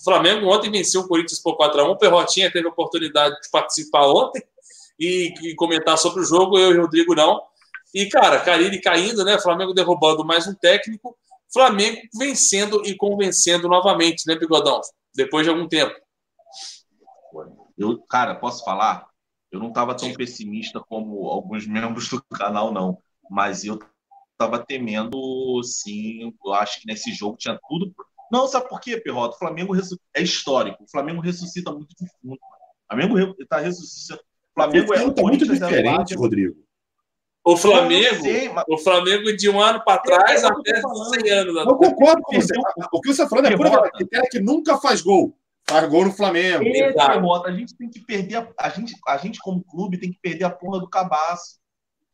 o 0.00 0.04
Flamengo 0.04 0.48
ontem 0.48 0.70
venceu 0.70 1.02
o 1.02 1.08
Corinthians 1.08 1.40
por 1.40 1.56
4x1. 1.56 1.90
O 1.90 1.96
Perrotinha 1.96 2.50
teve 2.50 2.66
a 2.66 2.70
oportunidade 2.70 3.40
de 3.40 3.50
participar 3.50 4.06
ontem 4.06 4.42
e, 4.98 5.32
e, 5.42 5.54
comentar 5.54 5.96
sobre 5.96 6.22
o 6.22 6.24
jogo, 6.24 6.58
eu 6.58 6.74
e 6.74 6.78
o 6.78 6.82
Rodrigo 6.82 7.14
não. 7.14 7.40
E, 7.94 8.06
cara, 8.08 8.40
Carille 8.40 8.80
caindo, 8.80 9.24
né? 9.24 9.38
Flamengo 9.38 9.72
derrubando 9.72 10.24
mais 10.24 10.46
um 10.46 10.54
técnico. 10.54 11.16
Flamengo 11.52 12.00
vencendo 12.16 12.82
e 12.84 12.96
convencendo 12.96 13.68
novamente, 13.68 14.26
né, 14.26 14.36
Bigodão? 14.36 14.80
Depois 15.14 15.44
de 15.44 15.50
algum 15.50 15.68
tempo. 15.68 15.94
Eu, 17.76 17.98
cara, 18.08 18.34
posso 18.34 18.64
falar? 18.64 19.06
Eu 19.50 19.58
não 19.58 19.68
estava 19.68 19.96
tão 19.96 20.12
pessimista 20.14 20.80
como 20.80 21.28
alguns 21.28 21.66
membros 21.66 22.08
do 22.08 22.22
canal, 22.22 22.72
não. 22.72 22.98
Mas 23.28 23.64
eu 23.64 23.78
estava 24.40 24.58
temendo, 24.58 25.62
sim. 25.62 26.32
Eu 26.44 26.52
acho 26.54 26.80
que 26.80 26.86
nesse 26.86 27.12
jogo 27.12 27.36
tinha 27.36 27.58
tudo. 27.68 27.94
Não, 28.32 28.48
sabe 28.48 28.68
por 28.68 28.80
quê, 28.80 28.96
Perrota? 28.96 29.36
O 29.36 29.38
Flamengo 29.38 29.74
é 30.14 30.22
histórico. 30.22 30.84
O 30.84 30.90
Flamengo 30.90 31.20
ressuscita 31.20 31.70
muito 31.70 31.94
de 31.94 32.06
fundo. 32.08 32.34
O 32.34 32.38
Flamengo 32.88 33.36
está 33.38 33.58
ressuscitando. 33.58 34.20
O 34.20 34.54
Flamengo 34.54 34.94
é 34.94 35.10
tá 35.10 35.22
muito 35.22 35.46
diferente, 35.46 36.14
Rodrigo. 36.14 36.56
O 37.42 37.56
Flamengo, 37.56 38.22
sei, 38.22 38.50
mas... 38.50 38.64
o 38.68 38.76
Flamengo 38.76 39.34
de 39.34 39.48
um 39.48 39.58
ano 39.60 39.82
para 39.82 39.98
trás 40.02 40.44
até 40.44 40.80
100 40.80 41.30
anos. 41.30 41.56
Eu 41.56 41.76
concordo 41.76 42.22
com 42.22 42.40
você. 42.40 42.52
O 42.92 43.00
que 43.00 43.08
você 43.08 43.22
está 43.22 43.28
falando 43.28 43.46
é 43.46 43.56
pura 43.56 43.90
que 44.30 44.40
nunca 44.40 44.76
faz 44.78 45.00
gol. 45.00 45.36
Faz 45.68 45.88
gol 45.88 46.04
no 46.04 46.12
Flamengo. 46.12 46.64
Exato. 46.64 47.46
é. 47.46 47.48
A 47.48 47.52
gente 47.52 47.74
tem 47.76 47.88
que 47.88 48.00
perder. 48.00 48.36
A, 48.36 48.48
a 48.58 48.68
gente, 48.68 48.94
a 49.06 49.16
gente, 49.16 49.38
como 49.40 49.64
clube, 49.64 49.98
tem 49.98 50.12
que 50.12 50.18
perder 50.20 50.44
a 50.44 50.50
porra 50.50 50.80
do 50.80 50.88
cabaço. 50.88 51.58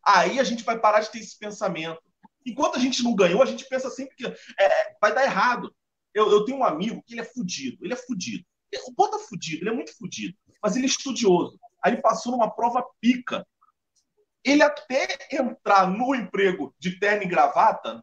Aí 0.07 0.39
a 0.39 0.45
gente 0.45 0.63
vai 0.63 0.79
parar 0.79 1.01
de 1.01 1.11
ter 1.11 1.19
esse 1.19 1.37
pensamento. 1.37 1.99
Enquanto 2.47 2.77
a 2.77 2.79
gente 2.79 3.03
não 3.03 3.15
ganhou, 3.15 3.43
a 3.43 3.47
gente 3.47 3.69
pensa 3.69 3.91
sempre 3.91 4.15
que 4.15 4.25
é, 4.25 4.97
vai 5.01 5.13
dar 5.13 5.25
errado. 5.25 5.75
Eu, 6.15 6.31
eu 6.31 6.45
tenho 6.45 6.59
um 6.59 6.65
amigo 6.65 7.03
que 7.05 7.15
ele 7.15 7.21
é 7.21 7.25
fudido. 7.25 7.85
Ele 7.85 7.93
é 7.93 7.97
fudido. 7.97 8.45
O 8.87 8.93
Bota 8.93 9.19
fudido, 9.19 9.63
ele 9.63 9.71
é 9.71 9.75
muito 9.75 9.97
fudido. 9.97 10.37
Mas 10.63 10.77
ele 10.77 10.87
é 10.87 10.89
estudioso. 10.89 11.59
Aí 11.83 11.93
ele 11.93 12.03
passou 12.03 12.33
numa 12.33 12.51
prova 12.51 12.87
pica. 13.01 13.47
Ele 14.45 14.63
até 14.63 15.19
entrar 15.33 15.91
no 15.91 16.15
emprego 16.15 16.75
de 16.79 16.99
terno 17.01 17.25
e 17.25 17.29
gravata, 17.29 18.03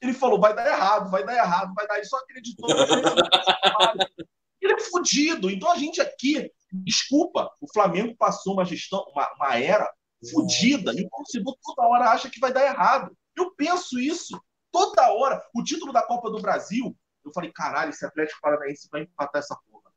ele 0.00 0.12
falou: 0.14 0.40
vai 0.40 0.54
dar 0.54 0.66
errado, 0.66 1.10
vai 1.10 1.24
dar 1.24 1.34
errado, 1.34 1.74
vai 1.74 1.86
dar. 1.86 1.96
Ele 1.96 2.04
só 2.04 2.16
acreditou. 2.18 2.68
Ele 4.60 4.74
é 4.74 4.80
fudido. 4.80 5.50
Então 5.50 5.72
a 5.72 5.76
gente 5.76 6.02
aqui, 6.02 6.52
desculpa, 6.70 7.50
o 7.62 7.72
Flamengo 7.72 8.14
passou 8.14 8.52
uma 8.52 8.64
gestão, 8.64 9.02
uma, 9.10 9.26
uma 9.34 9.58
era 9.58 9.90
fudida 10.30 10.92
e 10.92 11.02
o 11.02 11.08
torcedor 11.08 11.56
toda 11.62 11.88
hora 11.88 12.10
acha 12.10 12.28
que 12.28 12.38
vai 12.38 12.52
dar 12.52 12.66
errado. 12.66 13.16
Eu 13.40 13.50
penso 13.54 13.98
isso. 13.98 14.40
Toda 14.70 15.12
hora. 15.12 15.42
O 15.54 15.62
título 15.62 15.92
da 15.92 16.02
Copa 16.02 16.30
do 16.30 16.40
Brasil, 16.40 16.96
eu 17.24 17.32
falei, 17.32 17.50
caralho, 17.52 17.90
esse 17.90 18.04
Atlético 18.04 18.40
Paranaense 18.40 18.88
vai 18.90 19.02
empatar 19.02 19.40
essa 19.40 19.56
porra. 19.68 19.90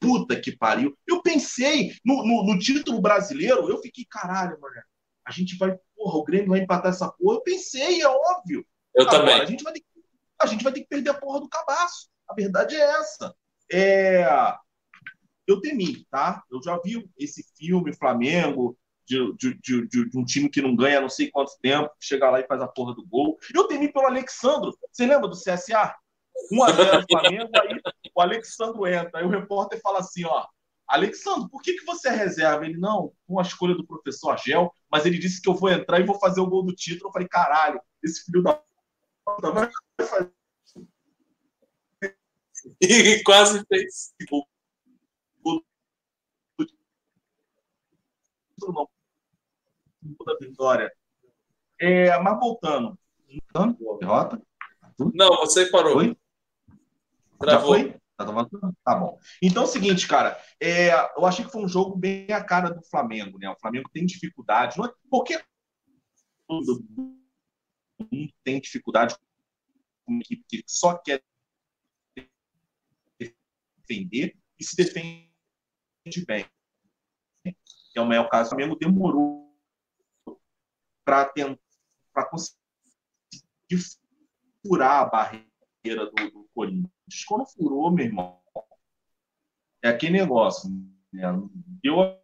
Puta 0.00 0.40
que 0.40 0.56
pariu. 0.56 0.96
Eu 1.06 1.22
pensei 1.22 1.92
no, 2.04 2.24
no, 2.26 2.44
no 2.44 2.58
título 2.58 3.00
brasileiro, 3.00 3.68
eu 3.68 3.80
fiquei, 3.80 4.04
caralho, 4.08 4.60
mano. 4.60 4.74
A 5.24 5.30
gente 5.30 5.56
vai, 5.56 5.76
porra, 5.96 6.18
o 6.18 6.24
Grêmio 6.24 6.48
vai 6.50 6.60
empatar 6.60 6.90
essa 6.90 7.10
porra. 7.10 7.36
Eu 7.36 7.42
pensei, 7.42 8.00
é 8.00 8.08
óbvio. 8.08 8.66
Eu 8.94 9.06
Agora, 9.06 9.18
também. 9.18 9.40
A 9.40 9.44
gente, 9.44 9.62
vai 9.62 9.72
ter, 9.72 9.80
que- 9.80 9.86
a 10.40 10.46
gente 10.46 10.64
vai 10.64 10.72
ter 10.72 10.80
que 10.80 10.88
perder 10.88 11.10
a 11.10 11.14
porra 11.14 11.40
do 11.40 11.48
cabaço. 11.48 12.08
A 12.28 12.34
verdade 12.34 12.76
é 12.76 12.80
essa. 12.80 13.34
É, 13.70 14.26
eu 15.46 15.60
temi, 15.60 16.04
tá? 16.10 16.42
Eu 16.50 16.62
já 16.62 16.78
vi 16.82 17.08
esse 17.18 17.44
filme, 17.56 17.94
Flamengo, 17.94 18.78
de, 19.08 19.54
de, 19.60 19.88
de, 19.88 20.18
um 20.18 20.24
time 20.24 20.50
que 20.50 20.60
não 20.60 20.76
ganha 20.76 21.00
não 21.00 21.08
sei 21.08 21.30
quanto 21.30 21.58
tempo, 21.60 21.90
chega 21.98 22.30
lá 22.30 22.40
e 22.40 22.46
faz 22.46 22.60
a 22.60 22.68
porra 22.68 22.94
do 22.94 23.06
gol. 23.06 23.38
Eu 23.54 23.66
temi 23.66 23.90
pelo 23.90 24.06
Alexandro. 24.06 24.76
Você 24.92 25.06
lembra 25.06 25.28
do 25.28 25.36
CSA? 25.36 25.94
1x0 26.52 27.04
Flamengo, 27.10 27.50
aí 27.60 27.80
o 28.14 28.20
Alexandro 28.20 28.86
entra. 28.86 29.20
Aí 29.20 29.24
o 29.24 29.30
repórter 29.30 29.80
fala 29.80 30.00
assim, 30.00 30.24
ó. 30.24 30.46
Alexandro, 30.86 31.48
por 31.50 31.60
que, 31.62 31.74
que 31.74 31.84
você 31.84 32.08
é 32.08 32.12
reserva? 32.12 32.64
Ele, 32.64 32.78
não, 32.78 33.12
com 33.26 33.38
a 33.38 33.42
escolha 33.42 33.74
do 33.74 33.86
professor 33.86 34.30
Argel, 34.30 34.72
mas 34.90 35.04
ele 35.04 35.18
disse 35.18 35.40
que 35.42 35.48
eu 35.48 35.54
vou 35.54 35.70
entrar 35.70 36.00
e 36.00 36.06
vou 36.06 36.18
fazer 36.18 36.40
o 36.40 36.46
gol 36.46 36.64
do 36.64 36.74
título. 36.74 37.08
Eu 37.08 37.12
falei, 37.12 37.28
caralho, 37.28 37.80
esse 38.02 38.24
filho 38.24 38.42
da 38.42 38.62
puta 39.24 39.50
vai 39.50 39.70
fazer 40.00 40.32
E 42.80 43.22
quase 43.24 43.64
fez. 43.66 44.14
não. 48.72 48.88
Da 50.02 50.36
vitória. 50.40 50.92
É, 51.80 52.18
mas 52.20 52.38
voltando. 52.38 52.98
Derrota? 54.00 54.42
Não, 55.14 55.28
você 55.36 55.70
parou. 55.70 55.94
Foi? 55.94 56.06
Já 56.08 56.16
Travou. 57.38 57.74
foi? 57.74 58.00
Tá, 58.16 58.96
bom. 58.96 59.16
Então 59.40 59.62
é 59.62 59.66
o 59.66 59.68
seguinte, 59.68 60.08
cara. 60.08 60.36
é, 60.60 60.92
eu 61.16 61.24
achei 61.24 61.44
que 61.44 61.52
foi 61.52 61.62
um 61.62 61.68
jogo 61.68 61.96
bem 61.96 62.26
a 62.32 62.42
cara 62.42 62.68
do 62.70 62.82
Flamengo, 62.82 63.38
né? 63.38 63.48
O 63.48 63.58
Flamengo 63.60 63.88
tem 63.92 64.04
dificuldade. 64.04 64.76
Não 64.76 64.86
é, 64.86 64.92
qualquer 65.08 65.46
clube 66.48 66.66
do 66.66 66.84
mundo 66.90 68.32
tem 68.42 68.60
dificuldade 68.60 69.14
com 70.04 70.12
uma 70.12 70.20
equipe 70.20 70.44
que 70.48 70.64
só 70.66 70.98
quer 70.98 71.22
defender 73.86 74.36
e 74.58 74.64
se 74.64 74.74
defende 74.74 75.30
bem. 76.26 76.44
É 77.94 78.00
o 78.00 78.06
maior 78.06 78.28
caso. 78.28 78.48
O 78.48 78.50
Flamengo 78.50 78.76
demorou 78.76 79.47
para 81.08 81.24
tentar 81.24 82.28
conseguir 82.30 82.58
furar 84.62 85.00
a 85.00 85.06
barreira 85.06 86.04
do, 86.04 86.30
do 86.30 86.48
Corinthians. 86.54 87.24
Quando 87.26 87.46
furou, 87.46 87.90
meu 87.90 88.04
irmão, 88.04 88.38
é 89.82 89.88
aquele 89.88 90.18
negócio. 90.18 90.68
Né? 91.10 91.22
Eu 91.82 92.20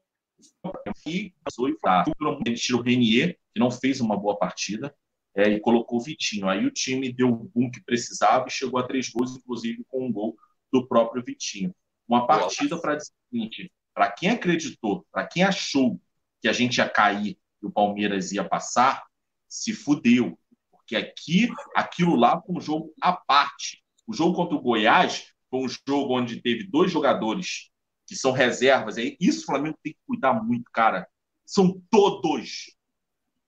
e 1.06 1.32
passou 1.42 1.70
e 1.70 2.54
tirou 2.56 2.80
o 2.80 2.84
Renier, 2.84 3.38
que 3.54 3.58
não 3.58 3.70
fez 3.70 4.02
uma 4.02 4.18
boa 4.18 4.36
partida, 4.36 4.94
é, 5.34 5.48
e 5.48 5.60
colocou 5.60 5.98
o 5.98 6.02
Vitinho. 6.02 6.46
Aí 6.46 6.66
o 6.66 6.70
time 6.70 7.10
deu 7.10 7.30
o 7.30 7.50
boom 7.54 7.70
que 7.70 7.82
precisava 7.82 8.48
e 8.48 8.52
chegou 8.52 8.78
a 8.78 8.86
três 8.86 9.08
gols, 9.08 9.34
inclusive 9.34 9.82
com 9.88 10.06
um 10.06 10.12
gol 10.12 10.36
do 10.70 10.86
próprio 10.86 11.24
Vitinho. 11.24 11.74
Uma 12.06 12.26
partida 12.26 12.78
para 12.78 12.96
dizer 12.96 13.72
para 13.94 14.12
quem 14.12 14.28
acreditou, 14.28 15.06
para 15.10 15.26
quem 15.26 15.42
achou 15.42 15.98
que 16.42 16.48
a 16.48 16.52
gente 16.52 16.76
ia 16.76 16.88
cair 16.88 17.38
e 17.64 17.66
o 17.66 17.72
Palmeiras 17.72 18.30
ia 18.32 18.44
passar, 18.44 19.04
se 19.48 19.72
fudeu. 19.72 20.38
Porque 20.70 20.96
aqui, 20.96 21.48
aquilo 21.74 22.14
lá 22.14 22.40
foi 22.40 22.56
um 22.56 22.60
jogo 22.60 22.92
à 23.00 23.12
parte. 23.12 23.82
O 24.06 24.12
jogo 24.12 24.36
contra 24.36 24.54
o 24.54 24.60
Goiás 24.60 25.32
foi 25.50 25.60
um 25.60 25.68
jogo 25.68 26.18
onde 26.18 26.42
teve 26.42 26.64
dois 26.64 26.92
jogadores 26.92 27.70
que 28.06 28.14
são 28.14 28.32
reservas. 28.32 28.96
Isso 29.18 29.42
o 29.42 29.46
Flamengo 29.46 29.78
tem 29.82 29.94
que 29.94 29.98
cuidar 30.06 30.34
muito, 30.34 30.70
cara. 30.70 31.08
São 31.46 31.80
todos. 31.90 32.76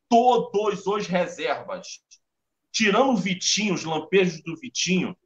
Todos 0.09 0.87
os 0.87 1.07
reservas. 1.07 2.01
Tirando 2.73 3.11
o 3.11 3.17
Vitinho, 3.17 3.75
os 3.75 3.85
lampejos 3.85 4.43
do 4.43 4.57
Vitinho, 4.57 5.17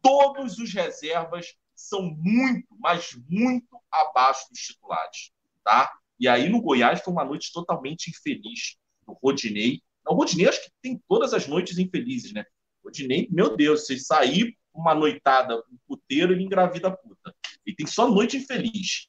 todos 0.00 0.58
os 0.58 0.72
reservas 0.72 1.54
são 1.74 2.02
muito, 2.02 2.68
mas 2.78 3.14
muito 3.28 3.78
abaixo 3.90 4.48
dos 4.50 4.60
titulares. 4.60 5.32
Tá? 5.62 5.92
E 6.18 6.26
aí 6.26 6.48
no 6.48 6.60
Goiás 6.60 7.00
foi 7.00 7.12
uma 7.12 7.24
noite 7.24 7.52
totalmente 7.52 8.10
infeliz 8.10 8.76
do 9.06 9.16
Rodinei. 9.22 9.80
O 10.06 10.14
Rodinei 10.14 10.48
acho 10.48 10.64
que 10.64 10.70
tem 10.82 11.00
todas 11.08 11.32
as 11.32 11.46
noites 11.46 11.78
infelizes, 11.78 12.32
né? 12.32 12.44
O 12.82 12.88
Rodinei, 12.88 13.28
meu 13.30 13.56
Deus, 13.56 13.86
se 13.86 13.98
sair 13.98 14.56
uma 14.72 14.94
noitada, 14.94 15.56
um 15.56 15.78
puteiro, 15.86 16.32
ele 16.32 16.44
engravida 16.44 16.88
a 16.88 16.96
puta. 16.96 17.34
Ele 17.66 17.76
tem 17.76 17.86
só 17.86 18.08
noite 18.08 18.36
infeliz. 18.36 19.08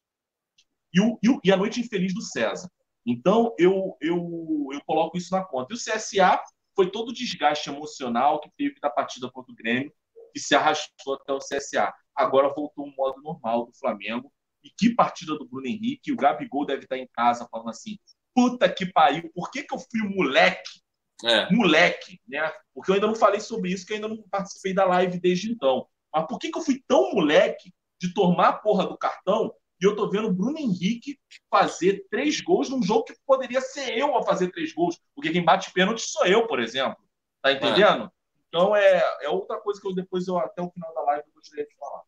E, 0.93 0.99
o, 0.99 1.19
e, 1.21 1.29
o, 1.29 1.39
e 1.43 1.51
a 1.51 1.57
noite 1.57 1.79
infeliz 1.79 2.13
do 2.13 2.21
César. 2.21 2.69
Então, 3.05 3.55
eu, 3.57 3.97
eu, 4.01 4.67
eu 4.71 4.81
coloco 4.85 5.17
isso 5.17 5.31
na 5.31 5.43
conta. 5.43 5.73
E 5.73 5.75
o 5.75 5.79
CSA 5.79 6.41
foi 6.75 6.91
todo 6.91 7.09
o 7.09 7.13
desgaste 7.13 7.69
emocional 7.69 8.39
que 8.39 8.49
teve 8.57 8.79
da 8.79 8.89
partida 8.89 9.29
contra 9.31 9.51
o 9.51 9.55
Grêmio, 9.55 9.93
que 10.33 10.39
se 10.39 10.55
arrastou 10.55 11.15
até 11.15 11.33
o 11.33 11.39
CSA. 11.39 11.93
Agora 12.15 12.53
voltou 12.53 12.85
um 12.85 12.93
modo 12.95 13.21
normal 13.21 13.65
do 13.65 13.73
Flamengo. 13.73 14.31
E 14.63 14.69
que 14.69 14.93
partida 14.93 15.37
do 15.37 15.47
Bruno 15.47 15.67
Henrique. 15.67 16.11
O 16.11 16.17
Gabigol 16.17 16.65
deve 16.65 16.83
estar 16.83 16.97
em 16.97 17.07
casa 17.13 17.47
falando 17.49 17.69
assim: 17.69 17.97
puta 18.33 18.69
que 18.69 18.85
pariu, 18.85 19.29
por 19.33 19.49
que, 19.51 19.63
que 19.63 19.73
eu 19.73 19.79
fui 19.79 20.01
moleque 20.01 20.81
É. 21.23 21.51
moleque, 21.53 22.19
né? 22.27 22.51
Porque 22.73 22.91
eu 22.91 22.95
ainda 22.95 23.07
não 23.07 23.15
falei 23.15 23.39
sobre 23.39 23.71
isso, 23.71 23.85
que 23.85 23.91
eu 23.93 23.95
ainda 23.95 24.07
não 24.07 24.21
participei 24.29 24.73
da 24.73 24.85
live 24.85 25.19
desde 25.19 25.51
então. 25.51 25.85
Mas 26.13 26.25
por 26.27 26.39
que, 26.39 26.49
que 26.49 26.57
eu 26.57 26.63
fui 26.63 26.81
tão 26.87 27.11
moleque 27.13 27.73
de 27.99 28.13
tomar 28.13 28.47
a 28.47 28.53
porra 28.53 28.87
do 28.87 28.97
cartão 28.97 29.53
e 29.81 29.85
eu 29.85 29.95
tô 29.95 30.09
vendo 30.09 30.27
o 30.27 30.33
Bruno 30.33 30.57
Henrique 30.57 31.19
fazer 31.49 32.05
três 32.09 32.41
gols 32.41 32.69
num 32.69 32.81
jogo 32.81 33.03
que 33.05 33.13
poderia 33.25 33.61
ser 33.61 33.97
eu 33.97 34.15
a 34.17 34.23
fazer 34.23 34.49
três 34.51 34.73
gols? 34.73 34.97
Porque 35.13 35.31
quem 35.31 35.43
bate 35.43 35.71
pênalti 35.71 36.01
sou 36.01 36.25
eu, 36.25 36.47
por 36.47 36.59
exemplo. 36.59 36.97
Tá 37.41 37.51
entendendo? 37.51 38.11
Então 38.47 38.75
é, 38.75 39.03
é 39.21 39.29
outra 39.29 39.57
coisa 39.59 39.79
que 39.79 39.87
eu 39.87 39.93
depois, 39.93 40.27
eu, 40.27 40.37
até 40.37 40.61
o 40.61 40.71
final 40.71 40.93
da 40.93 41.01
live, 41.01 41.23
eu 41.27 41.33
gostaria 41.33 41.65
de 41.65 41.75
falar. 41.75 42.01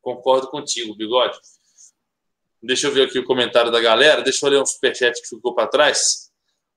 Concordo 0.00 0.48
contigo, 0.48 0.96
Bigode. 0.96 1.38
Deixa 2.62 2.86
eu 2.86 2.92
ver 2.92 3.08
aqui 3.08 3.18
o 3.18 3.24
comentário 3.24 3.72
da 3.72 3.80
galera. 3.80 4.22
Deixa 4.22 4.46
eu 4.46 4.50
ler 4.50 4.62
um 4.62 4.66
superchat 4.66 5.20
que 5.20 5.28
ficou 5.28 5.54
para 5.54 5.66
trás. 5.66 6.30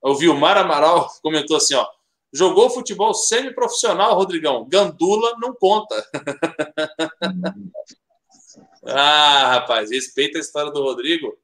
Eu 0.04 0.14
vi 0.14 0.28
o 0.28 0.34
Mar 0.34 0.56
Amaral 0.56 1.08
comentou 1.22 1.56
assim, 1.56 1.74
ó. 1.74 1.86
Jogou 2.32 2.68
futebol 2.68 3.14
semi-profissional, 3.14 4.14
Rodrigão. 4.14 4.66
Gandula 4.68 5.36
não 5.38 5.54
conta. 5.54 6.04
ah, 8.84 9.54
rapaz, 9.54 9.90
respeita 9.90 10.38
a 10.38 10.40
história 10.40 10.72
do 10.72 10.82
Rodrigo. 10.82 11.38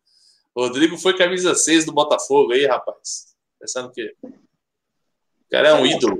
Rodrigo 0.54 0.98
foi 0.98 1.16
camisa 1.16 1.54
6 1.54 1.86
do 1.86 1.92
Botafogo 1.92 2.52
aí, 2.52 2.66
rapaz. 2.66 3.34
Pensando 3.58 3.90
que 3.92 4.14
o 4.22 4.32
cara 5.50 5.68
é 5.68 5.74
um 5.74 5.86
ídolo. 5.86 6.18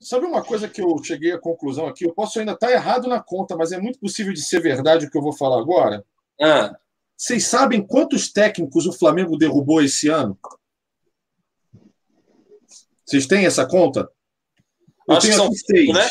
Sabe 0.00 0.26
uma 0.26 0.42
coisa 0.42 0.68
que 0.68 0.82
eu 0.82 1.02
cheguei 1.04 1.32
à 1.32 1.38
conclusão 1.38 1.86
aqui? 1.86 2.04
Eu 2.04 2.12
posso 2.12 2.40
ainda 2.40 2.52
estar 2.52 2.70
errado 2.70 3.06
na 3.06 3.22
conta, 3.22 3.56
mas 3.56 3.70
é 3.70 3.78
muito 3.78 3.98
possível 3.98 4.32
de 4.32 4.42
ser 4.42 4.60
verdade 4.60 5.06
o 5.06 5.10
que 5.10 5.16
eu 5.16 5.22
vou 5.22 5.32
falar 5.32 5.60
agora. 5.60 6.04
Ah, 6.40 6.76
Vocês 7.20 7.44
sabem 7.44 7.86
quantos 7.86 8.32
técnicos 8.32 8.86
o 8.86 8.94
Flamengo 8.94 9.36
derrubou 9.36 9.82
esse 9.82 10.08
ano? 10.08 10.40
Vocês 13.04 13.26
têm 13.26 13.44
essa 13.44 13.68
conta? 13.68 14.10
Eu 15.06 15.16
Acho 15.16 15.26
tenho 15.26 15.36
são 15.36 15.46
aqui 15.48 15.58
seis. 15.58 15.80
cinco, 15.80 15.92
né? 15.92 16.08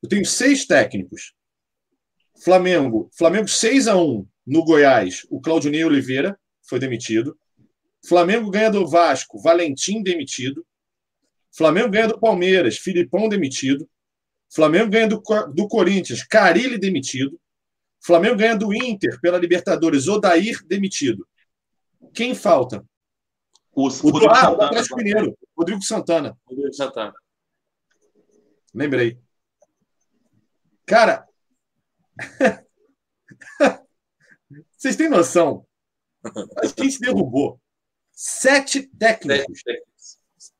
Eu 0.00 0.08
tenho 0.08 0.24
seis 0.24 0.64
técnicos. 0.64 1.34
Flamengo, 2.44 3.10
Flamengo 3.12 3.48
6 3.48 3.88
a 3.88 3.96
1 3.96 4.24
no 4.46 4.64
Goiás. 4.64 5.26
O 5.30 5.40
Claudinei 5.40 5.84
Oliveira 5.84 6.38
foi 6.62 6.78
demitido. 6.78 7.36
Flamengo 8.06 8.48
ganha 8.48 8.70
do 8.70 8.86
Vasco, 8.86 9.42
Valentim 9.42 10.00
demitido. 10.00 10.64
Flamengo 11.50 11.90
ganha 11.90 12.06
do 12.06 12.20
Palmeiras, 12.20 12.78
Filipão 12.78 13.28
demitido. 13.28 13.88
Flamengo 14.48 14.90
ganha 14.90 15.08
do, 15.08 15.20
do 15.52 15.66
Corinthians, 15.66 16.22
Carilli 16.22 16.78
demitido. 16.78 17.36
Flamengo 18.06 18.36
ganha 18.36 18.56
do 18.56 18.72
Inter 18.72 19.20
pela 19.20 19.36
Libertadores. 19.36 20.06
Odair 20.06 20.64
demitido. 20.64 21.26
Quem 22.14 22.36
falta? 22.36 22.84
O, 23.72 23.88
O, 23.88 23.88
Rodrigo 23.88 24.32
ah, 24.32 24.32
o 24.32 24.36
Santana, 24.36 24.66
Atlético 24.66 24.96
Mineiro. 24.96 25.38
Rodrigo 25.56 25.82
Santana. 25.82 26.38
Rodrigo 26.46 26.72
Santana. 26.72 27.14
Lembrei. 28.72 29.18
Cara, 30.86 31.26
vocês 34.78 34.94
têm 34.94 35.08
noção? 35.08 35.66
A 36.62 36.66
gente 36.66 37.00
derrubou 37.00 37.60
sete 38.12 38.88
técnicos. 38.96 39.64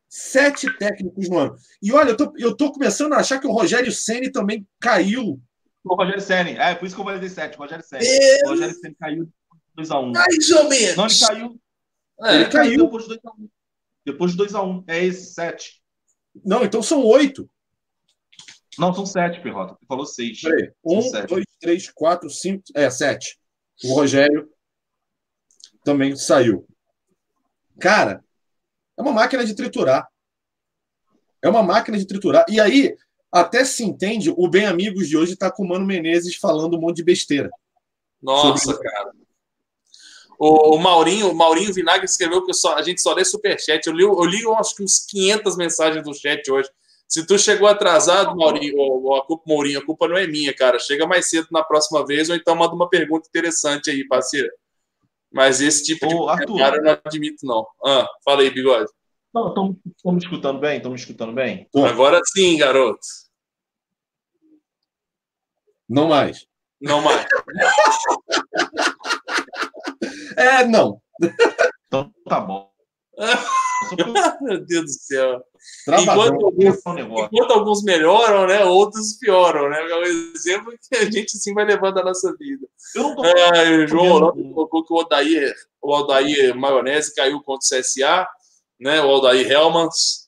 Sete 0.08 0.66
técnicos 0.78 1.28
no 1.28 1.38
ano. 1.38 1.56
E 1.80 1.92
olha, 1.92 2.10
eu 2.10 2.16
tô, 2.16 2.32
eu 2.36 2.56
tô 2.56 2.72
começando 2.72 3.12
a 3.12 3.18
achar 3.18 3.38
que 3.38 3.46
o 3.46 3.52
Rogério 3.52 3.92
Ceni 3.92 4.32
também 4.32 4.66
caiu. 4.80 5.40
O 5.88 5.94
Rogério 5.94 6.20
Senni. 6.20 6.56
É, 6.56 6.74
por 6.74 6.84
isso 6.86 6.94
que 6.96 7.00
eu 7.00 7.04
falei 7.04 7.28
7. 7.28 7.56
Rogério 7.56 7.84
Senni. 7.84 8.04
O 8.44 8.48
Rogério 8.48 8.74
Senni 8.74 8.94
caiu 8.96 9.32
2x1. 9.78 10.12
Mais 10.12 10.50
ou 10.50 10.68
menos. 10.68 10.96
Não, 10.96 11.06
ele 11.06 11.18
caiu. 11.20 11.60
É, 12.22 12.34
Ele 12.34 12.48
caiu. 12.48 12.84
depois 12.84 13.04
de 13.06 13.14
2x1. 13.14 13.48
Depois 14.04 14.32
de 14.32 14.38
2x1. 14.38 14.84
É 14.88 15.04
esse, 15.04 15.32
7. 15.34 15.82
Não, 16.44 16.64
então 16.64 16.82
são 16.82 17.04
oito. 17.04 17.48
Não, 18.78 18.92
são 18.92 19.06
7, 19.06 19.40
Perrota. 19.40 19.74
Você 19.74 19.86
falou 19.86 20.06
6. 20.06 20.40
Peraí. 20.40 20.72
Um, 20.84 21.02
Sete. 21.02 21.26
dois, 21.28 21.44
três, 21.60 21.90
quatro, 21.90 22.28
cinco. 22.28 22.62
É, 22.74 22.90
sete. 22.90 23.38
O 23.84 23.94
Rogério 23.94 24.50
também 25.84 26.16
saiu. 26.16 26.66
Cara, 27.78 28.24
é 28.98 29.02
uma 29.02 29.12
máquina 29.12 29.44
de 29.44 29.54
triturar. 29.54 30.06
É 31.42 31.48
uma 31.48 31.62
máquina 31.62 31.96
de 31.96 32.06
triturar. 32.06 32.44
E 32.48 32.58
aí, 32.60 32.96
até 33.40 33.64
se 33.64 33.82
entende, 33.84 34.32
o 34.36 34.48
Bem 34.48 34.66
Amigos 34.66 35.08
de 35.08 35.16
hoje 35.16 35.36
tá 35.36 35.50
com 35.50 35.64
o 35.64 35.68
Mano 35.68 35.86
Menezes 35.86 36.36
falando 36.36 36.76
um 36.76 36.80
monte 36.80 36.96
de 36.96 37.04
besteira. 37.04 37.50
Nossa, 38.22 38.78
cara. 38.78 39.12
O, 40.38 40.74
o 40.74 40.78
Maurinho, 40.78 41.30
o 41.30 41.34
Maurinho 41.34 41.72
Vinagre 41.72 42.04
escreveu 42.04 42.44
que 42.44 42.52
só- 42.52 42.74
a 42.76 42.82
gente 42.82 43.00
só 43.00 43.14
lê 43.14 43.24
superchat. 43.24 43.86
Eu 43.86 43.94
li, 43.94 44.02
eu 44.02 44.24
li, 44.24 44.42
eu 44.42 44.54
acho 44.54 44.74
que 44.76 44.82
uns 44.82 44.98
500 45.08 45.56
mensagens 45.56 46.04
do 46.04 46.12
chat 46.14 46.50
hoje. 46.50 46.68
Se 47.08 47.24
tu 47.26 47.38
chegou 47.38 47.68
atrasado, 47.68 48.36
Maurinho, 48.36 48.76
ou, 48.76 49.04
ou 49.04 49.16
a 49.16 49.24
culpa, 49.24 49.44
Maurinho, 49.46 49.78
a 49.78 49.84
culpa 49.84 50.08
não 50.08 50.16
é 50.16 50.26
minha, 50.26 50.52
cara. 50.54 50.78
Chega 50.78 51.06
mais 51.06 51.26
cedo 51.30 51.46
na 51.50 51.62
próxima 51.64 52.04
vez, 52.04 52.28
ou 52.28 52.36
então 52.36 52.54
manda 52.54 52.74
uma 52.74 52.88
pergunta 52.88 53.28
interessante 53.28 53.90
aí, 53.90 54.06
parceiro. 54.06 54.50
Mas 55.32 55.60
esse 55.60 55.84
tipo 55.84 56.06
de 56.06 56.14
Ô, 56.14 56.28
Arthur. 56.28 56.46
comentário 56.48 56.78
eu 56.78 56.82
não 56.84 56.98
admito, 57.04 57.46
não. 57.46 57.66
Ah, 57.84 58.06
fala 58.24 58.42
aí, 58.42 58.50
bigode. 58.50 58.90
Estão 59.34 60.12
me 60.12 60.18
escutando 60.18 60.58
bem? 60.58 60.76
Estão 60.78 60.90
me 60.90 60.98
escutando 60.98 61.32
bem? 61.32 61.68
Agora 61.76 62.20
sim, 62.34 62.56
garoto. 62.56 63.00
Não 65.88 66.08
mais. 66.08 66.46
Não 66.80 67.00
mais. 67.00 67.26
É, 70.36 70.64
não. 70.66 71.00
Então 71.86 72.12
tá 72.28 72.40
bom. 72.40 72.70
Meu 74.42 74.64
Deus 74.64 74.84
do 74.84 74.88
céu. 74.90 75.42
Enquanto 75.88 76.46
alguns, 76.46 76.84
negócio. 76.94 77.28
enquanto 77.32 77.50
alguns 77.52 77.82
melhoram, 77.82 78.46
né? 78.46 78.64
Outros 78.64 79.18
pioram, 79.18 79.70
né? 79.70 79.78
É 79.78 79.96
um 79.96 80.02
exemplo 80.02 80.72
que 80.72 80.96
a 80.96 81.04
gente 81.10 81.36
assim 81.36 81.54
vai 81.54 81.64
levando 81.64 81.98
a 81.98 82.04
nossa 82.04 82.34
vida. 82.36 82.66
Eu 82.94 83.02
não 83.02 83.16
tô 83.16 83.22
Ah, 83.24 83.82
o 83.82 83.86
João 83.86 84.32
colocou 84.52 84.84
que 84.84 84.92
o 84.92 84.96
Odair, 84.96 85.54
o 85.80 85.92
Odair 85.92 86.54
Maionese 86.54 87.14
caiu 87.14 87.42
contra 87.42 87.78
o 87.78 87.80
CSA, 87.80 88.26
né? 88.78 89.00
O 89.00 89.08
Odair 89.08 89.50
Helmans. 89.50 90.26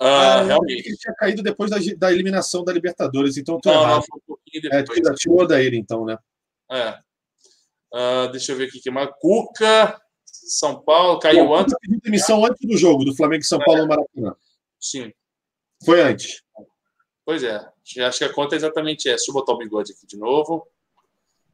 Ah, 0.00 0.38
Ah, 0.38 0.42
realmente. 0.42 0.88
Ele 0.88 0.96
tinha 0.96 1.14
caído 1.14 1.42
depois 1.42 1.70
da, 1.70 1.76
da 1.96 2.12
eliminação 2.12 2.64
da 2.64 2.72
Libertadores, 2.72 3.36
então 3.36 3.56
eu 3.56 3.60
tô 3.60 3.70
Não, 3.70 3.86
não, 3.86 4.02
pouquinho 4.60 4.78
É, 4.80 4.82
depois. 4.82 4.98
tira, 5.00 5.14
tira 5.14 5.34
o 5.34 5.38
Odair, 5.42 5.74
então, 5.74 6.04
né? 6.04 6.18
É. 6.70 6.98
Ah, 7.94 8.26
deixa 8.32 8.52
eu 8.52 8.56
ver 8.56 8.68
aqui 8.68 8.80
que 8.80 8.90
mais. 8.90 9.08
Cuca, 9.20 10.00
São 10.24 10.82
Paulo, 10.82 11.18
caiu 11.18 11.46
Bom, 11.48 11.56
antes. 11.56 11.74
pediu 11.80 12.00
demissão 12.00 12.44
antes 12.44 12.66
do 12.68 12.76
jogo 12.76 13.04
do 13.04 13.14
Flamengo 13.16 13.42
e 13.42 13.46
São 13.46 13.58
Paulo 13.58 13.82
no 13.82 13.88
Maracanã. 13.88 14.34
Sim. 14.80 15.12
Foi 15.84 16.00
antes. 16.00 16.42
Pois 17.24 17.42
é. 17.42 17.60
Acho 18.06 18.18
que 18.18 18.24
a 18.24 18.32
conta 18.32 18.54
é 18.54 18.58
exatamente 18.58 19.08
essa. 19.08 19.16
Deixa 19.18 19.30
eu 19.30 19.34
botar 19.34 19.52
o 19.52 19.58
bigode 19.58 19.92
aqui 19.92 20.06
de 20.06 20.16
novo. 20.16 20.66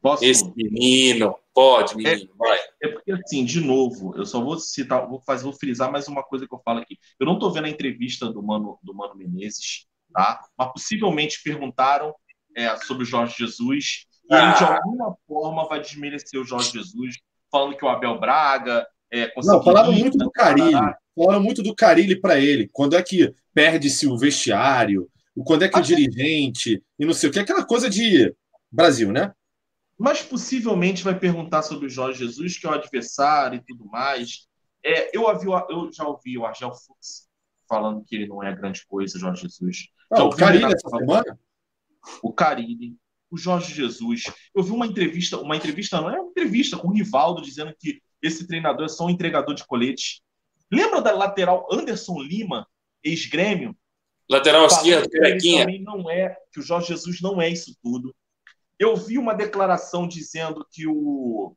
Posso? 0.01 0.23
Esse 0.25 0.43
menino. 0.55 1.35
Pode, 1.53 1.95
menino. 1.95 2.29
Vai. 2.37 2.59
É 2.81 2.89
porque, 2.89 3.11
assim, 3.13 3.45
de 3.45 3.61
novo, 3.61 4.13
eu 4.17 4.25
só 4.25 4.43
vou 4.43 4.59
citar, 4.59 5.07
vou 5.07 5.19
fazer, 5.21 5.43
vou 5.45 5.53
frisar 5.53 5.89
mais 5.91 6.07
uma 6.09 6.21
coisa 6.23 6.45
que 6.45 6.53
eu 6.53 6.59
falo 6.59 6.79
aqui. 6.79 6.97
Eu 7.19 7.25
não 7.25 7.39
tô 7.39 7.49
vendo 7.51 7.65
a 7.65 7.69
entrevista 7.69 8.29
do 8.29 8.43
Mano, 8.43 8.77
do 8.83 8.93
Mano 8.93 9.15
Menezes, 9.15 9.87
tá? 10.13 10.45
Mas 10.57 10.73
possivelmente 10.73 11.41
perguntaram 11.41 12.13
é, 12.55 12.75
sobre 12.77 13.03
o 13.03 13.05
Jorge 13.05 13.35
Jesus. 13.37 14.05
E 14.29 14.33
ele, 14.35 14.53
de 14.53 14.63
Ah. 14.63 14.75
alguma 14.83 15.15
forma, 15.27 15.67
vai 15.67 15.81
desmerecer 15.81 16.39
o 16.39 16.45
Jorge 16.45 16.71
Jesus, 16.71 17.17
falando 17.51 17.75
que 17.77 17.85
o 17.85 17.89
Abel 17.89 18.19
Braga 18.19 18.85
é, 19.11 19.27
conseguiu. 19.27 19.57
Não, 19.59 19.63
falaram 19.63 19.91
muito 19.91 20.17
do. 20.17 20.31
Carilli. 20.31 20.71
Falaram 21.15 21.43
muito 21.43 21.61
do 21.61 21.75
Carilli 21.75 22.19
para 22.19 22.39
ele. 22.39 22.67
Quando 22.71 22.95
é 22.95 23.03
que 23.03 23.33
perde-se 23.53 24.07
o 24.07 24.17
vestiário? 24.17 25.07
Quando 25.45 25.63
é 25.63 25.67
que 25.69 25.75
o 25.77 25.79
Acho 25.79 25.89
que- 25.89 25.95
dirigente? 25.95 26.83
E 26.97 27.05
não 27.05 27.13
sei 27.13 27.29
o 27.29 27.31
que. 27.33 27.39
Aquela 27.39 27.63
coisa 27.65 27.89
de 27.89 28.33
Brasil, 28.71 29.11
né? 29.11 29.31
Mas 29.97 30.23
possivelmente 30.23 31.03
vai 31.03 31.17
perguntar 31.17 31.61
sobre 31.61 31.85
o 31.85 31.89
Jorge 31.89 32.19
Jesus, 32.25 32.57
que 32.57 32.65
é 32.65 32.69
o 32.69 32.73
adversário 32.73 33.57
e 33.57 33.63
tudo 33.63 33.85
mais. 33.85 34.47
É, 34.83 35.15
eu, 35.15 35.23
ouvi, 35.23 35.45
eu 35.45 35.91
já 35.93 36.05
ouvi 36.07 36.37
o 36.37 36.45
Argel 36.45 36.71
Fux 36.73 37.27
falando 37.69 38.03
que 38.03 38.15
ele 38.15 38.27
não 38.27 38.41
é 38.43 38.53
grande 38.55 38.83
coisa, 38.87 39.19
Jorge 39.19 39.43
Jesus. 39.43 39.77
Já 40.11 40.17
Não, 40.17 40.23
o 40.23 40.25
ouvi 40.29 40.37
Carilli 40.39 40.65
essa 40.65 40.89
semana? 40.89 41.39
O 42.21 42.33
Carilli, 42.33 42.95
o 43.29 43.37
Jorge 43.37 43.73
Jesus. 43.73 44.23
Eu 44.55 44.63
vi 44.63 44.71
uma 44.71 44.85
entrevista, 44.85 45.37
uma 45.39 45.55
entrevista, 45.55 45.99
não 45.99 46.09
é 46.09 46.19
uma 46.19 46.29
entrevista 46.29 46.77
com 46.77 46.89
o 46.89 46.93
Rivaldo 46.93 47.41
dizendo 47.41 47.73
que 47.79 48.01
esse 48.21 48.47
treinador 48.47 48.85
é 48.85 48.89
só 48.89 49.05
um 49.05 49.09
entregador 49.09 49.55
de 49.55 49.65
colete. 49.65 50.21
Lembra 50.71 51.01
da 51.01 51.11
lateral 51.11 51.67
Anderson 51.71 52.21
Lima, 52.21 52.67
ex-grêmio? 53.03 53.75
Lateral 54.29 54.65
esquerdo, 54.67 55.09
carequinha. 55.09 55.65
também 55.65 55.81
não 55.81 56.09
é, 56.09 56.37
que 56.51 56.59
o 56.59 56.63
Jorge 56.63 56.87
Jesus 56.87 57.21
não 57.21 57.41
é 57.41 57.49
isso 57.49 57.75
tudo. 57.81 58.15
Eu 58.79 58.95
vi 58.95 59.17
uma 59.17 59.33
declaração 59.33 60.07
dizendo 60.07 60.65
que 60.71 60.87
o, 60.87 61.55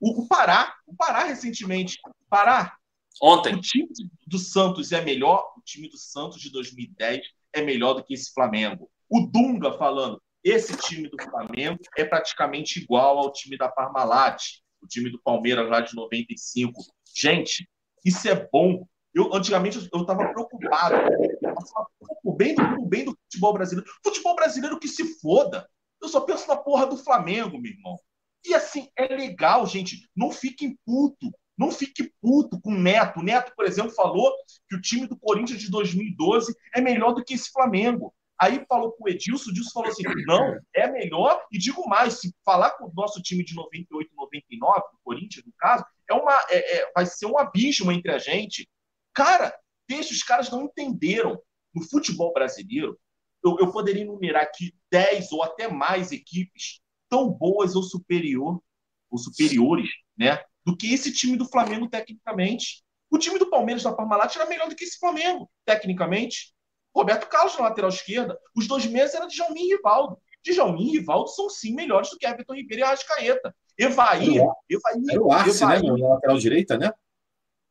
o, 0.00 0.22
o 0.22 0.26
Pará, 0.26 0.74
o 0.86 0.94
Pará 0.94 1.24
recentemente, 1.24 1.98
Pará, 2.28 2.76
Ontem. 3.22 3.54
o 3.54 3.60
time 3.60 3.88
do 4.26 4.38
Santos 4.38 4.92
é 4.92 5.00
melhor, 5.00 5.52
o 5.56 5.60
time 5.60 5.88
do 5.88 5.96
Santos 5.96 6.40
de 6.40 6.50
2010 6.50 7.22
é 7.52 7.62
melhor 7.62 7.94
do 7.94 8.04
que 8.04 8.14
esse 8.14 8.32
Flamengo. 8.32 8.90
O 9.08 9.20
Dunga 9.20 9.72
falando, 9.72 10.20
esse 10.42 10.76
time 10.76 11.08
do 11.08 11.16
Flamengo 11.22 11.78
é 11.96 12.04
praticamente 12.04 12.80
igual 12.80 13.18
ao 13.18 13.32
time 13.32 13.56
da 13.56 13.68
Parmalat, 13.68 14.42
o 14.82 14.86
time 14.86 15.10
do 15.10 15.20
Palmeiras 15.20 15.68
lá 15.68 15.80
de 15.80 15.94
95. 15.94 16.80
Gente, 17.16 17.68
isso 18.04 18.28
é 18.28 18.48
bom. 18.52 18.86
Eu 19.14 19.34
antigamente 19.34 19.78
eu 19.92 20.00
estava 20.00 20.28
preocupado. 20.32 20.94
Eu 20.94 21.54
falava, 21.66 21.90
"Pô, 21.98 22.18
O 22.22 22.32
bem, 22.32 22.54
do, 22.54 22.86
bem 22.86 23.04
do 23.04 23.16
futebol 23.24 23.52
brasileiro. 23.52 23.90
Futebol 24.04 24.36
brasileiro 24.36 24.78
que 24.78 24.88
se 24.88 25.20
foda. 25.20 25.68
Eu 26.00 26.08
só 26.08 26.20
penso 26.20 26.46
na 26.46 26.56
porra 26.56 26.86
do 26.86 26.96
Flamengo, 26.96 27.58
meu 27.58 27.72
irmão. 27.72 27.96
E 28.44 28.54
assim, 28.54 28.88
é 28.96 29.06
legal, 29.08 29.66
gente. 29.66 30.08
Não 30.14 30.30
fiquem 30.30 30.78
puto. 30.84 31.32
Não 31.58 31.72
fique 31.72 32.12
puto 32.20 32.60
com 32.60 32.70
o 32.70 32.78
Neto. 32.78 33.20
O 33.20 33.22
Neto, 33.22 33.52
por 33.56 33.64
exemplo, 33.64 33.90
falou 33.90 34.32
que 34.68 34.76
o 34.76 34.80
time 34.80 35.06
do 35.06 35.18
Corinthians 35.18 35.60
de 35.60 35.70
2012 35.70 36.54
é 36.74 36.80
melhor 36.80 37.12
do 37.12 37.24
que 37.24 37.34
esse 37.34 37.50
Flamengo. 37.50 38.14
Aí 38.40 38.64
falou 38.68 38.92
com 38.92 39.04
o 39.04 39.08
Edilson, 39.08 39.48
o 39.48 39.52
Edilson 39.52 39.70
falou 39.72 39.88
assim: 39.90 40.02
não, 40.26 40.58
é 40.74 40.90
melhor. 40.90 41.42
E 41.50 41.58
digo 41.58 41.88
mais: 41.88 42.20
se 42.20 42.34
falar 42.44 42.72
com 42.72 42.84
o 42.86 42.92
nosso 42.94 43.22
time 43.22 43.44
de 43.44 43.54
98, 43.54 44.10
99, 44.14 44.80
do 44.92 44.98
Corinthians, 45.02 45.44
no 45.44 45.52
caso, 45.58 45.84
é 46.08 46.14
uma, 46.14 46.32
é- 46.50 46.78
é- 46.78 46.92
vai 46.94 47.06
ser 47.06 47.26
um 47.26 47.38
abismo 47.38 47.90
entre 47.90 48.12
a 48.12 48.18
gente. 48.18 48.68
Cara, 49.14 49.54
deixa, 49.88 50.12
os 50.12 50.22
caras 50.22 50.50
não 50.50 50.62
entenderam. 50.64 51.40
No 51.74 51.82
futebol 51.82 52.32
brasileiro, 52.32 52.98
eu, 53.44 53.56
eu 53.60 53.70
poderia 53.70 54.02
enumerar 54.02 54.42
aqui 54.42 54.74
10 54.90 55.30
ou 55.32 55.42
até 55.42 55.68
mais 55.68 56.10
equipes 56.10 56.80
tão 57.08 57.28
boas 57.30 57.76
ou 57.76 57.82
superior, 57.82 58.62
ou 59.10 59.18
superiores, 59.18 59.90
né? 60.16 60.42
Do 60.64 60.76
que 60.76 60.92
esse 60.92 61.12
time 61.12 61.36
do 61.36 61.44
Flamengo 61.48 61.88
tecnicamente. 61.88 62.82
O 63.10 63.18
time 63.18 63.38
do 63.38 63.48
Palmeiras 63.48 63.82
da 63.84 63.92
Parmalat 63.92 64.34
era 64.34 64.46
melhor 64.46 64.68
do 64.68 64.74
que 64.74 64.84
esse 64.84 64.98
Flamengo, 64.98 65.48
tecnicamente. 65.64 66.54
Roberto 66.96 67.28
Carlos 67.28 67.56
na 67.56 67.64
lateral 67.64 67.90
esquerda. 67.90 68.38
Os 68.56 68.66
dois 68.66 68.86
meses 68.86 69.14
era 69.14 69.26
Djalmin 69.26 69.60
e 69.68 69.76
Rivaldo. 69.76 70.18
Djalmin 70.44 70.88
e 70.88 70.98
Rivaldo 70.98 71.28
são 71.28 71.48
sim 71.50 71.74
melhores 71.74 72.10
do 72.10 72.16
que 72.18 72.26
Everton 72.26 72.54
Ribeiro 72.54 72.80
e 72.80 72.84
Arrascaeta. 72.84 73.54
Evaí, 73.78 74.36
Evaí, 74.70 75.02
Era 75.10 75.22
o 75.22 75.30
Arce, 75.32 75.66
né? 75.66 75.76
Evaí, 75.76 76.00
Na 76.00 76.08
lateral 76.08 76.38
direita, 76.38 76.78
né? 76.78 76.90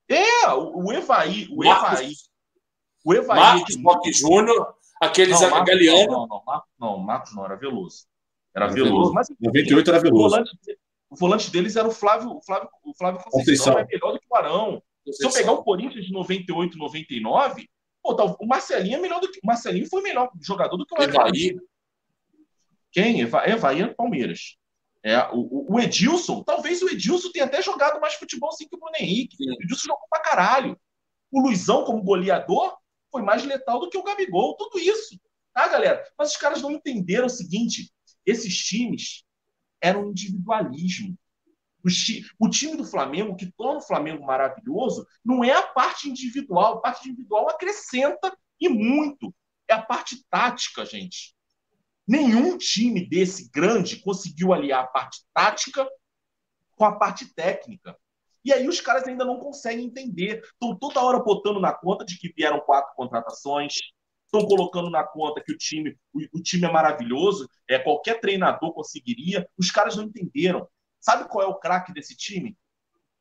é, 0.09 0.47
o 0.49 0.85
o 0.85 0.93
Evaí, 0.93 1.47
o 1.51 1.63
Marcos- 1.63 1.99
Evaí. 1.99 2.13
O 3.03 3.13
Evaí 3.13 3.39
Marcos 3.39 3.75
Roque 3.83 4.13
Júnior, 4.13 4.75
aquele 5.01 5.31
Não, 5.31 5.41
Marcos, 5.49 5.65
Galeano. 5.69 6.11
Não, 6.11 6.27
não, 6.27 6.43
Marcos 6.45 6.69
não, 6.79 6.97
Marcos 6.99 7.35
não, 7.35 7.45
era 7.45 7.55
Veloso. 7.55 8.05
Era 8.55 8.65
Era 8.65 8.73
Veloso. 8.73 8.93
Veloso. 8.93 9.13
Mas 9.13 9.27
98 9.39 9.89
era 9.89 9.99
o 9.99 10.01
Veloso. 10.01 10.29
volante, 10.35 10.51
o 11.09 11.15
volante 11.15 11.51
deles 11.51 11.75
era 11.75 11.87
o 11.87 11.91
Flávio, 11.91 12.31
o 12.35 12.41
Flávio, 12.43 12.69
o 12.83 12.93
Flávio 12.95 13.19
Conceição, 13.23 13.73
Conceição. 13.73 13.79
é 13.79 13.85
melhor 13.85 14.11
do 14.13 14.19
que 14.19 14.25
o 14.29 14.35
Arão. 14.35 14.81
Se 15.11 15.25
eu 15.25 15.31
pegar 15.31 15.51
o 15.53 15.63
Corinthians 15.63 16.05
de 16.05 16.11
98, 16.11 16.77
99, 16.77 17.69
pô, 18.05 18.15
tá, 18.15 18.23
o 18.23 18.45
Marcelinho 18.45 18.97
é 18.97 19.01
melhor 19.01 19.19
do 19.19 19.31
que 19.31 19.39
o 19.39 19.47
Marcelinho 19.47 19.89
foi 19.89 20.03
melhor 20.03 20.29
jogador 20.39 20.77
do 20.77 20.85
que 20.85 20.93
o. 20.93 21.01
Evaí. 21.01 21.57
Quem? 22.91 23.23
Eva, 23.23 23.49
Evaí 23.49 23.81
é 23.81 23.87
Palmeiras. 23.87 24.57
É, 25.03 25.17
o, 25.31 25.73
o 25.73 25.79
Edilson, 25.79 26.43
talvez 26.43 26.81
o 26.81 26.89
Edilson 26.89 27.31
tenha 27.31 27.45
até 27.45 27.61
jogado 27.61 27.99
mais 27.99 28.13
futebol 28.13 28.49
assim 28.49 28.67
que 28.67 28.75
o 28.75 28.79
Bruno 28.79 28.95
Henrique. 28.99 29.35
Sim. 29.37 29.49
O 29.49 29.63
Edilson 29.63 29.87
jogou 29.87 30.07
pra 30.09 30.19
caralho. 30.19 30.79
O 31.31 31.41
Luizão, 31.41 31.83
como 31.83 32.03
goleador, 32.03 32.77
foi 33.11 33.23
mais 33.23 33.43
letal 33.43 33.79
do 33.79 33.89
que 33.89 33.97
o 33.97 34.03
Gabigol. 34.03 34.55
Tudo 34.55 34.79
isso. 34.79 35.19
Tá, 35.53 35.67
galera? 35.67 36.03
Mas 36.17 36.31
os 36.31 36.37
caras 36.37 36.61
não 36.61 36.71
entenderam 36.71 37.25
o 37.25 37.29
seguinte: 37.29 37.91
esses 38.25 38.55
times 38.55 39.23
eram 39.81 40.11
individualismo. 40.11 41.17
O 42.39 42.49
time 42.49 42.75
do 42.75 42.85
Flamengo, 42.85 43.35
que 43.35 43.51
torna 43.51 43.79
o 43.79 43.85
Flamengo 43.85 44.25
maravilhoso, 44.25 45.05
não 45.23 45.43
é 45.43 45.51
a 45.51 45.61
parte 45.61 46.09
individual. 46.09 46.77
A 46.77 46.81
parte 46.81 47.07
individual 47.07 47.49
acrescenta 47.49 48.35
e 48.59 48.67
muito. 48.67 49.33
É 49.67 49.73
a 49.73 49.81
parte 49.81 50.23
tática, 50.29 50.85
gente. 50.85 51.35
Nenhum 52.07 52.57
time 52.57 53.07
desse 53.07 53.49
grande 53.49 53.97
conseguiu 53.97 54.53
aliar 54.53 54.83
a 54.83 54.87
parte 54.87 55.21
tática 55.33 55.87
com 56.75 56.85
a 56.85 56.97
parte 56.97 57.33
técnica. 57.33 57.97
E 58.43 58.53
aí 58.53 58.67
os 58.67 58.79
caras 58.79 59.07
ainda 59.07 59.25
não 59.25 59.39
conseguem 59.39 59.85
entender. 59.85 60.41
Estão 60.43 60.77
toda 60.77 61.01
hora 61.01 61.19
botando 61.19 61.59
na 61.59 61.73
conta 61.73 62.05
de 62.05 62.17
que 62.17 62.31
vieram 62.35 62.59
quatro 62.61 62.93
contratações. 62.95 63.73
Estão 64.25 64.47
colocando 64.47 64.89
na 64.89 65.03
conta 65.03 65.41
que 65.43 65.51
o 65.51 65.57
time, 65.57 65.97
o, 66.13 66.19
o 66.37 66.41
time 66.41 66.65
é 66.65 66.71
maravilhoso, 66.71 67.49
é 67.67 67.79
qualquer 67.79 68.19
treinador 68.19 68.73
conseguiria. 68.73 69.47
Os 69.57 69.71
caras 69.71 69.95
não 69.95 70.03
entenderam. 70.03 70.67
Sabe 71.05 71.29
qual 71.29 71.45
é 71.45 71.47
o 71.47 71.53
craque 71.59 71.93
desse 71.93 72.15
time? 72.17 72.57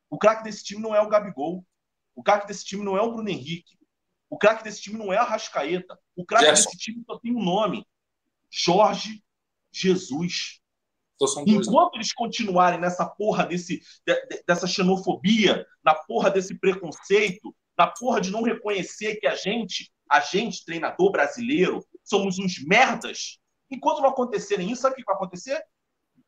O 0.08 0.16
craque 0.16 0.42
desse 0.42 0.64
time 0.64 0.80
não 0.80 0.94
é 0.94 1.02
o 1.02 1.08
Gabigol. 1.08 1.62
O 2.14 2.22
craque 2.22 2.46
desse 2.46 2.64
time 2.64 2.82
não 2.82 2.96
é 2.96 3.02
o 3.02 3.12
Bruno 3.12 3.28
Henrique. 3.28 3.76
O 4.30 4.38
craque 4.38 4.64
desse 4.64 4.80
time 4.80 4.96
não 4.98 5.12
é 5.12 5.18
a 5.18 5.22
Rascaeta. 5.22 5.98
O 6.16 6.24
craque 6.24 6.46
desse 6.52 6.78
time 6.78 7.04
só 7.06 7.18
tem 7.18 7.36
um 7.36 7.42
nome: 7.44 7.86
Jorge 8.50 9.22
Jesus. 9.70 10.60
Então 11.42 11.44
dois. 11.56 11.68
Enquanto 11.68 11.94
eles 11.96 12.12
continuarem 12.14 12.80
nessa 12.80 13.04
porra 13.04 13.44
desse, 13.44 13.82
de- 14.06 14.26
de- 14.28 14.42
dessa 14.46 14.66
xenofobia, 14.66 15.66
na 15.84 15.94
porra 15.94 16.30
desse 16.30 16.58
preconceito, 16.58 17.54
na 17.76 17.86
porra 17.88 18.18
de 18.18 18.30
não 18.30 18.42
reconhecer 18.42 19.16
que 19.16 19.26
a 19.26 19.34
gente, 19.36 19.92
a 20.10 20.20
gente, 20.20 20.64
treinador 20.64 21.10
brasileiro, 21.12 21.84
somos 22.02 22.38
uns 22.38 22.58
merdas, 22.64 23.38
enquanto 23.70 24.00
não 24.00 24.08
acontecerem 24.08 24.70
isso, 24.72 24.80
sabe 24.82 24.94
o 24.94 24.96
que 24.96 25.04
vai 25.04 25.14
acontecer? 25.16 25.62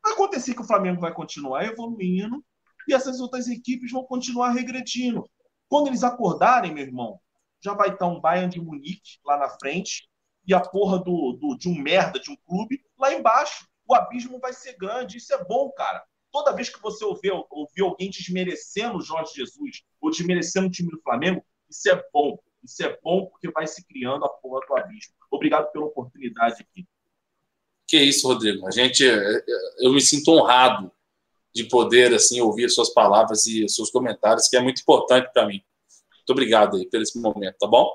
Vai 0.07 0.13
acontecer 0.13 0.53
que 0.55 0.61
o 0.61 0.65
Flamengo 0.65 1.01
vai 1.01 1.13
continuar 1.13 1.65
evoluindo 1.65 2.41
e 2.87 2.93
essas 2.93 3.19
outras 3.19 3.49
equipes 3.49 3.91
vão 3.91 4.05
continuar 4.05 4.51
regredindo. 4.51 5.29
Quando 5.67 5.87
eles 5.87 6.01
acordarem, 6.01 6.73
meu 6.73 6.85
irmão, 6.85 7.19
já 7.61 7.73
vai 7.73 7.89
estar 7.89 8.07
um 8.07 8.21
Bayern 8.21 8.49
de 8.49 8.61
Munique 8.61 9.19
lá 9.25 9.37
na 9.37 9.49
frente 9.49 10.07
e 10.45 10.53
a 10.53 10.61
porra 10.61 10.97
do, 10.97 11.33
do- 11.33 11.57
de 11.57 11.67
um 11.67 11.75
merda 11.77 12.21
de 12.21 12.31
um 12.31 12.37
clube 12.47 12.81
lá 12.97 13.13
embaixo. 13.13 13.67
O 13.85 13.93
abismo 13.93 14.39
vai 14.39 14.53
ser 14.53 14.77
grande. 14.77 15.17
Isso 15.17 15.33
é 15.33 15.43
bom, 15.43 15.69
cara. 15.71 16.01
Toda 16.31 16.53
vez 16.55 16.69
que 16.69 16.81
você 16.81 17.03
ouvir, 17.03 17.33
ouvir 17.49 17.81
alguém 17.81 18.09
desmerecendo 18.09 18.99
o 18.99 19.01
Jorge 19.01 19.33
Jesus 19.35 19.81
ou 19.99 20.09
desmerecendo 20.09 20.67
o 20.67 20.71
time 20.71 20.89
do 20.89 21.01
Flamengo, 21.01 21.43
isso 21.69 21.89
é 21.89 22.01
bom. 22.13 22.39
Isso 22.63 22.81
é 22.81 22.97
bom 23.03 23.25
porque 23.25 23.51
vai 23.51 23.67
se 23.67 23.85
criando 23.85 24.23
a 24.23 24.29
porra 24.29 24.65
do 24.65 24.77
abismo. 24.77 25.13
Obrigado 25.29 25.69
pela 25.73 25.83
oportunidade 25.85 26.61
aqui. 26.61 26.87
Que 27.87 27.97
isso, 27.97 28.27
Rodrigo. 28.27 28.67
A 28.67 28.71
gente, 28.71 29.03
eu 29.79 29.93
me 29.93 30.01
sinto 30.01 30.31
honrado 30.31 30.91
de 31.55 31.63
poder 31.63 32.13
assim 32.13 32.41
ouvir 32.41 32.69
suas 32.69 32.93
palavras 32.93 33.47
e 33.47 33.67
seus 33.69 33.89
comentários, 33.89 34.47
que 34.47 34.57
é 34.57 34.61
muito 34.61 34.81
importante 34.81 35.31
para 35.33 35.47
mim. 35.47 35.61
Muito 36.17 36.29
obrigado 36.29 36.77
aí 36.77 36.87
por 36.87 37.01
esse 37.01 37.19
momento, 37.19 37.55
tá 37.57 37.67
bom? 37.67 37.89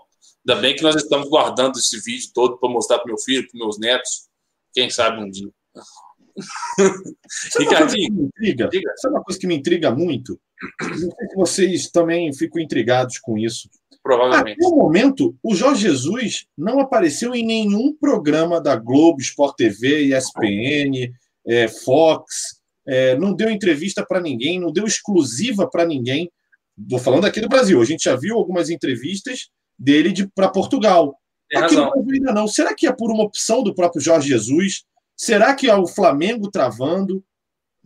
Ainda 0.48 0.60
bem 0.60 0.74
que 0.74 0.82
nós 0.82 0.96
estamos 0.96 1.28
guardando 1.28 1.78
esse 1.78 2.00
vídeo 2.00 2.30
todo 2.34 2.58
para 2.58 2.68
mostrar 2.68 2.98
para 2.98 3.06
meu 3.06 3.18
filho, 3.18 3.48
para 3.48 3.58
meus 3.58 3.78
netos, 3.78 4.28
quem 4.72 4.90
sabe 4.90 5.22
um 5.22 5.30
dia. 5.30 5.50
Sabe 7.28 7.64
Ricardinho, 7.68 8.24
intriga? 8.24 8.68
diga. 8.68 8.92
Sabe 8.96 9.14
uma 9.14 9.22
coisa 9.22 9.38
que 9.38 9.46
me 9.46 9.54
intriga 9.54 9.90
muito? 9.90 10.40
Não 10.80 10.96
sei 10.96 11.28
se 11.28 11.36
vocês 11.36 11.90
também 11.90 12.32
ficam 12.32 12.60
intrigados 12.60 13.18
com 13.18 13.36
isso. 13.36 13.68
Provavelmente. 14.02 14.56
Até 14.58 14.66
o 14.66 14.76
momento, 14.76 15.36
o 15.42 15.54
Jorge 15.54 15.82
Jesus 15.82 16.46
não 16.58 16.80
apareceu 16.80 17.34
em 17.34 17.46
nenhum 17.46 17.94
programa 17.94 18.60
da 18.60 18.74
Globo, 18.74 19.20
Sport 19.20 19.56
TV, 19.56 20.06
ESPN, 20.06 21.12
é, 21.46 21.68
Fox, 21.68 22.60
é, 22.86 23.16
não 23.16 23.32
deu 23.32 23.48
entrevista 23.48 24.04
para 24.04 24.20
ninguém, 24.20 24.58
não 24.58 24.72
deu 24.72 24.84
exclusiva 24.84 25.68
para 25.68 25.86
ninguém. 25.86 26.30
Estou 26.80 26.98
falando 26.98 27.26
aqui 27.26 27.40
do 27.40 27.48
Brasil. 27.48 27.80
A 27.80 27.84
gente 27.84 28.04
já 28.04 28.16
viu 28.16 28.36
algumas 28.36 28.70
entrevistas 28.70 29.50
dele 29.78 30.28
para 30.34 30.48
Portugal. 30.48 31.16
Tem 31.48 31.60
Aqui 31.60 31.76
no. 31.76 31.90
Brasil 31.90 32.14
ainda 32.14 32.32
não. 32.32 32.48
Será 32.48 32.74
que 32.74 32.86
é 32.86 32.92
por 32.92 33.10
uma 33.10 33.22
opção 33.22 33.62
do 33.62 33.74
próprio 33.74 34.00
Jorge 34.00 34.28
Jesus? 34.28 34.84
Será 35.16 35.54
que 35.54 35.68
é 35.68 35.76
o 35.76 35.86
Flamengo 35.86 36.50
travando? 36.50 37.22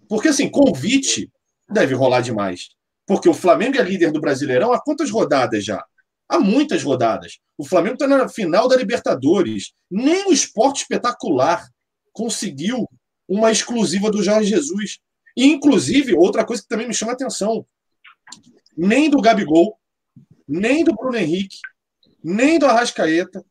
Porque, 0.08 0.28
assim, 0.28 0.48
convite 0.48 1.30
deve 1.68 1.94
rolar 1.94 2.20
demais. 2.20 2.70
Porque 3.06 3.28
o 3.28 3.34
Flamengo 3.34 3.76
é 3.76 3.82
líder 3.82 4.12
do 4.12 4.20
Brasileirão 4.20 4.72
há 4.72 4.80
quantas 4.80 5.10
rodadas 5.10 5.64
já? 5.64 5.84
Há 6.28 6.38
muitas 6.38 6.82
rodadas. 6.82 7.38
O 7.56 7.64
Flamengo 7.64 7.94
está 7.94 8.06
na 8.06 8.28
final 8.28 8.68
da 8.68 8.76
Libertadores. 8.76 9.72
Nem 9.90 10.26
o 10.26 10.32
esporte 10.32 10.82
espetacular 10.82 11.66
conseguiu 12.12 12.88
uma 13.28 13.50
exclusiva 13.50 14.10
do 14.10 14.22
Jorge 14.22 14.50
Jesus. 14.50 14.98
E, 15.36 15.46
inclusive, 15.46 16.14
outra 16.14 16.44
coisa 16.44 16.62
que 16.62 16.68
também 16.68 16.88
me 16.88 16.94
chama 16.94 17.12
a 17.12 17.14
atenção: 17.14 17.66
nem 18.76 19.10
do 19.10 19.20
Gabigol, 19.20 19.78
nem 20.48 20.82
do 20.82 20.94
Bruno 20.94 21.16
Henrique, 21.16 21.58
nem 22.22 22.58
do 22.58 22.66
Arrascaeta, 22.66 23.44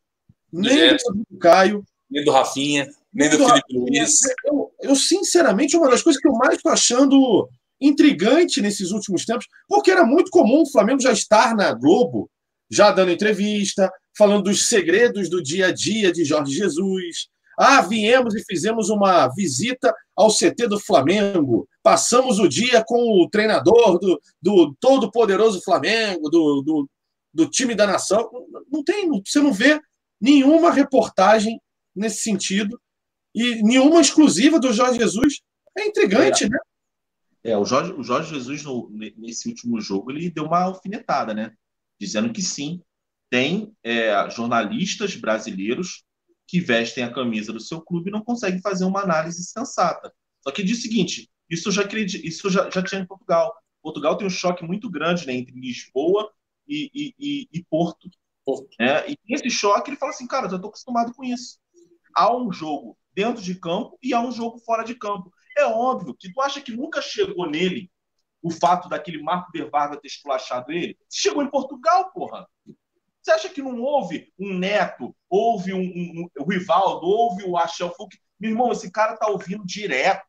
nem 0.51 0.95
do 0.97 1.37
Caio, 1.39 1.85
Nem 2.09 2.23
do 2.23 2.31
Rafinha, 2.31 2.87
nem 3.13 3.29
do 3.29 3.37
do 3.37 3.45
Felipe 3.45 3.73
Rafinha. 3.73 4.01
Luiz. 4.01 4.19
Eu, 4.45 4.71
eu, 4.81 4.95
sinceramente, 4.95 5.77
uma 5.77 5.89
das 5.89 6.01
coisas 6.01 6.21
que 6.21 6.27
eu 6.27 6.33
mais 6.33 6.55
estou 6.55 6.71
achando 6.71 7.49
intrigante 7.79 8.61
nesses 8.61 8.91
últimos 8.91 9.25
tempos, 9.25 9.47
porque 9.67 9.91
era 9.91 10.05
muito 10.05 10.31
comum 10.31 10.61
o 10.61 10.71
Flamengo 10.71 11.01
já 11.01 11.11
estar 11.11 11.55
na 11.55 11.73
Globo, 11.73 12.29
já 12.69 12.91
dando 12.91 13.11
entrevista, 13.11 13.91
falando 14.17 14.43
dos 14.43 14.67
segredos 14.67 15.29
do 15.29 15.41
dia 15.41 15.67
a 15.67 15.71
dia 15.71 16.11
de 16.11 16.23
Jorge 16.23 16.53
Jesus. 16.53 17.27
Ah, 17.57 17.81
viemos 17.81 18.35
e 18.35 18.43
fizemos 18.43 18.89
uma 18.89 19.27
visita 19.29 19.93
ao 20.15 20.29
CT 20.29 20.67
do 20.67 20.79
Flamengo. 20.79 21.67
Passamos 21.81 22.39
o 22.39 22.47
dia 22.49 22.83
com 22.85 23.21
o 23.21 23.29
treinador 23.29 23.97
do, 23.99 24.19
do 24.41 24.75
todo-poderoso 24.79 25.61
Flamengo, 25.63 26.29
do, 26.29 26.61
do, 26.61 26.89
do 27.33 27.49
time 27.49 27.73
da 27.73 27.87
nação. 27.87 28.29
Não 28.69 28.83
tem, 28.83 29.09
você 29.25 29.39
não 29.39 29.53
vê 29.53 29.79
nenhuma 30.19 30.71
reportagem 30.71 31.59
nesse 31.95 32.21
sentido 32.23 32.79
e 33.33 33.61
nenhuma 33.63 34.01
exclusiva 34.01 34.59
do 34.59 34.73
Jorge 34.73 34.99
Jesus. 34.99 35.41
É 35.77 35.85
intrigante, 35.87 36.49
né? 36.49 36.57
É, 37.43 37.57
o 37.57 37.63
Jorge, 37.63 37.93
o 37.93 38.03
Jorge 38.03 38.33
Jesus, 38.33 38.63
no- 38.63 38.89
nesse 39.17 39.47
último 39.47 39.79
jogo, 39.79 40.11
ele 40.11 40.29
deu 40.31 40.45
uma 40.45 40.61
alfinetada, 40.63 41.33
né? 41.33 41.53
Dizendo 41.99 42.31
que 42.33 42.41
sim, 42.41 42.81
tem 43.29 43.73
é, 43.83 44.29
jornalistas 44.29 45.15
brasileiros 45.15 46.03
que 46.47 46.59
vestem 46.59 47.03
a 47.03 47.11
camisa 47.13 47.51
do 47.51 47.59
seu 47.59 47.81
clube 47.81 48.09
e 48.09 48.11
não 48.11 48.23
conseguem 48.23 48.61
fazer 48.61 48.85
uma 48.85 49.01
análise 49.01 49.43
sensata. 49.43 50.13
Só 50.41 50.51
que 50.51 50.63
diz 50.63 50.79
o 50.79 50.81
seguinte: 50.81 51.29
isso 51.49 51.71
já 51.71 51.83
isso 52.23 52.49
já, 52.49 52.69
já 52.69 52.83
tinha 52.83 53.01
em 53.01 53.05
Portugal. 53.07 53.53
Portugal 53.81 54.17
tem 54.17 54.27
um 54.27 54.29
choque 54.29 54.63
muito 54.63 54.89
grande 54.89 55.25
né, 55.27 55.33
entre 55.33 55.53
Lisboa 55.59 56.31
e, 56.67 56.89
e- 56.93 57.13
e- 57.19 57.47
e 57.53 57.63
Porto. 57.69 58.09
Porto. 58.45 58.67
né? 58.79 59.09
E 59.09 59.17
esse 59.29 59.49
choque, 59.49 59.89
ele 59.89 59.97
fala 59.97 60.11
assim, 60.11 60.27
cara, 60.27 60.45
eu 60.47 60.49
já 60.51 60.55
estou 60.57 60.69
acostumado 60.69 61.13
com 61.13 61.23
isso. 61.23 61.57
Há 62.15 62.35
um 62.35 62.51
jogo 62.51 62.97
dentro 63.13 63.41
de 63.41 63.55
campo 63.55 63.97
e 64.01 64.13
há 64.13 64.21
um 64.21 64.31
jogo 64.31 64.59
fora 64.59 64.83
de 64.83 64.95
campo. 64.95 65.31
É 65.57 65.65
óbvio 65.65 66.15
que 66.17 66.31
tu 66.31 66.41
acha 66.41 66.61
que 66.61 66.71
nunca 66.71 67.01
chegou 67.01 67.49
nele 67.49 67.89
o 68.45 68.51
fato 68.51 68.87
daquele 68.87 69.23
Marco 69.23 69.51
de 69.51 69.63
Vargas 69.65 69.99
ter 69.99 70.07
esculachado 70.07 70.71
ele? 70.71 70.95
Chegou 71.09 71.41
em 71.41 71.49
Portugal, 71.49 72.11
porra. 72.11 72.47
Você 73.21 73.31
acha 73.31 73.49
que 73.49 73.61
não 73.61 73.81
houve 73.81 74.31
um 74.37 74.53
Neto, 74.53 75.15
houve 75.27 75.73
um, 75.73 75.79
um- 75.79 76.21
um- 76.21 76.29
o 76.43 76.49
Rivaldo, 76.51 77.07
houve 77.07 77.43
o 77.43 77.57
Axel 77.57 77.91
Fouque? 77.95 78.19
Meu 78.39 78.51
irmão, 78.51 78.71
esse 78.71 78.91
cara 78.91 79.17
tá 79.17 79.27
ouvindo 79.27 79.65
direto. 79.65 80.27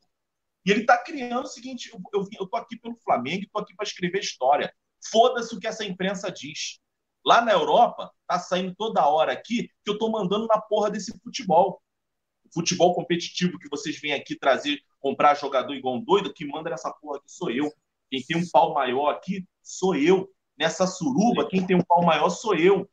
E 0.65 0.71
ele 0.71 0.85
tá 0.87 0.97
criando 0.97 1.45
o 1.45 1.49
seguinte: 1.49 1.91
eu, 1.93 2.01
eu, 2.15 2.27
eu 2.41 2.47
tô 2.47 2.57
aqui 2.57 2.79
pelo 2.79 2.97
Flamengo 3.05 3.45
e 3.45 3.51
tô 3.53 3.59
aqui 3.59 3.75
para 3.75 3.85
escrever 3.87 4.21
história. 4.21 4.73
Foda-se 5.11 5.55
o 5.55 5.61
que 5.61 5.67
essa 5.67 5.85
imprensa 5.85 6.31
diz. 6.33 6.79
Lá 7.25 7.43
na 7.43 7.53
Europa, 7.53 8.11
tá 8.27 8.39
saindo 8.39 8.75
toda 8.75 9.07
hora 9.07 9.33
aqui 9.33 9.69
que 9.85 9.91
eu 9.91 9.99
tô 9.99 10.09
mandando 10.11 10.47
na 10.47 10.59
porra 10.61 10.91
desse 10.91 11.13
futebol. 11.21 11.83
Futebol 12.55 12.95
competitivo 12.95 13.59
que 13.59 13.69
vocês 13.69 14.01
vêm 14.01 14.15
aqui 14.15 14.37
trazer, 14.39 14.79
comprar 15.01 15.35
jogador 15.35 15.75
igual 15.75 15.97
um 15.97 16.01
doido, 16.05 16.33
que 16.33 16.47
manda 16.47 16.71
nessa 16.71 16.91
porra 16.93 17.19
aqui 17.19 17.31
sou 17.31 17.51
eu. 17.51 17.71
Quem 18.17 18.25
tem 18.27 18.37
um 18.37 18.51
pau 18.51 18.73
maior 18.73 19.11
aqui 19.11 19.45
sou 19.63 19.95
eu. 19.95 20.29
Nessa 20.59 20.87
suruba, 20.87 21.47
quem 21.49 21.67
tem 21.67 21.77
um 21.77 21.85
pau 21.85 22.03
maior 22.03 22.31
sou 22.31 22.55
eu. 22.55 22.89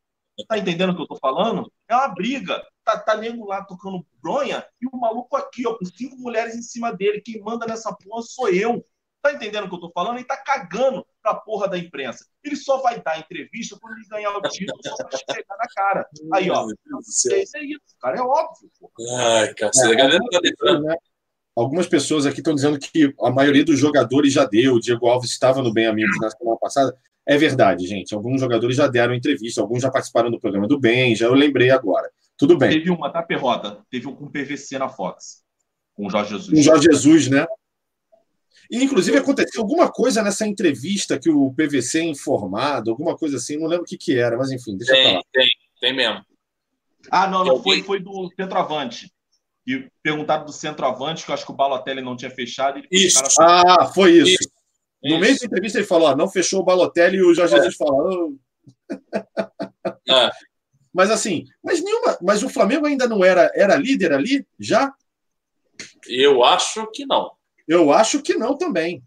Tá 0.47 0.57
entendendo 0.57 0.91
o 0.91 0.95
que 0.95 1.01
eu 1.03 1.07
tô 1.07 1.15
falando? 1.15 1.71
É 1.87 1.95
uma 1.95 2.07
briga. 2.07 2.61
Tá, 2.83 2.99
tá 2.99 3.15
nego 3.15 3.45
lá 3.45 3.63
tocando 3.63 4.05
bronha 4.21 4.65
e 4.81 4.87
o 4.87 4.99
maluco 4.99 5.37
aqui, 5.37 5.65
ó, 5.65 5.77
com 5.77 5.85
cinco 5.85 6.17
mulheres 6.17 6.55
em 6.55 6.61
cima 6.61 6.91
dele. 6.91 7.21
Quem 7.21 7.41
manda 7.41 7.65
nessa 7.65 7.95
porra 7.95 8.21
sou 8.23 8.49
eu. 8.49 8.85
Tá 9.21 9.31
entendendo 9.31 9.65
o 9.65 9.69
que 9.69 9.75
eu 9.75 9.79
tô 9.79 9.91
falando? 9.91 10.17
Ele 10.17 10.25
tá 10.25 10.35
cagando 10.35 11.05
pra 11.21 11.35
porra 11.35 11.69
da 11.69 11.77
imprensa. 11.77 12.25
Ele 12.43 12.57
só 12.57 12.81
vai 12.81 13.01
dar 13.01 13.17
entrevista 13.17 13.77
quando 13.79 13.95
ele 13.95 14.07
ganhar 14.09 14.35
o 14.35 14.41
título, 14.41 14.77
só 14.83 14.97
pra 14.97 15.17
esfregar 15.17 15.57
na 15.57 15.67
cara. 15.73 16.09
Aí, 16.33 16.49
ó. 16.49 16.67
É 17.31 17.43
isso 17.43 17.57
aí, 17.57 17.79
cara. 18.01 18.17
É 18.17 18.21
óbvio. 18.21 18.69
pô. 18.77 18.91
Ai, 19.17 19.53
cacete. 19.53 19.93
A 19.93 19.95
galera 19.95 20.19
tá 20.29 20.39
lembrando. 20.43 20.97
Algumas 21.55 21.88
pessoas 21.88 22.25
aqui 22.25 22.39
estão 22.39 22.55
dizendo 22.55 22.80
que 22.80 23.13
a 23.21 23.30
maioria 23.30 23.63
dos 23.63 23.80
jogadores 23.80 24.34
já 24.34 24.45
deu. 24.45 24.75
O 24.75 24.80
Diego 24.80 25.07
Alves 25.07 25.31
estava 25.31 25.61
no 25.61 25.71
Bem 25.71 25.85
Amigos 25.85 26.17
na 26.19 26.30
semana 26.30 26.57
passada. 26.57 26.95
É 27.25 27.38
verdade, 27.38 27.85
gente. 27.88 28.13
Alguns 28.13 28.41
jogadores 28.41 28.75
já 28.75 28.88
deram 28.88 29.13
entrevista, 29.13 29.61
alguns 29.61 29.81
já 29.81 29.91
participaram 29.91 30.31
do 30.31 30.39
programa 30.39 30.67
do 30.67 30.80
Bem, 30.80 31.15
já 31.15 31.27
eu 31.27 31.34
lembrei 31.34 31.69
agora. 31.69 32.09
Tudo 32.38 32.57
bem. 32.57 32.71
Teve 32.71 32.89
uma, 32.89 33.09
tá, 33.09 33.21
Perrota? 33.21 33.80
Teve 33.89 34.07
um 34.07 34.15
com 34.15 34.27
PVC 34.27 34.77
na 34.77 34.89
Fox. 34.89 35.43
Com 35.93 36.07
o 36.07 36.09
Jorge 36.09 36.31
Jesus. 36.31 36.59
O 36.59 36.61
Jorge 36.61 36.88
Jesus, 36.91 37.30
né? 37.30 37.45
E, 38.69 38.84
inclusive, 38.84 39.17
aconteceu 39.17 39.61
alguma 39.61 39.91
coisa 39.91 40.23
nessa 40.23 40.47
entrevista 40.47 41.19
que 41.19 41.30
o 41.30 41.53
PVC 41.53 41.99
é 41.99 42.03
informado, 42.05 42.91
alguma 42.91 43.15
coisa 43.15 43.38
assim, 43.38 43.57
não 43.57 43.67
lembro 43.67 43.84
o 43.84 43.88
que, 43.88 43.97
que 43.97 44.17
era, 44.17 44.35
mas 44.38 44.51
enfim, 44.51 44.75
deixa 44.75 44.93
eu 44.93 44.95
Tem, 44.95 45.11
falar. 45.11 45.23
tem, 45.31 45.47
tem 45.80 45.95
mesmo. 45.95 46.25
Ah, 47.11 47.27
não, 47.27 47.45
não, 47.45 47.55
Eu 47.55 47.63
foi, 47.63 47.84
foi 47.84 47.99
do 47.99 48.31
centroavante. 48.35 49.13
E 49.65 49.88
perguntaram 50.02 50.45
do 50.45 50.52
centroavante, 50.52 51.23
que 51.23 51.31
eu 51.31 51.34
acho 51.34 51.45
que 51.45 51.52
o 51.52 51.56
Balotelli 51.56 52.02
não 52.02 52.18
tinha 52.18 52.30
fechado. 52.31 52.80
E 52.80 53.06
Isso. 53.06 53.23
Ah, 53.41 53.85
foi 53.85 54.11
isso. 54.11 54.31
Isso. 54.41 54.49
No 55.03 55.19
meio 55.19 55.38
da 55.38 55.45
entrevista 55.45 55.77
ele 55.80 55.88
falou: 55.88 56.10
ó, 56.10 56.15
não 56.15 56.30
fechou 56.30 56.61
o 56.61 56.65
Balotelli 56.65 57.18
e 57.18 57.23
o 57.23 57.34
Jorge 57.34 57.56
Jesus 57.56 57.76
falou. 57.76 58.35
É. 60.07 60.30
Mas 60.94 61.10
assim, 61.10 61.45
mas 61.64 61.84
nenhuma. 61.84 62.18
Mas 62.22 62.44
o 62.44 62.49
Flamengo 62.49 62.85
ainda 62.85 63.07
não 63.07 63.23
era, 63.23 63.52
era 63.56 63.76
líder 63.76 64.14
ali? 64.14 64.45
Já? 64.60 64.94
Eu 66.07 66.44
acho 66.44 66.85
que 66.91 67.06
não. 67.06 67.31
Eu 67.68 67.91
acho 67.91 68.22
que 68.22 68.35
não 68.35 68.57
também. 68.57 69.03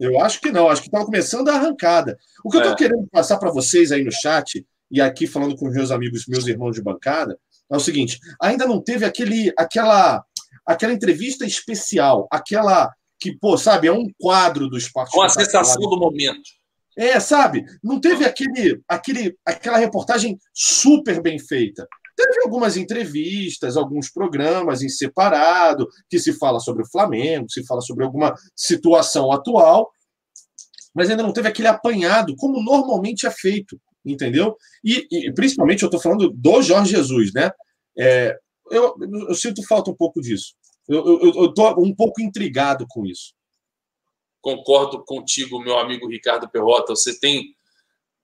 Eu 0.00 0.20
acho 0.20 0.40
que 0.40 0.50
não. 0.50 0.68
Acho 0.68 0.80
que 0.82 0.88
estava 0.88 1.04
começando 1.04 1.48
a 1.48 1.54
arrancada. 1.54 2.18
O 2.44 2.50
que 2.50 2.56
eu 2.56 2.60
É. 2.60 2.64
estou 2.64 2.76
querendo 2.76 3.06
passar 3.08 3.38
para 3.38 3.50
vocês 3.50 3.92
aí 3.92 4.02
no 4.02 4.12
chat, 4.12 4.66
e 4.90 5.00
aqui 5.00 5.26
falando 5.26 5.56
com 5.56 5.68
meus 5.68 5.90
amigos, 5.90 6.26
meus 6.26 6.46
irmãos 6.46 6.74
de 6.74 6.82
bancada, 6.82 7.38
é 7.70 7.76
o 7.76 7.80
seguinte: 7.80 8.18
ainda 8.40 8.66
não 8.66 8.82
teve 8.82 9.04
aquele, 9.04 9.52
aquela, 9.56 10.24
aquela 10.66 10.92
entrevista 10.92 11.44
especial, 11.44 12.26
aquela 12.30 12.92
que, 13.18 13.36
pô, 13.38 13.56
sabe, 13.56 13.88
é 13.88 13.92
um 13.92 14.06
quadro 14.18 14.68
do 14.68 14.76
esporte. 14.76 15.12
Com 15.12 15.22
a 15.22 15.28
sensação 15.28 15.80
do 15.80 15.98
momento. 15.98 16.42
É, 16.96 17.18
sabe? 17.18 17.64
Não 17.82 18.00
teve 18.00 18.24
aquele, 18.24 18.80
aquele, 18.88 19.36
aquela 19.44 19.78
reportagem 19.78 20.38
super 20.52 21.20
bem 21.20 21.38
feita. 21.38 21.88
Teve 22.16 22.42
algumas 22.44 22.76
entrevistas, 22.76 23.76
alguns 23.76 24.10
programas 24.10 24.82
em 24.82 24.88
separado, 24.88 25.88
que 26.08 26.18
se 26.20 26.32
fala 26.34 26.60
sobre 26.60 26.84
o 26.84 26.88
Flamengo, 26.88 27.50
se 27.50 27.66
fala 27.66 27.80
sobre 27.80 28.04
alguma 28.04 28.34
situação 28.54 29.32
atual, 29.32 29.90
mas 30.94 31.10
ainda 31.10 31.24
não 31.24 31.32
teve 31.32 31.48
aquele 31.48 31.66
apanhado, 31.66 32.36
como 32.36 32.62
normalmente 32.62 33.26
é 33.26 33.30
feito, 33.30 33.80
entendeu? 34.04 34.56
E, 34.82 35.06
e, 35.10 35.32
principalmente 35.32 35.82
eu 35.82 35.86
estou 35.86 36.00
falando 36.00 36.30
do 36.30 36.62
Jorge 36.62 36.90
Jesus, 36.90 37.32
né? 37.32 37.50
É, 37.96 38.36
eu, 38.70 38.94
eu 39.28 39.34
sinto 39.34 39.62
falta 39.66 39.90
um 39.90 39.94
pouco 39.94 40.20
disso. 40.20 40.54
Eu 40.86 41.46
estou 41.46 41.82
um 41.82 41.94
pouco 41.94 42.20
intrigado 42.20 42.86
com 42.88 43.06
isso. 43.06 43.32
Concordo 44.40 45.02
contigo, 45.04 45.58
meu 45.58 45.78
amigo 45.78 46.06
Ricardo 46.08 46.48
Perrota. 46.48 46.94
Você 46.94 47.18
tem. 47.18 47.56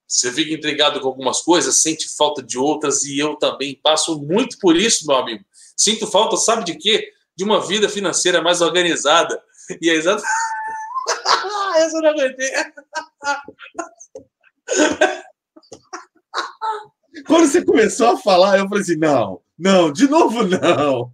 Você 0.06 0.30
fica 0.32 0.52
intrigado 0.52 1.00
com 1.00 1.08
algumas 1.08 1.40
coisas, 1.40 1.80
sente 1.80 2.14
falta 2.16 2.42
de 2.42 2.58
outras, 2.58 3.04
e 3.04 3.18
eu 3.18 3.36
também 3.36 3.78
passo 3.80 4.20
muito 4.20 4.58
por 4.58 4.76
isso, 4.76 5.06
meu 5.06 5.16
amigo. 5.16 5.44
Sinto 5.76 6.06
falta, 6.06 6.36
sabe 6.36 6.64
de 6.64 6.76
quê? 6.76 7.12
De 7.36 7.44
uma 7.44 7.64
vida 7.64 7.88
financeira 7.88 8.42
mais 8.42 8.60
organizada. 8.60 9.40
E 9.80 9.88
é 9.88 9.94
exato. 9.94 10.22
Essa 11.76 11.96
eu 11.96 12.02
não 12.02 12.10
aguentei. 12.10 12.50
Quando 17.26 17.46
você 17.48 17.64
começou 17.64 18.08
a 18.08 18.16
falar, 18.16 18.58
eu 18.58 18.68
falei 18.68 18.82
assim: 18.82 18.96
não, 18.96 19.40
não, 19.58 19.92
de 19.92 20.08
novo 20.08 20.44
não. 20.44 21.12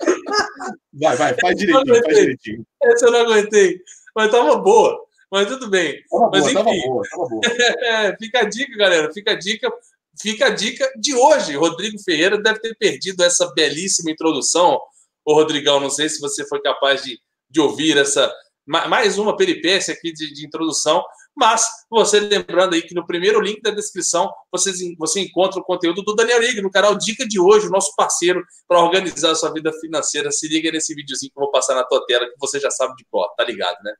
Vai, 0.94 1.16
vai, 1.16 1.34
faz 1.40 1.56
direitinho, 1.56 2.02
faz 2.02 2.16
direitinho. 2.18 2.66
Essa 2.82 3.06
eu 3.06 3.12
não 3.12 3.20
aguentei. 3.20 3.80
Mas 4.14 4.30
tava 4.30 4.56
boa. 4.56 4.98
Mas 5.30 5.46
tudo 5.48 5.70
bem. 5.70 6.02
Tava 6.10 6.28
Mas, 6.30 6.42
boa, 6.42 6.52
tava 6.54 6.70
enfim. 6.70 6.86
boa, 6.88 7.02
tava 7.10 7.28
boa. 7.28 7.40
É, 7.82 8.16
fica 8.16 8.40
a 8.40 8.44
dica, 8.44 8.76
galera. 8.76 9.12
Fica 9.12 9.30
a 9.30 9.34
dica. 9.34 9.72
Fica 10.20 10.46
a 10.46 10.50
dica 10.50 10.92
de 10.96 11.14
hoje. 11.14 11.56
Rodrigo 11.56 11.98
Ferreira 12.02 12.36
deve 12.36 12.60
ter 12.60 12.76
perdido 12.76 13.22
essa 13.22 13.50
belíssima 13.54 14.10
introdução. 14.10 14.78
Ô, 15.24 15.34
Rodrigão, 15.34 15.80
não 15.80 15.88
sei 15.88 16.08
se 16.08 16.20
você 16.20 16.46
foi 16.46 16.60
capaz 16.60 17.02
de, 17.02 17.18
de 17.48 17.60
ouvir 17.60 17.96
essa 17.96 18.30
ma- 18.66 18.86
mais 18.88 19.16
uma 19.18 19.36
peripécia 19.36 19.94
aqui 19.94 20.12
de, 20.12 20.34
de 20.34 20.46
introdução, 20.46 21.02
mas 21.36 21.66
você 21.90 22.20
lembrando 22.20 22.74
aí 22.74 22.82
que 22.82 22.94
no 22.94 23.06
primeiro 23.06 23.40
link 23.40 23.60
da 23.62 23.70
descrição 23.70 24.30
vocês, 24.50 24.78
você 24.98 25.20
encontra 25.20 25.60
o 25.60 25.64
conteúdo 25.64 26.02
do 26.02 26.14
Daniel 26.14 26.42
Ig 26.42 26.60
no 26.60 26.70
canal 26.70 26.96
Dica 26.96 27.26
de 27.26 27.40
hoje, 27.40 27.70
nosso 27.70 27.94
parceiro 27.96 28.44
para 28.68 28.80
organizar 28.80 29.30
a 29.30 29.34
sua 29.34 29.52
vida 29.52 29.72
financeira. 29.80 30.30
Se 30.30 30.48
liga 30.48 30.70
nesse 30.70 30.94
videozinho 30.94 31.32
que 31.32 31.38
eu 31.38 31.44
vou 31.44 31.50
passar 31.50 31.74
na 31.74 31.84
tua 31.84 32.04
tela, 32.06 32.26
que 32.26 32.36
você 32.38 32.60
já 32.60 32.70
sabe 32.70 32.94
de 32.96 33.04
cor, 33.10 33.28
tá 33.36 33.44
ligado, 33.44 33.76
né? 33.82 33.92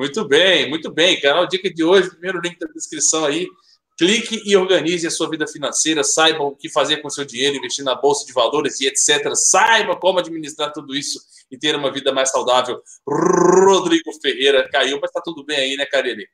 Muito 0.00 0.24
bem, 0.24 0.66
muito 0.66 0.90
bem. 0.90 1.20
Canal 1.20 1.46
Dica 1.46 1.70
de 1.70 1.84
hoje, 1.84 2.08
primeiro 2.08 2.40
link 2.40 2.58
da 2.58 2.66
descrição 2.68 3.26
aí. 3.26 3.46
Clique 3.98 4.40
e 4.46 4.56
organize 4.56 5.06
a 5.06 5.10
sua 5.10 5.28
vida 5.28 5.46
financeira. 5.46 6.02
Saiba 6.02 6.42
o 6.42 6.56
que 6.56 6.70
fazer 6.70 7.02
com 7.02 7.10
seu 7.10 7.22
dinheiro, 7.22 7.58
investir 7.58 7.84
na 7.84 7.94
bolsa 7.94 8.24
de 8.24 8.32
valores 8.32 8.80
e 8.80 8.86
etc. 8.86 9.34
Saiba 9.34 9.94
como 9.94 10.18
administrar 10.18 10.72
tudo 10.72 10.96
isso 10.96 11.20
e 11.50 11.58
ter 11.58 11.76
uma 11.76 11.92
vida 11.92 12.14
mais 12.14 12.30
saudável. 12.30 12.82
Rodrigo 13.06 14.10
Ferreira 14.22 14.66
caiu, 14.70 14.98
mas 15.02 15.10
tá 15.10 15.20
tudo 15.22 15.44
bem 15.44 15.58
aí, 15.58 15.76
né, 15.76 15.84
Carelli? 15.84 16.26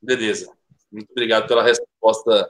Beleza. 0.00 0.52
Muito 0.92 1.10
obrigado 1.10 1.48
pela 1.48 1.64
resposta 1.64 2.48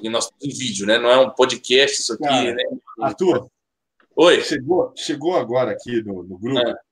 em 0.00 0.08
nosso 0.08 0.30
em 0.40 0.50
vídeo, 0.50 0.86
né? 0.86 0.96
Não 0.96 1.10
é 1.10 1.18
um 1.18 1.30
podcast 1.30 2.02
isso 2.02 2.12
aqui, 2.12 2.22
Cara, 2.22 2.54
né? 2.54 2.62
Arthur, 3.00 3.50
Oi. 4.14 4.42
chegou, 4.42 4.92
chegou 4.94 5.34
agora 5.34 5.72
aqui 5.72 6.00
no, 6.04 6.22
no 6.22 6.38
grupo. 6.38 6.60
É. 6.60 6.87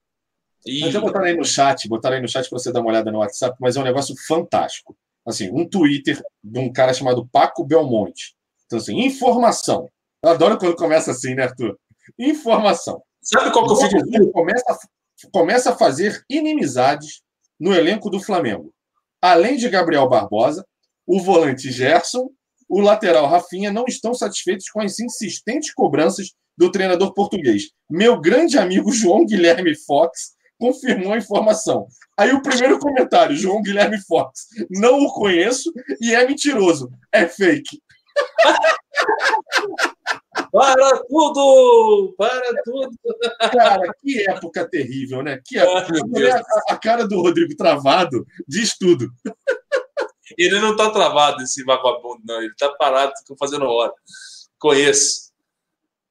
E... 0.67 0.81
Mas 0.81 0.95
eu 0.95 1.01
botarei 1.01 1.33
aí 1.33 1.37
no 1.37 1.45
chat, 1.45 1.89
botarei 1.89 2.19
aí 2.19 2.23
no 2.23 2.29
chat 2.29 2.49
para 2.49 2.59
você 2.59 2.73
dar 2.73 2.81
uma 2.81 2.91
olhada 2.91 3.11
no 3.11 3.19
WhatsApp, 3.19 3.57
mas 3.61 3.77
é 3.77 3.81
um 3.81 3.85
negócio 3.85 4.15
fantástico. 4.27 4.97
Assim, 5.25 5.51
um 5.53 5.69
Twitter 5.69 6.23
de 6.43 6.59
um 6.59 6.73
cara 6.73 6.93
chamado 6.93 7.27
Paco 7.27 7.65
Belmonte. 7.65 8.37
Então, 8.67 8.79
assim, 8.79 9.01
informação. 9.01 9.89
Eu 10.23 10.31
adoro 10.31 10.59
quando 10.59 10.77
começa 10.77 11.11
assim, 11.13 11.35
né, 11.35 11.45
Arthur? 11.45 11.79
Informação. 12.19 13.03
Sabe 13.23 13.53
qual 13.53 13.67
que 13.67 13.73
eu 13.73 13.77
fico 13.77 14.17
Ele 14.17 14.31
começa, 14.31 14.79
começa 15.33 15.71
a 15.71 15.77
fazer 15.77 16.25
inimizades 16.29 17.23
no 17.59 17.75
elenco 17.75 18.11
do 18.11 18.21
Flamengo. 18.21 18.73
Além 19.21 19.57
de 19.57 19.69
Gabriel 19.69 20.09
Barbosa, 20.09 20.65
o 21.07 21.21
volante 21.21 21.71
Gerson, 21.71 22.31
o 22.69 22.81
lateral 22.81 23.27
Rafinha 23.27 23.73
não 23.73 23.85
estão 23.87 24.15
satisfeitos 24.15 24.69
com 24.69 24.81
as 24.81 24.99
insistentes 24.99 25.73
cobranças 25.73 26.33
do 26.57 26.71
treinador 26.71 27.13
português. 27.15 27.71
Meu 27.89 28.21
grande 28.21 28.59
amigo 28.59 28.91
João 28.93 29.25
Guilherme 29.25 29.75
Fox 29.75 30.36
confirmou 30.59 31.13
a 31.13 31.19
informação. 31.19 31.87
Aí 32.17 32.33
o 32.33 32.43
primeiro 32.43 32.79
comentário, 32.79 33.37
João 33.37 33.63
Guilherme 33.63 34.01
Fox, 34.03 34.47
não 34.71 35.01
o 35.01 35.13
conheço 35.13 35.73
e 36.01 36.15
é 36.15 36.27
mentiroso, 36.27 36.91
é 37.13 37.27
fake. 37.27 37.83
Para 40.53 41.05
tudo! 41.09 42.15
Para 42.17 42.63
tudo! 42.65 42.97
Cara, 43.53 43.93
que 44.03 44.29
época 44.29 44.69
terrível, 44.69 45.23
né? 45.23 45.41
Que 45.45 45.59
época. 45.59 45.93
Ai, 45.95 46.01
meu 46.07 46.35
a, 46.35 46.43
a 46.71 46.77
cara 46.77 47.07
do 47.07 47.21
Rodrigo 47.21 47.55
travado 47.57 48.27
diz 48.47 48.77
tudo. 48.79 49.11
Ele 50.37 50.59
não 50.61 50.77
tá 50.77 50.91
travado, 50.91 51.43
esse 51.43 51.63
vagabundo, 51.65 52.23
não. 52.25 52.41
Ele 52.43 52.55
tá 52.59 52.71
parado, 52.71 53.13
fica 53.19 53.35
fazendo 53.39 53.65
hora. 53.67 53.93
Conheço. 54.59 55.26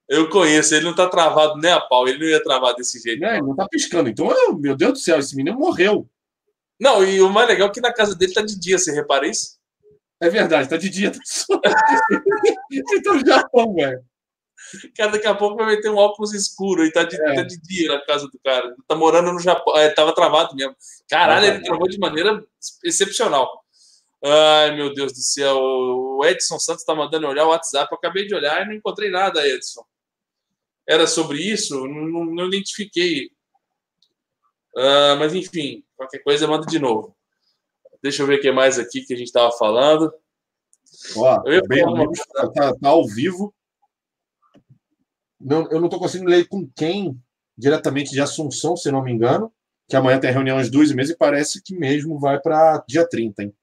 Eu 0.07 0.30
conheço, 0.30 0.76
ele 0.76 0.86
não 0.86 0.94
tá 0.95 1.07
travado 1.10 1.57
nem 1.60 1.72
a 1.72 1.80
pau, 1.82 2.07
ele 2.07 2.19
não 2.19 2.26
ia 2.27 2.44
travar 2.44 2.76
desse 2.76 2.99
jeito. 2.99 3.19
Né? 3.22 3.38
Ele 3.38 3.48
não 3.48 3.56
tá 3.56 3.68
piscando. 3.68 4.07
Então, 4.10 4.32
eu- 4.32 4.57
meu 4.57 4.76
Deus 4.76 4.94
do 4.94 4.99
céu, 4.99 5.18
esse 5.19 5.36
menino 5.36 5.57
morreu. 5.57 6.07
Não, 6.80 7.03
e 7.03 7.22
o 7.22 7.30
mais 7.30 7.48
legal 7.48 7.69
é 7.69 7.72
que 7.72 7.82
na 7.82 7.91
casa 7.94 8.14
dele 8.15 8.34
tá 8.34 8.41
de 8.41 8.60
dia, 8.60 8.77
você 8.77 8.91
repara 8.91 9.27
isso? 9.27 9.57
É 10.22 10.30
verdade, 10.30 10.69
tá 10.69 10.77
de 10.77 10.90
dia. 10.90 11.11
Tá 11.11 11.19
só... 11.26 11.60
Ele 12.72 13.02
tá 13.02 13.14
no 13.14 13.26
Japão, 13.26 13.73
velho. 13.73 14.02
Cara, 14.98 15.11
daqui 15.11 15.27
a 15.27 15.36
pouco 15.36 15.56
vai 15.57 15.68
meter 15.68 15.90
um 15.90 15.95
óculos 15.98 16.34
escuro 16.34 16.84
e 16.86 16.91
tá 16.91 17.03
de, 17.03 17.15
É. 17.22 17.36
tá 17.36 17.44
de 17.44 17.60
dia 17.61 17.90
na 17.90 18.02
casa 18.06 18.26
do 18.27 18.40
cara. 18.44 18.76
Tá 18.88 18.95
morando 18.95 19.32
no 19.32 19.40
Japão. 19.40 19.76
É, 19.77 19.90
tava 19.90 20.14
travado 20.14 20.56
mesmo. 20.56 20.76
Caralho, 21.10 21.45
Tava 21.45 21.56
ele 21.57 21.65
travou 21.65 21.88
de 21.88 21.99
maneira 21.99 22.44
excepcional. 22.84 23.64
Ai, 24.23 24.76
meu 24.76 24.94
Deus 24.94 25.14
do 25.14 25.19
céu. 25.19 25.57
O 25.60 26.26
Edson 26.26 26.57
Santos 26.60 26.84
tá 26.84 26.95
mandando 26.95 27.27
olhar 27.27 27.45
o 27.45 27.49
WhatsApp. 27.49 27.88
Eu 27.91 27.98
acabei 27.98 28.26
de 28.26 28.34
olhar 28.34 28.64
e 28.64 28.65
não 28.65 28.73
encontrei 28.73 29.10
nada, 29.11 29.45
Edson. 29.48 29.84
Era 30.88 31.07
sobre 31.07 31.40
isso? 31.40 31.88
Não, 31.88 32.26
não- 32.26 32.48
identifiquei. 32.48 33.32
Ah, 34.78 35.16
mas 35.18 35.34
enfim, 35.34 35.84
qualquer 35.95 36.20
coisa 36.20 36.48
manda 36.48 36.66
de 36.68 36.78
novo. 36.80 37.16
Deixa 38.03 38.22
eu 38.22 38.28
ver 38.28 38.40
o 38.40 38.41
que 38.41 38.52
mais 38.52 38.78
aqui 38.78 39.02
que 39.02 39.14
a 39.14 39.18
gente 39.18 39.28
estava 39.28 39.52
falando. 39.57 40.14
Ó, 41.16 41.41
Eu 41.45 41.53
ia 41.53 41.62
bem 41.68 41.84
falar 41.84 41.94
uma 42.03 42.12
tá, 42.34 42.52
tá- 42.52 42.76
tá 42.76 42.90
ao 42.90 43.07
vivo. 43.07 43.53
Não, 45.40 45.70
eu 45.72 45.80
não 45.80 45.86
estou 45.86 45.99
conseguindo 45.99 46.30
ler 46.30 46.48
com 46.48 46.70
quem, 46.76 47.20
diretamente 47.57 48.12
de 48.12 48.22
Assunção, 48.22 48.76
se 48.78 48.91
não 48.91 49.03
me 49.03 49.12
engano, 49.12 49.52
que 49.88 49.95
amanhã 49.95 50.20
tem 50.20 50.32
reunião 50.32 50.57
às 50.57 50.70
duas 50.70 50.91
e 50.91 50.95
meia 50.95 51.10
e 51.12 51.16
parece 51.18 51.62
que 51.62 51.76
mesmo 51.76 52.20
vai 52.20 52.40
para 52.40 52.84
dia 52.88 53.07
30, 53.07 53.44
hein? 53.44 53.56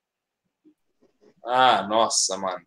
Ah, 1.44 1.86
nossa, 1.89 2.36
mano. 2.36 2.65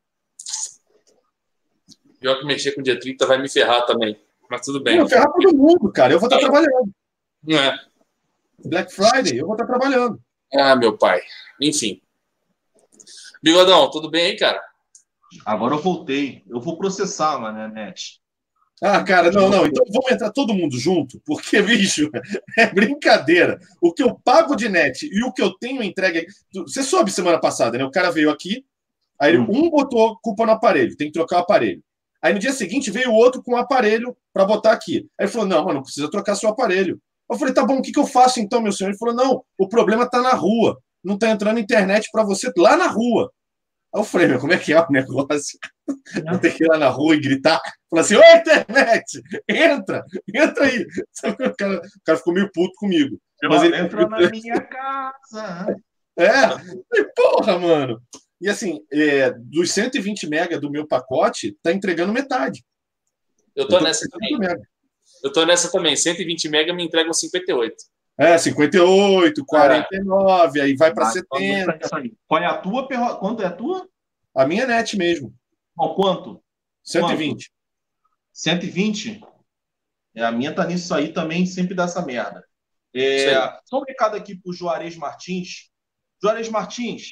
Pior 2.20 2.40
que 2.40 2.46
mexer 2.46 2.74
com 2.74 2.82
dia 2.82 3.00
30 3.00 3.26
vai 3.26 3.42
me 3.42 3.50
ferrar 3.50 3.86
também. 3.86 4.20
Mas 4.50 4.62
tudo 4.62 4.82
bem. 4.82 5.00
Vou 5.00 5.10
ferrar 5.10 5.32
todo 5.32 5.56
mundo, 5.56 5.92
cara. 5.92 6.14
Eu 6.14 6.20
vou 6.20 6.28
estar 6.28 6.40
trabalhando. 6.40 6.92
Não 7.44 7.58
é. 7.58 7.78
Black 8.64 8.94
Friday, 8.94 9.38
eu 9.38 9.46
vou 9.46 9.56
estar 9.56 9.66
trabalhando. 9.66 10.20
Ah, 10.54 10.76
meu 10.76 10.98
pai. 10.98 11.22
Enfim. 11.62 12.02
Bigodão, 13.42 13.90
tudo 13.92 14.10
bem 14.10 14.28
aí, 14.28 14.38
cara? 14.38 14.62
Agora 15.46 15.76
eu 15.76 15.82
voltei. 15.82 16.44
Eu 16.48 16.60
vou 16.60 16.78
processar, 16.78 17.38
mano, 17.40 17.68
net. 17.74 18.20
Ah, 18.82 19.04
cara, 19.04 19.32
não, 19.32 19.50
não. 19.50 19.66
Então 19.66 19.86
vamos 19.90 20.12
entrar 20.12 20.32
todo 20.32 20.54
mundo 20.54 20.78
junto, 20.78 21.22
porque, 21.26 21.62
bicho, 21.64 22.10
é 22.58 22.68
brincadeira. 22.68 23.60
O 23.82 23.94
que 23.94 24.04
eu 24.04 24.20
pago 24.24 24.56
de 24.56 24.68
net 24.68 25.08
e 25.12 25.24
o 25.24 25.32
que 25.32 25.42
eu 25.42 25.54
tenho 25.58 25.84
entregue. 25.84 26.26
Você 26.54 26.84
soube 26.84 27.12
semana 27.12 27.40
passada, 27.40 27.78
né? 27.78 27.86
O 27.86 27.92
cara 27.92 28.12
veio 28.12 28.30
aqui, 28.30 28.66
aí 29.20 29.38
Hum. 29.38 29.48
um 29.50 29.70
botou 29.70 30.18
culpa 30.22 30.46
no 30.46 30.52
aparelho, 30.52 30.96
tem 30.98 31.08
que 31.08 31.14
trocar 31.14 31.38
o 31.38 31.40
aparelho. 31.42 31.82
Aí 32.26 32.34
no 32.34 32.40
dia 32.40 32.52
seguinte 32.54 32.90
veio 32.90 33.12
o 33.12 33.14
outro 33.14 33.44
com 33.44 33.52
o 33.54 33.56
aparelho 33.58 34.18
para 34.34 34.44
botar 34.46 34.72
aqui. 34.72 35.08
Aí 35.20 35.26
ele 35.26 35.32
falou: 35.32 35.48
não, 35.48 35.60
mano, 35.64 35.76
não 35.76 35.84
precisa 35.84 36.10
trocar 36.10 36.34
seu 36.34 36.50
aparelho. 36.50 37.00
Eu 37.30 37.38
falei: 37.38 37.54
tá 37.54 37.64
bom, 37.64 37.78
o 37.78 37.82
que, 37.84 37.92
que 37.92 38.00
eu 38.00 38.08
faço 38.08 38.40
então, 38.40 38.60
meu 38.64 38.72
senhor? 38.72 38.90
Ele 38.90 38.98
falou: 38.98 39.14
não, 39.14 39.44
o 39.60 39.70
problema 39.70 40.10
tá 40.10 40.20
na 40.24 40.34
rua. 40.34 40.76
Não 41.04 41.20
tá 41.20 41.30
entrando 41.30 41.60
internet 41.60 42.10
para 42.12 42.24
você 42.24 42.52
lá 42.58 42.76
na 42.76 42.88
rua. 42.88 43.32
Aí 43.94 44.02
eu 44.02 44.04
falei: 44.04 44.28
meu, 44.28 44.40
como 44.40 44.54
é 44.54 44.58
que 44.58 44.74
é 44.74 44.82
o 44.82 44.92
negócio? 44.92 45.60
Eu 46.16 46.40
tenho 46.40 46.56
que 46.56 46.64
ir 46.64 46.68
lá 46.68 46.80
na 46.80 46.90
rua 46.90 47.14
e 47.14 47.22
gritar. 47.22 47.62
Falar 47.88 48.02
assim: 48.02 48.16
Ô, 48.16 48.22
internet, 48.22 49.22
entra, 49.48 50.04
entra 50.34 50.66
aí. 50.66 50.84
Sabe, 51.12 51.46
o, 51.46 51.56
cara, 51.56 51.78
o 51.78 52.04
cara 52.04 52.18
ficou 52.18 52.34
meio 52.34 52.50
puto 52.52 52.74
comigo. 52.78 53.20
Mas 53.44 53.62
ele- 53.62 53.78
entra 53.78 54.08
na 54.08 54.18
minha 54.32 54.60
casa. 54.62 55.76
É, 56.18 56.48
falei, 56.50 57.06
porra, 57.16 57.60
mano. 57.60 58.02
E 58.42 58.50
assim, 58.50 58.80
é, 58.92 59.32
dos 59.32 59.72
120 59.72 60.28
mega 60.28 60.60
do 60.60 60.70
meu 60.70 60.86
pacote, 60.88 61.58
tá 61.64 61.72
entregando 61.72 62.12
metade. 62.14 62.64
Eu 63.56 63.68
tô 63.68 63.76
Eu 63.76 63.80
tô 63.80 63.86
nessa 63.86 64.08
também. 64.10 64.30
50 64.30 64.48
mega. 64.54 64.68
Eu 65.24 65.32
tô 65.32 65.46
nessa 65.46 65.72
também. 65.72 65.96
120 65.96 66.50
mega 66.50 66.74
me 66.74 66.84
entregam 66.84 67.14
58. 67.14 67.76
É, 68.18 68.38
58, 68.38 69.44
49, 69.46 70.62
aí 70.62 70.76
vai 70.76 70.94
para 70.94 71.08
Ah, 71.08 71.12
então 71.16 71.40
70. 71.40 71.60
entra 71.60 71.78
nisso 71.78 71.96
aí. 71.96 72.14
Qual 72.28 72.42
é 72.42 72.46
a 72.46 72.58
tua? 72.58 72.88
perro- 72.88 73.18
Quanto 73.20 73.42
é 73.42 73.46
a 73.46 73.52
tua? 73.52 73.88
A 74.34 74.46
minha 74.46 74.66
net 74.66 74.98
mesmo, 74.98 75.34
Não, 75.78 75.94
quanto? 75.96 76.42
120. 76.84 77.52
120? 78.34 79.22
É, 80.14 80.24
a 80.24 80.32
minha 80.32 80.54
tá 80.54 80.66
nisso 80.66 80.94
aí 80.94 81.12
também, 81.14 81.46
sempre 81.46 81.74
dá 81.74 81.84
essa 81.86 82.06
merda. 82.06 82.44
É, 82.94 83.34
só 83.66 83.80
um 83.80 83.84
recado 83.84 84.16
aqui 84.16 84.36
pro 84.38 84.54
Juarez 84.54 84.96
Martins. 84.96 85.70
Juarez 86.22 86.48
Martins, 86.50 87.12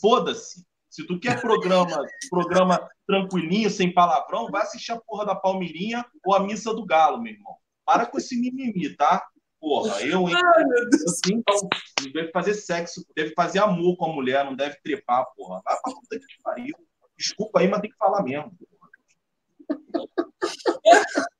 foda-se. 0.00 0.64
Se 0.88 1.06
tu 1.06 1.20
quer 1.20 1.40
programa, 1.40 2.06
programa 2.30 2.88
tranquilinho, 3.06 3.68
sem 3.68 3.92
palavrão, 3.92 4.48
vai 4.50 4.62
assistir 4.62 4.92
a 4.92 5.00
porra 5.00 5.26
da 5.26 5.34
Palmeirinha 5.34 6.04
ou 6.24 6.34
a 6.34 6.40
Missa 6.40 6.72
do 6.72 6.86
Galo, 6.86 7.20
meu 7.20 7.34
irmão. 7.34 7.56
Para 7.84 8.06
com 8.06 8.18
esse 8.18 8.34
mimimi, 8.40 8.96
tá? 8.96 9.22
Porra, 9.60 10.00
eu, 10.02 10.28
hein? 10.28 10.34
Ai, 10.34 10.64
meu 10.64 10.88
Deus. 10.88 11.20
Então, 11.28 11.68
deve 12.12 12.30
fazer 12.30 12.54
sexo, 12.54 13.04
deve 13.14 13.34
fazer 13.34 13.58
amor 13.58 13.96
com 13.96 14.06
a 14.06 14.14
mulher, 14.14 14.44
não 14.44 14.54
deve 14.54 14.76
trepar, 14.82 15.26
porra. 15.36 15.60
Vai 15.64 15.76
pra 15.82 15.92
puta 15.92 16.18
que 16.18 16.42
pariu. 16.42 16.74
Desculpa 17.16 17.60
aí, 17.60 17.68
mas 17.68 17.80
tem 17.80 17.90
que 17.90 17.96
falar 17.96 18.22
mesmo. 18.22 18.52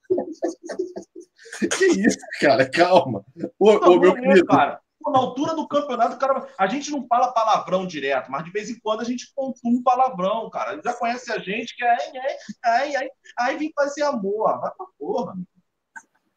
Que 1.79 1.87
isso, 1.87 2.19
cara, 2.41 2.69
calma. 2.69 3.25
Ô, 3.59 3.71
ô, 3.71 3.99
meu 3.99 4.15
querido, 4.15 4.45
cara? 4.47 4.81
Pô, 5.07 5.13
Na 5.13 5.19
altura 5.21 5.55
do 5.55 5.69
campeonato, 5.69 6.19
cara, 6.19 6.49
a 6.59 6.67
gente 6.67 6.91
não 6.91 7.07
fala 7.07 7.33
palavrão 7.33 7.87
direto, 7.87 8.29
mas 8.29 8.45
de 8.45 8.51
vez 8.51 8.69
em 8.69 8.79
quando 8.81 9.03
a 9.03 9.05
gente 9.05 9.33
pontua 9.35 9.71
um 9.71 9.81
palavrão, 9.81 10.51
cara. 10.51 10.73
Ele 10.73 10.83
já 10.85 10.93
conhece 10.95 11.33
a 11.33 11.39
gente 11.39 11.77
que 11.77 11.85
é 11.85 11.89
ai, 11.89 11.99
ai, 12.17 12.37
ai, 12.65 12.97
ai, 12.97 13.09
ai, 13.39 13.57
vem 13.57 13.71
fazer 13.75 14.03
amor. 14.03 14.49
Ah, 14.49 14.57
Vai 14.59 14.71
pra 14.77 14.87
porra. 14.99 15.35
meu. 15.37 15.45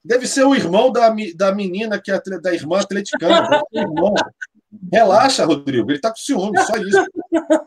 deve 0.06 0.28
ser 0.28 0.44
o 0.44 0.54
irmão 0.54 0.92
da, 0.92 1.10
da 1.36 1.52
menina 1.52 2.00
que 2.00 2.12
é 2.12 2.22
da 2.40 2.54
irmã 2.54 2.80
atleticana. 2.80 3.64
o 3.72 3.80
irmão. 3.80 4.14
Relaxa, 4.94 5.46
Rodrigo, 5.46 5.90
ele 5.90 6.00
tá 6.00 6.12
com 6.12 6.18
ciúme, 6.18 6.60
só 6.62 6.76
isso. 6.78 7.04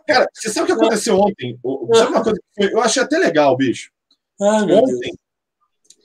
Cara, 0.06 0.28
você 0.32 0.50
sabe 0.50 0.64
o 0.64 0.66
que 0.66 0.80
aconteceu 0.80 1.18
ontem? 1.18 1.58
Sabe 1.94 2.10
uma 2.12 2.22
coisa 2.22 2.38
que 2.40 2.62
foi- 2.64 2.72
eu 2.72 2.80
achei 2.80 3.02
até 3.02 3.18
legal, 3.18 3.56
bicho. 3.56 3.90
Ai. 4.40 4.70
Ontem, 4.72 5.12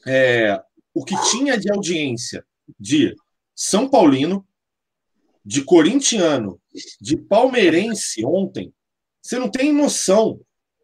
é, 0.08 0.60
o 0.96 1.06
que 1.06 1.16
tinha 1.30 1.56
de 1.56 1.72
audiência 1.72 2.44
de 2.80 3.16
São 3.56 3.88
Paulino, 3.88 4.44
de 5.48 5.64
corintiano, 5.64 6.60
de 7.00 7.16
palmeirense 7.16 8.26
ontem, 8.26 8.74
você 9.22 9.40
não 9.40 9.50
tem 9.50 9.72
noção. 9.72 10.42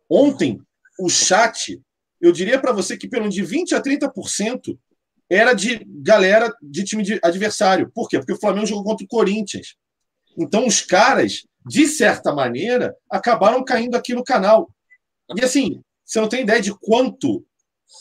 Ontem, 0.09 0.57
o 0.97 1.09
chat, 1.09 1.81
eu 2.21 2.31
diria 2.31 2.57
para 2.57 2.71
você 2.71 2.95
que 2.95 3.09
pelo 3.09 3.27
de 3.27 3.43
20 3.43 3.75
a 3.75 3.83
30% 3.83 4.79
era 5.29 5.51
de 5.53 5.85
galera 5.85 6.49
de 6.61 6.85
time 6.85 7.03
de 7.03 7.19
adversário. 7.21 7.91
Por 7.93 8.07
quê? 8.07 8.17
Porque 8.17 8.31
o 8.31 8.39
Flamengo 8.39 8.65
jogou 8.65 8.85
contra 8.85 9.03
o 9.03 9.09
Corinthians. 9.09 9.75
Então, 10.37 10.65
os 10.65 10.81
caras, 10.81 11.45
de 11.67 11.85
certa 11.85 12.33
maneira, 12.33 12.95
acabaram 13.11 13.65
caindo 13.65 13.95
aqui 13.95 14.13
no 14.13 14.23
canal. 14.23 14.73
E 15.35 15.43
assim, 15.43 15.81
você 16.05 16.21
não 16.21 16.29
tem 16.29 16.43
ideia 16.43 16.61
de 16.61 16.73
quanto. 16.79 17.45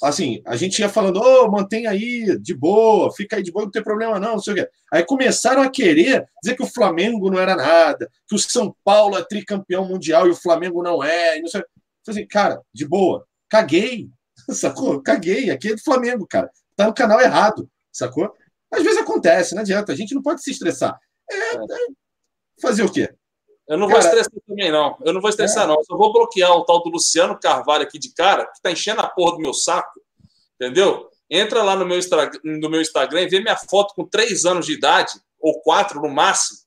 Assim, 0.02 0.42
a 0.46 0.56
gente 0.56 0.78
ia 0.80 0.88
falando, 0.88 1.20
ô, 1.20 1.50
mantém 1.50 1.86
aí, 1.86 2.38
de 2.40 2.54
boa, 2.54 3.12
fica 3.12 3.36
aí 3.36 3.42
de 3.42 3.52
boa, 3.52 3.64
não 3.64 3.70
tem 3.70 3.82
problema 3.82 4.18
não, 4.18 4.32
não 4.32 4.38
sei 4.38 4.52
o 4.52 4.56
quê. 4.56 4.68
Aí 4.92 5.04
começaram 5.04 5.62
a 5.62 5.70
querer 5.70 6.26
dizer 6.42 6.56
que 6.56 6.62
o 6.62 6.66
Flamengo 6.66 7.30
não 7.30 7.38
era 7.38 7.54
nada, 7.54 8.10
que 8.26 8.34
o 8.34 8.38
São 8.38 8.74
Paulo 8.84 9.16
é 9.16 9.24
tricampeão 9.24 9.86
mundial 9.86 10.26
e 10.26 10.30
o 10.30 10.36
Flamengo 10.36 10.82
não 10.82 11.02
é. 11.04 11.38
E 11.38 11.42
não 11.42 11.48
sei. 11.48 11.60
Eu 11.60 11.66
falei 12.04 12.20
assim, 12.20 12.28
cara, 12.28 12.60
de 12.74 12.86
boa, 12.86 13.24
caguei, 13.48 14.08
sacou? 14.50 15.00
Caguei, 15.02 15.50
aqui 15.50 15.68
é 15.68 15.74
do 15.74 15.82
Flamengo, 15.82 16.26
cara. 16.26 16.50
Tá 16.74 16.86
no 16.86 16.94
canal 16.94 17.20
errado, 17.20 17.68
sacou? 17.92 18.32
Às 18.72 18.82
vezes 18.82 18.98
acontece, 18.98 19.54
não 19.54 19.62
adianta, 19.62 19.92
a 19.92 19.96
gente 19.96 20.14
não 20.14 20.22
pode 20.22 20.42
se 20.42 20.50
estressar. 20.50 20.98
É, 21.30 21.54
é, 21.54 21.60
fazer 22.60 22.82
o 22.82 22.90
quê? 22.90 23.14
Eu 23.68 23.78
não 23.78 23.86
vou 23.88 23.96
Cara- 23.96 24.08
estressar 24.08 24.42
também, 24.46 24.70
não. 24.72 24.96
Eu 25.04 25.12
não 25.12 25.20
vou 25.20 25.30
estressar, 25.30 25.66
não. 25.66 25.76
Eu 25.76 25.84
só 25.84 25.96
vou 25.96 26.12
bloquear 26.12 26.52
o 26.52 26.64
tal 26.64 26.82
do 26.82 26.90
Luciano 26.90 27.38
Carvalho 27.38 27.84
aqui 27.84 27.98
de 27.98 28.12
cara, 28.12 28.46
que 28.46 28.60
tá 28.60 28.70
enchendo 28.70 29.00
a 29.00 29.06
porra 29.06 29.36
do 29.36 29.38
meu 29.38 29.54
saco. 29.54 30.00
Entendeu? 30.60 31.08
Entra 31.30 31.62
lá 31.62 31.74
no 31.74 31.86
meu, 31.86 31.98
no 32.44 32.68
meu 32.68 32.80
Instagram 32.80 33.22
e 33.22 33.28
vê 33.28 33.40
minha 33.40 33.56
foto 33.56 33.94
com 33.94 34.04
três 34.06 34.44
anos 34.44 34.66
de 34.66 34.72
idade, 34.74 35.12
ou 35.40 35.60
quatro 35.62 36.00
no 36.00 36.08
máximo. 36.08 36.58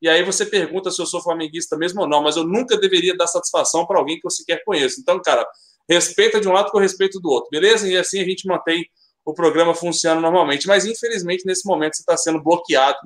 E 0.00 0.08
aí 0.08 0.22
você 0.22 0.44
pergunta 0.44 0.90
se 0.90 1.00
eu 1.00 1.06
sou 1.06 1.22
flamenguista 1.22 1.76
mesmo 1.76 2.02
ou 2.02 2.08
não, 2.08 2.22
mas 2.22 2.36
eu 2.36 2.44
nunca 2.44 2.76
deveria 2.76 3.16
dar 3.16 3.26
satisfação 3.26 3.86
para 3.86 3.98
alguém 3.98 4.18
que 4.18 4.26
eu 4.26 4.30
sequer 4.30 4.62
conheço. 4.64 5.00
Então, 5.00 5.20
cara, 5.22 5.46
respeita 5.88 6.40
de 6.40 6.48
um 6.48 6.52
lado 6.52 6.70
com 6.70 6.78
respeito 6.78 7.20
do 7.20 7.30
outro, 7.30 7.48
beleza? 7.50 7.88
E 7.88 7.96
assim 7.96 8.20
a 8.20 8.24
gente 8.24 8.46
mantém 8.46 8.84
o 9.24 9.32
programa 9.32 9.74
funcionando 9.74 10.20
normalmente. 10.20 10.66
Mas 10.66 10.84
infelizmente, 10.84 11.46
nesse 11.46 11.66
momento, 11.66 11.94
você 11.96 12.02
está 12.02 12.16
sendo 12.16 12.42
bloqueado 12.42 12.98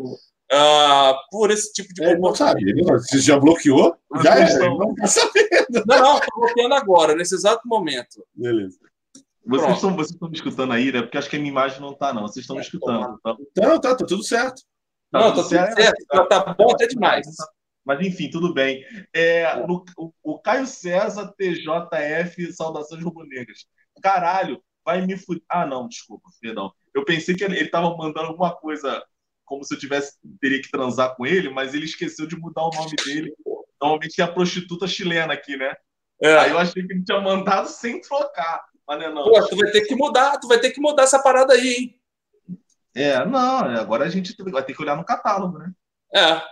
ah, 0.53 1.15
por 1.31 1.51
esse 1.51 1.73
tipo 1.73 1.93
de 1.95 2.03
É, 2.03 2.07
não 2.09 2.15
comportamento. 2.16 2.59
sabe, 2.59 2.70
ele 2.70 2.83
não- 2.83 2.99
se 2.99 3.20
já 3.20 3.39
bloqueou, 3.39 3.97
já 4.23 4.39
é, 4.39 4.51
ele 4.57 4.69
não 4.79 4.95
tá 4.95 5.07
sabendo. 5.07 5.85
Não, 5.87 6.01
não, 6.03 6.20
tô 6.20 6.41
bloqueando 6.41 6.75
agora, 6.75 7.15
nesse 7.15 7.35
exato 7.35 7.66
momento. 7.66 8.25
Beleza. 8.35 8.79
Vocês 9.47 9.62
Pronto. 9.62 9.75
estão, 9.77 9.97
vocês 9.97 10.11
estão 10.11 10.29
me 10.29 10.35
escutando 10.37 10.73
aí, 10.75 10.93
né? 10.93 11.01
Porque 11.03 11.16
acho 11.16 11.31
que 11.31 11.37
a 11.37 11.39
minha 11.39 11.51
imagem 11.51 11.81
não 11.81 11.95
tá, 11.95 12.12
não. 12.12 12.23
Vocês 12.23 12.45
estão 12.45 12.57
me 12.57 12.62
escutando. 12.62 13.19
Tá, 13.23 13.35
Então, 13.51 13.81
tá, 13.81 13.95
tá 13.95 14.05
tudo 14.07 14.23
certo. 14.23 14.62
tá 15.11 15.19
não, 15.20 15.29
tá 15.29 15.35
tudo 15.37 15.49
certo, 15.49 16.07
tá, 16.07 16.27
tá 16.27 16.55
bom 16.55 16.70
até 16.73 16.87
demais. 16.87 17.27
Mas 17.85 18.07
enfim, 18.07 18.29
tudo 18.29 18.53
bem. 18.53 18.85
É, 19.15 19.57
no- 19.66 19.83
o, 19.97 20.12
o 20.23 20.39
Caio 20.39 20.66
César, 20.66 21.33
TJF, 21.39 22.53
saudações 22.53 23.03
rubro-negras. 23.03 23.65
Caralho, 24.03 24.62
vai 24.85 25.05
me 25.07 25.16
fuder. 25.16 25.43
Ah, 25.49 25.65
não, 25.66 25.89
desculpa, 25.89 26.29
perdão. 26.43 26.70
Eu 26.95 27.05
pensei 27.05 27.35
que 27.35 27.43
ele, 27.43 27.57
ele 27.59 27.70
tava 27.70 27.97
mandando 27.97 28.27
alguma 28.29 28.55
coisa 28.55 29.03
como 29.49 29.65
se 29.65 29.75
eu 29.75 29.79
tivesse 29.79 30.12
teria 30.41 30.61
que 30.61 30.70
transar 30.70 31.16
com 31.16 31.27
ele, 31.27 31.49
mas 31.49 31.75
ele 31.75 31.87
esqueceu 31.87 32.27
de 32.27 32.37
mudar 32.37 32.62
o 32.62 32.70
nome 32.70 32.95
dele. 33.05 33.35
Normalmente 33.81 34.16
tem 34.16 34.25
a 34.25 34.33
prostituta 34.33 34.87
chilena 34.87 35.33
aqui, 35.33 35.57
né? 35.57 35.75
Aí 36.23 36.51
É. 36.51 36.51
eu 36.51 36.59
achei 36.59 36.85
que 36.87 36.93
ele 36.93 37.03
tinha 37.03 37.20
mandado 37.20 37.69
sem 37.69 38.01
trocar. 38.01 38.65
Mas 38.87 38.99
não 38.99 39.07
é 39.07 39.15
não. 39.15 39.25
Pô, 39.25 39.49
tu 39.49 39.57
vai 39.57 39.70
ter 39.70 39.83
que 39.83 39.95
mudar, 39.95 40.39
tu 40.39 40.49
vai 40.49 40.59
ter 40.59 40.70
que 40.70 40.81
mudar 40.81 41.05
essa 41.05 41.19
parada 41.23 41.55
aí, 41.55 41.69
hein? 41.69 42.01
É, 42.95 43.25
não, 43.25 43.59
agora 43.79 44.05
a 44.05 44.09
gente 44.09 44.35
vai 44.51 44.62
ter 44.62 44.75
que 44.75 44.83
olhar 44.83 44.97
no 44.97 45.05
catálogo, 45.05 45.59
né? 45.59 45.70
É. 46.15 46.43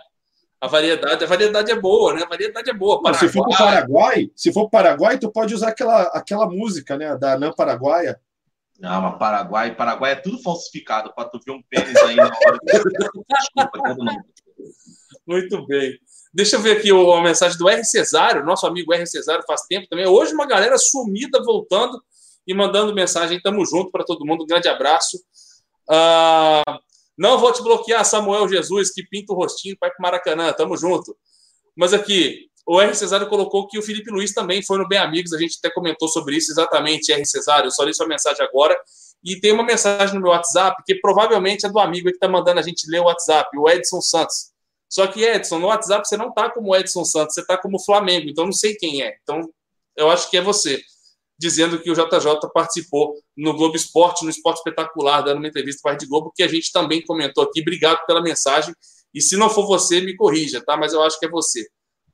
A 0.59 0.67
variedade, 0.67 1.23
a 1.23 1.27
variedade 1.27 1.71
é 1.71 1.79
boa, 1.79 2.13
né? 2.13 2.23
A 2.23 2.27
variedade 2.27 2.69
é 2.69 2.73
boa. 2.73 2.99
Não, 3.03 3.13
se 3.13 3.27
for 3.29 3.43
para 3.43 3.53
o 3.53 3.57
Paraguai, 3.57 3.81
Paraguai, 3.81 4.31
se 4.35 4.53
for 4.53 4.61
pro 4.61 4.69
Paraguai, 4.71 5.19
tu 5.19 5.31
pode 5.31 5.53
usar 5.53 5.69
aquela, 5.69 6.03
aquela 6.03 6.47
música, 6.47 6.97
né, 6.97 7.15
da 7.17 7.33
Anã 7.33 7.51
Paraguaia. 7.51 8.19
Ah, 8.83 9.01
mas 9.01 9.17
Paraguai, 9.17 9.75
Paraguai 9.75 10.11
é 10.11 10.15
tudo 10.15 10.41
falsificado 10.41 11.13
para 11.13 11.27
tu 11.29 11.39
ver 11.45 11.51
um 11.51 11.61
pênis 11.63 11.95
aí 11.97 12.15
na 12.15 12.25
hora. 12.25 12.59
Desculpa, 12.63 13.71
todo 13.73 14.03
mundo. 14.03 14.23
Muito 15.25 15.65
bem. 15.65 15.97
Deixa 16.33 16.55
eu 16.55 16.61
ver 16.61 16.77
aqui 16.77 16.91
a 16.91 17.21
mensagem 17.21 17.57
do 17.57 17.67
R. 17.67 17.83
Cesário, 17.83 18.45
nosso 18.45 18.67
amigo 18.67 18.93
R. 18.93 19.05
Cesário 19.07 19.43
faz 19.47 19.61
tempo 19.63 19.87
também. 19.89 20.05
Hoje 20.05 20.33
uma 20.33 20.45
galera 20.45 20.77
sumida 20.77 21.43
voltando 21.43 22.01
e 22.45 22.53
mandando 22.53 22.93
mensagem. 22.93 23.41
Tamo 23.41 23.65
junto 23.65 23.91
para 23.91 24.05
todo 24.05 24.25
mundo. 24.25 24.43
Um 24.43 24.47
grande 24.47 24.67
abraço. 24.67 25.17
Ah, 25.89 26.79
não 27.17 27.39
vou 27.39 27.51
te 27.51 27.63
bloquear, 27.63 28.05
Samuel 28.05 28.47
Jesus, 28.47 28.91
que 28.91 29.03
pinta 29.03 29.33
o 29.33 29.35
rostinho 29.35 29.73
ir 29.73 29.77
para 29.77 29.91
Maracanã. 29.99 30.53
Tamo 30.53 30.77
junto. 30.77 31.17
Mas 31.75 31.93
aqui, 31.93 32.49
o 32.67 32.81
R. 32.81 32.93
Cesário 32.93 33.29
colocou 33.29 33.65
que 33.65 33.79
o 33.79 33.81
Felipe 33.81 34.11
Luiz 34.11 34.33
também 34.33 34.61
foi 34.61 34.77
no 34.77 34.87
Bem 34.87 34.99
Amigos. 34.99 35.31
A 35.31 35.37
gente 35.37 35.57
até 35.57 35.73
comentou 35.73 36.09
sobre 36.09 36.35
isso 36.35 36.51
exatamente, 36.51 37.13
R. 37.13 37.25
Cesário. 37.25 37.67
Eu 37.67 37.71
só 37.71 37.83
li 37.83 37.93
sua 37.93 38.05
mensagem 38.05 38.45
agora. 38.45 38.77
E 39.23 39.39
tem 39.39 39.53
uma 39.53 39.63
mensagem 39.63 40.13
no 40.15 40.21
meu 40.21 40.31
WhatsApp 40.31 40.83
que 40.85 40.95
provavelmente 40.95 41.65
é 41.65 41.69
do 41.69 41.79
amigo 41.79 42.09
que 42.09 42.15
está 42.15 42.27
mandando 42.27 42.59
a 42.59 42.63
gente 42.63 42.89
ler 42.91 42.99
o 42.99 43.05
WhatsApp, 43.05 43.57
o 43.57 43.69
Edson 43.69 44.01
Santos. 44.01 44.51
Só 44.89 45.07
que, 45.07 45.23
Edson, 45.23 45.59
no 45.59 45.67
WhatsApp 45.67 46.05
você 46.05 46.17
não 46.17 46.33
tá 46.33 46.49
como 46.49 46.75
Edson 46.75 47.05
Santos, 47.05 47.35
você 47.35 47.45
tá 47.45 47.57
como 47.57 47.81
Flamengo, 47.83 48.29
então 48.29 48.45
não 48.45 48.53
sei 48.53 48.75
quem 48.75 49.01
é. 49.01 49.17
Então, 49.23 49.49
eu 49.95 50.09
acho 50.09 50.29
que 50.29 50.37
é 50.37 50.41
você, 50.41 50.81
dizendo 51.39 51.79
que 51.79 51.89
o 51.89 51.93
JJ 51.93 52.49
participou 52.53 53.15
no 53.35 53.53
Globo 53.55 53.75
Esporte, 53.75 54.23
no 54.23 54.29
Esporte 54.29 54.57
Espetacular, 54.57 55.21
dando 55.21 55.37
uma 55.37 55.47
entrevista 55.47 55.79
para 55.81 55.91
a 55.91 55.93
Rede 55.93 56.05
Globo, 56.05 56.33
que 56.35 56.43
a 56.43 56.47
gente 56.47 56.71
também 56.71 57.01
comentou 57.05 57.45
aqui. 57.45 57.61
Obrigado 57.61 58.05
pela 58.05 58.21
mensagem. 58.21 58.73
E 59.13 59.21
se 59.21 59.37
não 59.37 59.49
for 59.49 59.65
você, 59.65 60.01
me 60.01 60.15
corrija, 60.15 60.61
tá? 60.61 60.77
Mas 60.77 60.93
eu 60.93 61.01
acho 61.01 61.19
que 61.19 61.25
é 61.25 61.29
você. 61.29 61.65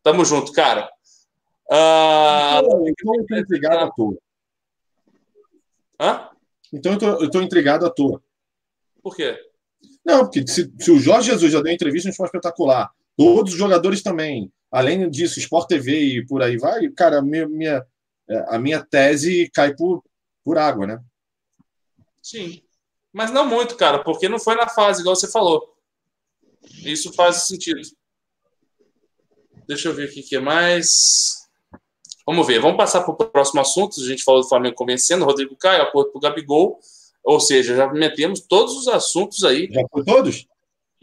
Tamo 0.04 0.26
junto, 0.26 0.52
cara. 0.52 0.92
Ah... 1.72 2.62
Então, 2.62 2.88
então 2.88 3.16
eu 3.16 3.22
estou 3.22 3.38
intrigado 3.38 3.84
à 3.86 3.92
toa. 3.92 4.18
Hã? 6.00 6.30
Então 6.74 6.98
eu 7.00 7.26
estou 7.26 7.42
intrigado 7.42 7.86
à 7.86 7.90
toa. 7.90 8.22
Por 9.02 9.16
quê? 9.16 9.38
Não, 10.06 10.22
porque 10.22 10.46
se, 10.48 10.72
se, 10.80 10.92
o 10.92 11.00
Jorge 11.00 11.32
Jesus 11.32 11.52
já 11.52 11.62
deu 11.62 11.72
entrevista 11.72 12.08
no 12.08 12.12
Esporte 12.12 12.30
Espetacular, 12.30 12.92
todos 13.16 13.54
os 13.54 13.60
jogadores 13.60 14.02
também, 14.04 14.52
além 14.72 15.10
disso, 15.10 15.40
Sport 15.40 15.68
TV 15.68 16.00
e 16.00 16.26
por 16.26 16.42
aí 16.42 16.58
vai, 16.58 16.90
cara, 16.90 17.22
minha, 17.22 17.48
minha, 17.48 17.86
é, 18.28 18.56
a 18.56 18.60
minha 18.60 18.84
tese 18.84 19.50
cai 19.54 19.76
por, 19.76 20.04
por 20.44 20.58
água, 20.58 20.88
né? 20.88 21.00
Sim. 22.22 22.62
Mas 23.12 23.32
não 23.32 23.46
muito, 23.46 23.78
cara, 23.78 24.04
porque 24.04 24.28
não 24.28 24.40
foi 24.40 24.56
na 24.56 24.68
fase, 24.68 25.02
igual 25.02 25.16
você 25.16 25.32
falou. 25.32 25.74
Isso 26.84 27.14
faz 27.14 27.48
sentido. 27.48 27.82
Deixa 29.68 29.90
eu 29.90 29.94
ver 29.94 30.10
o 30.10 30.12
que 30.12 30.36
é 30.36 30.40
mais. 30.40 31.44
Vamos 32.26 32.48
ver, 32.48 32.60
vamos 32.60 32.78
passar 32.78 33.02
para 33.02 33.14
o 33.14 33.16
próximo 33.16 33.62
assunto. 33.62 34.00
A 34.00 34.06
gente 34.06 34.24
falou 34.24 34.42
do 34.42 34.48
Flamengo 34.48 34.76
convencendo, 34.76 35.26
Rodrigo 35.26 35.56
Caio, 35.56 35.84
acordo 35.84 36.12
para 36.12 36.18
o 36.18 36.22
Gabigol. 36.22 36.80
Ou 37.24 37.40
seja, 37.40 37.76
já 37.76 37.92
metemos 37.92 38.42
todos 38.42 38.76
os 38.76 38.88
assuntos 38.88 39.44
aí. 39.44 39.70
Já 39.72 39.82
foi 39.92 40.04
todos? 40.04 40.46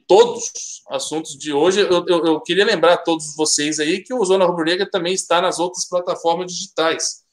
Todos 0.07 0.83
assuntos 0.89 1.39
de 1.39 1.53
hoje. 1.53 1.81
Eu, 1.81 2.05
eu, 2.07 2.25
eu 2.27 2.41
queria 2.41 2.65
lembrar 2.65 2.95
a 2.95 2.99
todos 2.99 3.35
vocês 3.37 3.79
aí 3.79 4.03
que 4.03 4.13
o 4.13 4.25
Zona 4.25 4.45
Rubro-Negra 4.45 4.89
também 4.91 5.15
está 5.15 5.41
nas 5.41 5.59
outras 5.59 5.89
plataformas 5.89 6.53
digitais. 6.53 7.25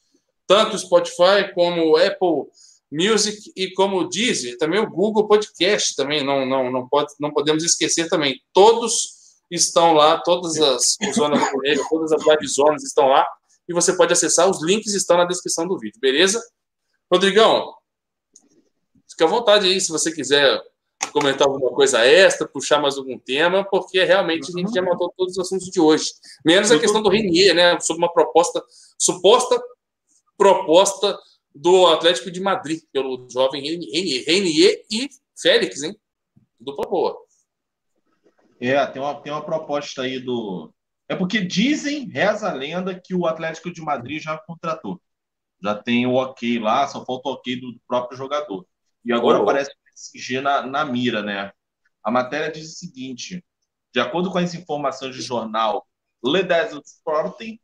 Tanto 0.46 0.76
o 0.76 0.78
Spotify 0.78 1.52
como 1.54 1.90
o 1.90 1.96
Apple 1.96 2.46
Music 2.90 3.52
e 3.54 3.70
como 3.72 3.98
o 3.98 4.08
Deezer, 4.08 4.56
também 4.56 4.80
o 4.80 4.88
Google 4.88 5.28
Podcast 5.28 5.94
também, 5.94 6.24
não, 6.24 6.46
não, 6.46 6.70
não, 6.72 6.88
pode, 6.88 7.12
não 7.20 7.30
podemos 7.30 7.62
esquecer 7.62 8.08
também. 8.08 8.40
Todos 8.52 9.17
estão 9.50 9.92
lá, 9.92 10.18
todas 10.22 10.60
as 10.60 10.96
zonas 11.14 11.40
rubro-negra, 11.40 11.84
todas 11.88 12.12
as 12.12 12.24
live 12.24 12.46
zonas 12.46 12.82
estão 12.82 13.08
lá 13.08 13.26
e 13.68 13.72
você 13.72 13.94
pode 13.96 14.12
acessar, 14.12 14.48
os 14.48 14.62
links 14.62 14.94
estão 14.94 15.16
na 15.16 15.24
descrição 15.24 15.66
do 15.66 15.78
vídeo, 15.78 16.00
beleza? 16.00 16.42
Rodrigão, 17.10 17.74
Fique 19.18 19.24
à 19.24 19.26
vontade 19.26 19.66
aí, 19.66 19.80
se 19.80 19.90
você 19.90 20.12
quiser 20.12 20.62
comentar 21.12 21.48
alguma 21.48 21.72
coisa 21.72 22.04
extra, 22.06 22.46
puxar 22.46 22.80
mais 22.80 22.96
algum 22.96 23.18
tema, 23.18 23.64
porque 23.64 24.04
realmente 24.04 24.48
a 24.48 24.56
gente 24.56 24.72
já 24.72 24.80
matou 24.80 25.12
todos 25.16 25.32
os 25.32 25.38
assuntos 25.40 25.66
de 25.70 25.80
hoje. 25.80 26.12
Menos 26.44 26.70
a 26.70 26.78
questão 26.78 27.02
do 27.02 27.08
Renier, 27.08 27.52
né? 27.52 27.80
Sobre 27.80 28.00
uma 28.00 28.12
proposta, 28.12 28.62
suposta 28.96 29.60
proposta 30.36 31.18
do 31.52 31.88
Atlético 31.88 32.30
de 32.30 32.40
Madrid, 32.40 32.80
pelo 32.92 33.26
jovem 33.28 33.60
Renier, 33.60 34.24
Renier 34.24 34.84
e 34.88 35.08
Félix, 35.36 35.82
hein? 35.82 35.98
Dupla 36.60 36.88
boa. 36.88 37.18
É, 38.60 38.84
tem 38.86 39.00
uma, 39.00 39.20
tem 39.20 39.32
uma 39.32 39.44
proposta 39.44 40.02
aí 40.02 40.18
do. 40.18 40.72
É 41.08 41.16
porque 41.16 41.40
dizem, 41.40 42.08
reza 42.08 42.50
a 42.50 42.52
lenda, 42.52 42.98
que 42.98 43.14
o 43.14 43.26
Atlético 43.26 43.72
de 43.72 43.80
Madrid 43.80 44.22
já 44.22 44.36
contratou. 44.38 45.00
Já 45.62 45.74
tem 45.74 46.06
o 46.06 46.14
ok 46.14 46.58
lá, 46.58 46.86
só 46.86 47.04
falta 47.04 47.28
o 47.28 47.32
ok 47.32 47.60
do 47.60 47.80
próprio 47.86 48.16
jogador. 48.16 48.66
E 49.04 49.12
agora 49.12 49.38
oh. 49.38 49.42
aparece 49.42 49.70
o 49.70 49.74
PSG 49.84 50.40
na, 50.40 50.66
na 50.66 50.84
mira, 50.84 51.22
né? 51.22 51.52
A 52.02 52.10
matéria 52.10 52.50
diz 52.50 52.72
o 52.72 52.76
seguinte: 52.76 53.44
de 53.92 54.00
acordo 54.00 54.30
com 54.30 54.38
as 54.38 54.54
informações 54.54 55.16
do 55.16 55.22
jornal 55.22 55.86
Le 56.22 56.42
Desert 56.42 56.84
Sporting, 56.84 57.58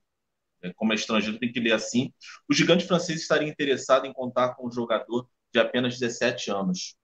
é, 0.63 0.73
como 0.75 0.93
é 0.93 0.97
estrangeiro, 0.97 1.39
tem 1.39 1.53
que 1.53 1.61
ler 1.61 1.73
assim, 1.73 2.13
o 2.49 2.55
gigante 2.55 2.87
francês 2.87 3.21
estaria 3.21 3.49
interessado 3.49 4.07
em 4.07 4.13
contar 4.13 4.55
com 4.55 4.67
um 4.69 4.73
jogador 4.73 5.29
de 5.53 5.61
apenas 5.61 5.99
17 5.99 6.51
anos. 6.51 6.97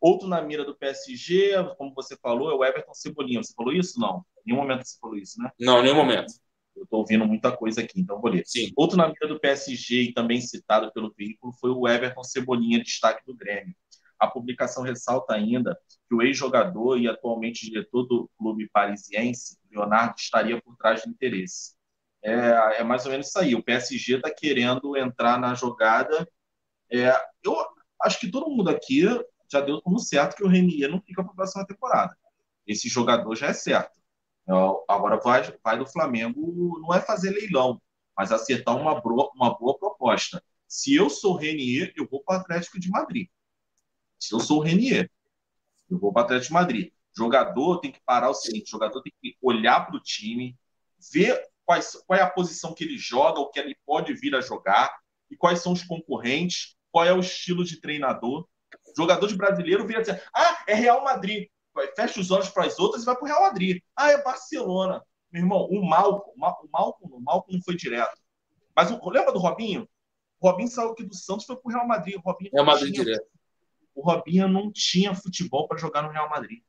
Outro 0.00 0.28
na 0.28 0.40
mira 0.40 0.64
do 0.64 0.76
PSG, 0.76 1.52
como 1.76 1.92
você 1.94 2.16
falou, 2.16 2.50
é 2.50 2.54
o 2.54 2.64
Everton 2.64 2.94
Cebolinha. 2.94 3.42
Você 3.42 3.52
falou 3.54 3.72
isso? 3.72 3.98
Não. 3.98 4.24
Em 4.38 4.52
nenhum 4.52 4.60
momento 4.60 4.84
você 4.84 4.98
falou 5.00 5.16
isso, 5.16 5.40
né? 5.42 5.50
Não, 5.58 5.80
em 5.80 5.82
nenhum 5.82 5.96
momento. 5.96 6.32
Eu 6.76 6.84
estou 6.84 7.00
ouvindo 7.00 7.26
muita 7.26 7.50
coisa 7.50 7.80
aqui, 7.80 8.00
então 8.00 8.20
vou 8.20 8.30
ler. 8.30 8.44
Sim. 8.46 8.72
Outro 8.76 8.96
na 8.96 9.08
mira 9.08 9.26
do 9.26 9.40
PSG 9.40 10.02
e 10.02 10.12
também 10.12 10.40
citado 10.40 10.92
pelo 10.92 11.12
veículo 11.16 11.52
foi 11.52 11.70
o 11.70 11.88
Everton 11.88 12.22
Cebolinha, 12.22 12.82
destaque 12.82 13.26
do 13.26 13.34
Grêmio. 13.34 13.74
A 14.18 14.26
publicação 14.26 14.82
ressalta 14.82 15.34
ainda 15.34 15.78
que 16.08 16.14
o 16.14 16.22
ex-jogador 16.22 16.98
e 16.98 17.08
atualmente 17.08 17.66
diretor 17.66 18.04
do 18.04 18.30
clube 18.38 18.68
parisiense, 18.72 19.58
Leonardo, 19.70 20.14
estaria 20.18 20.60
por 20.60 20.76
trás 20.76 21.02
do 21.02 21.10
interesse. 21.10 21.76
É, 22.22 22.80
é 22.80 22.84
mais 22.84 23.04
ou 23.04 23.12
menos 23.12 23.28
isso 23.28 23.38
aí. 23.38 23.54
O 23.54 23.62
PSG 23.62 24.16
está 24.16 24.30
querendo 24.30 24.96
entrar 24.96 25.38
na 25.38 25.54
jogada. 25.54 26.28
É, 26.90 27.12
eu 27.44 27.54
acho 28.02 28.18
que 28.18 28.30
todo 28.30 28.50
mundo 28.50 28.70
aqui 28.70 29.04
já 29.50 29.60
deu 29.60 29.80
como 29.82 29.98
certo 29.98 30.36
que 30.36 30.44
o 30.44 30.48
Renier 30.48 30.90
não 30.90 31.00
fica 31.00 31.22
para 31.22 31.32
a 31.32 31.36
próxima 31.36 31.66
temporada. 31.66 32.16
Esse 32.66 32.88
jogador 32.88 33.34
já 33.34 33.48
é 33.48 33.52
certo. 33.52 33.98
Então, 34.42 34.82
agora 34.88 35.18
vai, 35.18 35.42
vai 35.62 35.78
do 35.78 35.86
Flamengo, 35.86 36.78
não 36.80 36.94
é 36.94 37.00
fazer 37.00 37.30
leilão, 37.30 37.80
mas 38.16 38.32
acertar 38.32 38.76
uma 38.76 39.00
boa, 39.00 39.30
uma 39.34 39.58
boa 39.58 39.78
proposta. 39.78 40.42
Se 40.66 40.94
eu 40.94 41.08
sou 41.08 41.36
Renier, 41.36 41.92
eu 41.96 42.06
vou 42.10 42.22
para 42.22 42.38
o 42.38 42.40
Atlético 42.40 42.78
de 42.78 42.90
Madrid. 42.90 43.28
Se 44.18 44.34
eu 44.34 44.40
sou 44.40 44.58
o 44.58 44.62
Renier, 44.62 45.10
eu 45.90 45.98
vou 45.98 46.12
para 46.12 46.22
o 46.22 46.24
Atlético 46.24 46.48
de 46.48 46.54
Madrid. 46.54 46.92
Jogador 47.16 47.80
tem 47.80 47.90
que 47.90 48.00
parar 48.04 48.30
o 48.30 48.34
seguinte: 48.34 48.70
jogador 48.70 49.02
tem 49.02 49.12
que 49.20 49.36
olhar 49.40 49.86
para 49.86 49.96
o 49.96 50.00
time, 50.00 50.56
ver 51.12 51.40
quais, 51.64 51.92
qual 52.06 52.18
é 52.18 52.22
a 52.22 52.30
posição 52.30 52.74
que 52.74 52.84
ele 52.84 52.96
joga, 52.96 53.40
o 53.40 53.50
que 53.50 53.58
ele 53.58 53.76
pode 53.84 54.12
vir 54.14 54.34
a 54.34 54.40
jogar, 54.40 54.94
e 55.30 55.36
quais 55.36 55.60
são 55.60 55.72
os 55.72 55.82
concorrentes, 55.82 56.76
qual 56.90 57.04
é 57.04 57.12
o 57.12 57.20
estilo 57.20 57.64
de 57.64 57.80
treinador. 57.80 58.48
Jogador 58.98 59.28
de 59.28 59.36
brasileiro 59.36 59.86
vira 59.86 60.00
dizer: 60.00 60.22
ah, 60.34 60.64
é 60.66 60.74
Real 60.74 61.04
Madrid 61.04 61.48
fecha 61.94 62.20
os 62.20 62.30
olhos 62.30 62.48
para 62.48 62.66
as 62.66 62.78
outras 62.78 63.02
e 63.02 63.06
vai 63.06 63.14
para 63.14 63.24
o 63.24 63.26
Real 63.26 63.42
Madrid. 63.42 63.80
Ah, 63.94 64.10
é 64.10 64.22
Barcelona. 64.22 65.02
Meu 65.30 65.42
irmão, 65.42 65.68
o 65.70 65.88
Malco, 65.88 66.32
o 66.34 66.38
Malco, 66.38 66.68
o 67.02 67.20
Malco 67.20 67.52
não 67.52 67.62
foi 67.62 67.76
direto. 67.76 68.18
Mas 68.74 68.90
o, 68.90 69.10
lembra 69.10 69.32
do 69.32 69.38
Robinho? 69.38 69.88
O 70.40 70.48
Robinho 70.48 70.68
saiu 70.68 70.90
aqui 70.90 71.04
do 71.04 71.14
Santos 71.14 71.44
foi 71.46 71.56
para 71.56 71.68
o 71.68 71.72
Real 71.72 71.86
Madrid. 71.86 72.16
O 72.16 72.20
Robinho 72.20 72.50
Real 72.52 72.66
Madrid 72.66 72.92
tinha, 72.92 73.04
direto. 73.04 73.26
O 73.94 74.02
Robinho 74.02 74.48
não 74.48 74.72
tinha 74.72 75.14
futebol 75.14 75.68
para 75.68 75.78
jogar 75.78 76.02
no 76.02 76.10
Real 76.10 76.28
Madrid. 76.28 76.62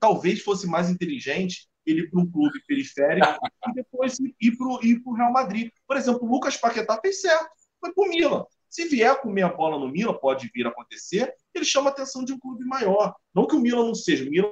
Talvez 0.00 0.42
fosse 0.42 0.66
mais 0.66 0.90
inteligente 0.90 1.68
ele 1.84 2.02
ir 2.02 2.10
para 2.10 2.20
um 2.20 2.30
clube 2.30 2.60
periférico 2.66 3.38
e 3.68 3.74
depois 3.74 4.18
ir 4.40 4.56
para 4.56 4.66
o 4.66 5.14
Real 5.14 5.32
Madrid. 5.32 5.70
Por 5.86 5.96
exemplo, 5.96 6.24
o 6.24 6.30
Lucas 6.30 6.56
Paquetá 6.56 6.98
fez 7.00 7.20
certo. 7.20 7.50
Foi 7.80 7.92
para 7.92 8.04
o 8.04 8.08
Milan. 8.08 8.44
Se 8.72 8.88
vier 8.88 9.20
comer 9.20 9.42
a 9.42 9.52
bola 9.52 9.78
no 9.78 9.86
Milan, 9.86 10.14
pode 10.14 10.50
vir 10.54 10.66
a 10.66 10.70
acontecer, 10.70 11.30
ele 11.54 11.62
chama 11.62 11.90
a 11.90 11.92
atenção 11.92 12.24
de 12.24 12.32
um 12.32 12.38
clube 12.38 12.64
maior. 12.64 13.14
Não 13.34 13.46
que 13.46 13.54
o 13.54 13.60
Milan 13.60 13.84
não 13.84 13.94
seja, 13.94 14.24
o 14.24 14.30
Milan 14.30 14.50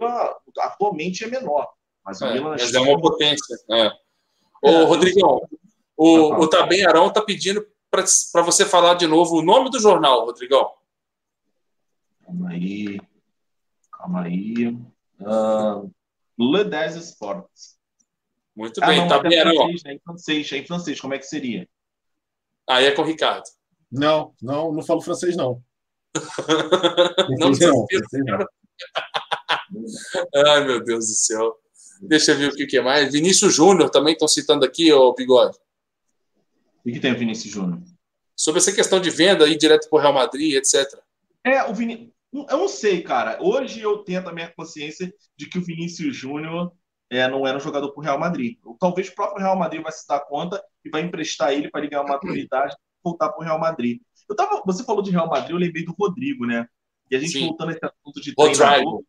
atualmente 0.58 1.24
é 1.24 1.26
menor, 1.26 1.66
mas 2.04 2.20
o 2.20 2.26
é, 2.26 2.34
Milan 2.34 2.50
mas 2.50 2.74
é 2.74 2.80
uma 2.80 3.00
potência. 3.00 3.56
É. 3.70 3.90
Ô, 4.62 4.68
é, 4.68 4.84
Rodrigão, 4.84 5.40
o, 5.96 6.34
o 6.34 6.46
Tabem 6.50 6.84
Arão 6.84 7.06
está 7.06 7.22
pedindo 7.22 7.66
para 7.90 8.42
você 8.42 8.66
falar 8.66 8.92
de 8.92 9.06
novo 9.06 9.38
o 9.38 9.42
nome 9.42 9.70
do 9.70 9.80
jornal, 9.80 10.26
Rodrigão. 10.26 10.70
Calma 12.22 12.50
aí. 12.50 13.00
Calma 13.90 14.24
aí. 14.24 14.66
Uh, 15.18 15.90
Le 16.38 16.64
10 16.64 16.96
Sports. 16.96 17.78
Muito 18.54 18.84
ah, 18.84 18.86
bem, 18.86 19.00
ah, 19.00 19.08
Tabem 19.08 19.40
Arão. 19.40 19.70
É 19.86 19.94
em 19.94 19.98
francês, 19.98 20.52
é 20.52 20.58
em 20.58 20.66
francês, 20.66 21.00
como 21.00 21.14
é 21.14 21.18
que 21.18 21.24
seria? 21.24 21.66
Aí 22.68 22.84
é 22.84 22.92
com 22.92 23.00
o 23.00 23.06
Ricardo. 23.06 23.48
Não, 23.90 24.34
não, 24.40 24.72
não 24.72 24.82
falo 24.82 25.00
francês, 25.00 25.36
não. 25.36 25.62
não, 27.38 27.50
não, 27.50 27.86
não. 28.24 28.46
Ai, 30.34 30.64
meu 30.64 30.82
Deus 30.82 31.06
do 31.06 31.14
céu. 31.14 31.56
Deixa 32.00 32.32
eu 32.32 32.38
ver 32.38 32.48
o 32.48 32.56
que, 32.56 32.66
que 32.66 32.78
é 32.78 32.80
mais. 32.80 33.12
Vinícius 33.12 33.54
Júnior 33.54 33.90
também 33.90 34.12
estão 34.12 34.28
citando 34.28 34.64
aqui, 34.64 34.92
ô 34.92 35.12
Bigode. 35.14 35.58
O 36.84 36.90
que 36.90 37.00
tem 37.00 37.12
o 37.12 37.18
Vinícius 37.18 37.52
Júnior? 37.52 37.82
Sobre 38.34 38.60
essa 38.60 38.72
questão 38.72 39.00
de 39.00 39.10
venda 39.10 39.44
aí 39.44 39.56
direto 39.56 39.88
para 39.88 39.98
o 39.98 40.00
Real 40.00 40.14
Madrid, 40.14 40.54
etc. 40.54 40.98
É, 41.44 41.62
o 41.64 41.74
Vinícius. 41.74 42.10
Eu 42.32 42.58
não 42.58 42.68
sei, 42.68 43.02
cara. 43.02 43.38
Hoje 43.42 43.80
eu 43.80 43.98
tenho 43.98 44.26
a 44.26 44.32
minha 44.32 44.52
consciência 44.52 45.12
de 45.36 45.46
que 45.46 45.58
o 45.58 45.64
Vinícius 45.64 46.16
Júnior 46.16 46.72
é, 47.10 47.28
não 47.28 47.46
era 47.46 47.58
um 47.58 47.60
jogador 47.60 47.90
para 47.90 48.00
o 48.00 48.04
Real 48.04 48.18
Madrid. 48.18 48.56
Ou, 48.64 48.76
talvez 48.78 49.08
o 49.08 49.14
próprio 49.14 49.42
Real 49.42 49.56
Madrid 49.56 49.82
vai 49.82 49.92
se 49.92 50.06
dar 50.06 50.20
conta 50.20 50.62
e 50.84 50.88
vai 50.88 51.02
emprestar 51.02 51.52
ele 51.52 51.68
para 51.68 51.80
ele 51.80 51.90
ganhar 51.90 52.04
maturidade 52.04 52.74
voltar 53.02 53.28
para 53.30 53.40
o 53.40 53.44
Real 53.44 53.58
Madrid. 53.58 54.00
Eu 54.28 54.36
tava, 54.36 54.62
você 54.64 54.84
falou 54.84 55.02
de 55.02 55.10
Real 55.10 55.28
Madrid, 55.28 55.50
eu 55.50 55.56
lembrei 55.56 55.84
do 55.84 55.92
Rodrigo, 55.92 56.46
né? 56.46 56.66
E 57.10 57.16
a 57.16 57.18
gente 57.18 57.32
Sim. 57.32 57.46
voltando 57.48 57.70
a 57.70 57.72
esse 57.72 57.84
assunto 57.84 58.20
de 58.20 58.34
treinador, 58.34 59.02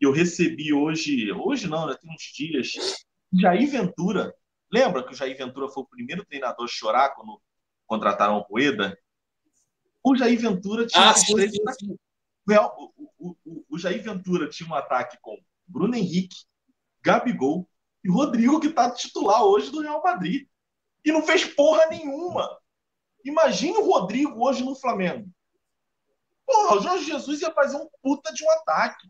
eu 0.00 0.12
recebi 0.12 0.72
hoje, 0.72 1.32
hoje 1.32 1.66
não, 1.66 1.86
né? 1.86 1.96
Tem 2.00 2.10
uns 2.10 2.22
dias, 2.34 2.72
Jair 3.32 3.70
Ventura. 3.70 4.34
Lembra 4.72 5.02
que 5.02 5.12
o 5.12 5.16
Jair 5.16 5.36
Ventura 5.36 5.68
foi 5.68 5.82
o 5.82 5.86
primeiro 5.86 6.24
treinador 6.24 6.64
a 6.64 6.68
chorar 6.68 7.10
quando 7.10 7.40
contrataram 7.86 8.36
o 8.38 8.42
Rueda? 8.42 8.96
O 10.02 10.16
Jair 10.16 10.38
Ventura 10.38 10.86
tinha 10.86 11.10
Ah, 11.10 11.14
sim, 11.14 11.36
sim, 11.48 11.96
o, 12.48 12.92
o- 13.18 13.36
o- 13.44 13.64
o 13.68 13.78
Jair 13.78 14.02
Ventura 14.02 14.48
tinha 14.48 14.68
um 14.68 14.74
ataque 14.74 15.18
com 15.20 15.36
Bruno 15.66 15.94
Henrique, 15.94 16.44
Gabigol 17.02 17.68
e 18.04 18.10
Rodrigo, 18.10 18.60
que 18.60 18.68
está 18.68 18.90
titular 18.90 19.42
hoje 19.44 19.70
do 19.70 19.80
Real 19.80 20.02
Madrid. 20.02 20.46
E 21.04 21.12
não 21.12 21.22
fez 21.22 21.44
porra 21.44 21.86
nenhuma. 21.86 22.48
Imagine 23.24 23.78
o 23.78 23.84
Rodrigo 23.84 24.44
hoje 24.44 24.64
no 24.64 24.74
Flamengo. 24.74 25.28
Porra, 26.46 26.76
o 26.76 26.80
Jorge 26.80 27.04
Jesus 27.04 27.40
ia 27.40 27.52
fazer 27.52 27.76
um 27.76 27.88
puta 28.02 28.32
de 28.32 28.44
um 28.44 28.50
ataque. 28.50 29.08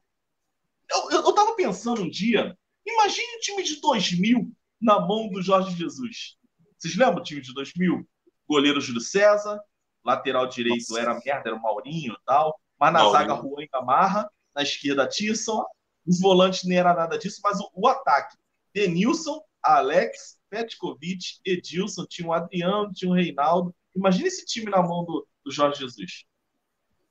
Eu, 0.91 1.11
eu, 1.11 1.25
eu 1.25 1.33
tava 1.33 1.55
pensando 1.55 2.03
um 2.03 2.11
dia, 2.11 2.57
imagine 2.85 3.37
o 3.37 3.41
time 3.41 3.63
de 3.63 3.81
2000 3.81 4.53
na 4.81 5.01
mão 5.01 5.29
do 5.29 5.41
Jorge 5.41 5.77
Jesus. 5.77 6.37
Vocês 6.77 6.97
lembram 6.97 7.17
do 7.17 7.23
time 7.23 7.41
de 7.41 7.55
2000? 7.55 8.07
Goleiro 8.49 8.81
Júlio 8.81 9.01
César, 9.01 9.61
lateral 10.05 10.47
direito 10.49 10.91
Nossa. 10.91 11.01
era 11.01 11.21
merda, 11.25 11.51
era 11.51 11.57
o 11.57 11.63
Maurinho 11.63 12.15
e 12.15 12.25
tal. 12.27 12.59
Mas 12.79 12.93
na 12.93 13.01
Maurinho. 13.01 13.29
zaga, 13.29 13.43
Juan 13.43 13.67
Gamarra. 13.73 14.31
Na 14.55 14.63
esquerda, 14.63 15.07
Tisson. 15.07 15.65
Os 16.07 16.21
volantes 16.21 16.65
nem 16.65 16.79
era 16.79 16.93
nada 16.93 17.19
disso, 17.19 17.41
mas 17.45 17.61
o, 17.61 17.71
o 17.75 17.87
ataque. 17.87 18.37
Denilson, 18.75 19.41
Alex, 19.63 20.39
Petkovic, 20.49 21.39
Edilson, 21.45 22.07
tinha 22.07 22.27
o 22.27 22.33
Adriano, 22.33 22.93
tinha 22.93 23.11
o 23.11 23.15
Reinaldo. 23.15 23.75
Imagina 23.95 24.29
esse 24.29 24.45
time 24.47 24.71
na 24.71 24.83
mão 24.83 25.05
do, 25.05 25.27
do 25.45 25.51
Jorge 25.53 25.81
Jesus. 25.81 26.25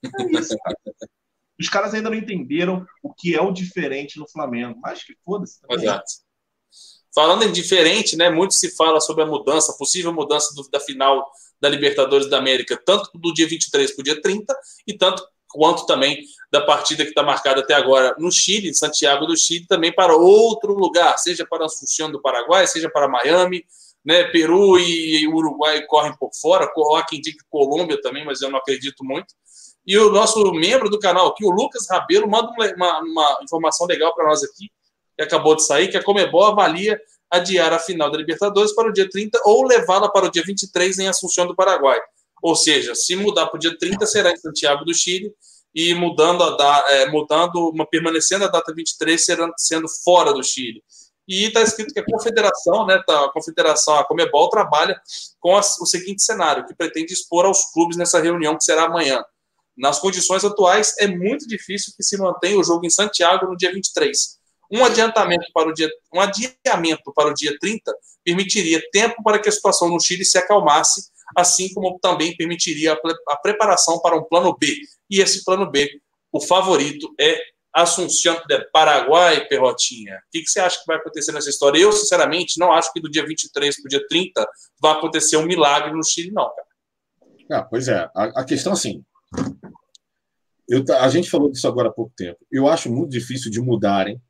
É 0.03 0.39
isso, 0.39 0.57
cara. 0.63 0.77
Os 1.59 1.67
caras 1.67 1.93
ainda 1.93 2.09
não 2.09 2.17
entenderam 2.17 2.85
o 3.03 3.13
que 3.13 3.35
é 3.35 3.41
o 3.41 3.51
diferente 3.51 4.17
no 4.17 4.29
Flamengo. 4.29 4.79
Mas 4.81 5.03
que 5.03 5.13
foda-se. 5.25 5.59
Exato. 5.69 6.05
Falando 7.13 7.43
em 7.43 7.51
diferente, 7.51 8.15
né? 8.15 8.29
Muito 8.29 8.53
se 8.53 8.75
fala 8.75 9.01
sobre 9.01 9.23
a 9.23 9.27
mudança, 9.27 9.75
possível 9.77 10.13
mudança 10.13 10.53
do- 10.55 10.69
da 10.69 10.79
final 10.79 11.29
da 11.59 11.67
Libertadores 11.67 12.29
da 12.29 12.37
América, 12.37 12.81
tanto 12.85 13.09
do 13.17 13.33
dia 13.33 13.47
23 13.47 13.91
para 13.93 14.01
o 14.01 14.03
dia 14.03 14.21
30, 14.21 14.55
e 14.87 14.95
tanto 14.97 15.21
quanto 15.49 15.85
também 15.85 16.23
da 16.51 16.61
partida 16.61 17.03
que 17.03 17.09
está 17.09 17.23
marcada 17.23 17.61
até 17.61 17.73
agora 17.73 18.15
no 18.19 18.31
Chile, 18.31 18.73
Santiago 18.73 19.25
do 19.25 19.35
Chile, 19.35 19.65
também 19.67 19.91
para 19.93 20.15
outro 20.15 20.73
lugar, 20.73 21.17
seja 21.17 21.45
para 21.45 21.65
Assunção 21.65 22.11
do 22.11 22.21
Paraguai, 22.21 22.67
seja 22.67 22.89
para 22.89 23.07
Miami, 23.09 23.65
né? 24.09 24.23
Peru 24.23 24.79
e 24.79 25.27
Uruguai 25.27 25.85
correm 25.85 26.17
por 26.17 26.31
fora, 26.33 26.65
há 26.65 27.05
quem 27.05 27.21
diga 27.21 27.37
Colômbia 27.47 28.01
também, 28.01 28.25
mas 28.25 28.41
eu 28.41 28.49
não 28.49 28.57
acredito 28.57 29.05
muito. 29.05 29.35
E 29.85 29.95
o 29.99 30.11
nosso 30.11 30.51
membro 30.51 30.89
do 30.89 30.97
canal 30.97 31.27
aqui, 31.27 31.45
o 31.45 31.51
Lucas 31.51 31.85
Rabelo, 31.87 32.27
manda 32.27 32.49
um 32.49 32.75
uma, 32.75 32.99
uma 33.01 33.39
informação 33.43 33.85
legal 33.85 34.11
para 34.15 34.25
nós 34.25 34.43
aqui, 34.43 34.71
que 35.15 35.21
acabou 35.21 35.55
de 35.55 35.63
sair, 35.63 35.89
que 35.89 35.97
a 35.97 36.03
Comebol 36.03 36.43
avalia 36.43 36.99
adiar 37.29 37.71
a 37.71 37.77
final 37.77 38.09
da 38.09 38.17
Libertadores 38.17 38.73
para 38.73 38.89
o 38.89 38.91
dia 38.91 39.07
30 39.07 39.39
ou 39.45 39.63
levá-la 39.63 40.09
para 40.09 40.25
o 40.25 40.31
dia 40.31 40.41
23 40.43 40.97
em 40.97 41.07
Assunção 41.07 41.45
do 41.45 41.55
Paraguai. 41.55 41.99
Ou 42.41 42.55
seja, 42.55 42.95
se 42.95 43.15
mudar 43.15 43.45
para 43.45 43.57
o 43.57 43.59
dia 43.59 43.77
30, 43.77 44.07
será 44.07 44.31
em 44.31 44.37
Santiago 44.37 44.83
do 44.83 44.93
Chile, 44.93 45.31
e 45.75 45.93
mudando 45.93 46.43
a 46.43 46.57
da, 46.57 46.85
é, 46.93 47.11
mudando, 47.11 47.71
permanecendo 47.91 48.45
a 48.45 48.47
data 48.47 48.73
23, 48.73 49.23
será, 49.23 49.53
sendo 49.55 49.87
fora 50.03 50.33
do 50.33 50.43
Chile. 50.43 50.81
E 51.29 51.45
está 51.45 51.61
escrito 51.61 51.93
que 51.93 51.99
a 51.99 52.05
confederação, 52.05 52.87
né, 52.87 52.99
tá, 53.05 53.25
a 53.25 53.31
confederação, 53.31 53.95
a 53.95 54.03
Comebol, 54.03 54.49
trabalha 54.49 54.99
com 55.39 55.55
as- 55.55 55.79
o 55.79 55.85
seguinte 55.85 56.23
cenário, 56.23 56.65
que 56.65 56.73
pretende 56.73 57.13
expor 57.13 57.45
aos 57.45 57.71
clubes 57.71 57.95
nessa 57.95 58.19
reunião 58.19 58.57
que 58.57 58.63
será 58.63 58.85
amanhã. 58.85 59.23
Nas 59.77 59.99
condições 59.99 60.43
atuais, 60.43 60.95
é 60.97 61.05
muito 61.05 61.47
difícil 61.47 61.93
que 61.95 62.03
se 62.03 62.17
mantenha 62.17 62.57
o 62.57 62.63
jogo 62.63 62.83
em 62.83 62.89
Santiago 62.89 63.45
no 63.45 63.55
dia 63.55 63.71
23. 63.71 64.39
Um 64.71 64.83
adiantamento 64.83 65.45
para 65.53 65.69
o 65.69 65.73
dia, 65.73 65.89
um 66.11 66.19
adiamento 66.19 67.13
para 67.13 67.29
o 67.29 67.33
dia 67.33 67.55
30 67.59 67.95
permitiria 68.23 68.81
tempo 68.91 69.21
para 69.23 69.37
que 69.39 69.49
a 69.49 69.51
situação 69.51 69.87
no 69.87 69.99
Chile 69.99 70.25
se 70.25 70.37
acalmasse, 70.37 71.09
assim 71.37 71.71
como 71.73 71.99
também 71.99 72.35
permitiria 72.35 72.93
a, 72.93 73.33
a 73.33 73.37
preparação 73.37 73.99
para 73.99 74.17
um 74.17 74.23
plano 74.23 74.55
B. 74.59 74.75
E 75.09 75.21
esse 75.21 75.45
plano 75.45 75.69
B, 75.69 75.89
o 76.31 76.41
favorito 76.41 77.13
é 77.19 77.39
Assunção 77.81 78.41
de 78.47 78.59
Paraguai, 78.71 79.47
Perrotinha. 79.47 80.15
O 80.15 80.31
que, 80.31 80.41
que 80.41 80.49
você 80.49 80.59
acha 80.59 80.79
que 80.79 80.85
vai 80.87 80.97
acontecer 80.97 81.31
nessa 81.31 81.49
história? 81.49 81.79
Eu, 81.79 81.91
sinceramente, 81.91 82.59
não 82.59 82.71
acho 82.71 82.91
que 82.93 82.99
do 83.01 83.09
dia 83.09 83.25
23 83.25 83.75
para 83.81 83.85
o 83.87 83.89
dia 83.89 84.07
30 84.07 84.47
vai 84.81 84.91
acontecer 84.93 85.37
um 85.37 85.45
milagre 85.45 85.91
no 85.93 86.03
Chile, 86.03 86.31
não, 86.31 86.49
cara. 86.49 86.67
Ah, 87.51 87.63
pois 87.63 87.87
é. 87.87 88.09
A, 88.15 88.41
a 88.41 88.43
questão, 88.45 88.73
assim. 88.73 89.03
Eu, 90.67 90.83
a 90.99 91.09
gente 91.09 91.29
falou 91.29 91.51
disso 91.51 91.67
agora 91.67 91.89
há 91.89 91.91
pouco 91.91 92.13
tempo. 92.15 92.37
Eu 92.51 92.67
acho 92.67 92.91
muito 92.91 93.09
difícil 93.09 93.49
de 93.49 93.59
mudarem, 93.59 94.21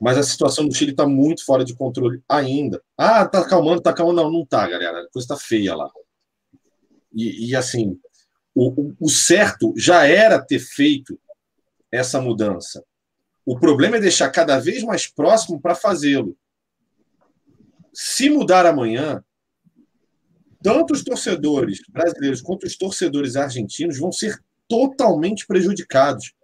mas 0.00 0.16
a 0.16 0.22
situação 0.22 0.64
no 0.64 0.72
Chile 0.72 0.92
está 0.92 1.06
muito 1.06 1.44
fora 1.44 1.64
de 1.64 1.74
controle 1.74 2.22
ainda. 2.28 2.80
Ah, 2.96 3.26
tá 3.26 3.40
acalmando, 3.40 3.80
tá 3.82 3.90
acalmando. 3.90 4.22
Não, 4.22 4.30
não 4.30 4.46
tá, 4.46 4.68
galera. 4.68 5.00
A 5.00 5.10
coisa 5.10 5.24
está 5.24 5.36
feia 5.36 5.74
lá. 5.74 5.90
E, 7.12 7.48
e, 7.50 7.56
assim, 7.56 7.98
o- 8.54 8.94
o 9.00 9.08
certo 9.08 9.74
já 9.76 10.06
era 10.06 10.40
ter 10.40 10.60
feito 10.60 11.18
essa 11.90 12.20
mudança. 12.20 12.84
O 13.44 13.58
problema 13.58 13.96
é 13.96 14.00
deixar 14.00 14.30
cada 14.30 14.58
vez 14.58 14.82
mais 14.82 15.06
próximo 15.06 15.60
para 15.60 15.74
fazê-lo. 15.74 16.36
Se 17.94 18.28
mudar 18.28 18.66
amanhã, 18.66 19.24
tanto 20.62 20.92
os 20.92 21.02
torcedores 21.02 21.80
brasileiros 21.88 22.42
quanto 22.42 22.66
os 22.66 22.76
torcedores 22.76 23.36
argentinos 23.36 23.98
vão 23.98 24.12
ser 24.12 24.38
totalmente 24.68 25.46
prejudicados. 25.46 26.34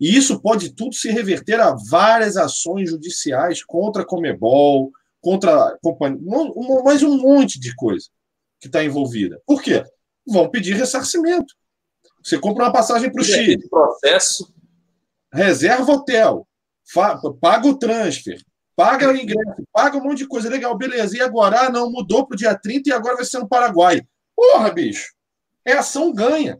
E 0.00 0.16
isso 0.16 0.40
pode 0.40 0.72
tudo 0.72 0.94
se 0.94 1.10
reverter 1.10 1.58
a 1.58 1.74
várias 1.90 2.36
ações 2.36 2.90
judiciais 2.90 3.64
contra 3.64 4.02
a 4.02 4.06
Comebol, 4.06 4.92
contra 5.20 5.70
a 5.70 5.78
companhia, 5.82 6.20
mais 6.84 7.02
um 7.02 7.18
monte 7.18 7.58
de 7.58 7.74
coisa 7.74 8.06
que 8.60 8.68
está 8.68 8.84
envolvida. 8.84 9.40
Por 9.44 9.60
quê? 9.60 9.82
Vão 10.24 10.48
pedir 10.48 10.76
ressarcimento. 10.76 11.54
Você 12.22 12.38
compra 12.38 12.64
uma 12.64 12.72
passagem 12.72 13.10
para 13.10 13.22
o 13.22 13.24
Chile, 13.24 13.68
processo 13.68 14.54
reserva 15.36 15.92
hotel, 15.92 16.46
paga 17.40 17.68
o 17.68 17.78
transfer, 17.78 18.42
paga 18.74 19.10
o 19.10 19.16
ingresso, 19.16 19.62
paga 19.72 19.96
um 19.98 20.02
monte 20.02 20.18
de 20.18 20.28
coisa 20.28 20.48
legal, 20.48 20.76
beleza. 20.76 21.16
E 21.16 21.20
agora? 21.20 21.66
Ah, 21.66 21.70
não, 21.70 21.90
mudou 21.90 22.26
para 22.26 22.34
o 22.34 22.38
dia 22.38 22.58
30 22.58 22.88
e 22.88 22.92
agora 22.92 23.16
vai 23.16 23.24
ser 23.24 23.38
no 23.38 23.48
Paraguai. 23.48 24.02
Porra, 24.34 24.70
bicho. 24.70 25.14
É 25.64 25.72
ação 25.72 26.12
ganha. 26.12 26.58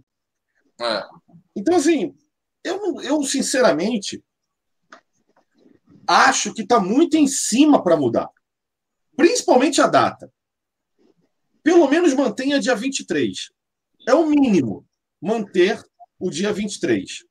é, 0.80 1.02
Então, 1.54 1.76
assim, 1.76 2.14
eu, 2.64 3.00
eu 3.02 3.22
sinceramente 3.22 4.22
acho 6.06 6.52
que 6.54 6.62
está 6.62 6.80
muito 6.80 7.16
em 7.16 7.26
cima 7.26 7.82
para 7.82 7.96
mudar. 7.96 8.28
Principalmente 9.16 9.80
a 9.80 9.86
data. 9.86 10.32
Pelo 11.62 11.88
menos 11.88 12.14
mantenha 12.14 12.60
dia 12.60 12.74
23. 12.74 13.50
É 14.08 14.14
o 14.14 14.26
mínimo 14.26 14.86
manter 15.20 15.82
o 16.18 16.30
dia 16.30 16.52
23. 16.52 17.24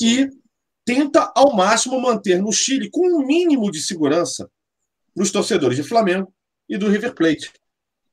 E 0.00 0.28
tenta 0.88 1.30
ao 1.36 1.54
máximo 1.54 2.00
manter 2.00 2.40
no 2.40 2.50
Chile 2.50 2.88
com 2.88 3.06
um 3.06 3.26
mínimo 3.26 3.70
de 3.70 3.78
segurança 3.78 4.50
nos 5.14 5.30
torcedores 5.30 5.76
de 5.76 5.82
Flamengo 5.82 6.32
e 6.66 6.78
do 6.78 6.88
River 6.88 7.14
Plate. 7.14 7.52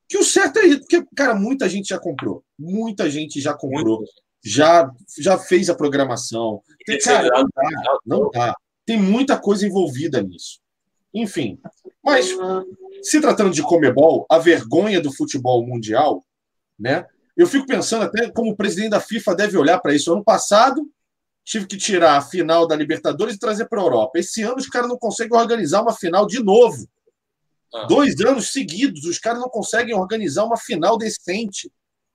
Que 0.09 0.17
o 0.17 0.25
certo 0.25 0.59
é 0.59 0.65
isso, 0.65 0.79
porque, 0.81 1.01
cara, 1.15 1.33
muita 1.33 1.69
gente 1.69 1.87
já 1.87 1.97
comprou. 1.97 2.43
Muita 2.59 3.09
gente 3.09 3.39
já 3.39 3.53
comprou 3.53 3.99
muito. 3.99 4.11
já, 4.43 4.91
já 5.17 5.37
fez 5.37 5.69
a 5.69 5.75
programação. 5.75 6.61
Tem, 6.85 6.99
cara, 6.99 7.29
não 7.29 7.47
dá, 7.55 7.99
não 8.05 8.29
dá. 8.29 8.55
Tem 8.85 9.01
muita 9.01 9.39
coisa 9.39 9.65
envolvida 9.65 10.21
nisso. 10.21 10.59
Enfim, 11.13 11.57
mas 12.03 12.27
se 13.01 13.21
tratando 13.21 13.51
de 13.51 13.63
Comebol, 13.63 14.25
a 14.29 14.37
vergonha 14.37 14.99
do 14.99 15.13
futebol 15.13 15.65
mundial, 15.65 16.25
né? 16.77 17.05
Eu 17.37 17.47
fico 17.47 17.65
pensando 17.65 18.03
até 18.03 18.29
como 18.29 18.51
o 18.51 18.55
presidente 18.57 18.89
da 18.89 18.99
FIFA 18.99 19.33
deve 19.33 19.57
olhar 19.57 19.79
para 19.79 19.95
isso. 19.95 20.11
Ano 20.11 20.25
passado, 20.25 20.85
tive 21.45 21.67
que 21.67 21.77
tirar 21.77 22.17
a 22.17 22.21
final 22.21 22.67
da 22.67 22.75
Libertadores 22.75 23.35
e 23.35 23.39
trazer 23.39 23.69
para 23.69 23.79
a 23.79 23.83
Europa. 23.85 24.17
Esse 24.19 24.41
ano, 24.41 24.55
os 24.57 24.67
caras 24.67 24.89
não 24.89 24.97
conseguem 24.97 25.37
organizar 25.37 25.81
uma 25.83 25.93
final 25.93 26.25
de 26.25 26.43
novo. 26.43 26.87
Ah. 27.73 27.83
Dois 27.85 28.19
anos 28.21 28.51
seguidos, 28.51 29.05
os 29.05 29.19
caras 29.19 29.39
não 29.39 29.49
conseguem 29.49 29.95
organizar 29.95 30.43
uma 30.43 30.57
final 30.57 30.97
decente. 30.97 31.71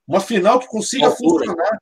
Uma 0.06 0.20
final 0.20 0.58
que 0.58 0.66
consiga 0.66 1.06
Altura. 1.06 1.46
funcionar. 1.46 1.78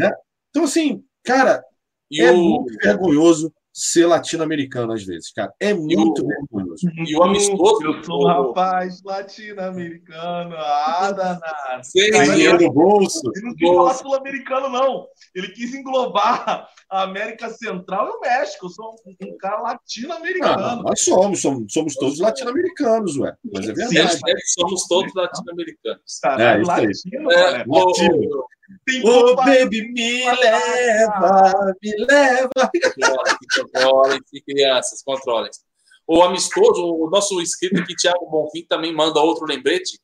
É. 0.00 0.10
Então, 0.50 0.64
assim, 0.64 1.04
cara, 1.24 1.64
E 2.10 2.20
é 2.22 2.30
o, 2.30 2.36
muito 2.36 2.78
vergonhoso. 2.80 3.52
ser 3.72 4.06
latino-americano 4.06 4.92
às 4.92 5.02
vezes, 5.02 5.32
cara. 5.32 5.52
É 5.58 5.72
muito 5.74 6.22
o- 6.22 6.28
vergonhoso. 6.28 6.61
E 7.06 7.16
o 7.16 7.22
amistoso. 7.22 7.84
Eu 7.84 8.02
sou 8.04 8.22
um 8.24 8.26
rapaz 8.26 9.02
latino-americano. 9.04 10.54
Ah, 10.56 11.10
danado. 11.12 11.84
Sim, 11.84 12.10
Cara, 12.10 12.26
sim. 12.26 12.32
Dinheiro 12.32 12.58
no 12.60 12.72
bolso. 12.72 13.20
Ele 13.36 13.46
não 13.46 13.54
quis 13.54 13.68
falar 13.68 13.94
sul-americano, 13.94 14.68
não. 14.68 15.06
Ele 15.34 15.48
quis 15.48 15.74
englobar 15.74 16.68
a 16.90 17.02
América 17.02 17.50
Central 17.50 18.08
e 18.08 18.10
o 18.10 18.20
México. 18.20 18.66
Eu 18.66 18.70
sou 18.70 18.94
um, 19.22 19.36
cara 19.38 19.56
Ah, 19.58 19.62
latino-americano. 19.62 20.82
nós 20.82 21.00
somos, 21.04 21.40
somos, 21.40 21.72
somos 21.72 21.94
todos 21.94 22.18
latino-americanos, 22.18 23.16
ué. 23.18 23.34
Mas 23.52 23.68
é 23.68 23.74
Sim, 23.74 23.94
verdade. 23.94 24.20
é 24.28 24.34
que 24.34 24.46
somos 24.60 24.86
todos 24.88 25.14
latino-americanos. 25.14 26.18
Caralho, 26.22 26.58
É, 26.58 26.62
isso 26.62 26.70
aí. 26.70 26.86
latino, 26.86 27.30
É, 27.32 27.34
cara. 27.34 27.64
o- 27.68 27.86
Latino. 27.86 28.44
Tem 28.86 29.06
Ô, 29.06 29.36
baby, 29.36 29.92
me 29.92 30.24
leva, 30.34 31.74
me 31.82 31.94
leva. 32.06 32.50
Controlem, 32.94 33.36
controlem, 33.54 34.20
se 34.26 34.40
crianças, 34.42 35.02
controlem. 35.04 35.50
O 36.14 36.22
amistoso, 36.22 36.84
o 36.84 37.08
nosso 37.08 37.40
inscrito 37.40 37.80
aqui, 37.80 37.94
Thiago 37.96 38.28
Bonfim, 38.30 38.66
também 38.68 38.94
manda 38.94 39.18
outro 39.20 39.46
lembrete 39.46 39.98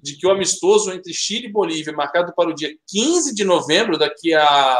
de 0.00 0.16
que 0.16 0.24
o 0.26 0.30
amistoso 0.30 0.92
entre 0.92 1.12
Chile 1.12 1.46
e 1.48 1.52
Bolívia, 1.52 1.92
marcado 1.92 2.32
para 2.36 2.48
o 2.50 2.54
dia 2.54 2.70
15 2.88 3.34
de 3.34 3.42
novembro, 3.42 3.98
daqui 3.98 4.32
a 4.32 4.78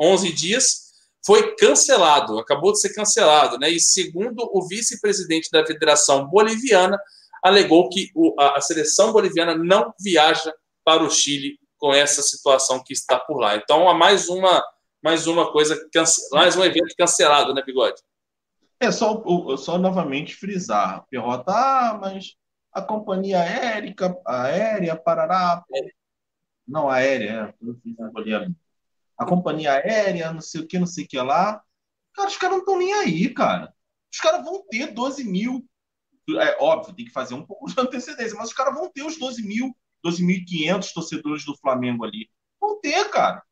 11 0.00 0.32
dias, 0.32 0.86
foi 1.24 1.54
cancelado, 1.56 2.38
acabou 2.38 2.72
de 2.72 2.80
ser 2.80 2.94
cancelado, 2.94 3.58
né? 3.58 3.68
E 3.68 3.78
segundo 3.78 4.48
o 4.54 4.66
vice-presidente 4.66 5.50
da 5.50 5.66
Federação 5.66 6.26
Boliviana, 6.26 6.98
alegou 7.42 7.90
que 7.90 8.10
o- 8.14 8.34
a, 8.40 8.56
a 8.56 8.60
seleção 8.62 9.12
boliviana 9.12 9.54
não 9.54 9.92
viaja 10.00 10.50
para 10.84 11.02
o 11.02 11.10
Chile 11.10 11.58
com 11.78 11.92
essa 11.92 12.22
situação 12.22 12.82
que 12.82 12.94
está 12.94 13.18
por 13.18 13.38
lá. 13.38 13.54
Então, 13.56 13.86
há 13.88 13.92
mais 13.94 14.28
uma 14.28 14.64
mais 15.02 15.26
uma 15.26 15.52
coisa, 15.52 15.78
mais 16.32 16.56
um 16.56 16.64
evento 16.64 16.94
cancelado, 16.98 17.52
né, 17.54 17.62
Bigode? 17.64 18.00
É 18.78 18.90
só, 18.90 19.22
só 19.56 19.78
novamente 19.78 20.34
frisar. 20.34 21.04
Perrota, 21.08 21.52
ah, 21.52 21.98
mas 21.98 22.36
a 22.72 22.82
companhia 22.82 23.40
aérea, 23.40 23.94
aérea 24.26 24.96
Parará. 24.96 25.64
Não, 26.66 26.90
aérea, 26.90 27.54
é. 27.58 27.74
fiz 27.82 27.98
uma 27.98 28.10
bolinha. 28.10 28.54
A 29.18 29.24
companhia 29.24 29.72
aérea, 29.72 30.32
não 30.32 30.42
sei 30.42 30.60
o 30.60 30.66
que, 30.66 30.78
não 30.78 30.86
sei 30.86 31.04
o 31.04 31.08
que 31.08 31.18
lá. 31.18 31.62
Cara, 32.12 32.28
os 32.28 32.36
caras 32.36 32.56
não 32.56 32.60
estão 32.60 32.78
nem 32.78 32.92
aí, 32.92 33.32
cara. 33.32 33.72
Os 34.12 34.20
caras 34.20 34.44
vão 34.44 34.62
ter 34.68 34.92
12 34.92 35.24
mil. 35.24 35.66
É 36.28 36.62
óbvio, 36.62 36.94
tem 36.94 37.04
que 37.04 37.12
fazer 37.12 37.34
um 37.34 37.46
pouco 37.46 37.66
de 37.66 37.80
antecedência, 37.80 38.36
mas 38.36 38.48
os 38.48 38.54
caras 38.54 38.74
vão 38.74 38.90
ter 38.90 39.04
os 39.04 39.18
12 39.18 39.42
mil, 39.42 39.74
12.500 40.04 40.92
torcedores 40.92 41.44
do 41.44 41.56
Flamengo 41.56 42.04
ali. 42.04 42.28
Vão 42.60 42.80
ter, 42.80 43.08
cara. 43.10 43.42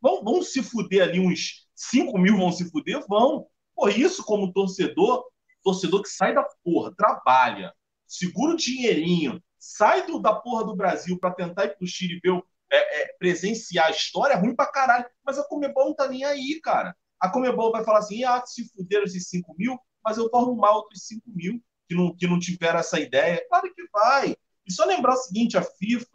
Vão, 0.00 0.22
vão 0.22 0.42
se 0.42 0.62
fuder 0.62 1.02
ali, 1.02 1.20
uns 1.20 1.66
5 1.74 2.18
mil 2.18 2.36
vão 2.36 2.52
se 2.52 2.68
fuder? 2.70 3.04
Vão. 3.08 3.46
Por 3.76 3.90
isso, 3.96 4.24
como 4.24 4.52
torcedor, 4.52 5.26
torcedor 5.64 6.02
que 6.02 6.10
sai 6.10 6.34
da 6.34 6.44
porra, 6.64 6.94
trabalha, 6.96 7.74
segura 8.06 8.54
o 8.54 8.58
dinheirinho, 8.58 9.42
sai 9.58 10.06
do, 10.06 10.18
da 10.20 10.34
porra 10.34 10.64
do 10.64 10.76
Brasil 10.76 11.18
para 11.20 11.34
tentar 11.34 11.66
ir 11.66 11.76
pro 11.76 11.86
Chile 11.86 12.20
ver, 12.24 12.42
é, 12.72 13.02
é, 13.02 13.06
presenciar 13.18 13.88
a 13.88 13.90
história, 13.90 14.34
é 14.34 14.36
ruim 14.38 14.56
pra 14.56 14.66
caralho. 14.66 15.06
Mas 15.24 15.38
a 15.38 15.44
Comebol 15.44 15.86
não 15.86 15.94
tá 15.94 16.08
nem 16.08 16.24
aí, 16.24 16.60
cara. 16.62 16.96
A 17.20 17.30
Comebol 17.30 17.72
vai 17.72 17.84
falar 17.84 18.00
assim: 18.00 18.24
ah, 18.24 18.42
se 18.46 18.68
fuderam 18.70 19.04
esses 19.04 19.28
5 19.28 19.54
mil, 19.58 19.78
mas 20.04 20.18
eu 20.18 20.28
vou 20.30 20.40
arrumar 20.40 20.72
outros 20.72 21.06
5 21.06 21.30
mil 21.34 21.60
que 21.88 21.94
não, 21.94 22.14
que 22.16 22.26
não 22.26 22.38
tiveram 22.38 22.80
essa 22.80 22.98
ideia. 23.00 23.44
Claro 23.48 23.72
que 23.74 23.82
vai. 23.92 24.36
E 24.66 24.72
só 24.72 24.84
lembrar 24.86 25.14
o 25.14 25.16
seguinte: 25.18 25.56
a 25.58 25.62
FIFA, 25.62 26.08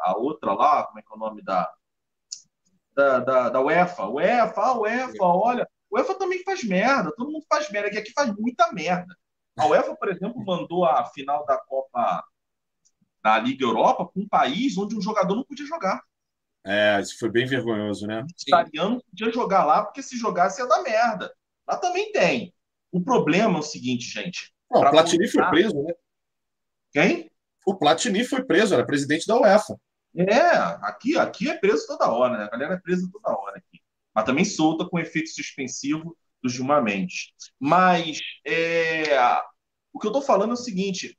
a- 0.00 0.16
outra 0.18 0.52
lá, 0.54 0.84
como 0.86 0.98
é 0.98 1.02
que 1.02 1.12
é 1.12 1.16
o 1.16 1.18
nome 1.18 1.42
da. 1.42 1.70
Da, 2.94 3.20
da, 3.20 3.48
da 3.50 3.60
UEFA, 3.60 4.08
UEFA, 4.08 4.60
a 4.62 4.78
UEFA, 4.80 5.24
olha, 5.24 5.68
o 5.90 5.96
UEFA 5.98 6.14
também 6.14 6.42
faz 6.44 6.62
merda, 6.62 7.12
todo 7.16 7.30
mundo 7.30 7.44
faz 7.48 7.68
merda, 7.70 7.90
que 7.90 7.98
aqui 7.98 8.12
faz 8.12 8.32
muita 8.36 8.72
merda. 8.72 9.16
A 9.58 9.66
UEFA, 9.66 9.94
por 9.96 10.08
exemplo, 10.08 10.44
mandou 10.44 10.84
a 10.84 11.04
final 11.06 11.44
da 11.44 11.58
Copa 11.58 12.24
da 13.22 13.38
Liga 13.38 13.64
Europa 13.64 14.06
para 14.06 14.22
um 14.22 14.28
país 14.28 14.78
onde 14.78 14.96
um 14.96 15.02
jogador 15.02 15.34
não 15.34 15.44
podia 15.44 15.66
jogar. 15.66 16.00
É, 16.64 17.00
isso 17.00 17.18
foi 17.18 17.30
bem 17.30 17.46
vergonhoso, 17.46 18.06
né? 18.06 18.22
O 18.22 18.26
italiano 18.46 18.90
não 18.96 19.00
podia 19.00 19.32
jogar 19.32 19.64
lá 19.64 19.82
porque 19.84 20.02
se 20.02 20.16
jogasse 20.16 20.60
ia 20.60 20.68
dar 20.68 20.82
merda. 20.82 21.34
Lá 21.66 21.76
também 21.76 22.12
tem. 22.12 22.54
O 22.92 23.02
problema 23.02 23.56
é 23.56 23.60
o 23.60 23.62
seguinte, 23.62 24.04
gente. 24.04 24.52
Não, 24.70 24.80
o 24.82 24.90
Platini 24.90 25.28
foi 25.28 25.42
voltar- 25.42 25.50
preso, 25.50 25.82
né? 25.82 25.94
Quem? 26.92 27.30
O 27.66 27.74
Platini 27.74 28.24
foi 28.24 28.44
preso, 28.44 28.74
era 28.74 28.86
presidente 28.86 29.26
da 29.26 29.36
UEFA. 29.36 29.78
É, 30.16 30.40
aqui, 30.82 31.16
aqui 31.16 31.48
é 31.48 31.56
preso 31.56 31.86
toda 31.86 32.10
hora, 32.10 32.36
né? 32.36 32.44
A 32.44 32.50
galera 32.50 32.74
é 32.74 32.78
presa 32.78 33.08
toda 33.12 33.36
hora. 33.36 33.62
Mas 34.14 34.24
também 34.24 34.44
solta 34.44 34.88
com 34.88 34.98
efeito 34.98 35.30
suspensivo 35.30 36.16
do 36.42 36.48
Gilmar 36.48 36.82
Mendes. 36.82 37.32
Mas 37.60 38.18
é, 38.46 39.04
o 39.92 39.98
que 39.98 40.06
eu 40.06 40.12
tô 40.12 40.22
falando 40.22 40.50
é 40.50 40.54
o 40.54 40.56
seguinte: 40.56 41.18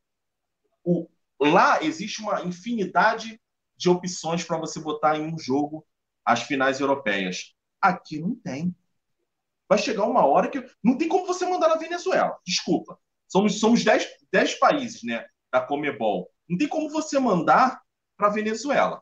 o- 0.83 1.07
lá 1.41 1.83
existe 1.83 2.21
uma 2.21 2.43
infinidade 2.43 3.39
de 3.77 3.89
opções 3.89 4.43
para 4.43 4.57
você 4.57 4.79
botar 4.79 5.17
em 5.17 5.23
um 5.33 5.37
jogo 5.39 5.85
as 6.25 6.43
finais 6.43 6.79
europeias. 6.79 7.53
Aqui 7.81 8.19
não 8.19 8.35
tem. 8.35 8.75
Vai 9.69 9.77
chegar 9.77 10.05
uma 10.05 10.25
hora 10.25 10.49
que 10.49 10.63
não 10.83 10.97
tem 10.97 11.07
como 11.07 11.25
você 11.25 11.45
mandar 11.45 11.69
na 11.69 11.75
Venezuela. 11.75 12.37
Desculpa. 12.45 12.97
Somos, 13.27 13.59
somos 13.59 13.83
10, 13.83 14.07
10 14.31 14.55
países, 14.59 15.03
né? 15.03 15.25
Da 15.51 15.61
Comebol. 15.61 16.29
Não 16.49 16.57
tem 16.57 16.67
como 16.67 16.89
você 16.89 17.17
mandar 17.19 17.81
para 18.17 18.29
Venezuela. 18.29 19.01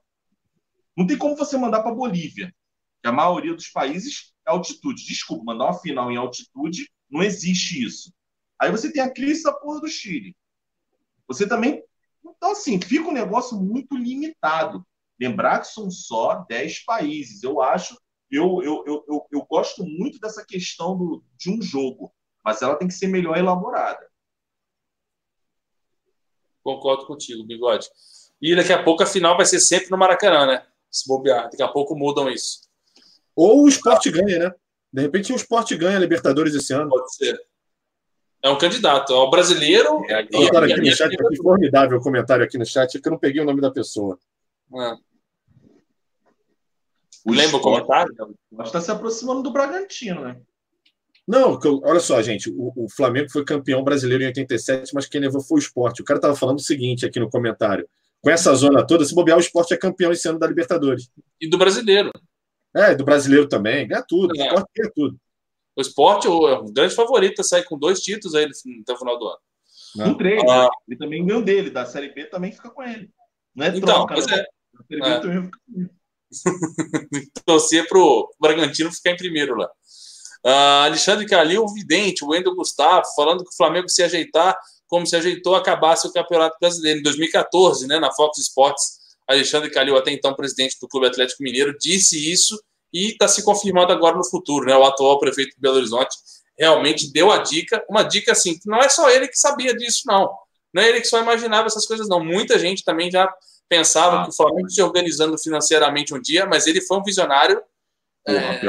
Não 0.97 1.07
tem 1.07 1.17
como 1.17 1.35
você 1.35 1.57
mandar 1.57 1.83
para 1.83 1.93
Bolívia. 1.95 2.53
Que 3.01 3.09
a 3.09 3.11
maioria 3.11 3.53
dos 3.53 3.69
países 3.69 4.33
é 4.47 4.51
altitude. 4.51 5.05
Desculpa, 5.05 5.43
mandar 5.45 5.65
uma 5.65 5.79
final 5.79 6.11
em 6.11 6.17
altitude, 6.17 6.89
não 7.09 7.23
existe 7.23 7.83
isso. 7.83 8.13
Aí 8.59 8.71
você 8.71 8.91
tem 8.91 9.01
a 9.01 9.13
crise 9.13 9.43
da 9.43 9.53
porra 9.53 9.79
do 9.79 9.87
Chile. 9.87 10.35
Você 11.27 11.47
também. 11.47 11.83
Então, 12.25 12.51
assim, 12.51 12.79
fica 12.81 13.07
um 13.07 13.13
negócio 13.13 13.57
muito 13.57 13.95
limitado. 13.95 14.85
Lembrar 15.19 15.59
que 15.59 15.67
são 15.67 15.89
só 15.89 16.45
10 16.49 16.83
países. 16.85 17.43
Eu 17.43 17.61
acho. 17.61 17.97
Eu, 18.29 18.61
eu, 18.61 18.83
eu, 18.85 19.05
eu, 19.07 19.27
eu 19.31 19.45
gosto 19.45 19.83
muito 19.83 20.19
dessa 20.19 20.45
questão 20.45 20.95
do, 20.95 21.23
de 21.35 21.49
um 21.49 21.61
jogo, 21.61 22.13
mas 22.43 22.61
ela 22.61 22.75
tem 22.75 22.87
que 22.87 22.93
ser 22.93 23.07
melhor 23.07 23.37
elaborada. 23.37 24.07
Concordo 26.61 27.07
contigo, 27.07 27.43
Bigode. 27.43 27.89
E 28.41 28.55
daqui 28.55 28.71
a 28.71 28.83
pouco 28.83 29.01
a 29.01 29.07
final 29.07 29.35
vai 29.35 29.45
ser 29.45 29.59
sempre 29.59 29.89
no 29.89 29.97
Maracanã, 29.97 30.45
né? 30.45 30.67
Se 30.91 31.07
bobear. 31.07 31.49
Daqui 31.49 31.63
a 31.63 31.67
pouco 31.67 31.95
mudam 31.95 32.29
isso. 32.29 32.68
Ou 33.39 33.63
o 33.63 33.69
esporte 33.69 34.11
ganha, 34.11 34.37
né? 34.37 34.51
De 34.91 35.01
repente 35.01 35.31
o 35.31 35.35
esporte 35.37 35.73
ganha 35.77 35.95
a 35.95 35.99
Libertadores 35.99 36.53
esse 36.53 36.73
ano. 36.73 36.89
Pode 36.89 37.15
ser. 37.15 37.39
É 38.43 38.49
um 38.49 38.57
candidato. 38.57 39.13
É 39.13 39.15
o 39.15 39.29
brasileiro. 39.29 40.03
É, 40.09 40.23
e- 40.23 40.27
Colocaram 40.27 40.67
e- 40.67 40.73
aqui 40.73 40.81
no 40.81 40.95
chat, 40.95 41.13
aqui, 41.13 41.37
formidável 41.37 41.97
o 41.97 42.01
comentário 42.01 42.43
aqui 42.43 42.57
no 42.57 42.65
chat, 42.65 42.99
que 42.99 43.07
eu 43.07 43.11
não 43.11 43.17
peguei 43.17 43.41
o 43.41 43.45
nome 43.45 43.61
da 43.61 43.71
pessoa. 43.71 44.19
É. 44.73 44.93
O 47.25 47.31
Lembra 47.31 47.57
o 47.57 47.61
comentário? 47.61 48.13
está 48.61 48.81
se 48.81 48.91
aproximando 48.91 49.41
do 49.41 49.53
Bragantino, 49.53 50.21
né? 50.21 50.37
Não, 51.25 51.57
que 51.57 51.67
olha 51.67 51.99
só, 52.01 52.21
gente, 52.21 52.49
o, 52.49 52.73
o 52.75 52.89
Flamengo 52.89 53.29
foi 53.29 53.45
campeão 53.45 53.83
brasileiro 53.83 54.23
em 54.23 54.27
87, 54.27 54.93
mas 54.93 55.05
quem 55.05 55.21
levou 55.21 55.39
foi 55.41 55.59
o 55.59 55.63
esporte. 55.63 56.01
O 56.01 56.05
cara 56.05 56.17
estava 56.17 56.35
falando 56.35 56.57
o 56.57 56.63
seguinte 56.63 57.05
aqui 57.05 57.21
no 57.21 57.29
comentário. 57.29 57.87
Com 58.19 58.29
essa 58.29 58.53
zona 58.53 58.85
toda, 58.85 59.05
se 59.05 59.15
bobear, 59.15 59.37
o 59.37 59.41
esporte 59.41 59.73
é 59.73 59.77
campeão 59.77 60.11
esse 60.11 60.27
ano 60.27 60.39
da 60.39 60.47
Libertadores. 60.47 61.09
E 61.39 61.49
do 61.49 61.57
brasileiro. 61.57 62.11
É, 62.75 62.93
do 62.95 63.03
brasileiro 63.03 63.47
também, 63.49 63.87
ganha 63.87 64.03
tudo. 64.07 64.31
O 64.33 64.41
É. 64.41 64.45
esporte 64.45 64.69
ganha 64.75 64.91
tudo. 64.95 65.17
O 65.75 65.81
esporte 65.81 66.27
é 66.27 66.29
o 66.29 66.65
grande 66.71 66.93
favorito 66.93 67.39
a 67.41 67.43
sair 67.43 67.63
com 67.63 67.77
dois 67.77 68.01
títulos 68.01 68.35
aí 68.35 68.45
até 68.81 68.93
o 68.93 68.97
final 68.97 69.17
do 69.17 69.27
ano. 69.27 69.37
Com 69.95 70.13
três. 70.15 70.41
Ah. 70.47 70.63
né? 70.63 70.69
Ele 70.87 70.97
também 70.97 71.25
ganhou 71.25 71.41
dele, 71.41 71.69
da 71.69 71.85
Série 71.85 72.09
B 72.13 72.25
também 72.25 72.51
fica 72.51 72.69
com 72.69 72.83
ele. 72.83 73.09
Não 73.55 73.65
é 73.65 73.69
Então, 73.69 74.05
troca, 74.05 74.15
não. 74.15 74.21
é. 74.21 74.25
Da 74.25 74.83
Série 74.87 75.01
B 75.01 75.07
É. 75.07 75.19
também 75.19 75.43
fica 75.45 75.57
com 75.65 75.79
ele. 75.81 75.89
torcer 77.45 77.87
pro 77.87 78.29
Bragantino 78.39 78.91
ficar 78.91 79.11
em 79.11 79.17
primeiro 79.17 79.55
lá. 79.55 79.69
Ah, 80.45 80.83
Alexandre 80.85 81.25
Calil, 81.25 81.65
vidente, 81.73 82.23
o 82.23 82.29
Wendel 82.29 82.55
Gustavo, 82.55 83.03
falando 83.15 83.43
que 83.43 83.49
o 83.49 83.55
Flamengo 83.57 83.89
se 83.89 84.03
ajeitar 84.03 84.57
como 84.87 85.05
se 85.05 85.15
ajeitou 85.15 85.55
acabasse 85.55 86.07
o 86.07 86.11
Campeonato 86.13 86.57
Brasileiro. 86.59 86.99
Em 86.99 87.03
2014, 87.03 87.87
né, 87.87 87.99
na 87.99 88.11
Fox 88.11 88.37
Sports, 88.39 88.98
Alexandre 89.29 89.69
Calil, 89.69 89.95
até 89.95 90.11
então 90.11 90.33
presidente 90.33 90.77
do 90.81 90.87
Clube 90.87 91.07
Atlético 91.07 91.43
Mineiro, 91.43 91.77
disse 91.77 92.31
isso 92.31 92.61
e 92.91 93.11
está 93.11 93.27
se 93.27 93.43
confirmando 93.43 93.91
agora 93.93 94.17
no 94.17 94.25
futuro. 94.25 94.65
Né? 94.65 94.75
O 94.75 94.83
atual 94.83 95.19
prefeito 95.19 95.55
de 95.55 95.61
Belo 95.61 95.75
Horizonte 95.77 96.17
realmente 96.57 97.11
deu 97.11 97.31
a 97.31 97.37
dica, 97.37 97.83
uma 97.89 98.03
dica 98.03 98.31
assim, 98.31 98.57
que 98.57 98.67
não 98.67 98.79
é 98.79 98.89
só 98.89 99.09
ele 99.09 99.27
que 99.27 99.37
sabia 99.37 99.73
disso, 99.75 100.03
não. 100.07 100.33
Não 100.73 100.83
é 100.83 100.89
ele 100.89 101.01
que 101.01 101.07
só 101.07 101.21
imaginava 101.21 101.67
essas 101.67 101.85
coisas, 101.85 102.07
não. 102.07 102.23
Muita 102.23 102.59
gente 102.59 102.83
também 102.83 103.09
já 103.09 103.31
pensava 103.69 104.21
Ah, 104.21 104.23
que 104.23 104.29
o 104.31 104.33
Flamengo 104.33 104.69
se 104.69 104.81
organizando 104.81 105.37
financeiramente 105.37 106.13
um 106.13 106.19
dia, 106.21 106.45
mas 106.45 106.65
ele 106.67 106.81
foi 106.81 106.97
um 106.97 107.03
visionário 107.03 107.61
Porra, 108.25 108.59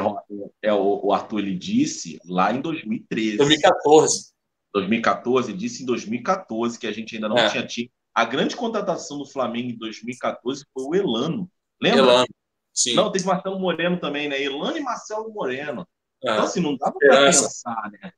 É. 0.62 0.68
É, 0.68 0.72
o, 0.72 1.00
o 1.06 1.12
Arthur 1.12 1.40
ele 1.40 1.54
disse 1.54 2.18
lá 2.26 2.52
em 2.52 2.60
2013. 2.60 3.36
2014. 3.38 4.30
2014, 4.72 5.52
disse 5.52 5.82
em 5.82 5.86
2014 5.86 6.78
que 6.78 6.86
a 6.86 6.92
gente 6.92 7.14
ainda 7.16 7.28
não 7.28 7.36
É. 7.36 7.48
tinha 7.48 7.66
tido. 7.66 7.90
A 8.14 8.24
grande 8.24 8.56
contratação 8.56 9.18
do 9.18 9.26
Flamengo 9.26 9.70
em 9.70 9.78
2014 9.78 10.64
foi 10.74 10.84
o 10.84 10.94
Elano. 10.94 11.50
Lembra? 11.80 12.00
Elano. 12.00 12.26
Sim. 12.72 12.94
Não, 12.94 13.10
teve 13.12 13.26
Marcelo 13.26 13.58
Moreno 13.58 13.98
também, 14.00 14.28
né? 14.28 14.40
Elano 14.42 14.76
e 14.76 14.80
Marcelo 14.80 15.32
Moreno. 15.32 15.86
Então, 16.22 16.44
assim, 16.44 16.60
não 16.60 16.76
dava 16.76 16.94
para 16.98 17.24
pensar, 17.24 17.90
né? 17.92 18.12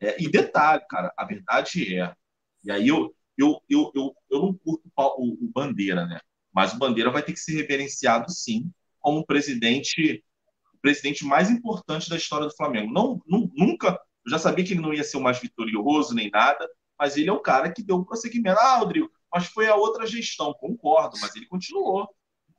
É, 0.00 0.22
e 0.22 0.28
detalhe, 0.28 0.84
cara, 0.88 1.12
a 1.16 1.24
verdade 1.24 1.96
é. 1.98 2.12
E 2.64 2.70
aí 2.70 2.88
eu, 2.88 3.14
eu, 3.38 3.60
eu, 3.68 3.92
eu, 3.94 4.16
eu 4.30 4.42
não 4.42 4.54
curto 4.54 4.82
o, 4.96 5.44
o- 5.46 5.52
Bandeira, 5.52 6.06
né? 6.06 6.20
Mas 6.52 6.72
o 6.72 6.78
Bandeira 6.78 7.10
vai 7.10 7.22
ter 7.22 7.32
que 7.32 7.40
ser 7.40 7.54
reverenciado, 7.54 8.30
sim, 8.30 8.70
como 9.00 9.20
o 9.20 9.26
presidente, 9.26 10.22
o 10.74 10.78
presidente 10.78 11.24
mais 11.24 11.50
importante 11.50 12.08
da 12.08 12.16
história 12.16 12.46
do 12.46 12.56
Flamengo. 12.56 12.92
Não, 12.92 13.20
nu- 13.26 13.50
nunca, 13.54 13.98
eu 14.24 14.30
já 14.30 14.38
sabia 14.38 14.64
que 14.64 14.72
ele 14.72 14.80
não 14.80 14.92
ia 14.94 15.04
ser 15.04 15.16
o 15.16 15.20
mais 15.22 15.38
vitorioso 15.40 16.14
nem 16.14 16.30
nada, 16.30 16.68
mas 16.98 17.16
ele 17.16 17.28
é 17.28 17.32
o 17.32 17.40
cara 17.40 17.72
que 17.72 17.82
deu 17.82 17.96
o 17.96 18.04
prosseguimento. 18.04 18.58
Ah, 18.60 18.76
Rodrigo, 18.78 19.10
mas 19.34 19.46
foi 19.46 19.66
a 19.66 19.74
outra 19.74 20.06
gestão, 20.06 20.54
concordo, 20.54 21.18
mas 21.20 21.34
ele 21.34 21.46
continuou, 21.46 22.08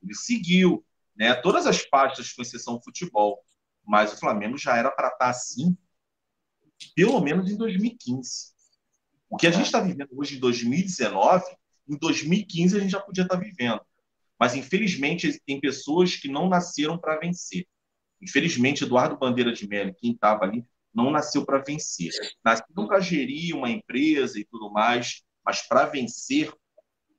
ele 0.02 0.14
seguiu, 0.14 0.84
né? 1.16 1.34
Todas 1.34 1.66
as 1.66 1.82
pastas, 1.82 2.34
com 2.34 2.42
exceção 2.42 2.74
do 2.74 2.82
futebol. 2.82 3.42
Mas 3.82 4.12
o 4.12 4.18
Flamengo 4.18 4.58
já 4.58 4.76
era 4.76 4.90
para 4.90 5.08
estar 5.08 5.30
assim, 5.30 5.74
pelo 6.94 7.18
menos 7.20 7.50
em 7.50 7.56
2015. 7.56 8.54
O 9.30 9.38
que 9.38 9.46
a 9.46 9.50
gente 9.50 9.64
está 9.64 9.80
vivendo 9.80 10.10
hoje 10.12 10.36
em 10.36 10.38
2019, 10.38 11.44
em 11.88 11.96
2015 11.96 12.76
a 12.76 12.80
gente 12.80 12.90
já 12.90 13.00
podia 13.00 13.24
estar 13.24 13.36
vivendo. 13.36 13.80
Mas, 14.38 14.54
infelizmente, 14.54 15.40
tem 15.46 15.58
pessoas 15.58 16.14
que 16.14 16.28
não 16.28 16.46
nasceram 16.46 16.98
para 16.98 17.18
vencer. 17.18 17.66
Infelizmente, 18.20 18.84
Eduardo 18.84 19.16
Bandeira 19.16 19.50
de 19.50 19.66
Mello, 19.66 19.94
quem 19.98 20.12
estava 20.12 20.44
ali, 20.44 20.62
não 20.92 21.10
nasceu 21.10 21.46
para 21.46 21.62
vencer. 21.62 22.10
Nasceu 22.44 22.86
para 22.86 23.00
gerir 23.00 23.56
uma 23.56 23.70
empresa 23.70 24.38
e 24.38 24.44
tudo 24.44 24.70
mais, 24.70 25.22
mas 25.42 25.62
para 25.62 25.86
vencer, 25.86 26.52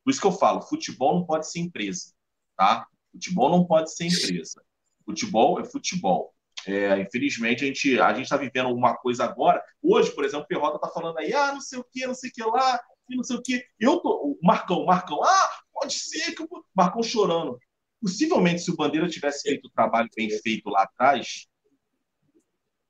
por 0.08 0.12
isso 0.12 0.22
que 0.22 0.28
eu 0.28 0.32
falo, 0.32 0.62
futebol 0.62 1.16
não 1.16 1.26
pode 1.26 1.52
ser 1.52 1.60
empresa, 1.60 2.14
tá? 2.56 2.88
Futebol 3.12 3.50
não 3.50 3.66
pode 3.66 3.94
ser 3.94 4.06
empresa. 4.06 4.64
Futebol 5.04 5.60
é 5.60 5.66
futebol. 5.66 6.34
É, 6.66 6.98
infelizmente, 7.02 7.66
a 7.66 7.68
gente 7.68 8.00
a 8.00 8.18
está 8.18 8.38
vivendo 8.38 8.70
uma 8.70 8.96
coisa 8.96 9.26
agora. 9.26 9.62
Hoje, 9.84 10.10
por 10.16 10.24
exemplo, 10.24 10.46
o 10.46 10.48
Perrota 10.48 10.78
está 10.78 10.88
falando 10.88 11.18
aí, 11.18 11.34
ah, 11.34 11.52
não 11.52 11.60
sei 11.60 11.78
o 11.78 11.84
que, 11.84 12.08
não 12.08 12.16
sei 12.16 12.30
o 12.30 12.34
que 12.34 12.42
lá, 12.42 12.80
e 13.10 13.18
não 13.18 13.24
sei 13.26 13.36
o 13.36 13.42
que. 13.42 13.62
Eu 13.78 14.00
tô, 14.00 14.10
o 14.10 14.40
Marcão, 14.42 14.86
Marcão, 14.86 15.22
ah, 15.22 15.50
pode 15.74 15.94
ser 15.96 16.32
que 16.34 16.42
o 16.42 16.48
Marcão 16.74 17.04
chorando. 17.04 17.60
Possivelmente, 18.02 18.62
se 18.62 18.72
o 18.72 18.78
Bandeira 18.78 19.10
tivesse 19.10 19.42
feito 19.42 19.66
o 19.66 19.72
trabalho 19.72 20.08
bem 20.16 20.30
feito 20.30 20.70
lá 20.70 20.84
atrás, 20.84 21.48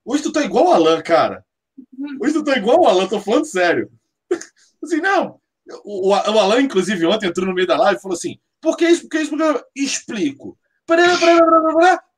Hoje 0.05 0.21
tu 0.21 0.31
tá 0.31 0.43
igual 0.43 0.67
o 0.67 0.71
Alan, 0.71 1.01
cara. 1.01 1.43
Hoje 2.21 2.33
tu 2.35 2.43
tá 2.43 2.55
igual 2.55 2.79
o 2.79 2.87
Alan, 2.87 3.07
tô 3.07 3.19
falando 3.19 3.45
sério. 3.45 3.91
Assim, 4.83 4.97
não. 4.97 5.41
O, 5.83 6.09
o 6.09 6.13
Alan, 6.13 6.61
inclusive, 6.61 7.05
ontem 7.05 7.27
entrou 7.27 7.45
no 7.45 7.53
meio 7.53 7.67
da 7.67 7.77
live 7.77 7.99
e 7.99 8.01
falou 8.01 8.15
assim: 8.15 8.39
por 8.61 8.77
que 8.77 8.87
isso? 8.87 9.01
Por 9.03 9.09
que 9.09 9.19
isso? 9.19 9.31
Por 9.31 9.37
que... 9.37 9.65
Explico. 9.75 10.57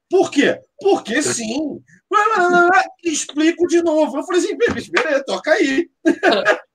Por 0.09 0.31
quê? 0.31 0.59
Porque 0.81 1.21
sim. 1.21 1.83
Explico 3.03 3.67
de 3.67 3.83
novo. 3.83 4.17
Eu 4.17 4.23
falei 4.23 4.41
assim, 4.41 4.57
beleza, 4.57 5.23
toca 5.25 5.51
aí. 5.51 5.89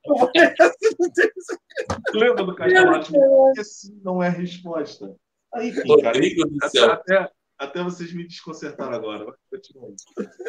lembra 2.14 2.44
do 2.44 2.54
Cachorro? 2.54 3.46
Porque 3.46 3.64
sim 3.64 4.00
não 4.04 4.22
é 4.22 4.28
resposta. 4.28 5.16
Aí, 5.52 5.70
enfim, 5.70 6.00
cara, 6.00 6.16
do 6.18 6.58
até, 6.62 6.68
céu. 6.68 6.92
até, 6.92 7.28
até 7.58 7.82
vocês 7.82 8.12
me 8.12 8.24
desconcertaram 8.24 8.94
agora. 8.94 9.26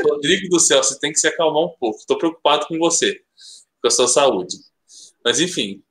Rodrigo 0.03 0.49
do 0.49 0.59
céu, 0.59 0.83
você 0.83 0.99
tem 0.99 1.11
que 1.11 1.19
se 1.19 1.27
acalmar 1.27 1.63
um 1.63 1.75
pouco. 1.79 1.97
Estou 1.97 2.17
preocupado 2.17 2.67
com 2.67 2.77
você, 2.77 3.19
com 3.81 3.87
a 3.87 3.91
sua 3.91 4.07
saúde. 4.07 4.57
Mas 5.23 5.39
enfim, 5.39 5.83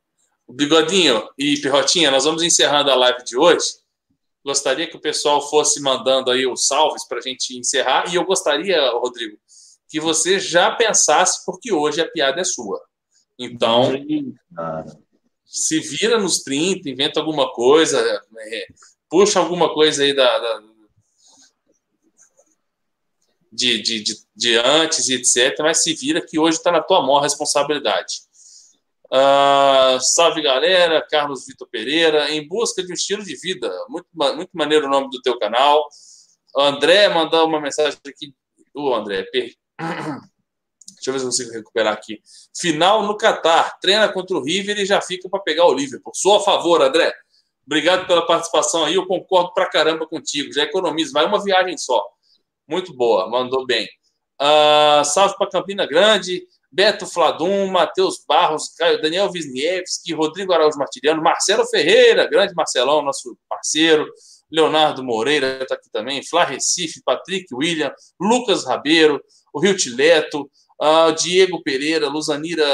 Bigodinho 0.49 1.29
e 1.39 1.57
Pirrotinha, 1.61 2.11
nós 2.11 2.25
vamos 2.25 2.43
encerrando 2.43 2.91
a 2.91 2.95
live 2.95 3.25
de 3.25 3.37
hoje. 3.37 3.67
Gostaria 4.45 4.87
que 4.87 4.97
o 4.97 5.01
pessoal 5.01 5.41
fosse 5.49 5.81
mandando 5.81 6.31
aí 6.31 6.47
os 6.47 6.67
salves 6.67 7.07
para 7.09 7.19
a 7.19 7.23
gente 7.23 7.57
encerrar. 7.59 8.13
E 8.13 8.17
eu 8.17 8.25
gostaria, 8.25 8.79
Rodrigo, 8.91 9.39
que 9.89 9.99
você 9.99 10.39
já 10.39 10.71
pensasse, 10.71 11.45
porque 11.47 11.73
hoje 11.73 12.01
a 12.01 12.09
piada 12.11 12.41
é 12.41 12.45
sua. 12.45 12.81
Então, 13.39 13.91
se 15.47 15.81
vira 15.81 16.19
nos 16.21 16.43
30, 16.43 16.89
inventa 16.91 17.21
alguma 17.21 17.51
coisa, 17.53 17.99
é, 18.39 18.67
puxa 19.09 19.39
alguma 19.41 19.73
coisa 19.73 20.03
aí 20.03 20.15
da, 20.15 20.39
da- 20.39 20.63
de, 23.51 23.81
de, 23.83 24.03
de, 24.03 24.15
de 24.35 24.57
antes 24.59 25.09
e 25.09 25.15
etc. 25.15 25.57
Mas 25.61 25.83
se 25.83 25.95
vira 25.95 26.21
que 26.21 26.39
hoje 26.39 26.59
está 26.59 26.71
na 26.73 26.83
tua 26.83 27.01
mão 27.03 27.17
a 27.17 27.23
responsabilidade. 27.23 28.23
Ah, 29.17 29.97
salve 30.01 30.43
galera, 30.43 31.01
Carlos 31.09 31.47
Vitor 31.47 31.69
Pereira, 31.71 32.33
em 32.33 32.49
busca 32.49 32.83
de 32.83 32.91
um 32.91 32.95
estilo 32.95 33.23
de 33.23 33.37
vida. 33.37 33.73
Muito, 33.89 34.09
muito 34.13 34.51
maneiro 34.53 34.87
o 34.87 34.91
nome 34.91 35.09
do 35.09 35.23
teu 35.23 35.39
canal. 35.39 35.87
André 36.57 37.09
mandou 37.09 37.47
uma 37.47 37.61
mensagem 37.61 37.97
aqui. 38.05 38.35
Ô, 38.75 38.93
André, 38.93 39.23
per... 39.31 39.55
deixa 39.79 41.11
eu 41.11 41.13
ver 41.13 41.19
se 41.21 41.25
eu 41.25 41.29
consigo 41.29 41.53
recuperar 41.53 41.93
aqui. 41.93 42.21
Final 42.57 43.07
no 43.07 43.17
Catar. 43.17 43.79
Treina 43.79 44.13
contra 44.13 44.37
o 44.37 44.43
River 44.43 44.81
e 44.81 44.85
já 44.85 45.01
fica 45.01 45.29
para 45.29 45.39
pegar 45.39 45.67
o 45.67 45.75
Liverpool. 45.75 46.13
Sou 46.13 46.35
a 46.35 46.41
favor, 46.41 46.83
André. 46.83 47.15
Obrigado 47.65 48.09
pela 48.09 48.27
participação 48.27 48.85
aí. 48.85 48.97
Eu 48.97 49.07
concordo 49.07 49.55
pra 49.55 49.71
caramba 49.71 50.09
contigo. 50.09 50.53
Já 50.53 50.65
economiza. 50.65 51.13
Vai 51.13 51.25
uma 51.25 51.41
viagem 51.41 51.79
só. 51.79 52.05
Muito 52.67 52.93
boa. 52.93 53.31
Mandou 53.31 53.65
bem. 53.65 53.89
Ah, 54.41 55.03
salve 55.05 55.37
para 55.39 55.51
Campina 55.51 55.87
Grande. 55.87 56.45
Beto 56.75 57.07
Fladum, 57.07 57.69
Matheus 57.69 58.25
Barros, 58.27 58.75
Caio, 58.77 59.01
Daniel 59.01 59.31
Wisniewski, 59.31 60.13
Rodrigo 60.13 60.53
Araújo 60.53 60.77
Martiriano, 60.77 61.23
Marcelo 61.23 61.65
Ferreira, 61.67 62.27
grande 62.27 62.53
Marcelão, 62.53 63.01
nosso 63.01 63.39
parceiro, 63.49 64.05
Leonardo 64.51 65.05
Moreira 65.05 65.63
está 65.63 65.77
aqui 65.77 65.89
também, 65.93 66.21
Flá 66.25 66.43
Recife, 66.43 67.01
Patrick 67.05 67.47
William, 67.55 67.93
Lucas 68.21 68.65
Rabeiro, 68.65 69.23
o 69.53 69.61
Rio 69.61 69.77
Tileto, 69.77 70.51
ah, 70.83 71.13
Diego 71.13 71.63
Pereira, 71.63 72.09
Luzanira, 72.09 72.67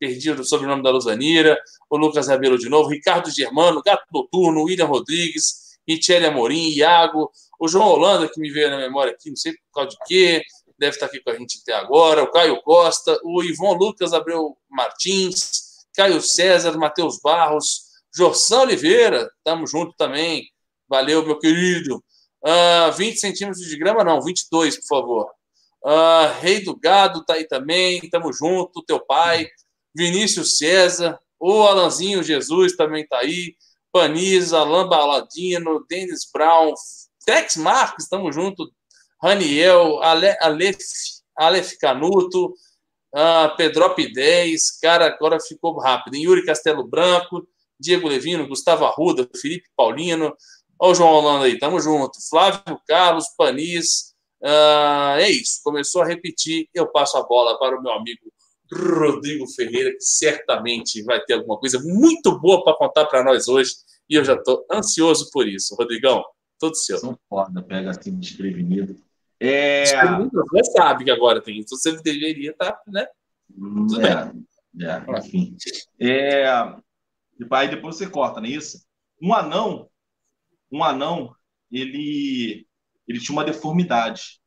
perdi 0.00 0.30
o 0.30 0.42
sobrenome 0.42 0.82
da 0.82 0.90
Luzanira, 0.90 1.60
o 1.90 1.98
Lucas 1.98 2.28
Rabeiro 2.28 2.56
de 2.56 2.70
novo, 2.70 2.88
Ricardo 2.88 3.30
Germano, 3.30 3.82
Gato 3.84 4.06
Noturno, 4.10 4.62
William 4.62 4.86
Rodrigues, 4.86 5.76
Richelle 5.86 6.24
Amorim, 6.24 6.70
Iago, 6.70 7.30
o 7.60 7.68
João 7.68 7.88
Holanda, 7.88 8.26
que 8.26 8.40
me 8.40 8.50
veio 8.50 8.70
na 8.70 8.78
memória 8.78 9.12
aqui, 9.12 9.28
não 9.28 9.36
sei 9.36 9.52
por 9.52 9.82
causa 9.82 9.90
de 9.90 9.96
quê, 10.06 10.42
deve 10.78 10.94
estar 10.94 11.06
aqui 11.06 11.20
com 11.20 11.30
a 11.30 11.34
gente 11.34 11.58
até 11.62 11.74
agora, 11.74 12.22
o 12.22 12.30
Caio 12.30 12.62
Costa, 12.62 13.18
o 13.24 13.42
Ivon 13.42 13.74
Lucas 13.74 14.12
Abreu 14.12 14.56
Martins, 14.70 15.86
Caio 15.94 16.20
César, 16.22 16.76
Matheus 16.78 17.18
Barros, 17.20 17.88
Jorção 18.14 18.62
Oliveira, 18.62 19.30
estamos 19.36 19.70
junto 19.70 19.94
também, 19.96 20.48
valeu, 20.88 21.24
meu 21.24 21.38
querido. 21.38 22.02
Ah, 22.44 22.90
20 22.90 23.18
centímetros 23.18 23.66
de 23.66 23.76
grama, 23.76 24.04
não, 24.04 24.20
22, 24.22 24.76
por 24.76 24.86
favor. 24.86 25.30
Ah, 25.84 26.36
Rei 26.40 26.60
do 26.60 26.76
Gado 26.76 27.24
tá 27.24 27.34
aí 27.34 27.46
também, 27.46 28.00
tamo 28.10 28.32
junto, 28.32 28.84
teu 28.84 29.00
pai, 29.00 29.48
Vinícius 29.94 30.56
César, 30.58 31.18
o 31.40 31.62
Alanzinho 31.62 32.22
Jesus 32.22 32.76
também 32.76 33.06
tá 33.06 33.18
aí, 33.18 33.56
Panisa, 33.92 34.58
Alain 34.58 34.88
Baladino, 34.88 35.84
Denis 35.88 36.28
Brown, 36.32 36.72
Tex 37.24 37.56
Marques, 37.56 38.04
estamos 38.04 38.34
junto, 38.34 38.70
Raniel, 39.22 40.02
Ale, 40.02 40.36
Aleph, 40.40 40.78
Aleph 41.36 41.76
Canuto, 41.80 42.54
uh, 43.14 43.56
Pedrop 43.56 43.98
10, 43.98 44.78
cara, 44.80 45.06
agora 45.06 45.38
ficou 45.40 45.78
rápido. 45.78 46.16
Yuri 46.16 46.44
Castelo 46.44 46.86
Branco, 46.86 47.46
Diego 47.78 48.08
Levino, 48.08 48.48
Gustavo 48.48 48.84
Arruda, 48.84 49.28
Felipe 49.40 49.68
Paulino, 49.76 50.34
Olha 50.80 50.92
o 50.92 50.94
João 50.94 51.10
Holanda 51.10 51.46
aí, 51.46 51.58
tamo 51.58 51.80
junto. 51.80 52.12
Flávio 52.30 52.80
Carlos, 52.86 53.26
Panis, 53.36 54.14
uh, 54.42 55.18
é 55.18 55.28
isso, 55.28 55.60
começou 55.64 56.02
a 56.02 56.06
repetir. 56.06 56.68
Eu 56.72 56.86
passo 56.92 57.18
a 57.18 57.26
bola 57.26 57.58
para 57.58 57.76
o 57.76 57.82
meu 57.82 57.92
amigo 57.92 58.32
Rodrigo 58.72 59.44
Ferreira, 59.48 59.90
que 59.90 60.00
certamente 60.00 61.02
vai 61.02 61.20
ter 61.24 61.34
alguma 61.34 61.58
coisa 61.58 61.80
muito 61.82 62.38
boa 62.38 62.62
para 62.62 62.76
contar 62.76 63.06
para 63.06 63.24
nós 63.24 63.48
hoje, 63.48 63.72
e 64.08 64.14
eu 64.14 64.24
já 64.24 64.34
estou 64.34 64.64
ansioso 64.70 65.30
por 65.32 65.48
isso. 65.48 65.74
Rodrigão, 65.74 66.22
tudo 66.60 66.76
seu. 66.76 66.98
São 66.98 67.18
foda, 67.28 67.60
pega 67.60 67.90
assim 67.90 68.16
desprevenido. 68.16 68.94
É. 69.40 69.84
Você 69.84 70.72
sabe 70.72 71.04
que 71.04 71.10
agora 71.10 71.40
tem 71.40 71.58
isso. 71.58 71.76
Você 71.76 72.00
deveria 72.02 72.50
estar, 72.50 72.80
né? 72.86 73.06
Tudo 73.54 74.00
é, 74.00 74.32
é, 74.80 75.18
enfim. 75.18 75.56
É, 75.98 76.46
aí 77.50 77.68
depois 77.68 77.96
você 77.96 78.08
corta, 78.08 78.40
não 78.40 78.48
é 78.48 78.52
isso? 78.52 78.86
Um 79.20 79.32
anão, 79.32 79.88
um 80.70 80.84
anão, 80.84 81.34
ele, 81.70 82.66
ele 83.06 83.20
tinha 83.20 83.32
uma 83.32 83.44
deformidade. 83.44 84.40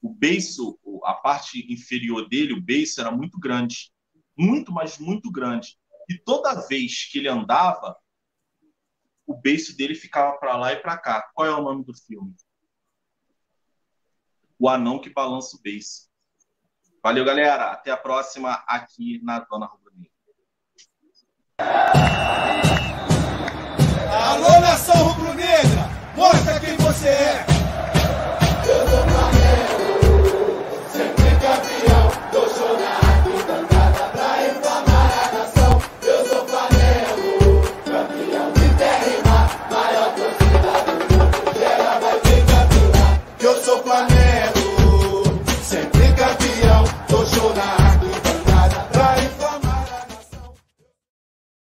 O 0.00 0.10
beiço, 0.10 0.78
a 1.04 1.14
parte 1.14 1.72
inferior 1.72 2.28
dele, 2.28 2.52
o 2.52 2.60
beiço 2.60 3.00
era 3.00 3.10
muito 3.10 3.38
grande. 3.38 3.92
Muito, 4.36 4.72
mas 4.72 4.98
muito 4.98 5.30
grande. 5.30 5.78
E 6.08 6.18
toda 6.18 6.66
vez 6.66 7.10
que 7.10 7.18
ele 7.18 7.28
andava, 7.28 7.96
o 9.26 9.34
beiço 9.34 9.76
dele 9.76 9.94
ficava 9.94 10.36
para 10.38 10.56
lá 10.56 10.72
e 10.72 10.76
para 10.76 10.98
cá. 10.98 11.30
Qual 11.32 11.48
é 11.48 11.54
o 11.54 11.62
nome 11.62 11.84
do 11.84 11.94
filme? 11.94 12.34
O 14.64 14.68
anão 14.70 14.98
que 14.98 15.10
balança 15.10 15.58
o 15.58 15.60
beiço. 15.60 16.08
Valeu, 17.02 17.22
galera. 17.22 17.70
Até 17.70 17.90
a 17.90 17.98
próxima 17.98 18.64
aqui 18.66 19.20
na 19.22 19.40
Dona 19.40 19.66
Rubro 19.66 19.92
Negra. 19.94 20.10
Alô, 24.10 24.60
nação 24.62 25.08
rubro-negra, 25.08 25.90
mostra 26.16 26.58
quem 26.60 26.78
você 26.78 27.08
é. 27.08 27.53